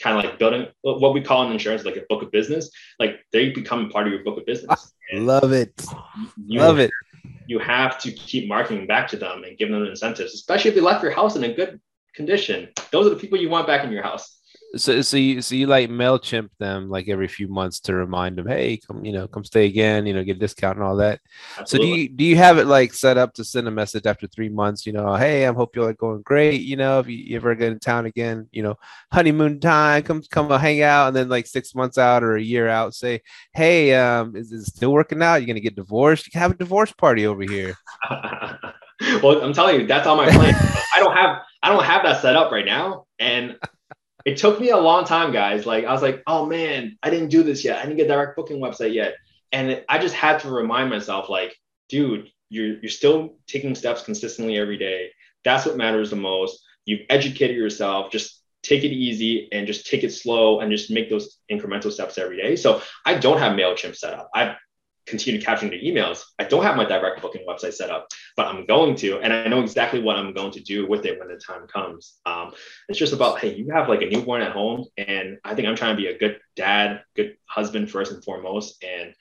kind 0.00 0.16
of 0.16 0.24
like 0.24 0.38
building 0.38 0.66
what 0.82 1.12
we 1.14 1.20
call 1.20 1.46
in 1.46 1.52
insurance 1.52 1.84
like 1.84 1.96
a 1.96 2.02
book 2.08 2.22
of 2.22 2.30
business 2.30 2.70
like 2.98 3.20
they 3.32 3.50
become 3.50 3.90
part 3.90 4.06
of 4.06 4.12
your 4.12 4.24
book 4.24 4.38
of 4.38 4.46
business 4.46 4.92
And 5.12 5.26
Love 5.26 5.52
it. 5.52 5.72
you, 6.46 6.60
Love 6.60 6.78
it. 6.78 6.90
you 7.46 7.58
have 7.58 7.98
to 8.00 8.10
keep 8.12 8.48
marketing 8.48 8.86
back 8.86 9.08
to 9.08 9.16
them 9.16 9.44
and 9.44 9.56
giving 9.58 9.74
them 9.74 9.84
incentives 9.86 10.34
especially 10.34 10.70
if 10.70 10.74
they 10.74 10.80
left 10.80 11.02
your 11.02 11.12
house 11.12 11.36
in 11.36 11.44
a 11.44 11.52
good 11.52 11.80
condition 12.14 12.68
those 12.92 13.06
are 13.06 13.10
the 13.10 13.16
people 13.16 13.38
you 13.38 13.48
want 13.50 13.66
back 13.66 13.84
in 13.84 13.92
your 13.92 14.02
house 14.02 14.39
So, 14.76 15.02
so 15.02 15.16
you, 15.16 15.42
so 15.42 15.56
you 15.56 15.66
like 15.66 15.90
Mailchimp 15.90 16.50
them 16.58 16.88
like 16.88 17.08
every 17.08 17.26
few 17.26 17.48
months 17.48 17.80
to 17.80 17.94
remind 17.94 18.38
them, 18.38 18.46
hey, 18.46 18.76
come, 18.76 19.04
you 19.04 19.12
know, 19.12 19.26
come 19.26 19.42
stay 19.42 19.66
again, 19.66 20.06
you 20.06 20.14
know, 20.14 20.22
get 20.22 20.36
a 20.36 20.40
discount 20.40 20.78
and 20.78 20.86
all 20.86 20.96
that. 20.96 21.20
So 21.66 21.76
do 21.76 21.86
you 21.86 22.08
do 22.08 22.22
you 22.22 22.36
have 22.36 22.56
it 22.58 22.66
like 22.66 22.94
set 22.94 23.18
up 23.18 23.34
to 23.34 23.44
send 23.44 23.66
a 23.66 23.72
message 23.72 24.06
after 24.06 24.28
three 24.28 24.48
months? 24.48 24.86
You 24.86 24.92
know, 24.92 25.16
hey, 25.16 25.46
I 25.46 25.52
hope 25.52 25.74
you're 25.74 25.86
like 25.86 25.98
going 25.98 26.22
great. 26.22 26.60
You 26.60 26.76
know, 26.76 27.00
if 27.00 27.08
you, 27.08 27.16
you 27.16 27.36
ever 27.36 27.54
get 27.56 27.72
in 27.72 27.80
town 27.80 28.06
again, 28.06 28.48
you 28.52 28.62
know, 28.62 28.76
honeymoon 29.12 29.58
time, 29.58 30.04
come 30.04 30.22
come 30.30 30.48
hang 30.50 30.82
out, 30.82 31.08
and 31.08 31.16
then 31.16 31.28
like 31.28 31.48
six 31.48 31.74
months 31.74 31.98
out 31.98 32.22
or 32.22 32.36
a 32.36 32.42
year 32.42 32.68
out, 32.68 32.94
say, 32.94 33.22
hey, 33.54 33.94
um, 33.94 34.36
is 34.36 34.52
it 34.52 34.64
still 34.66 34.92
working 34.92 35.22
out? 35.22 35.36
You're 35.36 35.48
gonna 35.48 35.60
get 35.60 35.74
divorced? 35.74 36.26
You 36.26 36.30
can 36.30 36.42
have 36.42 36.52
a 36.52 36.56
divorce 36.56 36.92
party 36.92 37.26
over 37.26 37.42
here. 37.42 37.74
well 39.22 39.42
i'm 39.42 39.52
telling 39.52 39.80
you 39.80 39.86
that's 39.86 40.06
on 40.06 40.16
my 40.16 40.30
plan 40.30 40.54
i 40.94 40.98
don't 40.98 41.16
have 41.16 41.38
i 41.62 41.70
don't 41.70 41.84
have 41.84 42.02
that 42.02 42.20
set 42.20 42.36
up 42.36 42.52
right 42.52 42.66
now 42.66 43.06
and 43.18 43.56
it 44.24 44.36
took 44.36 44.60
me 44.60 44.70
a 44.70 44.76
long 44.76 45.04
time 45.04 45.32
guys. 45.32 45.66
Like 45.66 45.84
i 45.84 45.92
was 45.92 46.02
like 46.02 46.22
oh 46.26 46.46
man 46.46 46.98
i 47.02 47.10
didn't 47.10 47.28
do 47.28 47.42
this 47.42 47.64
yet. 47.64 47.78
I 47.78 47.82
didn't 47.82 47.96
get 47.96 48.06
a 48.06 48.14
direct 48.14 48.36
booking 48.36 48.60
website 48.60 48.94
yet. 48.94 49.14
And 49.52 49.82
i 49.88 49.98
just 49.98 50.14
had 50.14 50.40
to 50.40 50.50
remind 50.50 50.90
myself 50.90 51.28
like 51.28 51.56
dude 51.88 52.30
you're 52.48 52.78
you're 52.80 52.90
still 52.90 53.36
taking 53.46 53.74
steps 53.74 54.02
consistently 54.02 54.58
every 54.58 54.76
day. 54.76 55.10
That's 55.44 55.64
what 55.64 55.76
matters 55.76 56.10
the 56.10 56.16
most. 56.16 56.62
You've 56.84 57.06
educated 57.08 57.56
yourself. 57.56 58.10
Just 58.10 58.42
take 58.62 58.84
it 58.84 58.92
easy 58.92 59.48
and 59.52 59.66
just 59.66 59.86
take 59.86 60.04
it 60.04 60.12
slow 60.12 60.60
and 60.60 60.70
just 60.70 60.90
make 60.90 61.08
those 61.08 61.38
incremental 61.50 61.90
steps 61.90 62.18
every 62.18 62.36
day. 62.36 62.56
So 62.56 62.82
i 63.06 63.14
don't 63.14 63.38
have 63.38 63.56
mailchimp 63.56 63.96
set 63.96 64.12
up. 64.12 64.30
I've 64.34 64.56
continued 65.06 65.44
capturing 65.44 65.70
the 65.70 65.80
emails 65.80 66.22
i 66.38 66.44
don't 66.44 66.62
have 66.62 66.76
my 66.76 66.84
direct 66.84 67.20
booking 67.20 67.44
website 67.48 67.72
set 67.72 67.90
up 67.90 68.08
but 68.40 68.46
I'm 68.46 68.64
going 68.64 68.96
to, 68.96 69.18
and 69.20 69.34
I 69.34 69.48
know 69.48 69.60
exactly 69.60 70.00
what 70.00 70.16
I'm 70.16 70.32
going 70.32 70.52
to 70.52 70.60
do 70.60 70.88
with 70.88 71.04
it 71.04 71.18
when 71.18 71.28
the 71.28 71.36
time 71.36 71.66
comes. 71.66 72.18
Um, 72.24 72.52
it's 72.88 72.98
just 72.98 73.12
about, 73.12 73.38
hey, 73.38 73.54
you 73.54 73.70
have 73.70 73.88
like 73.88 74.00
a 74.00 74.06
newborn 74.06 74.40
at 74.40 74.52
home, 74.52 74.86
and 74.96 75.36
I 75.44 75.54
think 75.54 75.68
I'm 75.68 75.76
trying 75.76 75.94
to 75.94 76.02
be 76.02 76.08
a 76.08 76.18
good 76.18 76.40
dad, 76.56 77.02
good 77.14 77.36
husband 77.44 77.90
first 77.90 78.12
and 78.12 78.24
foremost. 78.24 78.82
And 78.82 79.14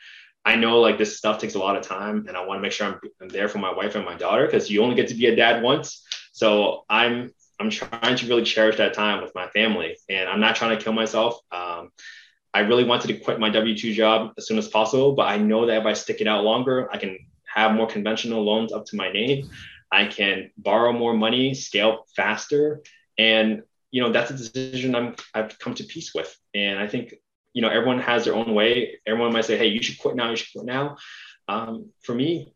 I 0.45 0.55
know 0.55 0.79
like 0.79 0.97
this 0.97 1.17
stuff 1.17 1.39
takes 1.39 1.55
a 1.55 1.59
lot 1.59 1.75
of 1.75 1.83
time, 1.83 2.27
and 2.29 2.37
I 2.37 2.45
want 2.45 2.59
to 2.59 2.61
make 2.61 2.71
sure 2.71 2.87
I'm, 2.87 2.99
I'm 3.21 3.27
there 3.27 3.49
for 3.49 3.57
my 3.57 3.73
wife 3.73 3.95
and 3.95 4.05
my 4.05 4.15
daughter 4.15 4.45
because 4.45 4.69
you 4.69 4.81
only 4.83 4.95
get 4.95 5.09
to 5.09 5.15
be 5.15 5.25
a 5.25 5.35
dad 5.35 5.61
once. 5.61 6.05
So 6.31 6.85
I'm 6.89 7.33
I'm 7.59 7.69
trying 7.69 8.15
to 8.15 8.27
really 8.27 8.43
cherish 8.43 8.77
that 8.77 8.93
time 8.93 9.21
with 9.21 9.35
my 9.35 9.47
family, 9.49 9.97
and 10.07 10.29
I'm 10.29 10.39
not 10.39 10.55
trying 10.55 10.77
to 10.77 10.81
kill 10.81 10.93
myself. 10.93 11.39
Um, 11.51 11.89
I 12.53 12.61
really 12.61 12.83
wanted 12.83 13.07
to 13.07 13.19
quit 13.19 13.39
my 13.39 13.49
W 13.49 13.77
two 13.77 13.93
job 13.93 14.33
as 14.37 14.47
soon 14.47 14.57
as 14.57 14.67
possible, 14.67 15.13
but 15.13 15.27
I 15.27 15.37
know 15.37 15.65
that 15.67 15.81
if 15.81 15.85
I 15.85 15.93
stick 15.93 16.21
it 16.21 16.27
out 16.27 16.43
longer, 16.43 16.89
I 16.91 16.97
can 16.97 17.19
have 17.53 17.73
more 17.73 17.87
conventional 17.87 18.43
loans 18.43 18.71
up 18.73 18.85
to 18.87 18.95
my 18.95 19.11
name. 19.11 19.49
I 19.91 20.05
can 20.05 20.51
borrow 20.57 20.91
more 20.93 21.13
money, 21.13 21.53
scale 21.53 22.05
faster. 22.15 22.81
And, 23.17 23.63
you 23.91 24.01
know, 24.01 24.11
that's 24.11 24.31
a 24.31 24.35
decision 24.35 24.95
I'm, 24.95 25.15
I've 25.33 25.57
come 25.59 25.73
to 25.75 25.83
peace 25.83 26.13
with. 26.13 26.35
And 26.53 26.79
I 26.79 26.87
think, 26.87 27.15
you 27.53 27.61
know, 27.61 27.69
everyone 27.69 27.99
has 27.99 28.25
their 28.25 28.35
own 28.35 28.53
way. 28.53 28.99
Everyone 29.05 29.33
might 29.33 29.45
say, 29.45 29.57
hey, 29.57 29.67
you 29.67 29.81
should 29.81 29.99
quit 29.99 30.15
now, 30.15 30.29
you 30.29 30.35
should 30.35 30.51
quit 30.53 30.65
now. 30.65 30.97
Um, 31.47 31.89
for 32.01 32.13
me, 32.13 32.53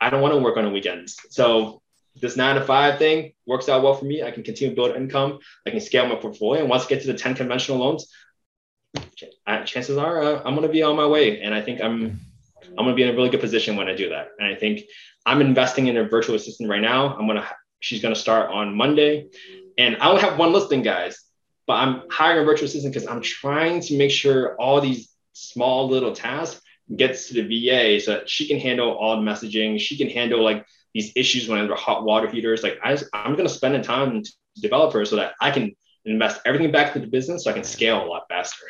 I 0.00 0.10
don't 0.10 0.22
want 0.22 0.34
to 0.34 0.40
work 0.40 0.56
on 0.56 0.64
the 0.64 0.70
weekends. 0.70 1.16
So 1.30 1.82
this 2.20 2.36
nine 2.36 2.54
to 2.54 2.62
five 2.62 2.98
thing 2.98 3.32
works 3.46 3.68
out 3.68 3.82
well 3.82 3.94
for 3.94 4.04
me. 4.04 4.22
I 4.22 4.30
can 4.30 4.42
continue 4.42 4.74
to 4.74 4.76
build 4.76 4.96
income. 4.96 5.38
I 5.66 5.70
can 5.70 5.80
scale 5.80 6.06
my 6.06 6.14
portfolio. 6.14 6.60
And 6.60 6.70
once 6.70 6.84
I 6.84 6.88
get 6.88 7.02
to 7.02 7.08
the 7.08 7.18
10 7.18 7.34
conventional 7.34 7.78
loans, 7.78 8.10
chances 9.64 9.96
are 9.96 10.22
uh, 10.22 10.42
I'm 10.44 10.54
going 10.54 10.66
to 10.66 10.72
be 10.72 10.82
on 10.82 10.96
my 10.96 11.06
way. 11.06 11.40
And 11.40 11.54
I 11.54 11.62
think 11.62 11.80
I'm, 11.80 12.20
I'm 12.68 12.84
going 12.84 12.88
to 12.88 12.94
be 12.94 13.02
in 13.02 13.10
a 13.10 13.12
really 13.12 13.28
good 13.28 13.40
position 13.40 13.76
when 13.76 13.88
I 13.88 13.94
do 13.94 14.08
that. 14.10 14.28
And 14.38 14.48
I 14.48 14.54
think 14.54 14.82
I'm 15.24 15.40
investing 15.40 15.86
in 15.86 15.96
a 15.96 16.04
virtual 16.04 16.34
assistant 16.34 16.68
right 16.68 16.80
now. 16.80 17.16
I'm 17.16 17.26
going 17.26 17.38
to, 17.38 17.48
she's 17.80 18.02
going 18.02 18.14
to 18.14 18.20
start 18.20 18.50
on 18.50 18.74
Monday. 18.74 19.28
And 19.78 19.96
I 20.00 20.08
only 20.08 20.22
have 20.22 20.38
one 20.38 20.52
listing, 20.52 20.82
guys, 20.82 21.22
but 21.66 21.74
I'm 21.74 22.02
hiring 22.10 22.42
a 22.42 22.44
virtual 22.44 22.66
assistant 22.66 22.94
because 22.94 23.08
I'm 23.08 23.20
trying 23.20 23.80
to 23.82 23.98
make 23.98 24.10
sure 24.10 24.56
all 24.56 24.80
these 24.80 25.12
small 25.32 25.88
little 25.88 26.12
tasks 26.12 26.60
gets 26.94 27.28
to 27.28 27.34
the 27.34 27.42
VA 27.42 28.00
so 28.00 28.12
that 28.12 28.30
she 28.30 28.46
can 28.46 28.58
handle 28.58 28.92
all 28.92 29.16
the 29.16 29.22
messaging. 29.22 29.78
She 29.78 29.96
can 29.98 30.08
handle 30.08 30.42
like 30.42 30.64
these 30.94 31.12
issues 31.14 31.48
when 31.48 31.66
they're 31.66 31.76
hot 31.76 32.04
water 32.04 32.28
heaters. 32.28 32.62
Like 32.62 32.78
I, 32.82 32.96
I'm 33.12 33.32
going 33.32 33.46
to 33.46 33.52
spend 33.52 33.74
the 33.74 33.82
time 33.82 34.22
to 34.22 34.32
develop 34.60 34.94
her 34.94 35.04
so 35.04 35.16
that 35.16 35.34
I 35.40 35.50
can 35.50 35.74
invest 36.04 36.40
everything 36.44 36.70
back 36.70 36.94
into 36.94 37.06
the 37.06 37.10
business 37.10 37.44
so 37.44 37.50
I 37.50 37.54
can 37.54 37.64
scale 37.64 38.04
a 38.04 38.06
lot 38.06 38.22
faster. 38.28 38.64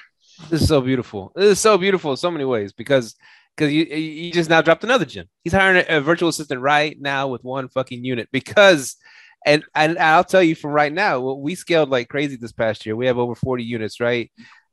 This 0.50 0.62
is 0.62 0.68
so 0.68 0.80
beautiful. 0.80 1.32
This 1.34 1.52
is 1.52 1.60
so 1.60 1.78
beautiful 1.78 2.12
in 2.12 2.16
so 2.16 2.30
many 2.30 2.44
ways 2.44 2.72
because 2.72 3.14
because 3.56 3.72
you 3.72 3.84
you 3.84 4.32
just 4.32 4.50
now 4.50 4.60
dropped 4.60 4.84
another 4.84 5.04
gem. 5.04 5.26
He's 5.42 5.52
hiring 5.52 5.84
a, 5.88 5.96
a, 5.96 6.00
virtual 6.00 6.28
assistant 6.28 6.60
right 6.60 6.96
now 7.00 7.28
with 7.28 7.44
one 7.44 7.68
fucking 7.68 8.04
unit 8.04 8.28
because. 8.32 8.96
And, 9.44 9.62
and 9.76 9.96
I'll 10.00 10.24
tell 10.24 10.42
you 10.42 10.56
from 10.56 10.72
right 10.72 10.92
now, 10.92 11.20
we 11.20 11.54
scaled 11.54 11.88
like 11.88 12.08
crazy 12.08 12.34
this 12.34 12.50
past 12.50 12.84
year. 12.84 12.96
We 12.96 13.06
have 13.06 13.16
over 13.16 13.36
40 13.36 13.62
units, 13.62 14.00
right? 14.00 14.28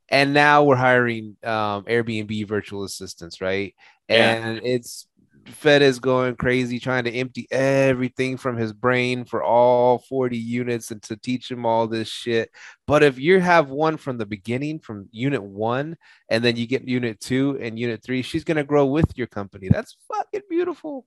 And 0.08 0.34
now 0.34 0.64
we're 0.64 0.74
hiring 0.74 1.36
um, 1.44 1.84
Airbnb 1.84 2.48
virtual 2.48 2.82
assistants, 2.82 3.40
right? 3.40 3.72
Yeah. 4.08 4.34
And 4.34 4.60
it's 4.64 5.06
Fed 5.46 5.82
is 5.82 5.98
going 5.98 6.36
crazy 6.36 6.78
trying 6.78 7.04
to 7.04 7.12
empty 7.12 7.46
everything 7.50 8.36
from 8.36 8.56
his 8.56 8.72
brain 8.72 9.24
for 9.24 9.42
all 9.42 9.98
40 9.98 10.36
units 10.36 10.90
and 10.90 11.02
to 11.02 11.16
teach 11.16 11.50
him 11.50 11.66
all 11.66 11.86
this 11.86 12.08
shit. 12.08 12.50
But 12.86 13.02
if 13.02 13.18
you 13.18 13.40
have 13.40 13.70
one 13.70 13.96
from 13.96 14.18
the 14.18 14.26
beginning, 14.26 14.78
from 14.78 15.08
unit 15.12 15.42
one, 15.42 15.96
and 16.28 16.44
then 16.44 16.56
you 16.56 16.66
get 16.66 16.88
unit 16.88 17.20
two 17.20 17.58
and 17.60 17.78
unit 17.78 18.02
three, 18.02 18.22
she's 18.22 18.44
gonna 18.44 18.64
grow 18.64 18.86
with 18.86 19.16
your 19.16 19.26
company. 19.26 19.68
That's 19.70 19.96
fucking 20.12 20.42
beautiful. 20.48 21.06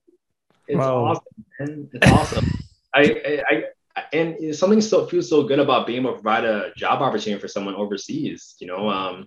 It's 0.66 0.78
wow. 0.78 1.04
awesome. 1.04 1.44
And 1.58 1.88
it's 1.92 2.12
awesome. 2.12 2.50
I, 2.94 3.02
I, 3.02 3.42
I 3.50 3.64
and 4.12 4.54
something 4.54 4.80
so 4.80 5.06
feels 5.06 5.28
so 5.28 5.42
good 5.42 5.58
about 5.58 5.86
being 5.86 6.00
able 6.00 6.10
to 6.10 6.20
provide 6.20 6.44
a 6.44 6.72
job 6.76 7.02
opportunity 7.02 7.40
for 7.40 7.48
someone 7.48 7.74
overseas. 7.74 8.54
You 8.60 8.66
know, 8.68 8.88
um, 8.88 9.26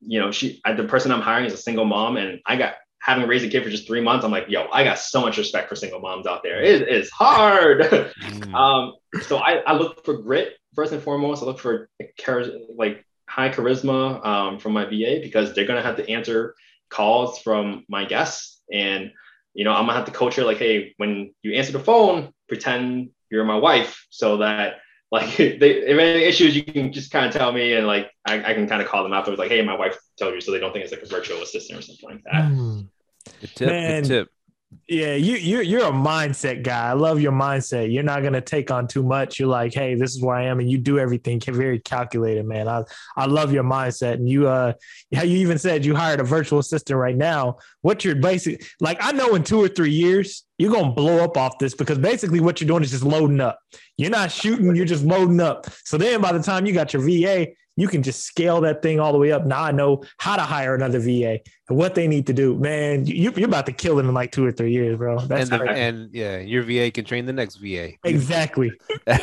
you 0.00 0.20
know, 0.20 0.30
she 0.30 0.60
I, 0.64 0.72
the 0.74 0.84
person 0.84 1.12
I'm 1.12 1.20
hiring 1.20 1.46
is 1.46 1.52
a 1.52 1.58
single 1.58 1.84
mom, 1.84 2.16
and 2.16 2.40
I 2.46 2.56
got 2.56 2.74
having 3.00 3.26
raised 3.26 3.44
a 3.44 3.48
kid 3.48 3.64
for 3.64 3.70
just 3.70 3.86
three 3.86 4.00
months, 4.00 4.24
I'm 4.24 4.30
like, 4.30 4.46
yo, 4.48 4.68
I 4.70 4.84
got 4.84 4.98
so 4.98 5.20
much 5.20 5.38
respect 5.38 5.68
for 5.68 5.74
single 5.74 6.00
moms 6.00 6.26
out 6.26 6.42
there. 6.42 6.62
It 6.62 6.88
is 6.88 7.10
hard. 7.10 7.80
Mm. 8.20 8.54
um, 8.54 8.94
so 9.22 9.38
I, 9.38 9.56
I 9.66 9.72
look 9.72 10.04
for 10.04 10.18
grit 10.18 10.54
first 10.74 10.92
and 10.92 11.02
foremost. 11.02 11.42
I 11.42 11.46
look 11.46 11.58
for 11.58 11.88
like 12.76 13.04
high 13.28 13.48
charisma 13.48 14.24
um, 14.24 14.58
from 14.58 14.72
my 14.72 14.84
VA 14.84 15.20
because 15.22 15.54
they're 15.54 15.66
gonna 15.66 15.82
have 15.82 15.96
to 15.96 16.08
answer 16.08 16.54
calls 16.90 17.38
from 17.38 17.84
my 17.88 18.04
guests, 18.04 18.60
and 18.72 19.10
you 19.54 19.64
know 19.64 19.72
I'm 19.72 19.86
gonna 19.86 19.94
have 19.94 20.06
to 20.06 20.12
coach 20.12 20.36
her 20.36 20.44
like, 20.44 20.58
hey, 20.58 20.94
when 20.98 21.32
you 21.42 21.54
answer 21.54 21.72
the 21.72 21.80
phone, 21.80 22.32
pretend 22.48 23.10
you're 23.30 23.44
my 23.44 23.56
wife, 23.56 24.06
so 24.10 24.38
that 24.38 24.80
like 25.10 25.36
they, 25.36 25.56
if 25.56 25.98
any 25.98 26.24
issues, 26.24 26.56
you 26.56 26.64
can 26.64 26.92
just 26.92 27.10
kind 27.10 27.26
of 27.26 27.32
tell 27.32 27.52
me, 27.52 27.74
and 27.74 27.86
like 27.86 28.10
I, 28.26 28.50
I 28.50 28.54
can 28.54 28.68
kind 28.68 28.82
of 28.82 28.88
call 28.88 29.02
them 29.02 29.12
afterwards, 29.12 29.38
like, 29.38 29.50
hey, 29.50 29.62
my 29.62 29.76
wife 29.76 29.96
told 30.18 30.34
you, 30.34 30.40
so 30.40 30.52
they 30.52 30.60
don't 30.60 30.72
think 30.72 30.84
it's 30.84 30.92
like 30.92 31.02
a 31.02 31.06
virtual 31.06 31.42
assistant 31.42 31.78
or 31.78 31.82
something 31.82 32.10
like 32.10 32.22
that. 32.24 32.50
Mm. 32.50 32.88
Good 33.40 33.50
tip. 33.54 33.68
Man, 33.68 34.02
good 34.02 34.08
tip. 34.08 34.28
Yeah, 34.86 35.14
you 35.14 35.34
you 35.34 35.62
you're 35.62 35.86
a 35.86 35.92
mindset 35.92 36.62
guy. 36.62 36.90
I 36.90 36.92
love 36.92 37.20
your 37.20 37.32
mindset. 37.32 37.92
You're 37.92 38.04
not 38.04 38.22
gonna 38.22 38.40
take 38.40 38.70
on 38.70 38.86
too 38.86 39.02
much. 39.02 39.40
You're 39.40 39.48
like, 39.48 39.74
hey, 39.74 39.96
this 39.96 40.14
is 40.14 40.22
where 40.22 40.36
I 40.36 40.44
am, 40.44 40.60
and 40.60 40.70
you 40.70 40.78
do 40.78 41.00
everything 41.00 41.40
very 41.40 41.80
calculated, 41.80 42.46
man. 42.46 42.68
I 42.68 42.84
I 43.16 43.26
love 43.26 43.52
your 43.52 43.64
mindset, 43.64 44.14
and 44.14 44.28
you 44.28 44.46
uh, 44.46 44.74
how 45.12 45.22
you 45.22 45.38
even 45.38 45.58
said 45.58 45.84
you 45.84 45.96
hired 45.96 46.20
a 46.20 46.24
virtual 46.24 46.60
assistant 46.60 46.96
right 46.98 47.16
now. 47.16 47.56
What 47.82 48.04
you're 48.04 48.14
basic 48.14 48.64
like, 48.78 48.98
I 49.00 49.10
know 49.10 49.34
in 49.34 49.42
two 49.42 49.58
or 49.58 49.68
three 49.68 49.90
years 49.90 50.44
you're 50.56 50.72
gonna 50.72 50.92
blow 50.92 51.24
up 51.24 51.36
off 51.36 51.58
this 51.58 51.74
because 51.74 51.98
basically 51.98 52.38
what 52.38 52.60
you're 52.60 52.68
doing 52.68 52.84
is 52.84 52.92
just 52.92 53.04
loading 53.04 53.40
up. 53.40 53.58
You're 53.96 54.10
not 54.10 54.30
shooting, 54.30 54.76
you're 54.76 54.86
just 54.86 55.04
loading 55.04 55.40
up. 55.40 55.66
So 55.84 55.98
then 55.98 56.20
by 56.20 56.30
the 56.30 56.42
time 56.42 56.64
you 56.64 56.72
got 56.72 56.92
your 56.92 57.02
VA, 57.02 57.48
you 57.80 57.88
can 57.88 58.02
just 58.02 58.24
scale 58.24 58.60
that 58.60 58.82
thing 58.82 59.00
all 59.00 59.12
the 59.12 59.18
way 59.18 59.32
up. 59.32 59.46
Now 59.46 59.62
I 59.62 59.72
know 59.72 60.02
how 60.18 60.36
to 60.36 60.42
hire 60.42 60.74
another 60.74 60.98
VA 60.98 61.40
and 61.68 61.78
what 61.78 61.94
they 61.94 62.06
need 62.06 62.26
to 62.26 62.32
do. 62.32 62.56
Man, 62.58 63.06
you, 63.06 63.30
are 63.30 63.44
about 63.44 63.66
to 63.66 63.72
kill 63.72 63.96
them 63.96 64.08
in 64.08 64.14
like 64.14 64.32
two 64.32 64.44
or 64.44 64.52
three 64.52 64.72
years, 64.72 64.98
bro. 64.98 65.18
That's 65.20 65.50
and, 65.50 65.60
the, 65.60 65.70
and 65.70 66.10
yeah, 66.12 66.38
your 66.38 66.62
VA 66.62 66.90
can 66.90 67.04
train 67.04 67.26
the 67.26 67.32
next 67.32 67.56
VA. 67.56 67.92
Exactly. 68.04 68.72
and 69.06 69.20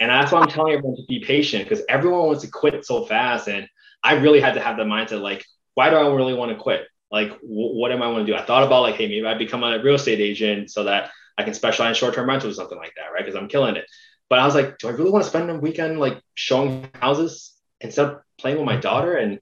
that's 0.00 0.32
why 0.32 0.40
I'm 0.40 0.48
telling 0.48 0.74
everyone 0.74 0.96
to 0.96 1.04
be 1.08 1.20
patient 1.20 1.68
because 1.68 1.84
everyone 1.88 2.26
wants 2.26 2.42
to 2.42 2.50
quit 2.50 2.84
so 2.84 3.04
fast. 3.04 3.48
And 3.48 3.68
I 4.02 4.14
really 4.14 4.40
had 4.40 4.54
to 4.54 4.60
have 4.60 4.76
the 4.76 4.84
mindset 4.84 5.20
like, 5.20 5.44
why 5.74 5.90
do 5.90 5.96
I 5.96 6.12
really 6.12 6.34
want 6.34 6.50
to 6.50 6.56
quit? 6.56 6.88
Like, 7.10 7.28
w- 7.28 7.78
what 7.78 7.92
am 7.92 8.02
I 8.02 8.08
want 8.08 8.26
to 8.26 8.32
do? 8.32 8.36
I 8.36 8.44
thought 8.44 8.64
about 8.64 8.82
like, 8.82 8.96
hey, 8.96 9.06
maybe 9.06 9.26
I 9.26 9.34
become 9.34 9.62
a 9.62 9.80
real 9.82 9.94
estate 9.94 10.20
agent 10.20 10.70
so 10.70 10.84
that 10.84 11.10
I 11.38 11.44
can 11.44 11.54
specialize 11.54 11.90
in 11.90 11.94
short-term 11.94 12.28
rentals 12.28 12.54
or 12.54 12.56
something 12.56 12.78
like 12.78 12.94
that, 12.96 13.12
right? 13.12 13.24
Because 13.24 13.36
I'm 13.36 13.48
killing 13.48 13.76
it. 13.76 13.86
But 14.28 14.38
I 14.38 14.46
was 14.46 14.54
like, 14.54 14.78
do 14.78 14.88
I 14.88 14.92
really 14.92 15.10
want 15.10 15.22
to 15.22 15.30
spend 15.30 15.50
a 15.50 15.54
weekend 15.54 16.00
like 16.00 16.20
showing 16.34 16.88
houses? 16.94 17.53
Instead 17.84 18.06
of 18.06 18.20
playing 18.38 18.56
with 18.56 18.66
my 18.66 18.76
daughter. 18.76 19.16
And 19.16 19.38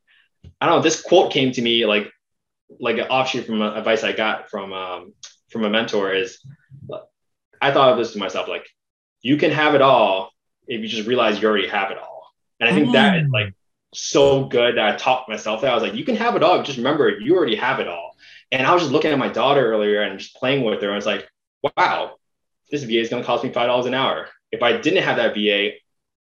I 0.61 0.67
don't 0.67 0.77
know, 0.77 0.83
this 0.83 1.01
quote 1.01 1.33
came 1.33 1.53
to 1.53 1.63
me 1.63 1.87
like 1.87 2.11
like 2.81 2.97
an 2.97 3.05
offshoot 3.05 3.47
from 3.47 3.61
advice 3.63 4.03
I 4.03 4.13
got 4.13 4.51
from 4.51 4.73
um, 4.73 5.15
from 5.51 5.65
a 5.65 5.71
mentor 5.71 6.13
is 6.13 6.45
I 7.61 7.71
thought 7.71 7.93
of 7.93 7.99
this 7.99 8.13
to 8.13 8.19
myself 8.19 8.49
like 8.49 8.67
you 9.21 9.37
can 9.37 9.51
have 9.51 9.75
it 9.75 9.83
all 9.83 10.31
if 10.67 10.81
you 10.81 10.89
just 10.89 11.09
realize 11.09 11.41
you 11.41 11.49
already 11.49 11.69
have 11.69 11.91
it 11.91 11.99
all. 11.99 12.33
And 12.61 12.69
I 12.69 12.75
think 12.75 12.89
mm. 12.89 12.93
that 12.93 13.17
is 13.17 13.29
mm. 13.29 13.33
like 13.33 13.55
so 13.95 14.47
good 14.47 14.77
that 14.77 14.95
I 14.95 14.97
talked 14.97 15.29
myself 15.29 15.61
that 15.61 15.71
I 15.71 15.75
was 15.75 15.83
like, 15.83 15.95
you 15.95 16.05
can 16.05 16.17
have 16.17 16.35
it 16.37 16.43
all. 16.43 16.63
Just 16.63 16.79
remember, 16.79 17.19
you 17.19 17.37
already 17.37 17.57
have 17.57 17.81
it 17.81 17.89
all. 17.89 18.17
And 18.51 18.67
I 18.67 18.73
was 18.73 18.83
just 18.83 18.93
looking 18.93 19.13
at 19.13 19.19
my 19.19 19.29
daughter 19.29 19.73
earlier 19.73 20.03
and 20.03 20.19
just 20.19 20.37
playing 20.37 20.65
with 20.65 20.81
her. 20.81 20.89
And 20.89 20.93
I 20.93 20.97
was 20.97 21.07
like, 21.07 21.29
wow, 21.77 22.17
this 22.71 22.85
VA 22.85 23.01
is 23.01 23.09
going 23.09 23.23
to 23.23 23.27
cost 23.27 23.45
me 23.45 23.51
$5 23.51 23.87
an 23.87 23.95
hour. 23.95 24.29
If 24.51 24.63
I 24.63 24.77
didn't 24.77 25.03
have 25.03 25.17
that 25.17 25.35
VA, 25.35 25.77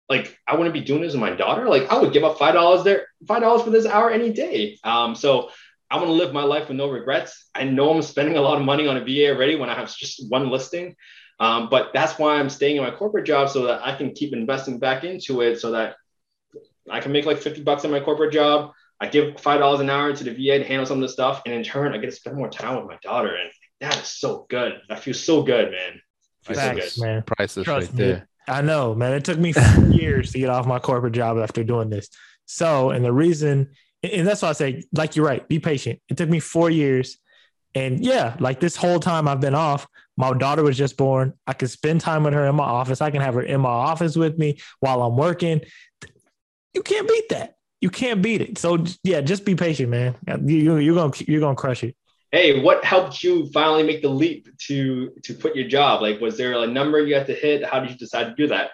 like 0.09 0.37
I 0.47 0.55
wouldn't 0.55 0.73
be 0.73 0.81
doing 0.81 1.01
this 1.01 1.13
with 1.13 1.21
my 1.21 1.35
daughter. 1.35 1.67
Like 1.67 1.91
I 1.91 1.99
would 1.99 2.13
give 2.13 2.23
up 2.23 2.37
five 2.37 2.53
dollars 2.53 2.83
there, 2.83 3.07
five 3.27 3.41
dollars 3.41 3.63
for 3.63 3.69
this 3.69 3.85
hour 3.85 4.09
any 4.11 4.31
day. 4.31 4.77
Um, 4.83 5.15
so 5.15 5.49
I 5.89 5.97
want 5.97 6.07
to 6.07 6.13
live 6.13 6.33
my 6.33 6.43
life 6.43 6.67
with 6.67 6.77
no 6.77 6.89
regrets. 6.89 7.49
I 7.53 7.63
know 7.63 7.93
I'm 7.93 8.01
spending 8.01 8.37
a 8.37 8.41
lot 8.41 8.57
of 8.57 8.65
money 8.65 8.87
on 8.87 8.97
a 8.97 9.03
VA 9.03 9.29
already 9.29 9.55
when 9.55 9.69
I 9.69 9.75
have 9.75 9.95
just 9.95 10.29
one 10.29 10.49
listing. 10.49 10.95
Um, 11.39 11.67
but 11.69 11.91
that's 11.93 12.17
why 12.17 12.35
I'm 12.35 12.49
staying 12.49 12.77
in 12.77 12.83
my 12.83 12.91
corporate 12.91 13.25
job 13.25 13.49
so 13.49 13.65
that 13.67 13.85
I 13.85 13.95
can 13.95 14.13
keep 14.13 14.33
investing 14.33 14.79
back 14.79 15.03
into 15.03 15.41
it 15.41 15.59
so 15.59 15.71
that 15.71 15.95
I 16.89 16.99
can 17.01 17.11
make 17.11 17.25
like 17.25 17.39
50 17.39 17.63
bucks 17.63 17.83
in 17.83 17.91
my 17.91 17.99
corporate 17.99 18.33
job. 18.33 18.71
I 18.99 19.07
give 19.07 19.39
five 19.41 19.59
dollars 19.59 19.81
an 19.81 19.89
hour 19.89 20.15
to 20.15 20.23
the 20.23 20.31
VA 20.31 20.59
to 20.59 20.63
handle 20.63 20.85
some 20.85 20.97
of 20.97 21.01
the 21.01 21.09
stuff, 21.09 21.41
and 21.45 21.53
in 21.53 21.63
turn, 21.63 21.93
I 21.93 21.97
get 21.97 22.09
to 22.09 22.15
spend 22.15 22.37
more 22.37 22.49
time 22.49 22.77
with 22.77 22.85
my 22.85 22.97
daughter, 23.03 23.35
and 23.35 23.51
that 23.81 24.01
is 24.01 24.07
so 24.07 24.45
good. 24.49 24.79
I 24.89 24.95
feel 24.95 25.13
so 25.13 25.43
good, 25.43 25.71
man. 25.71 26.01
Feels 26.43 26.59
Thanks, 26.59 26.93
so 26.93 27.01
good. 27.01 27.07
man. 27.07 27.23
Priceless 27.23 27.65
Trust 27.65 27.89
right 27.89 27.97
there. 27.97 28.27
I 28.47 28.61
know, 28.61 28.95
man. 28.95 29.13
It 29.13 29.25
took 29.25 29.39
me 29.39 29.53
years 29.89 30.31
to 30.31 30.39
get 30.39 30.49
off 30.49 30.65
my 30.65 30.79
corporate 30.79 31.13
job 31.13 31.37
after 31.37 31.63
doing 31.63 31.89
this. 31.89 32.09
So, 32.45 32.91
and 32.91 33.03
the 33.03 33.11
reason, 33.11 33.71
and 34.03 34.27
that's 34.27 34.41
why 34.41 34.49
I 34.49 34.53
say, 34.53 34.83
like 34.93 35.15
you're 35.15 35.25
right, 35.25 35.47
be 35.47 35.59
patient. 35.59 35.99
It 36.09 36.17
took 36.17 36.29
me 36.29 36.39
four 36.39 36.69
years. 36.69 37.17
And 37.73 38.05
yeah, 38.05 38.35
like 38.39 38.59
this 38.59 38.75
whole 38.75 38.99
time 38.99 39.27
I've 39.27 39.41
been 39.41 39.55
off, 39.55 39.87
my 40.15 40.31
daughter 40.33 40.63
was 40.63 40.77
just 40.77 40.95
born. 40.95 41.33
I 41.45 41.53
could 41.53 41.69
spend 41.69 42.01
time 42.01 42.23
with 42.23 42.33
her 42.33 42.45
in 42.45 42.55
my 42.55 42.63
office. 42.63 43.01
I 43.01 43.11
can 43.11 43.21
have 43.21 43.33
her 43.33 43.41
in 43.41 43.59
my 43.61 43.69
office 43.69 44.15
with 44.15 44.37
me 44.37 44.59
while 44.79 45.01
I'm 45.01 45.17
working. 45.17 45.61
You 46.73 46.83
can't 46.83 47.07
beat 47.07 47.29
that. 47.29 47.55
You 47.81 47.89
can't 47.89 48.21
beat 48.21 48.41
it. 48.41 48.57
So 48.57 48.83
yeah, 49.03 49.21
just 49.21 49.43
be 49.43 49.55
patient, 49.55 49.89
man. 49.89 50.15
You, 50.45 50.77
you're 50.77 50.95
gonna 50.95 51.11
you're 51.27 51.41
gonna 51.41 51.55
crush 51.55 51.83
it 51.83 51.95
hey, 52.36 52.61
what 52.61 52.83
helped 52.83 53.23
you 53.23 53.49
finally 53.51 53.81
make 53.81 54.01
the 54.01 54.09
leap 54.09 54.49
to 54.67 55.11
to 55.23 55.33
quit 55.33 55.55
your 55.55 55.67
job? 55.67 56.01
Like, 56.01 56.19
was 56.19 56.38
there 56.38 56.53
a 56.53 56.67
number 56.67 56.99
you 56.99 57.15
had 57.15 57.27
to 57.27 57.33
hit? 57.33 57.65
How 57.65 57.79
did 57.79 57.91
you 57.91 57.97
decide 57.97 58.25
to 58.25 58.36
do 58.36 58.47
that? 58.47 58.71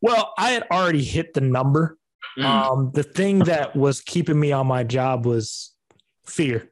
Well, 0.00 0.32
I 0.38 0.50
had 0.50 0.64
already 0.70 1.04
hit 1.04 1.34
the 1.34 1.42
number. 1.42 1.98
Mm. 2.38 2.44
Um, 2.44 2.90
the 2.94 3.02
thing 3.02 3.40
that 3.40 3.76
was 3.76 4.00
keeping 4.00 4.40
me 4.40 4.52
on 4.52 4.66
my 4.66 4.84
job 4.84 5.26
was 5.26 5.74
fear. 6.26 6.70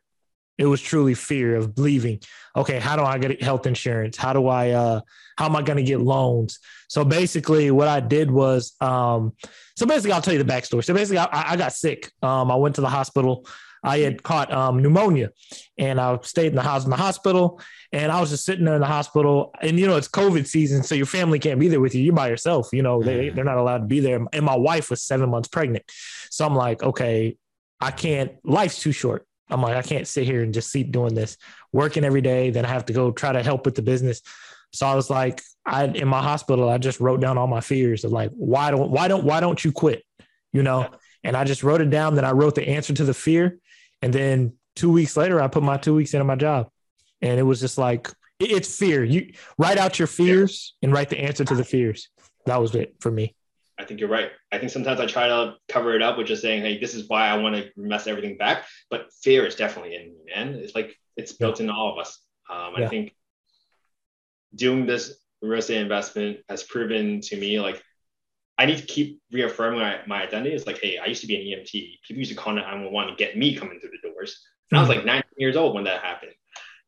It 0.56 0.64
was 0.64 0.80
truly 0.80 1.12
fear 1.12 1.54
of 1.54 1.78
leaving. 1.78 2.20
Okay, 2.56 2.78
how 2.78 2.96
do 2.96 3.02
I 3.02 3.18
get 3.18 3.42
health 3.42 3.66
insurance? 3.66 4.16
How 4.16 4.32
do 4.32 4.48
I 4.48 4.70
uh 4.70 5.00
how 5.36 5.44
am 5.44 5.54
I 5.54 5.60
going 5.60 5.76
to 5.76 5.82
get 5.82 6.00
loans? 6.00 6.60
So 6.88 7.04
basically 7.04 7.70
what 7.70 7.88
I 7.88 8.00
did 8.00 8.30
was 8.30 8.74
um 8.80 9.34
so 9.76 9.84
basically 9.84 10.12
I'll 10.12 10.22
tell 10.22 10.32
you 10.32 10.42
the 10.42 10.50
backstory. 10.50 10.82
So 10.82 10.94
basically 10.94 11.18
I, 11.18 11.52
I 11.52 11.56
got 11.56 11.74
sick. 11.74 12.10
Um 12.22 12.50
I 12.50 12.56
went 12.56 12.74
to 12.76 12.80
the 12.80 12.88
hospital 12.88 13.46
I 13.86 13.98
had 13.98 14.22
caught 14.22 14.52
um, 14.52 14.82
pneumonia, 14.82 15.30
and 15.78 16.00
I 16.00 16.18
stayed 16.22 16.48
in 16.48 16.56
the 16.56 16.62
house 16.62 16.84
in 16.84 16.90
the 16.90 16.96
hospital, 16.96 17.60
and 17.92 18.10
I 18.10 18.20
was 18.20 18.30
just 18.30 18.44
sitting 18.44 18.64
there 18.64 18.74
in 18.74 18.80
the 18.80 18.86
hospital, 18.86 19.54
and 19.62 19.78
you 19.78 19.86
know 19.86 19.96
it's 19.96 20.08
COVID 20.08 20.46
season, 20.46 20.82
so 20.82 20.96
your 20.96 21.06
family 21.06 21.38
can't 21.38 21.60
be 21.60 21.68
there 21.68 21.80
with 21.80 21.94
you. 21.94 22.02
You're 22.02 22.14
by 22.14 22.28
yourself. 22.28 22.70
You 22.72 22.82
know 22.82 23.02
they 23.02 23.28
they're 23.28 23.44
not 23.44 23.58
allowed 23.58 23.78
to 23.78 23.86
be 23.86 24.00
there, 24.00 24.26
and 24.32 24.44
my 24.44 24.56
wife 24.56 24.90
was 24.90 25.02
seven 25.02 25.30
months 25.30 25.48
pregnant, 25.48 25.84
so 26.30 26.44
I'm 26.44 26.56
like, 26.56 26.82
okay, 26.82 27.36
I 27.80 27.92
can't. 27.92 28.32
Life's 28.44 28.80
too 28.80 28.92
short. 28.92 29.24
I'm 29.48 29.62
like, 29.62 29.76
I 29.76 29.82
can't 29.82 30.08
sit 30.08 30.24
here 30.24 30.42
and 30.42 30.52
just 30.52 30.72
keep 30.72 30.90
doing 30.90 31.14
this, 31.14 31.36
working 31.72 32.04
every 32.04 32.20
day. 32.20 32.50
Then 32.50 32.64
I 32.64 32.68
have 32.68 32.86
to 32.86 32.92
go 32.92 33.12
try 33.12 33.32
to 33.32 33.42
help 33.42 33.64
with 33.64 33.76
the 33.76 33.82
business. 33.82 34.20
So 34.72 34.86
I 34.86 34.94
was 34.96 35.08
like, 35.08 35.40
I 35.64 35.84
in 35.84 36.08
my 36.08 36.22
hospital, 36.22 36.68
I 36.68 36.78
just 36.78 36.98
wrote 36.98 37.20
down 37.20 37.38
all 37.38 37.46
my 37.46 37.60
fears 37.60 38.04
of 38.04 38.12
like, 38.12 38.30
why 38.32 38.70
don't, 38.72 38.90
why 38.90 39.06
don't, 39.06 39.24
why 39.24 39.40
don't 39.40 39.64
you 39.64 39.70
quit? 39.70 40.02
You 40.52 40.64
know? 40.64 40.88
And 41.22 41.36
I 41.36 41.44
just 41.44 41.62
wrote 41.62 41.80
it 41.80 41.90
down. 41.90 42.14
Then 42.14 42.24
I 42.24 42.32
wrote 42.32 42.54
the 42.54 42.68
answer 42.68 42.92
to 42.94 43.04
the 43.04 43.14
fear. 43.14 43.58
And 44.02 44.12
then 44.12 44.54
two 44.74 44.90
weeks 44.90 45.16
later, 45.16 45.40
I 45.40 45.48
put 45.48 45.62
my 45.62 45.76
two 45.76 45.94
weeks 45.94 46.14
into 46.14 46.24
my 46.24 46.36
job. 46.36 46.68
And 47.22 47.38
it 47.38 47.42
was 47.42 47.60
just 47.60 47.78
like, 47.78 48.10
it's 48.38 48.76
fear. 48.76 49.02
You 49.02 49.32
write 49.58 49.78
out 49.78 49.98
your 49.98 50.08
fears 50.08 50.74
and 50.82 50.92
write 50.92 51.08
the 51.08 51.18
answer 51.18 51.44
to 51.44 51.54
the 51.54 51.64
fears. 51.64 52.08
That 52.44 52.60
was 52.60 52.74
it 52.74 52.96
for 53.00 53.10
me. 53.10 53.34
I 53.78 53.84
think 53.84 54.00
you're 54.00 54.08
right. 54.08 54.30
I 54.52 54.58
think 54.58 54.70
sometimes 54.70 55.00
I 55.00 55.06
try 55.06 55.28
to 55.28 55.54
cover 55.68 55.94
it 55.94 56.02
up 56.02 56.16
with 56.16 56.26
just 56.26 56.42
saying, 56.42 56.62
"Hey, 56.62 56.78
this 56.78 56.94
is 56.94 57.08
why 57.08 57.28
I 57.28 57.36
want 57.36 57.56
to 57.56 57.70
mess 57.76 58.06
everything 58.06 58.38
back." 58.38 58.64
But 58.90 59.08
fear 59.22 59.44
is 59.46 59.54
definitely 59.54 59.96
in 59.96 60.02
me, 60.04 60.16
man. 60.34 60.54
It's 60.54 60.74
like 60.74 60.96
it's 61.16 61.32
built 61.32 61.60
into 61.60 61.72
all 61.72 61.92
of 61.92 61.98
us. 61.98 62.18
Um, 62.50 62.74
yeah. 62.78 62.86
I 62.86 62.88
think 62.88 63.14
doing 64.54 64.86
this 64.86 65.18
real 65.42 65.58
estate 65.58 65.82
investment 65.82 66.38
has 66.48 66.62
proven 66.62 67.20
to 67.20 67.36
me 67.36 67.60
like 67.60 67.82
I 68.58 68.66
need 68.66 68.78
to 68.78 68.86
keep 68.86 69.20
reaffirming 69.30 69.80
my, 69.80 70.00
my 70.06 70.22
identity. 70.22 70.54
It's 70.54 70.66
like, 70.66 70.80
hey, 70.80 70.98
I 70.98 71.06
used 71.06 71.20
to 71.20 71.26
be 71.26 71.36
an 71.36 71.60
EMT. 71.60 71.72
People 72.06 72.18
used 72.18 72.30
to 72.30 72.36
call 72.36 72.54
911 72.54 73.12
to 73.12 73.16
get 73.16 73.36
me 73.36 73.54
coming 73.54 73.78
through 73.80 73.90
the 73.90 74.08
doors. 74.08 74.42
And 74.70 74.78
I 74.78 74.80
was 74.80 74.88
like 74.88 75.04
19 75.04 75.22
years 75.36 75.56
old 75.56 75.74
when 75.74 75.84
that 75.84 76.02
happened. 76.02 76.32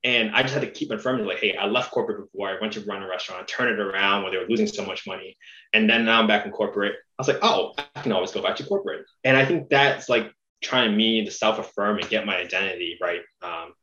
And 0.05 0.35
I 0.35 0.43
just 0.43 0.55
had 0.55 0.63
to 0.63 0.71
keep 0.71 0.91
affirming, 0.93 1.27
like, 1.27 1.41
hey, 1.41 1.57
I 1.57 1.67
left 1.67 1.91
corporate 1.91 2.25
before. 2.25 2.49
I 2.49 2.61
went 2.61 2.73
to 2.75 2.81
run 2.83 3.03
a 3.03 3.09
restaurant, 3.09 3.49
turn 3.49 3.69
it 3.69 3.81
around 3.81 4.23
when 4.23 4.33
they 4.33 4.39
were 4.39 4.47
losing 4.49 4.69
so 4.69 4.85
much 4.85 5.07
money. 5.07 5.37
And 5.73 5.91
then 5.91 6.05
now 6.05 6.21
I'm 6.21 6.29
back 6.29 6.47
in 6.47 6.53
corporate. 6.53 6.93
I 6.93 7.23
was 7.23 7.29
like, 7.29 7.41
oh, 7.43 7.75
I 7.97 8.01
can 8.01 8.13
always 8.13 8.31
go 8.31 8.41
back 8.41 8.57
to 8.57 8.65
corporate. 8.65 9.07
And 9.25 9.37
I 9.37 9.45
think 9.45 9.69
that's 9.69 10.09
like 10.09 10.33
trying 10.63 10.97
me 10.97 11.25
to 11.25 11.31
self 11.31 11.59
affirm 11.59 11.99
and 11.99 12.09
get 12.09 12.27
my 12.27 12.37
identity 12.37 12.97
right. 13.01 13.21
Um, 13.43 13.75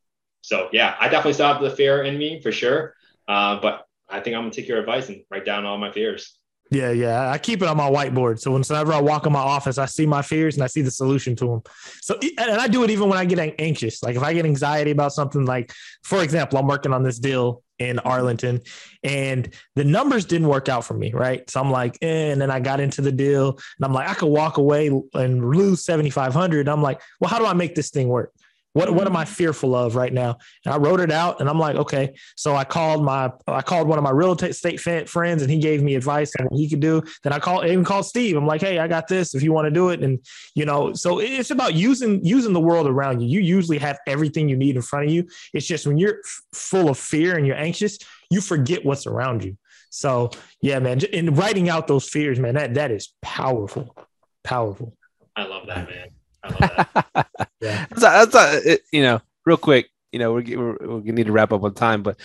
so, 0.42 0.70
yeah, 0.72 0.96
I 1.00 1.10
definitely 1.10 1.34
still 1.34 1.52
have 1.52 1.62
the 1.62 1.70
fear 1.70 2.04
in 2.04 2.18
me 2.18 2.42
for 2.42 2.52
sure. 2.52 2.94
Uh, 3.28 3.60
but 3.60 3.86
I 4.10 4.22
think 4.22 4.36
I'm 4.36 4.44
going 4.44 4.52
to 4.52 4.62
take 4.62 4.70
your 4.70 4.80
advice 4.80 5.10
and 5.10 5.24
write 5.30 5.46
down 5.46 5.66
all 5.66 5.78
my 5.78 5.92
fears. 5.92 6.35
Yeah, 6.72 6.92
yeah. 6.92 7.30
I 7.30 7.38
keep 7.38 7.62
it 7.62 7.68
on 7.68 7.78
my 7.78 7.90
whiteboard. 7.90 8.40
So 8.40 8.52
whenever 8.52 8.92
I 8.92 9.00
walk 9.00 9.28
in 9.28 9.34
my 9.34 9.40
office, 9.40 9.78
I 9.78 9.86
see 9.86 10.06
my 10.06 10.22
fears 10.22 10.56
and 10.56 10.64
I 10.64 10.68
see 10.68 10.82
the 10.82 10.90
solution 10.90 11.36
to 11.38 11.46
them. 11.46 11.64
So, 12.02 12.18
and 12.38 12.60
I 12.60 12.68
do 12.68 12.84
it 12.84 12.90
even 12.90 13.08
when 13.08 13.20
I 13.20 13.26
get 13.26 13.56
anxious. 13.60 14.02
Like 14.02 14.16
if 14.16 14.24
I 14.24 14.34
get 14.34 14.46
anxiety 14.46 14.92
about 14.92 15.14
something, 15.14 15.46
like 15.46 15.72
for 16.04 16.24
example, 16.24 16.58
I'm 16.58 16.68
working 16.68 16.92
on 16.92 17.04
this 17.04 17.20
deal 17.20 17.62
in 17.78 18.00
Arlington 18.00 18.62
and 19.04 19.54
the 19.76 19.84
numbers 19.84 20.26
didn't 20.26 20.48
work 20.48 20.68
out 20.68 20.86
for 20.86 20.96
me. 20.96 21.12
Right. 21.14 21.48
So 21.50 21.62
I'm 21.62 21.70
like, 21.70 22.00
eh, 22.02 22.32
and 22.32 22.42
then 22.42 22.50
I 22.50 22.60
got 22.60 22.80
into 22.80 23.02
the 23.02 23.12
deal 23.12 23.50
and 23.50 23.86
I'm 23.86 23.94
like, 23.94 24.10
I 24.10 24.16
could 24.16 24.28
walk 24.28 24.58
away 24.58 24.88
and 25.14 25.50
lose 25.50 25.86
7,500. 25.86 26.68
I'm 26.68 26.82
like, 26.82 27.00
well, 27.20 27.30
how 27.30 27.38
do 27.38 27.46
I 27.46 27.54
make 27.54 27.76
this 27.76 27.92
thing 27.92 28.08
work? 28.08 28.34
What 28.76 28.94
what 28.94 29.08
am 29.08 29.16
I 29.16 29.24
fearful 29.24 29.74
of 29.74 29.96
right 29.96 30.12
now? 30.12 30.38
And 30.66 30.74
I 30.74 30.78
wrote 30.78 31.00
it 31.00 31.10
out, 31.10 31.40
and 31.40 31.48
I'm 31.48 31.58
like, 31.58 31.78
okay. 31.78 32.14
So 32.36 32.58
I 32.58 32.66
called 32.66 33.06
my 33.06 33.32
I 33.48 33.62
called 33.62 33.88
one 33.88 33.98
of 33.98 34.04
my 34.04 34.12
real 34.12 34.34
estate 34.34 34.82
friends, 34.82 35.42
and 35.42 35.50
he 35.50 35.60
gave 35.60 35.82
me 35.82 35.96
advice 35.96 36.34
on 36.38 36.48
what 36.48 36.60
he 36.60 36.70
could 36.70 36.82
do. 36.82 37.02
Then 37.24 37.32
I 37.32 37.40
called 37.40 37.66
even 37.66 37.86
called 37.86 38.06
Steve. 38.06 38.36
I'm 38.36 38.46
like, 38.46 38.60
hey, 38.60 38.80
I 38.80 38.90
got 38.90 39.08
this. 39.08 39.34
If 39.34 39.44
you 39.44 39.54
want 39.54 39.68
to 39.68 39.72
do 39.72 39.92
it, 39.92 40.04
and 40.04 40.20
you 40.56 40.66
know, 40.66 40.92
so 40.92 41.20
it's 41.20 41.52
about 41.52 41.74
using 41.74 42.24
using 42.26 42.52
the 42.52 42.60
world 42.60 42.86
around 42.86 43.22
you. 43.22 43.30
You 43.30 43.40
usually 43.40 43.78
have 43.78 43.98
everything 44.08 44.50
you 44.50 44.58
need 44.58 44.76
in 44.76 44.82
front 44.82 45.06
of 45.06 45.12
you. 45.14 45.26
It's 45.54 45.66
just 45.66 45.88
when 45.88 45.98
you're 45.98 46.20
full 46.54 46.90
of 46.90 46.98
fear 46.98 47.38
and 47.38 47.48
you're 47.48 47.56
anxious, 47.56 47.98
you 48.30 48.42
forget 48.42 48.84
what's 48.84 49.08
around 49.08 49.46
you. 49.46 49.58
So 49.90 50.32
yeah, 50.60 50.80
man, 50.80 51.00
and 51.14 51.38
writing 51.38 51.70
out 51.70 51.88
those 51.88 52.10
fears, 52.10 52.42
man, 52.42 52.56
that 52.56 52.74
that 52.74 52.92
is 52.92 53.14
powerful, 53.22 53.96
powerful. 54.44 54.98
I 55.34 55.46
love 55.46 55.68
that, 55.68 55.90
man 55.90 56.15
yeah. 57.62 57.86
That's, 57.90 58.04
a, 58.04 58.26
that's 58.26 58.36
a, 58.36 58.74
it, 58.74 58.82
you 58.92 59.02
know, 59.02 59.22
real 59.46 59.58
quick, 59.58 59.90
you 60.12 60.20
know, 60.20 60.34
we're, 60.34 60.44
we're, 60.58 61.00
we 61.00 61.12
need 61.12 61.26
to 61.28 61.32
wrap 61.32 61.52
up 61.52 61.64
on 61.64 61.74
time, 61.74 62.04
but 62.04 62.18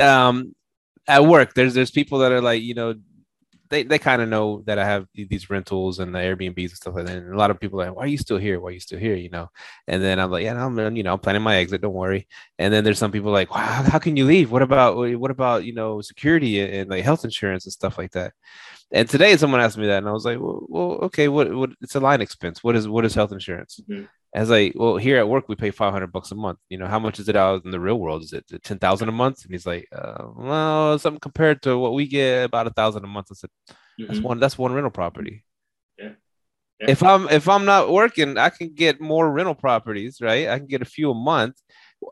um, 0.00 0.54
at 1.06 1.24
work, 1.24 1.54
there's 1.54 1.74
there's 1.74 1.90
people 1.90 2.18
that 2.18 2.32
are 2.32 2.42
like, 2.42 2.62
you 2.62 2.74
know, 2.74 2.94
they, 3.70 3.82
they 3.82 3.98
kind 3.98 4.22
of 4.22 4.28
know 4.28 4.62
that 4.66 4.78
I 4.78 4.84
have 4.84 5.06
these 5.14 5.50
rentals 5.50 5.98
and 5.98 6.14
the 6.14 6.18
Airbnbs 6.18 6.70
and 6.70 6.70
stuff 6.70 6.94
like 6.94 7.06
that. 7.06 7.16
And 7.16 7.32
a 7.32 7.36
lot 7.36 7.50
of 7.50 7.60
people 7.60 7.80
are 7.80 7.86
like, 7.86 7.96
why 7.96 8.04
are 8.04 8.08
you 8.08 8.18
still 8.18 8.38
here? 8.38 8.60
Why 8.60 8.70
are 8.70 8.72
you 8.72 8.80
still 8.80 8.98
here? 8.98 9.14
You 9.14 9.30
know? 9.30 9.50
And 9.86 10.02
then 10.02 10.18
I'm 10.18 10.30
like, 10.30 10.44
yeah, 10.44 10.64
I'm, 10.64 10.96
you 10.96 11.02
know, 11.02 11.12
I'm 11.12 11.18
planning 11.18 11.42
my 11.42 11.56
exit. 11.56 11.80
Don't 11.80 11.94
worry. 11.94 12.26
And 12.58 12.72
then 12.72 12.84
there's 12.84 12.98
some 12.98 13.12
people 13.12 13.32
like, 13.32 13.54
wow, 13.54 13.82
how 13.82 13.98
can 13.98 14.16
you 14.16 14.24
leave? 14.24 14.50
What 14.50 14.62
about, 14.62 14.96
what 14.96 15.30
about, 15.30 15.64
you 15.64 15.74
know, 15.74 16.00
security 16.00 16.60
and, 16.60 16.72
and 16.74 16.90
like 16.90 17.04
health 17.04 17.24
insurance 17.24 17.66
and 17.66 17.72
stuff 17.72 17.98
like 17.98 18.12
that? 18.12 18.32
And 18.90 19.06
today 19.06 19.36
someone 19.36 19.60
asked 19.60 19.76
me 19.76 19.86
that, 19.86 19.98
and 19.98 20.08
I 20.08 20.12
was 20.12 20.24
like, 20.24 20.40
well, 20.40 20.64
well 20.66 20.90
okay, 21.02 21.28
what, 21.28 21.54
what? 21.54 21.70
It's 21.82 21.94
a 21.94 22.00
line 22.00 22.22
expense. 22.22 22.64
What 22.64 22.74
is 22.74 22.88
what 22.88 23.04
is 23.04 23.14
health 23.14 23.32
insurance? 23.32 23.80
Mm-hmm. 23.86 24.04
I 24.34 24.42
like, 24.42 24.74
well, 24.76 24.96
here 24.96 25.18
at 25.18 25.28
work 25.28 25.48
we 25.48 25.56
pay 25.56 25.70
five 25.70 25.92
hundred 25.92 26.12
bucks 26.12 26.30
a 26.32 26.34
month. 26.34 26.58
You 26.68 26.78
know, 26.78 26.86
how 26.86 26.98
much 26.98 27.18
is 27.18 27.28
it 27.28 27.36
out 27.36 27.64
in 27.64 27.70
the 27.70 27.80
real 27.80 27.98
world? 27.98 28.22
Is 28.22 28.32
it 28.32 28.44
ten 28.62 28.78
thousand 28.78 29.08
a 29.08 29.12
month? 29.12 29.44
And 29.44 29.52
he's 29.52 29.66
like, 29.66 29.88
uh, 29.90 30.24
well, 30.36 30.98
something 30.98 31.20
compared 31.20 31.62
to 31.62 31.78
what 31.78 31.94
we 31.94 32.06
get, 32.06 32.44
about 32.44 32.66
a 32.66 32.70
thousand 32.70 33.04
a 33.04 33.08
month. 33.08 33.28
I 33.30 33.34
said, 33.34 33.50
mm-hmm. 33.70 34.06
that's 34.06 34.20
one. 34.20 34.38
That's 34.38 34.58
one 34.58 34.74
rental 34.74 34.90
property. 34.90 35.44
Yeah. 35.98 36.10
yeah. 36.80 36.90
If 36.90 37.02
I'm 37.02 37.28
if 37.30 37.48
I'm 37.48 37.64
not 37.64 37.90
working, 37.90 38.36
I 38.36 38.50
can 38.50 38.74
get 38.74 39.00
more 39.00 39.30
rental 39.30 39.54
properties, 39.54 40.20
right? 40.20 40.48
I 40.48 40.58
can 40.58 40.66
get 40.66 40.82
a 40.82 40.86
few 40.86 41.10
a 41.10 41.14
month, 41.14 41.56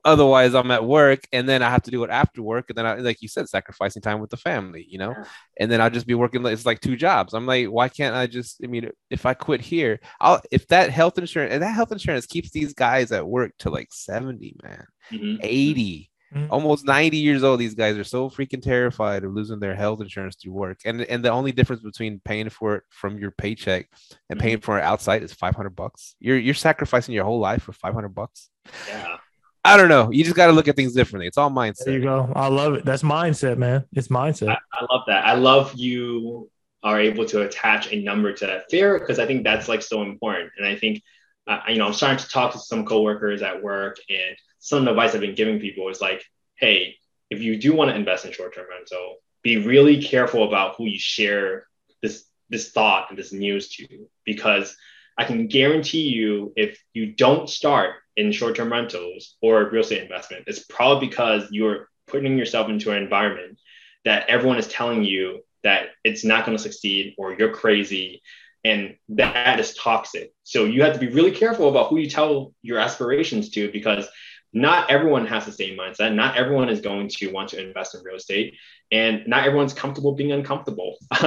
otherwise 0.04 0.54
i'm 0.54 0.70
at 0.70 0.84
work 0.84 1.26
and 1.32 1.48
then 1.48 1.62
i 1.62 1.70
have 1.70 1.82
to 1.82 1.90
do 1.90 2.02
it 2.02 2.10
after 2.10 2.42
work 2.42 2.66
and 2.68 2.76
then 2.76 2.86
i 2.86 2.94
like 2.96 3.22
you 3.22 3.28
said 3.28 3.48
sacrificing 3.48 4.02
time 4.02 4.20
with 4.20 4.30
the 4.30 4.36
family 4.36 4.84
you 4.88 4.98
know 4.98 5.10
yeah. 5.10 5.24
and 5.60 5.70
then 5.70 5.80
i'll 5.80 5.90
just 5.90 6.06
be 6.06 6.14
working 6.14 6.44
it's 6.46 6.66
like 6.66 6.80
two 6.80 6.96
jobs 6.96 7.34
i'm 7.34 7.46
like 7.46 7.66
why 7.66 7.88
can't 7.88 8.14
i 8.14 8.26
just 8.26 8.60
i 8.64 8.66
mean 8.66 8.90
if 9.10 9.26
i 9.26 9.34
quit 9.34 9.60
here 9.60 9.98
i'll 10.20 10.40
if 10.50 10.66
that 10.68 10.90
health 10.90 11.18
insurance 11.18 11.52
and 11.52 11.62
that 11.62 11.74
health 11.74 11.92
insurance 11.92 12.26
keeps 12.26 12.50
these 12.50 12.74
guys 12.74 13.12
at 13.12 13.26
work 13.26 13.52
to 13.58 13.70
like 13.70 13.88
70 13.92 14.56
man 14.62 14.84
mm-hmm. 15.12 15.36
80 15.40 16.10
mm-hmm. 16.34 16.52
almost 16.52 16.84
90 16.84 17.16
years 17.16 17.44
old 17.44 17.60
these 17.60 17.74
guys 17.74 17.96
are 17.96 18.04
so 18.04 18.28
freaking 18.28 18.62
terrified 18.62 19.22
of 19.22 19.32
losing 19.32 19.60
their 19.60 19.76
health 19.76 20.00
insurance 20.00 20.36
through 20.36 20.52
work 20.52 20.78
and 20.84 21.02
and 21.02 21.24
the 21.24 21.30
only 21.30 21.52
difference 21.52 21.82
between 21.82 22.20
paying 22.24 22.48
for 22.48 22.76
it 22.76 22.82
from 22.90 23.18
your 23.18 23.30
paycheck 23.30 23.88
and 24.30 24.38
mm-hmm. 24.38 24.46
paying 24.46 24.60
for 24.60 24.78
it 24.78 24.84
outside 24.84 25.22
is 25.22 25.32
500 25.32 25.70
bucks 25.70 26.16
you're 26.18 26.38
you're 26.38 26.54
sacrificing 26.54 27.14
your 27.14 27.24
whole 27.24 27.40
life 27.40 27.62
for 27.62 27.72
500 27.72 28.08
bucks 28.08 28.50
yeah 28.88 29.18
I 29.66 29.76
don't 29.76 29.88
know. 29.88 30.10
You 30.10 30.24
just 30.24 30.36
got 30.36 30.46
to 30.46 30.52
look 30.52 30.68
at 30.68 30.76
things 30.76 30.92
differently. 30.92 31.26
It's 31.26 31.36
all 31.36 31.50
mindset. 31.50 31.84
There 31.86 31.94
you 31.94 32.02
go. 32.02 32.32
I 32.34 32.48
love 32.48 32.74
it. 32.74 32.84
That's 32.84 33.02
mindset, 33.02 33.58
man. 33.58 33.84
It's 33.92 34.08
mindset. 34.08 34.50
I, 34.50 34.58
I 34.72 34.86
love 34.90 35.02
that. 35.08 35.26
I 35.26 35.34
love 35.34 35.74
you 35.74 36.48
are 36.82 37.00
able 37.00 37.26
to 37.26 37.42
attach 37.42 37.92
a 37.92 38.02
number 38.02 38.32
to 38.32 38.46
that 38.46 38.70
fear 38.70 38.98
because 38.98 39.18
I 39.18 39.26
think 39.26 39.42
that's 39.42 39.68
like 39.68 39.82
so 39.82 40.02
important. 40.02 40.52
And 40.56 40.66
I 40.66 40.76
think, 40.76 41.02
uh, 41.48 41.60
you 41.68 41.78
know, 41.78 41.86
I'm 41.86 41.92
starting 41.92 42.18
to 42.18 42.28
talk 42.28 42.52
to 42.52 42.58
some 42.58 42.86
coworkers 42.86 43.42
at 43.42 43.62
work, 43.62 43.96
and 44.08 44.36
some 44.58 44.78
of 44.80 44.84
the 44.84 44.90
advice 44.92 45.14
I've 45.14 45.20
been 45.20 45.34
giving 45.34 45.58
people 45.58 45.88
is 45.88 46.00
like, 46.00 46.24
hey, 46.56 46.96
if 47.30 47.40
you 47.40 47.58
do 47.58 47.74
want 47.74 47.90
to 47.90 47.96
invest 47.96 48.24
in 48.24 48.32
short-term 48.32 48.66
rental, 48.70 49.16
be 49.42 49.56
really 49.56 50.00
careful 50.00 50.46
about 50.46 50.76
who 50.76 50.86
you 50.86 50.98
share 50.98 51.66
this 52.02 52.24
this 52.48 52.70
thought 52.70 53.10
and 53.10 53.18
this 53.18 53.32
news 53.32 53.70
to, 53.70 54.06
because 54.24 54.76
I 55.18 55.24
can 55.24 55.48
guarantee 55.48 56.08
you, 56.08 56.52
if 56.56 56.80
you 56.94 57.12
don't 57.12 57.48
start 57.50 57.94
in 58.16 58.32
short-term 58.32 58.72
rentals 58.72 59.36
or 59.42 59.68
real 59.70 59.82
estate 59.82 60.02
investment, 60.02 60.44
it's 60.46 60.60
probably 60.60 61.08
because 61.08 61.48
you're 61.50 61.88
putting 62.06 62.38
yourself 62.38 62.68
into 62.68 62.92
an 62.92 63.02
environment 63.02 63.58
that 64.04 64.28
everyone 64.28 64.58
is 64.58 64.68
telling 64.68 65.02
you 65.02 65.40
that 65.64 65.88
it's 66.04 66.24
not 66.24 66.46
going 66.46 66.56
to 66.56 66.62
succeed 66.62 67.14
or 67.18 67.34
you're 67.34 67.52
crazy 67.52 68.22
and 68.64 68.96
that 69.10 69.60
is 69.60 69.74
toxic. 69.74 70.32
So 70.42 70.64
you 70.64 70.82
have 70.82 70.94
to 70.94 70.98
be 70.98 71.06
really 71.06 71.30
careful 71.30 71.68
about 71.68 71.88
who 71.88 71.98
you 71.98 72.10
tell 72.10 72.52
your 72.62 72.78
aspirations 72.78 73.50
to 73.50 73.70
because 73.70 74.08
not 74.52 74.90
everyone 74.90 75.26
has 75.26 75.44
the 75.44 75.52
same 75.52 75.78
mindset. 75.78 76.14
Not 76.14 76.36
everyone 76.36 76.68
is 76.68 76.80
going 76.80 77.08
to 77.08 77.30
want 77.30 77.50
to 77.50 77.60
invest 77.60 77.94
in 77.94 78.02
real 78.02 78.16
estate, 78.16 78.54
and 78.90 79.26
not 79.26 79.44
everyone's 79.44 79.74
comfortable 79.74 80.12
being 80.12 80.32
uncomfortable. 80.32 80.96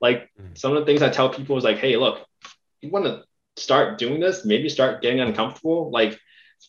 like 0.00 0.30
mm. 0.40 0.56
some 0.56 0.74
of 0.74 0.80
the 0.80 0.86
things 0.86 1.02
I 1.02 1.10
tell 1.10 1.28
people 1.28 1.56
is 1.56 1.64
like, 1.64 1.78
hey, 1.78 1.96
look, 1.96 2.26
you 2.80 2.90
want 2.90 3.04
to 3.04 3.22
start 3.56 3.98
doing 3.98 4.20
this, 4.20 4.44
maybe 4.44 4.68
start 4.68 5.02
getting 5.02 5.20
uncomfortable. 5.20 5.90
Like 5.90 6.18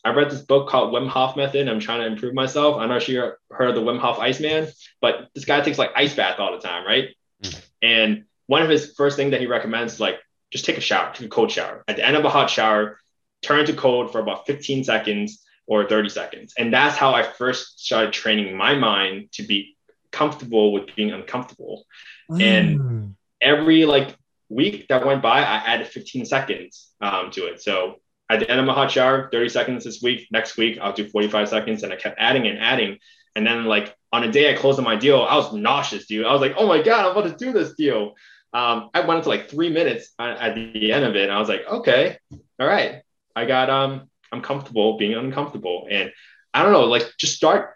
I 0.04 0.12
read 0.12 0.30
this 0.30 0.42
book 0.42 0.70
called 0.70 0.94
Wim 0.94 1.08
Hof 1.08 1.36
Method. 1.36 1.68
I'm 1.68 1.80
trying 1.80 2.02
to 2.02 2.08
improve 2.08 2.34
myself. 2.34 2.78
I'm 2.78 2.90
not 2.90 3.04
sure 3.04 3.16
you 3.16 3.32
heard 3.52 3.70
of 3.70 3.76
the 3.76 3.82
Wim 3.82 4.00
Hof 4.00 4.20
Iceman, 4.20 4.68
but 5.02 5.30
this 5.34 5.46
guy 5.46 5.62
takes 5.62 5.78
like 5.78 5.92
ice 5.96 6.14
bath 6.14 6.40
all 6.40 6.52
the 6.52 6.66
time, 6.66 6.86
right? 6.86 7.10
Mm. 7.42 7.66
And 7.82 8.24
one 8.48 8.62
of 8.62 8.70
his 8.70 8.94
first 8.96 9.16
things 9.16 9.32
that 9.32 9.42
he 9.42 9.48
recommends 9.48 9.94
is 9.94 10.00
like 10.00 10.20
just 10.52 10.66
take 10.66 10.78
a 10.78 10.82
shower, 10.82 11.14
take 11.14 11.28
a 11.28 11.30
cold 11.30 11.52
shower. 11.52 11.84
At 11.88 11.96
the 11.96 12.06
end 12.06 12.16
of 12.18 12.26
a 12.26 12.30
hot 12.30 12.50
shower, 12.50 13.00
turn 13.42 13.66
to 13.66 13.74
cold 13.74 14.12
for 14.12 14.20
about 14.20 14.46
15 14.46 14.84
seconds 14.84 15.44
or 15.68 15.88
30 15.88 16.10
seconds. 16.10 16.54
And 16.58 16.74
that's 16.74 16.98
how 16.98 17.14
I 17.14 17.24
first 17.24 17.84
started 17.86 18.14
training 18.14 18.56
my 18.58 18.76
mind 18.76 19.32
to 19.34 19.44
be 19.44 19.78
comfortable 20.12 20.74
with 20.74 20.96
being 20.96 21.12
uncomfortable. 21.12 21.86
Mm. 22.30 22.42
And 22.42 23.16
every 23.42 23.86
like 23.86 24.16
week 24.50 24.88
that 24.90 25.06
went 25.06 25.22
by, 25.22 25.40
I 25.40 25.58
added 25.66 25.88
15 25.88 26.26
seconds 26.26 26.92
um, 27.02 27.32
to 27.32 27.46
it. 27.48 27.62
So 27.62 27.96
at 28.30 28.40
the 28.40 28.50
end 28.50 28.60
of 28.60 28.66
my 28.66 28.74
hot 28.74 28.92
shower, 28.92 29.30
30 29.32 29.50
seconds 29.50 29.84
this 29.84 30.02
week. 30.02 30.28
Next 30.32 30.58
week, 30.58 30.80
I'll 30.82 30.94
do 30.94 31.08
45 31.08 31.50
seconds. 31.50 31.84
And 31.84 31.94
I 31.94 31.96
kept 31.96 32.20
adding 32.20 32.48
and 32.48 32.60
adding. 32.60 32.98
And 33.36 33.46
then, 33.46 33.66
like, 33.66 33.96
on 34.12 34.24
a 34.24 34.32
day 34.32 34.54
I 34.54 34.58
closed 34.58 34.78
on 34.78 34.86
my 34.86 34.96
deal, 34.96 35.22
I 35.22 35.36
was 35.36 35.54
nauseous, 35.54 36.06
dude. 36.06 36.26
I 36.26 36.32
was 36.32 36.42
like, 36.42 36.54
oh 36.58 36.68
my 36.68 36.82
God, 36.82 37.06
I'm 37.06 37.18
about 37.18 37.38
to 37.38 37.46
do 37.46 37.52
this 37.52 37.74
deal. 37.74 38.14
Um, 38.54 38.90
I 38.94 39.00
went 39.02 39.18
into 39.18 39.30
like 39.30 39.50
three 39.50 39.70
minutes 39.70 40.12
at 40.20 40.54
the 40.54 40.92
end 40.92 41.04
of 41.04 41.16
it. 41.16 41.24
And 41.24 41.32
I 41.32 41.40
was 41.40 41.50
like, 41.50 41.66
okay, 41.68 42.18
all 42.60 42.68
right. 42.68 43.02
I 43.36 43.46
got, 43.46 43.72
um, 43.72 44.10
I'm 44.32 44.42
comfortable 44.42 44.98
being 44.98 45.16
uncomfortable. 45.16 45.88
And 45.90 46.12
I 46.54 46.62
don't 46.62 46.72
know, 46.72 46.86
like, 46.86 47.12
just 47.18 47.36
start 47.36 47.74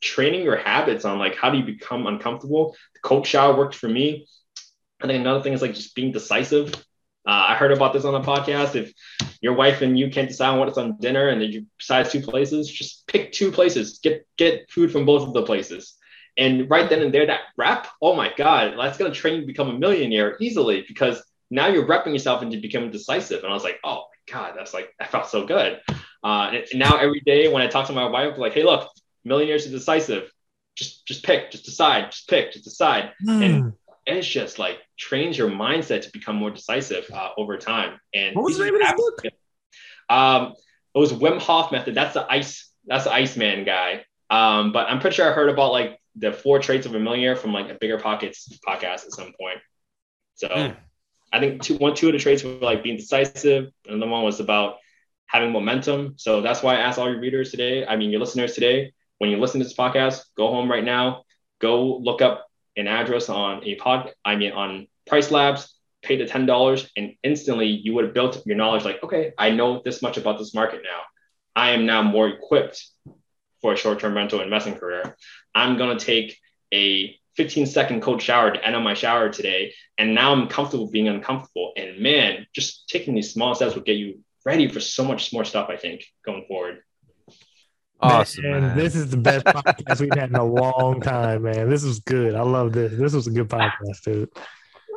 training 0.00 0.42
your 0.42 0.56
habits 0.56 1.04
on 1.04 1.18
like 1.18 1.36
how 1.36 1.50
do 1.50 1.58
you 1.58 1.64
become 1.64 2.06
uncomfortable. 2.06 2.74
The 2.94 3.00
cold 3.00 3.26
shower 3.26 3.56
worked 3.56 3.74
for 3.74 3.88
me. 3.88 4.26
I 5.02 5.06
think 5.06 5.20
another 5.20 5.42
thing 5.42 5.52
is 5.52 5.62
like 5.62 5.74
just 5.74 5.94
being 5.94 6.12
decisive. 6.12 6.74
Uh, 7.26 7.46
I 7.48 7.54
heard 7.54 7.72
about 7.72 7.92
this 7.92 8.04
on 8.04 8.14
a 8.14 8.24
podcast. 8.24 8.74
If 8.74 8.92
your 9.40 9.54
wife 9.54 9.82
and 9.82 9.98
you 9.98 10.10
can't 10.10 10.28
decide 10.28 10.50
on 10.50 10.58
what's 10.58 10.78
on 10.78 10.98
dinner 10.98 11.28
and 11.28 11.40
then 11.40 11.50
you 11.50 11.66
decide 11.78 12.10
two 12.10 12.20
places, 12.20 12.70
just 12.70 13.06
pick 13.06 13.32
two 13.32 13.50
places. 13.50 14.00
Get 14.02 14.26
get 14.36 14.70
food 14.70 14.90
from 14.90 15.06
both 15.06 15.26
of 15.26 15.34
the 15.34 15.42
places. 15.42 15.96
And 16.36 16.70
right 16.70 16.88
then 16.88 17.02
and 17.02 17.12
there, 17.12 17.26
that 17.26 17.40
rep, 17.56 17.86
oh 18.00 18.14
my 18.14 18.32
God, 18.36 18.74
that's 18.78 18.98
gonna 18.98 19.14
train 19.14 19.34
you 19.34 19.40
to 19.42 19.46
become 19.46 19.68
a 19.68 19.78
millionaire 19.78 20.36
easily 20.40 20.84
because 20.86 21.22
now 21.50 21.66
you're 21.66 21.86
repping 21.86 22.12
yourself 22.12 22.42
into 22.42 22.60
becoming 22.60 22.90
decisive. 22.90 23.42
And 23.42 23.50
I 23.50 23.54
was 23.54 23.64
like, 23.64 23.78
oh 23.84 24.04
my 24.28 24.32
God, 24.32 24.54
that's 24.56 24.72
like 24.72 24.94
that 24.98 25.10
felt 25.10 25.26
so 25.26 25.46
good. 25.46 25.80
Uh, 26.22 26.52
and, 26.52 26.64
now 26.74 26.96
every 26.98 27.20
day 27.20 27.48
when 27.52 27.62
I 27.62 27.66
talk 27.66 27.86
to 27.88 27.92
my 27.92 28.06
wife, 28.06 28.34
I'm 28.34 28.40
like, 28.40 28.54
hey, 28.54 28.62
look, 28.62 28.90
millionaires 29.24 29.66
are 29.66 29.70
decisive. 29.70 30.30
Just 30.76 31.06
just 31.06 31.24
pick, 31.24 31.50
just 31.50 31.64
decide, 31.64 32.12
just 32.12 32.28
pick, 32.28 32.52
just 32.52 32.64
decide. 32.64 33.12
Mm. 33.26 33.44
And 33.44 33.72
it's 34.06 34.26
just 34.26 34.58
like 34.58 34.78
trains 34.98 35.36
your 35.36 35.50
mindset 35.50 36.02
to 36.02 36.10
become 36.12 36.36
more 36.36 36.50
decisive 36.50 37.08
uh, 37.12 37.30
over 37.36 37.56
time. 37.56 37.98
And 38.14 38.34
what 38.34 38.44
was 38.44 38.58
the 38.58 38.64
name 38.64 38.74
of 38.74 38.80
this 38.80 38.92
book? 38.92 39.24
Um, 40.08 40.54
it 40.94 40.98
was 40.98 41.12
Wim 41.12 41.40
Hof 41.40 41.70
method. 41.70 41.94
That's 41.94 42.14
the 42.14 42.26
ice. 42.30 42.70
That's 42.86 43.04
the 43.04 43.12
Iceman 43.12 43.64
guy. 43.64 44.04
Um, 44.30 44.72
but 44.72 44.88
I'm 44.88 45.00
pretty 45.00 45.16
sure 45.16 45.30
I 45.30 45.32
heard 45.32 45.48
about 45.48 45.72
like 45.72 45.98
the 46.16 46.32
four 46.32 46.58
traits 46.58 46.86
of 46.86 46.94
a 46.94 47.00
millionaire 47.00 47.36
from 47.36 47.52
like 47.52 47.70
a 47.70 47.74
BiggerPockets 47.74 48.58
podcast 48.66 49.04
at 49.04 49.12
some 49.12 49.32
point. 49.40 49.58
So 50.34 50.48
mm. 50.48 50.76
I 51.32 51.40
think 51.40 51.62
two, 51.62 51.76
one, 51.76 51.94
two 51.94 52.08
of 52.08 52.12
the 52.12 52.18
traits 52.18 52.42
were 52.42 52.52
like 52.52 52.82
being 52.82 52.96
decisive. 52.96 53.70
and 53.86 54.02
the 54.02 54.06
one 54.06 54.24
was 54.24 54.40
about 54.40 54.76
having 55.26 55.52
momentum. 55.52 56.14
So 56.16 56.40
that's 56.40 56.62
why 56.62 56.76
I 56.76 56.80
asked 56.80 56.98
all 56.98 57.08
your 57.08 57.20
readers 57.20 57.50
today. 57.50 57.86
I 57.86 57.96
mean, 57.96 58.10
your 58.10 58.20
listeners 58.20 58.54
today, 58.54 58.92
when 59.18 59.30
you 59.30 59.36
listen 59.36 59.60
to 59.60 59.64
this 59.64 59.76
podcast, 59.76 60.24
go 60.36 60.48
home 60.48 60.70
right 60.70 60.84
now, 60.84 61.22
go 61.60 61.98
look 61.98 62.22
up 62.22 62.49
an 62.76 62.86
address 62.86 63.28
on 63.28 63.64
a 63.64 63.74
pod, 63.76 64.12
I 64.24 64.36
mean, 64.36 64.52
on 64.52 64.86
PriceLabs, 65.08 65.68
pay 66.02 66.16
the 66.16 66.24
$10, 66.24 66.90
and 66.96 67.14
instantly 67.22 67.66
you 67.66 67.94
would 67.94 68.04
have 68.04 68.14
built 68.14 68.42
your 68.46 68.56
knowledge 68.56 68.84
like, 68.84 69.02
okay, 69.02 69.32
I 69.36 69.50
know 69.50 69.82
this 69.84 70.02
much 70.02 70.16
about 70.16 70.38
this 70.38 70.54
market 70.54 70.82
now. 70.82 71.00
I 71.54 71.70
am 71.70 71.86
now 71.86 72.02
more 72.02 72.28
equipped 72.28 72.86
for 73.60 73.72
a 73.72 73.76
short 73.76 74.00
term 74.00 74.14
rental 74.14 74.40
investing 74.40 74.76
career. 74.76 75.16
I'm 75.54 75.76
going 75.76 75.98
to 75.98 76.04
take 76.04 76.38
a 76.72 77.16
15 77.36 77.66
second 77.66 78.02
cold 78.02 78.22
shower 78.22 78.50
to 78.50 78.64
end 78.64 78.76
on 78.76 78.82
my 78.82 78.94
shower 78.94 79.28
today. 79.28 79.74
And 79.98 80.14
now 80.14 80.32
I'm 80.32 80.48
comfortable 80.48 80.90
being 80.90 81.08
uncomfortable. 81.08 81.72
And 81.76 82.00
man, 82.00 82.46
just 82.54 82.88
taking 82.88 83.14
these 83.14 83.32
small 83.32 83.54
steps 83.54 83.74
will 83.74 83.82
get 83.82 83.96
you 83.96 84.20
ready 84.44 84.68
for 84.68 84.80
so 84.80 85.04
much 85.04 85.32
more 85.32 85.44
stuff, 85.44 85.68
I 85.68 85.76
think, 85.76 86.04
going 86.24 86.44
forward. 86.48 86.82
Awesome. 88.02 88.44
Man, 88.44 88.60
man. 88.62 88.78
This 88.78 88.94
is 88.94 89.10
the 89.10 89.16
best 89.16 89.44
podcast 89.44 90.00
we've 90.00 90.14
had 90.14 90.30
in 90.30 90.36
a 90.36 90.44
long 90.44 91.00
time, 91.00 91.42
man. 91.42 91.68
This 91.68 91.84
was 91.84 92.00
good. 92.00 92.34
I 92.34 92.42
love 92.42 92.72
this. 92.72 92.92
This 92.98 93.12
was 93.12 93.26
a 93.26 93.30
good 93.30 93.48
podcast, 93.48 94.02
dude. 94.04 94.30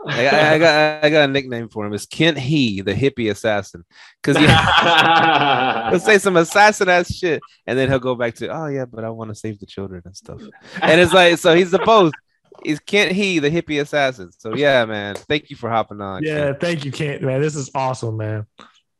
I, 0.06 0.24
got, 0.24 0.34
I 0.34 0.58
got 0.60 1.04
I 1.06 1.10
got 1.10 1.30
a 1.30 1.32
nickname 1.32 1.70
for 1.70 1.86
him. 1.86 1.94
It's 1.94 2.06
Kent 2.06 2.38
He, 2.38 2.82
the 2.82 2.94
hippie 2.94 3.32
assassin. 3.32 3.86
Because 4.22 4.38
he'll 5.92 6.00
say 6.00 6.18
some 6.18 6.36
assassin 6.36 6.90
ass 6.90 7.14
shit, 7.14 7.42
and 7.68 7.78
then 7.78 7.90
he'll 7.90 8.00
go 8.00 8.16
back 8.16 8.36
to, 8.36 8.50
oh 8.50 8.68
yeah, 8.68 8.86
but 8.86 9.06
I 9.06 9.10
want 9.10 9.30
to 9.30 9.36
save 9.36 9.60
the 9.60 9.66
children 9.66 10.02
and 10.06 10.16
stuff. 10.16 10.42
And 10.82 11.00
it's 11.00 11.14
like, 11.14 11.38
so 11.38 11.56
he's 11.56 11.72
the 11.72 11.80
both. 11.80 12.14
Is 12.66 12.80
Kent 12.80 13.12
He, 13.12 13.40
the 13.40 13.50
hippie 13.50 13.82
assassin. 13.82 14.32
So 14.38 14.56
yeah, 14.56 14.86
man. 14.86 15.16
Thank 15.16 15.50
you 15.50 15.56
for 15.56 15.70
hopping 15.70 16.02
on. 16.02 16.24
Yeah, 16.24 16.48
Kent. 16.48 16.60
thank 16.60 16.86
you, 16.86 16.92
Kent. 16.92 17.22
Man, 17.22 17.42
this 17.42 17.56
is 17.56 17.72
awesome, 17.74 18.18
man 18.18 18.46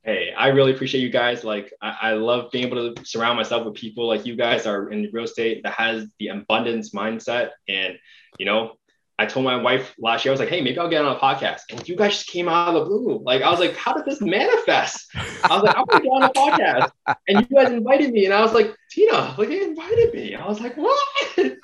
hey, 0.04 0.34
I 0.38 0.48
really 0.50 0.74
appreciate 0.74 1.02
you 1.02 1.10
guys. 1.10 1.44
Like, 1.44 1.74
I, 1.82 1.98
I, 2.02 2.14
love 2.14 2.52
being 2.52 2.68
able 2.68 2.94
to 2.94 3.06
surround 3.06 3.38
myself 3.38 3.66
with 3.66 3.76
people 3.76 4.08
like 4.08 4.26
you 4.26 4.36
guys 4.36 4.66
are 4.66 4.92
in 4.92 5.10
real 5.14 5.24
estate 5.24 5.64
that 5.64 5.74
has 5.74 6.08
the 6.20 6.28
abundance 6.28 6.92
mindset. 6.92 7.52
And, 7.70 7.98
you 8.38 8.46
know, 8.46 8.74
I 9.18 9.26
told 9.26 9.46
my 9.46 9.56
wife 9.56 9.94
last 9.98 10.26
year, 10.26 10.32
I 10.32 10.34
was 10.34 10.40
like, 10.40 10.50
hey, 10.50 10.62
maybe 10.62 10.78
I'll 10.80 10.90
get 10.90 11.06
on 11.06 11.16
a 11.16 11.20
podcast. 11.20 11.62
And 11.70 11.88
you 11.88 11.96
guys 11.96 12.14
just 12.14 12.28
came 12.28 12.50
out 12.50 12.70
of 12.70 12.74
the 12.74 12.86
blue. 12.86 13.22
Like, 13.24 13.44
I 13.44 13.50
was 13.50 13.60
like, 13.60 13.76
how 13.76 13.94
did 13.94 14.06
this 14.06 14.20
manifest? 14.20 15.08
I 15.16 15.56
was 15.56 15.64
like, 15.64 15.78
I'm 15.78 15.86
gonna 15.86 16.04
get 16.04 16.10
on 16.10 16.24
a 16.24 16.30
podcast. 16.30 16.92
And 17.28 17.40
you 17.40 17.56
guys 17.56 17.72
invited 17.72 18.12
me. 18.12 18.26
And 18.26 18.34
I 18.34 18.42
was 18.42 18.54
like, 18.54 18.76
Tina, 18.90 19.36
like, 19.38 19.50
they 19.50 19.62
invited 19.62 20.14
me. 20.14 20.36
I 20.36 20.46
was 20.48 20.60
like, 20.60 20.76
what? 20.76 21.08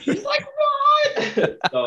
She's 0.00 0.24
like, 0.24 0.46
what? 1.34 1.58
so 1.70 1.86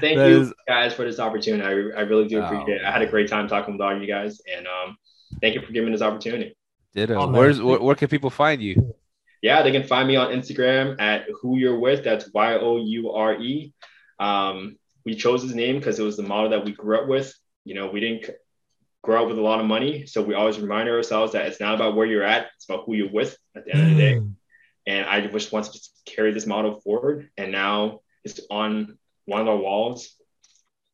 thank 0.00 0.16
that 0.16 0.28
you 0.28 0.40
is... 0.42 0.52
guys 0.66 0.94
for 0.94 1.04
this 1.04 1.18
opportunity. 1.18 1.62
I, 1.62 2.00
I 2.00 2.02
really 2.02 2.28
do 2.28 2.42
appreciate 2.42 2.80
oh, 2.80 2.84
it. 2.84 2.86
I 2.86 2.90
had 2.90 3.02
a 3.02 3.06
great 3.06 3.28
time 3.28 3.48
talking 3.48 3.74
with 3.74 3.80
all 3.80 3.94
of 3.94 4.00
you 4.00 4.08
guys. 4.08 4.40
And 4.54 4.66
um, 4.66 4.96
thank 5.40 5.54
you 5.54 5.62
for 5.62 5.72
giving 5.72 5.92
this 5.92 6.02
opportunity. 6.02 6.56
Ditto. 6.94 7.14
Oh, 7.14 7.28
Where's 7.28 7.60
where, 7.60 7.80
where, 7.80 7.94
can 7.94 8.08
people 8.08 8.30
find 8.30 8.60
you? 8.60 8.94
Yeah, 9.42 9.62
they 9.62 9.72
can 9.72 9.84
find 9.84 10.06
me 10.08 10.16
on 10.16 10.28
Instagram 10.28 11.00
at 11.00 11.26
who 11.40 11.56
you're 11.56 11.78
with. 11.78 12.04
That's 12.04 12.30
Y 12.32 12.56
O 12.56 12.78
U 12.78 13.12
R 13.12 13.40
E. 13.40 13.72
Um, 14.18 14.76
we 15.04 15.14
chose 15.14 15.42
his 15.42 15.54
name 15.54 15.78
because 15.78 15.98
it 15.98 16.02
was 16.02 16.16
the 16.16 16.22
model 16.22 16.50
that 16.50 16.64
we 16.64 16.72
grew 16.72 16.98
up 16.98 17.08
with. 17.08 17.32
You 17.64 17.74
know, 17.74 17.88
we 17.88 18.00
didn't 18.00 18.30
grow 19.02 19.22
up 19.22 19.28
with 19.28 19.38
a 19.38 19.42
lot 19.42 19.60
of 19.60 19.66
money, 19.66 20.06
so 20.06 20.20
we 20.20 20.34
always 20.34 20.58
remind 20.58 20.88
ourselves 20.88 21.32
that 21.32 21.46
it's 21.46 21.60
not 21.60 21.74
about 21.74 21.94
where 21.94 22.06
you're 22.06 22.24
at; 22.24 22.48
it's 22.56 22.68
about 22.68 22.84
who 22.84 22.94
you're 22.94 23.10
with 23.10 23.36
at 23.56 23.64
the 23.64 23.74
end 23.74 23.82
mm. 23.82 23.90
of 23.90 23.96
the 23.96 24.02
day. 24.02 24.14
Mm. 24.16 24.34
And 24.86 25.06
I 25.06 25.20
just 25.26 25.52
wanted 25.52 25.72
to 25.74 25.80
carry 26.06 26.32
this 26.32 26.46
model 26.46 26.80
forward, 26.80 27.30
and 27.36 27.52
now 27.52 28.00
it's 28.24 28.40
on 28.50 28.98
one 29.26 29.40
of 29.40 29.48
our 29.48 29.56
walls 29.56 30.14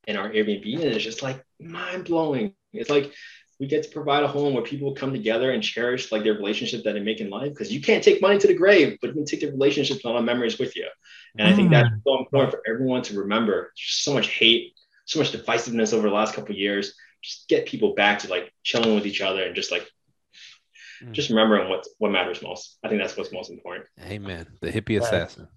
in 0.07 0.17
our 0.17 0.31
Airbnb, 0.31 0.75
and 0.75 0.85
it's 0.85 1.05
just 1.05 1.23
like 1.23 1.45
mind 1.61 2.05
blowing. 2.05 2.55
It's 2.73 2.91
like 2.91 3.13
we 3.59 3.67
get 3.67 3.85
to 3.85 3.91
provide 3.91 4.23
a 4.23 4.29
home 4.29 4.55
where 4.55 4.63
people 4.63 4.95
come 4.95 5.13
together 5.13 5.51
and 5.51 5.63
cherish 5.63 6.13
like 6.13 6.25
their 6.25 6.35
relationship 6.35 6.85
that 6.85 6.93
they 6.93 7.01
make 7.01 7.21
in 7.21 7.31
life 7.31 7.51
because 7.51 7.73
you 7.73 7.81
can't 7.81 8.05
take 8.05 8.21
money 8.21 8.39
to 8.39 8.47
the 8.47 8.55
grave 8.55 8.99
but 9.01 9.09
you 9.09 9.15
can 9.15 9.25
take 9.25 9.41
the 9.41 9.51
relationships 9.51 10.05
and 10.05 10.13
all 10.13 10.19
the 10.19 10.25
memories 10.25 10.59
with 10.59 10.77
you 10.77 10.87
and 11.39 11.49
mm. 11.49 11.53
i 11.53 11.57
think 11.57 11.71
that's 11.71 11.89
mm. 11.89 12.03
so 12.05 12.19
important 12.19 12.53
for 12.53 12.63
everyone 12.69 13.03
to 13.03 13.19
remember 13.19 13.73
There's 13.77 14.03
so 14.03 14.13
much 14.13 14.29
hate 14.29 14.75
so 15.05 15.19
much 15.19 15.33
divisiveness 15.33 15.93
over 15.93 16.09
the 16.09 16.15
last 16.15 16.35
couple 16.35 16.55
years 16.55 16.95
just 17.23 17.49
get 17.49 17.67
people 17.67 17.95
back 17.95 18.21
to 18.21 18.29
like 18.29 18.53
chilling 18.63 18.95
with 18.95 19.07
each 19.07 19.21
other 19.21 19.43
and 19.45 19.55
just 19.55 19.71
like 19.71 19.89
mm. 21.03 21.13
just 21.13 21.31
remembering 21.31 21.69
what 21.69 21.87
what 21.99 22.11
matters 22.11 22.43
most 22.43 22.79
i 22.85 22.89
think 22.89 23.01
that's 23.01 23.17
what's 23.17 23.33
most 23.33 23.51
important 23.51 23.87
amen 24.07 24.47
the 24.61 24.71
hippie 24.71 25.01
assassin 25.01 25.49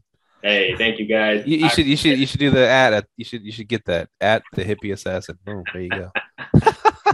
Hey, 0.42 0.76
thank 0.78 1.00
you 1.00 1.06
guys. 1.06 1.46
You, 1.46 1.58
you 1.58 1.70
should 1.70 1.86
you 1.86 1.98
should 1.98 2.18
you 2.18 2.26
should 2.26 2.40
do 2.40 2.50
the 2.50 2.68
ad. 2.68 3.06
You 3.18 3.26
should 3.26 3.44
you 3.44 3.52
should 3.52 3.68
get 3.68 3.86
that 3.86 4.10
at 4.22 4.44
the 4.54 4.64
hippie 4.64 4.94
assassin. 4.94 5.38
Boom, 5.46 5.64
there 5.74 5.82
you 5.82 5.90
go. 5.90 6.12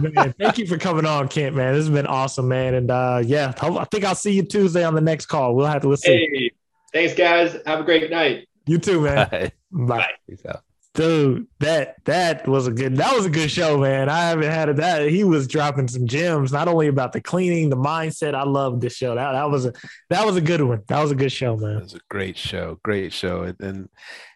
man, 0.00 0.34
thank 0.38 0.58
you 0.58 0.66
for 0.66 0.78
coming 0.78 1.06
on, 1.06 1.28
Kent. 1.28 1.56
Man, 1.56 1.74
this 1.74 1.86
has 1.86 1.90
been 1.90 2.06
awesome, 2.06 2.48
man. 2.48 2.74
And 2.74 2.90
uh, 2.90 3.22
yeah, 3.24 3.52
I 3.60 3.84
think 3.86 4.04
I'll 4.04 4.14
see 4.14 4.32
you 4.32 4.42
Tuesday 4.42 4.84
on 4.84 4.94
the 4.94 5.00
next 5.00 5.26
call. 5.26 5.54
We'll 5.54 5.66
have 5.66 5.82
to 5.82 5.88
listen. 5.88 6.12
Hey, 6.12 6.52
thanks, 6.92 7.14
guys. 7.14 7.56
Have 7.66 7.80
a 7.80 7.84
great 7.84 8.10
night. 8.10 8.48
You 8.66 8.78
too, 8.78 9.00
man. 9.00 9.28
Bye. 9.30 9.52
Bye. 9.70 10.06
Peace 10.28 10.44
out 10.46 10.65
dude 10.96 11.46
that 11.60 11.96
that 12.04 12.48
was 12.48 12.66
a 12.66 12.72
good 12.72 12.96
that 12.96 13.14
was 13.14 13.26
a 13.26 13.30
good 13.30 13.50
show 13.50 13.78
man. 13.78 14.08
I 14.08 14.28
haven't 14.28 14.50
had 14.50 14.68
it 14.68 14.76
that 14.76 15.08
he 15.08 15.22
was 15.22 15.46
dropping 15.46 15.88
some 15.88 16.06
gems 16.06 16.52
not 16.52 16.66
only 16.66 16.88
about 16.88 17.12
the 17.12 17.20
cleaning 17.20 17.70
the 17.70 17.76
mindset. 17.76 18.34
I 18.34 18.44
love 18.44 18.80
this 18.80 18.94
show. 18.94 19.14
That, 19.14 19.32
that 19.32 19.50
was 19.50 19.66
a 19.66 19.72
that 20.10 20.26
was 20.26 20.36
a 20.36 20.40
good 20.40 20.62
one. 20.62 20.82
That 20.88 21.00
was 21.00 21.12
a 21.12 21.14
good 21.14 21.32
show 21.32 21.56
man. 21.56 21.76
It 21.76 21.82
was 21.82 21.94
a 21.94 22.00
great 22.10 22.36
show 22.36 22.78
great 22.82 23.12
show. 23.12 23.42
And 23.42 23.60
and, 23.60 23.88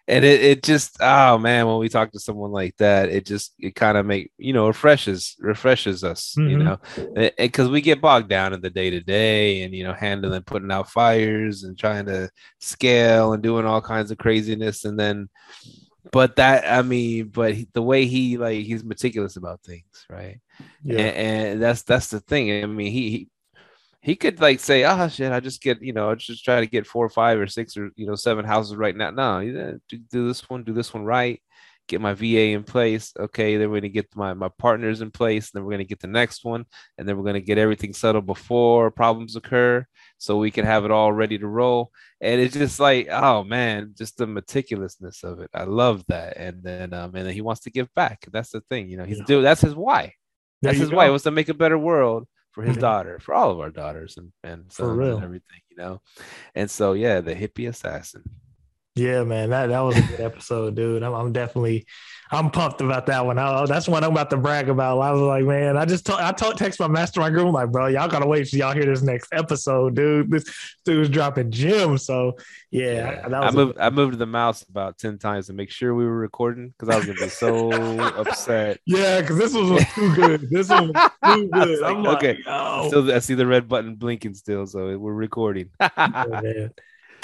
and 0.07 0.25
it, 0.25 0.41
it 0.41 0.63
just 0.63 0.97
oh 1.01 1.37
man 1.37 1.67
when 1.67 1.77
we 1.77 1.89
talk 1.89 2.11
to 2.11 2.19
someone 2.19 2.51
like 2.51 2.75
that 2.77 3.09
it 3.09 3.25
just 3.25 3.53
it 3.59 3.75
kind 3.75 3.97
of 3.97 4.05
make 4.05 4.31
you 4.37 4.51
know 4.51 4.67
refreshes 4.67 5.35
refreshes 5.39 6.03
us 6.03 6.35
mm-hmm. 6.37 6.49
you 6.49 6.57
know 6.57 6.79
because 7.37 7.69
we 7.69 7.81
get 7.81 8.01
bogged 8.01 8.27
down 8.27 8.51
in 8.51 8.61
the 8.61 8.69
day 8.69 8.89
to 8.89 8.99
day 8.99 9.61
and 9.61 9.73
you 9.73 9.83
know 9.83 9.93
handling 9.93 10.41
putting 10.43 10.71
out 10.71 10.89
fires 10.89 11.63
and 11.63 11.77
trying 11.77 12.05
to 12.05 12.29
scale 12.59 13.33
and 13.33 13.43
doing 13.43 13.65
all 13.65 13.81
kinds 13.81 14.11
of 14.11 14.17
craziness. 14.17 14.85
And 14.85 14.99
then 14.99 15.29
but 16.11 16.37
that 16.37 16.71
I 16.71 16.81
mean, 16.81 17.27
but 17.27 17.53
he, 17.53 17.67
the 17.73 17.81
way 17.81 18.05
he 18.05 18.37
like 18.37 18.65
he's 18.65 18.83
meticulous 18.83 19.35
about 19.35 19.61
things, 19.61 20.05
right? 20.09 20.39
Yeah, 20.83 20.99
and, 20.99 21.47
and 21.47 21.61
that's 21.61 21.83
that's 21.83 22.07
the 22.07 22.19
thing. 22.19 22.63
I 22.63 22.65
mean, 22.65 22.91
he, 22.91 23.09
he 23.09 23.29
he 24.01 24.15
could 24.15 24.41
like 24.41 24.59
say, 24.59 24.83
"Ah, 24.83 25.03
oh, 25.03 25.07
shit, 25.07 25.31
I 25.31 25.39
just 25.39 25.61
get 25.61 25.81
you 25.81 25.93
know, 25.93 26.09
I 26.09 26.15
just 26.15 26.43
try 26.43 26.59
to 26.59 26.65
get 26.65 26.87
four 26.87 27.05
or 27.05 27.09
five 27.09 27.39
or 27.39 27.47
six 27.47 27.77
or 27.77 27.91
you 27.95 28.07
know 28.07 28.15
seven 28.15 28.45
houses 28.45 28.75
right 28.75 28.95
now." 28.95 29.11
No, 29.11 29.77
do, 29.87 29.97
do 29.97 30.27
this 30.27 30.49
one, 30.49 30.63
do 30.63 30.73
this 30.73 30.93
one 30.93 31.05
right, 31.05 31.39
get 31.87 32.01
my 32.01 32.13
VA 32.15 32.49
in 32.49 32.63
place. 32.63 33.13
Okay, 33.19 33.57
then 33.57 33.69
we're 33.69 33.81
gonna 33.81 33.89
get 33.89 34.15
my 34.15 34.33
my 34.33 34.49
partners 34.57 35.01
in 35.01 35.11
place. 35.11 35.51
Then 35.51 35.63
we're 35.63 35.71
gonna 35.71 35.83
get 35.83 35.99
the 35.99 36.07
next 36.07 36.43
one, 36.43 36.65
and 36.97 37.07
then 37.07 37.15
we're 37.17 37.25
gonna 37.25 37.41
get 37.41 37.59
everything 37.59 37.93
settled 37.93 38.25
before 38.25 38.89
problems 38.89 39.35
occur 39.35 39.85
so 40.21 40.37
we 40.37 40.51
can 40.51 40.65
have 40.65 40.85
it 40.85 40.91
all 40.91 41.11
ready 41.11 41.39
to 41.39 41.47
roll. 41.47 41.91
And 42.21 42.39
it's 42.39 42.53
just 42.53 42.79
like, 42.79 43.07
oh 43.09 43.43
man, 43.43 43.95
just 43.97 44.17
the 44.17 44.27
meticulousness 44.27 45.23
of 45.23 45.39
it. 45.39 45.49
I 45.51 45.63
love 45.63 46.03
that. 46.09 46.37
And 46.37 46.61
then 46.61 46.93
um, 46.93 47.15
and 47.15 47.25
then 47.25 47.33
he 47.33 47.41
wants 47.41 47.61
to 47.61 47.71
give 47.71 47.91
back. 47.95 48.27
That's 48.31 48.51
the 48.51 48.61
thing, 48.61 48.87
you 48.87 48.97
know, 48.97 49.03
he's 49.03 49.17
yeah. 49.17 49.25
doing 49.25 49.43
that's 49.43 49.61
his 49.61 49.73
why. 49.73 50.13
That's 50.61 50.77
his 50.77 50.91
go. 50.91 50.97
why. 50.97 51.05
He 51.05 51.09
wants 51.09 51.23
to 51.23 51.31
make 51.31 51.49
a 51.49 51.55
better 51.55 51.77
world 51.77 52.27
for 52.51 52.61
his 52.61 52.77
daughter, 52.77 53.17
for 53.19 53.33
all 53.33 53.49
of 53.49 53.59
our 53.59 53.71
daughters 53.71 54.17
and 54.17 54.31
and 54.43 54.71
sons 54.71 54.99
and 54.99 55.23
everything, 55.23 55.61
you 55.71 55.77
know. 55.77 56.01
And 56.53 56.69
so 56.69 56.93
yeah, 56.93 57.19
the 57.21 57.33
hippie 57.33 57.67
assassin. 57.67 58.23
Yeah, 58.95 59.23
man, 59.23 59.51
that, 59.51 59.67
that 59.67 59.79
was 59.79 59.97
a 59.97 60.01
good 60.01 60.19
episode, 60.19 60.75
dude. 60.75 61.01
I'm, 61.01 61.13
I'm 61.13 61.31
definitely, 61.31 61.85
I'm 62.29 62.51
pumped 62.51 62.81
about 62.81 63.05
that 63.05 63.25
one. 63.25 63.37
I, 63.37 63.65
that's 63.65 63.87
one 63.87 64.03
I'm 64.03 64.11
about 64.11 64.29
to 64.31 64.37
brag 64.37 64.67
about. 64.67 64.99
I 64.99 65.11
was 65.13 65.21
like, 65.21 65.45
man, 65.45 65.77
I 65.77 65.85
just 65.85 66.05
told, 66.05 66.19
I 66.19 66.33
told, 66.33 66.57
text 66.57 66.77
my 66.77 66.89
mastermind 66.89 67.33
group, 67.33 67.47
I'm 67.47 67.53
like, 67.53 67.71
bro, 67.71 67.87
y'all 67.87 68.09
gotta 68.09 68.27
wait 68.27 68.49
till 68.49 68.59
y'all 68.59 68.73
hear 68.73 68.83
this 68.85 69.01
next 69.01 69.29
episode, 69.31 69.95
dude. 69.95 70.29
This 70.29 70.43
dude's 70.83 71.07
dropping 71.07 71.51
gems. 71.51 72.05
So 72.05 72.35
yeah, 72.69 73.27
that 73.29 73.33
I 73.33 73.45
was 73.45 73.55
a- 73.55 73.57
moved 73.57 73.77
I 73.79 73.89
moved 73.91 74.17
the 74.19 74.25
mouse 74.25 74.63
about 74.63 74.97
10 74.97 75.19
times 75.19 75.47
to 75.47 75.53
make 75.53 75.71
sure 75.71 75.95
we 75.95 76.03
were 76.03 76.17
recording 76.17 76.73
because 76.77 76.93
I 76.93 76.97
was 76.97 77.05
gonna 77.05 77.19
be 77.19 77.29
so 77.29 77.71
upset. 78.19 78.81
yeah, 78.85 79.21
because 79.21 79.37
this 79.37 79.53
one 79.53 79.73
was 79.73 79.85
too 79.95 80.13
good. 80.15 80.49
This 80.49 80.67
one 80.67 80.91
was 80.93 81.11
too 81.35 81.47
good. 81.47 81.79
Like, 81.79 81.95
I'm 81.95 82.03
like, 82.03 82.17
okay, 82.17 82.39
oh, 82.45 82.87
Still, 82.89 83.13
I 83.13 83.19
see 83.19 83.35
the 83.35 83.47
red 83.47 83.69
button 83.69 83.95
blinking 83.95 84.33
still, 84.33 84.67
so 84.67 84.97
we're 84.97 85.13
recording. 85.13 85.69
Yeah. 85.79 86.67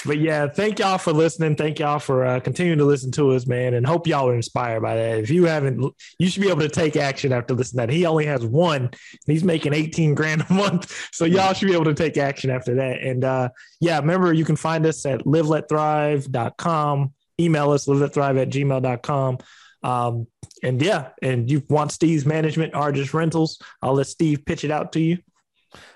But 0.04 0.18
yeah, 0.18 0.46
thank 0.48 0.78
y'all 0.78 0.98
for 0.98 1.12
listening. 1.12 1.56
Thank 1.56 1.78
y'all 1.78 1.98
for 1.98 2.24
uh, 2.24 2.40
continuing 2.40 2.78
to 2.78 2.84
listen 2.84 3.10
to 3.12 3.32
us, 3.32 3.46
man. 3.46 3.74
And 3.74 3.86
hope 3.86 4.06
y'all 4.06 4.28
are 4.28 4.34
inspired 4.34 4.80
by 4.80 4.96
that. 4.96 5.18
If 5.18 5.30
you 5.30 5.44
haven't, 5.44 5.94
you 6.18 6.28
should 6.28 6.42
be 6.42 6.48
able 6.48 6.60
to 6.60 6.68
take 6.68 6.96
action 6.96 7.32
after 7.32 7.54
listening 7.54 7.86
that. 7.86 7.92
He 7.92 8.06
only 8.06 8.26
has 8.26 8.44
one, 8.44 8.82
and 8.82 8.92
he's 9.26 9.44
making 9.44 9.74
18 9.74 10.14
grand 10.14 10.44
a 10.48 10.52
month. 10.52 10.94
So 11.18 11.24
y'all 11.24 11.52
should 11.52 11.66
be 11.66 11.74
able 11.74 11.86
to 11.86 11.94
take 11.94 12.16
action 12.16 12.50
after 12.50 12.76
that. 12.76 13.02
And 13.02 13.24
uh, 13.24 13.48
yeah, 13.80 13.98
remember, 13.98 14.32
you 14.32 14.44
can 14.44 14.56
find 14.56 14.86
us 14.86 15.04
at 15.04 15.24
liveletthrive.com. 15.24 17.12
Email 17.40 17.70
us, 17.72 17.86
liveletthrive 17.86 18.40
at 18.40 18.50
gmail.com. 18.50 19.38
Um, 19.82 20.26
and 20.62 20.80
yeah, 20.80 21.08
and 21.22 21.50
you 21.50 21.64
want 21.68 21.92
Steve's 21.92 22.24
management, 22.24 22.72
Argest 22.74 23.14
Rentals, 23.14 23.60
I'll 23.82 23.94
let 23.94 24.06
Steve 24.06 24.44
pitch 24.44 24.64
it 24.64 24.70
out 24.70 24.92
to 24.92 25.00
you. 25.00 25.18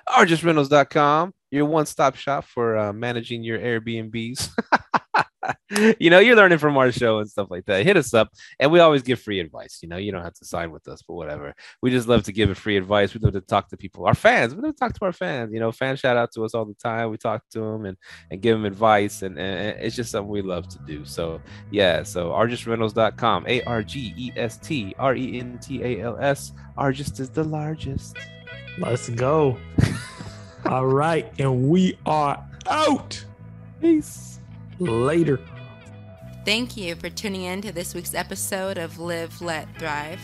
argestrentals.com 0.08 1.34
your 1.52 1.66
one-stop 1.66 2.16
shop 2.16 2.44
for 2.44 2.76
uh, 2.76 2.92
managing 2.92 3.44
your 3.44 3.58
airbnbs. 3.58 4.50
You 5.98 6.10
know 6.10 6.18
you're 6.18 6.36
learning 6.36 6.58
from 6.58 6.76
our 6.76 6.92
show 6.92 7.18
and 7.18 7.28
stuff 7.28 7.50
like 7.50 7.64
that. 7.64 7.84
Hit 7.84 7.96
us 7.96 8.14
up 8.14 8.28
and 8.60 8.70
we 8.70 8.78
always 8.78 9.02
give 9.02 9.20
free 9.20 9.40
advice. 9.40 9.80
You 9.82 9.88
know 9.88 9.96
you 9.96 10.12
don't 10.12 10.22
have 10.22 10.34
to 10.34 10.44
sign 10.44 10.70
with 10.70 10.86
us 10.86 11.02
but 11.02 11.14
whatever. 11.14 11.54
We 11.80 11.90
just 11.90 12.06
love 12.06 12.22
to 12.24 12.32
give 12.32 12.50
it 12.50 12.56
free 12.56 12.76
advice. 12.76 13.14
We 13.14 13.20
love 13.20 13.32
to 13.32 13.40
talk 13.40 13.68
to 13.70 13.76
people 13.76 14.06
our 14.06 14.14
fans. 14.14 14.54
We 14.54 14.62
love 14.62 14.76
to 14.76 14.78
talk 14.78 14.92
to 14.92 15.04
our 15.04 15.12
fans. 15.12 15.52
You 15.52 15.60
know 15.60 15.72
fans 15.72 15.98
shout 15.98 16.16
out 16.16 16.30
to 16.34 16.44
us 16.44 16.54
all 16.54 16.64
the 16.64 16.74
time. 16.74 17.10
We 17.10 17.16
talk 17.16 17.42
to 17.52 17.60
them 17.60 17.86
and, 17.86 17.96
and 18.30 18.40
give 18.40 18.56
them 18.56 18.66
advice 18.66 19.22
and, 19.22 19.36
and 19.38 19.76
it's 19.80 19.96
just 19.96 20.12
something 20.12 20.30
we 20.30 20.42
love 20.42 20.68
to 20.68 20.78
do. 20.86 21.04
So 21.04 21.40
yeah 21.70 22.02
so 22.04 22.30
argestrentals.com 22.30 23.46
A 23.48 23.62
R 23.62 23.82
G 23.82 24.14
E 24.16 24.32
S 24.36 24.58
T 24.58 24.94
R 24.98 25.16
E 25.16 25.40
N 25.40 25.58
T 25.60 25.82
A 25.82 26.02
L 26.02 26.18
S. 26.20 26.52
Argest 26.78 27.18
is 27.18 27.30
the 27.30 27.44
largest. 27.44 28.16
Let's 28.78 29.08
go. 29.08 29.58
All 30.66 30.86
right. 30.86 31.32
And 31.38 31.68
we 31.68 31.98
are 32.06 32.42
out. 32.66 33.24
peace 33.80 34.40
Later. 34.78 35.40
Thank 36.44 36.76
you 36.76 36.96
for 36.96 37.08
tuning 37.08 37.42
in 37.42 37.62
to 37.62 37.72
this 37.72 37.94
week's 37.94 38.14
episode 38.14 38.76
of 38.76 38.98
Live, 38.98 39.40
Let, 39.40 39.68
Thrive. 39.78 40.20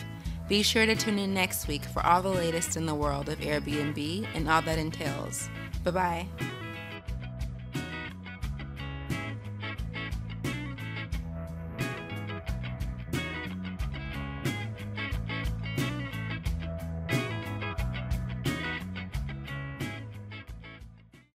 Be 0.49 0.63
sure 0.63 0.85
to 0.85 0.95
tune 0.95 1.19
in 1.19 1.33
next 1.33 1.67
week 1.67 1.85
for 1.85 2.05
all 2.05 2.21
the 2.21 2.29
latest 2.29 2.75
in 2.75 2.85
the 2.85 2.95
world 2.95 3.29
of 3.29 3.39
Airbnb 3.39 4.27
and 4.33 4.49
all 4.49 4.61
that 4.63 4.77
entails. 4.77 5.49
Bye 5.83 5.91
bye. 5.91 6.27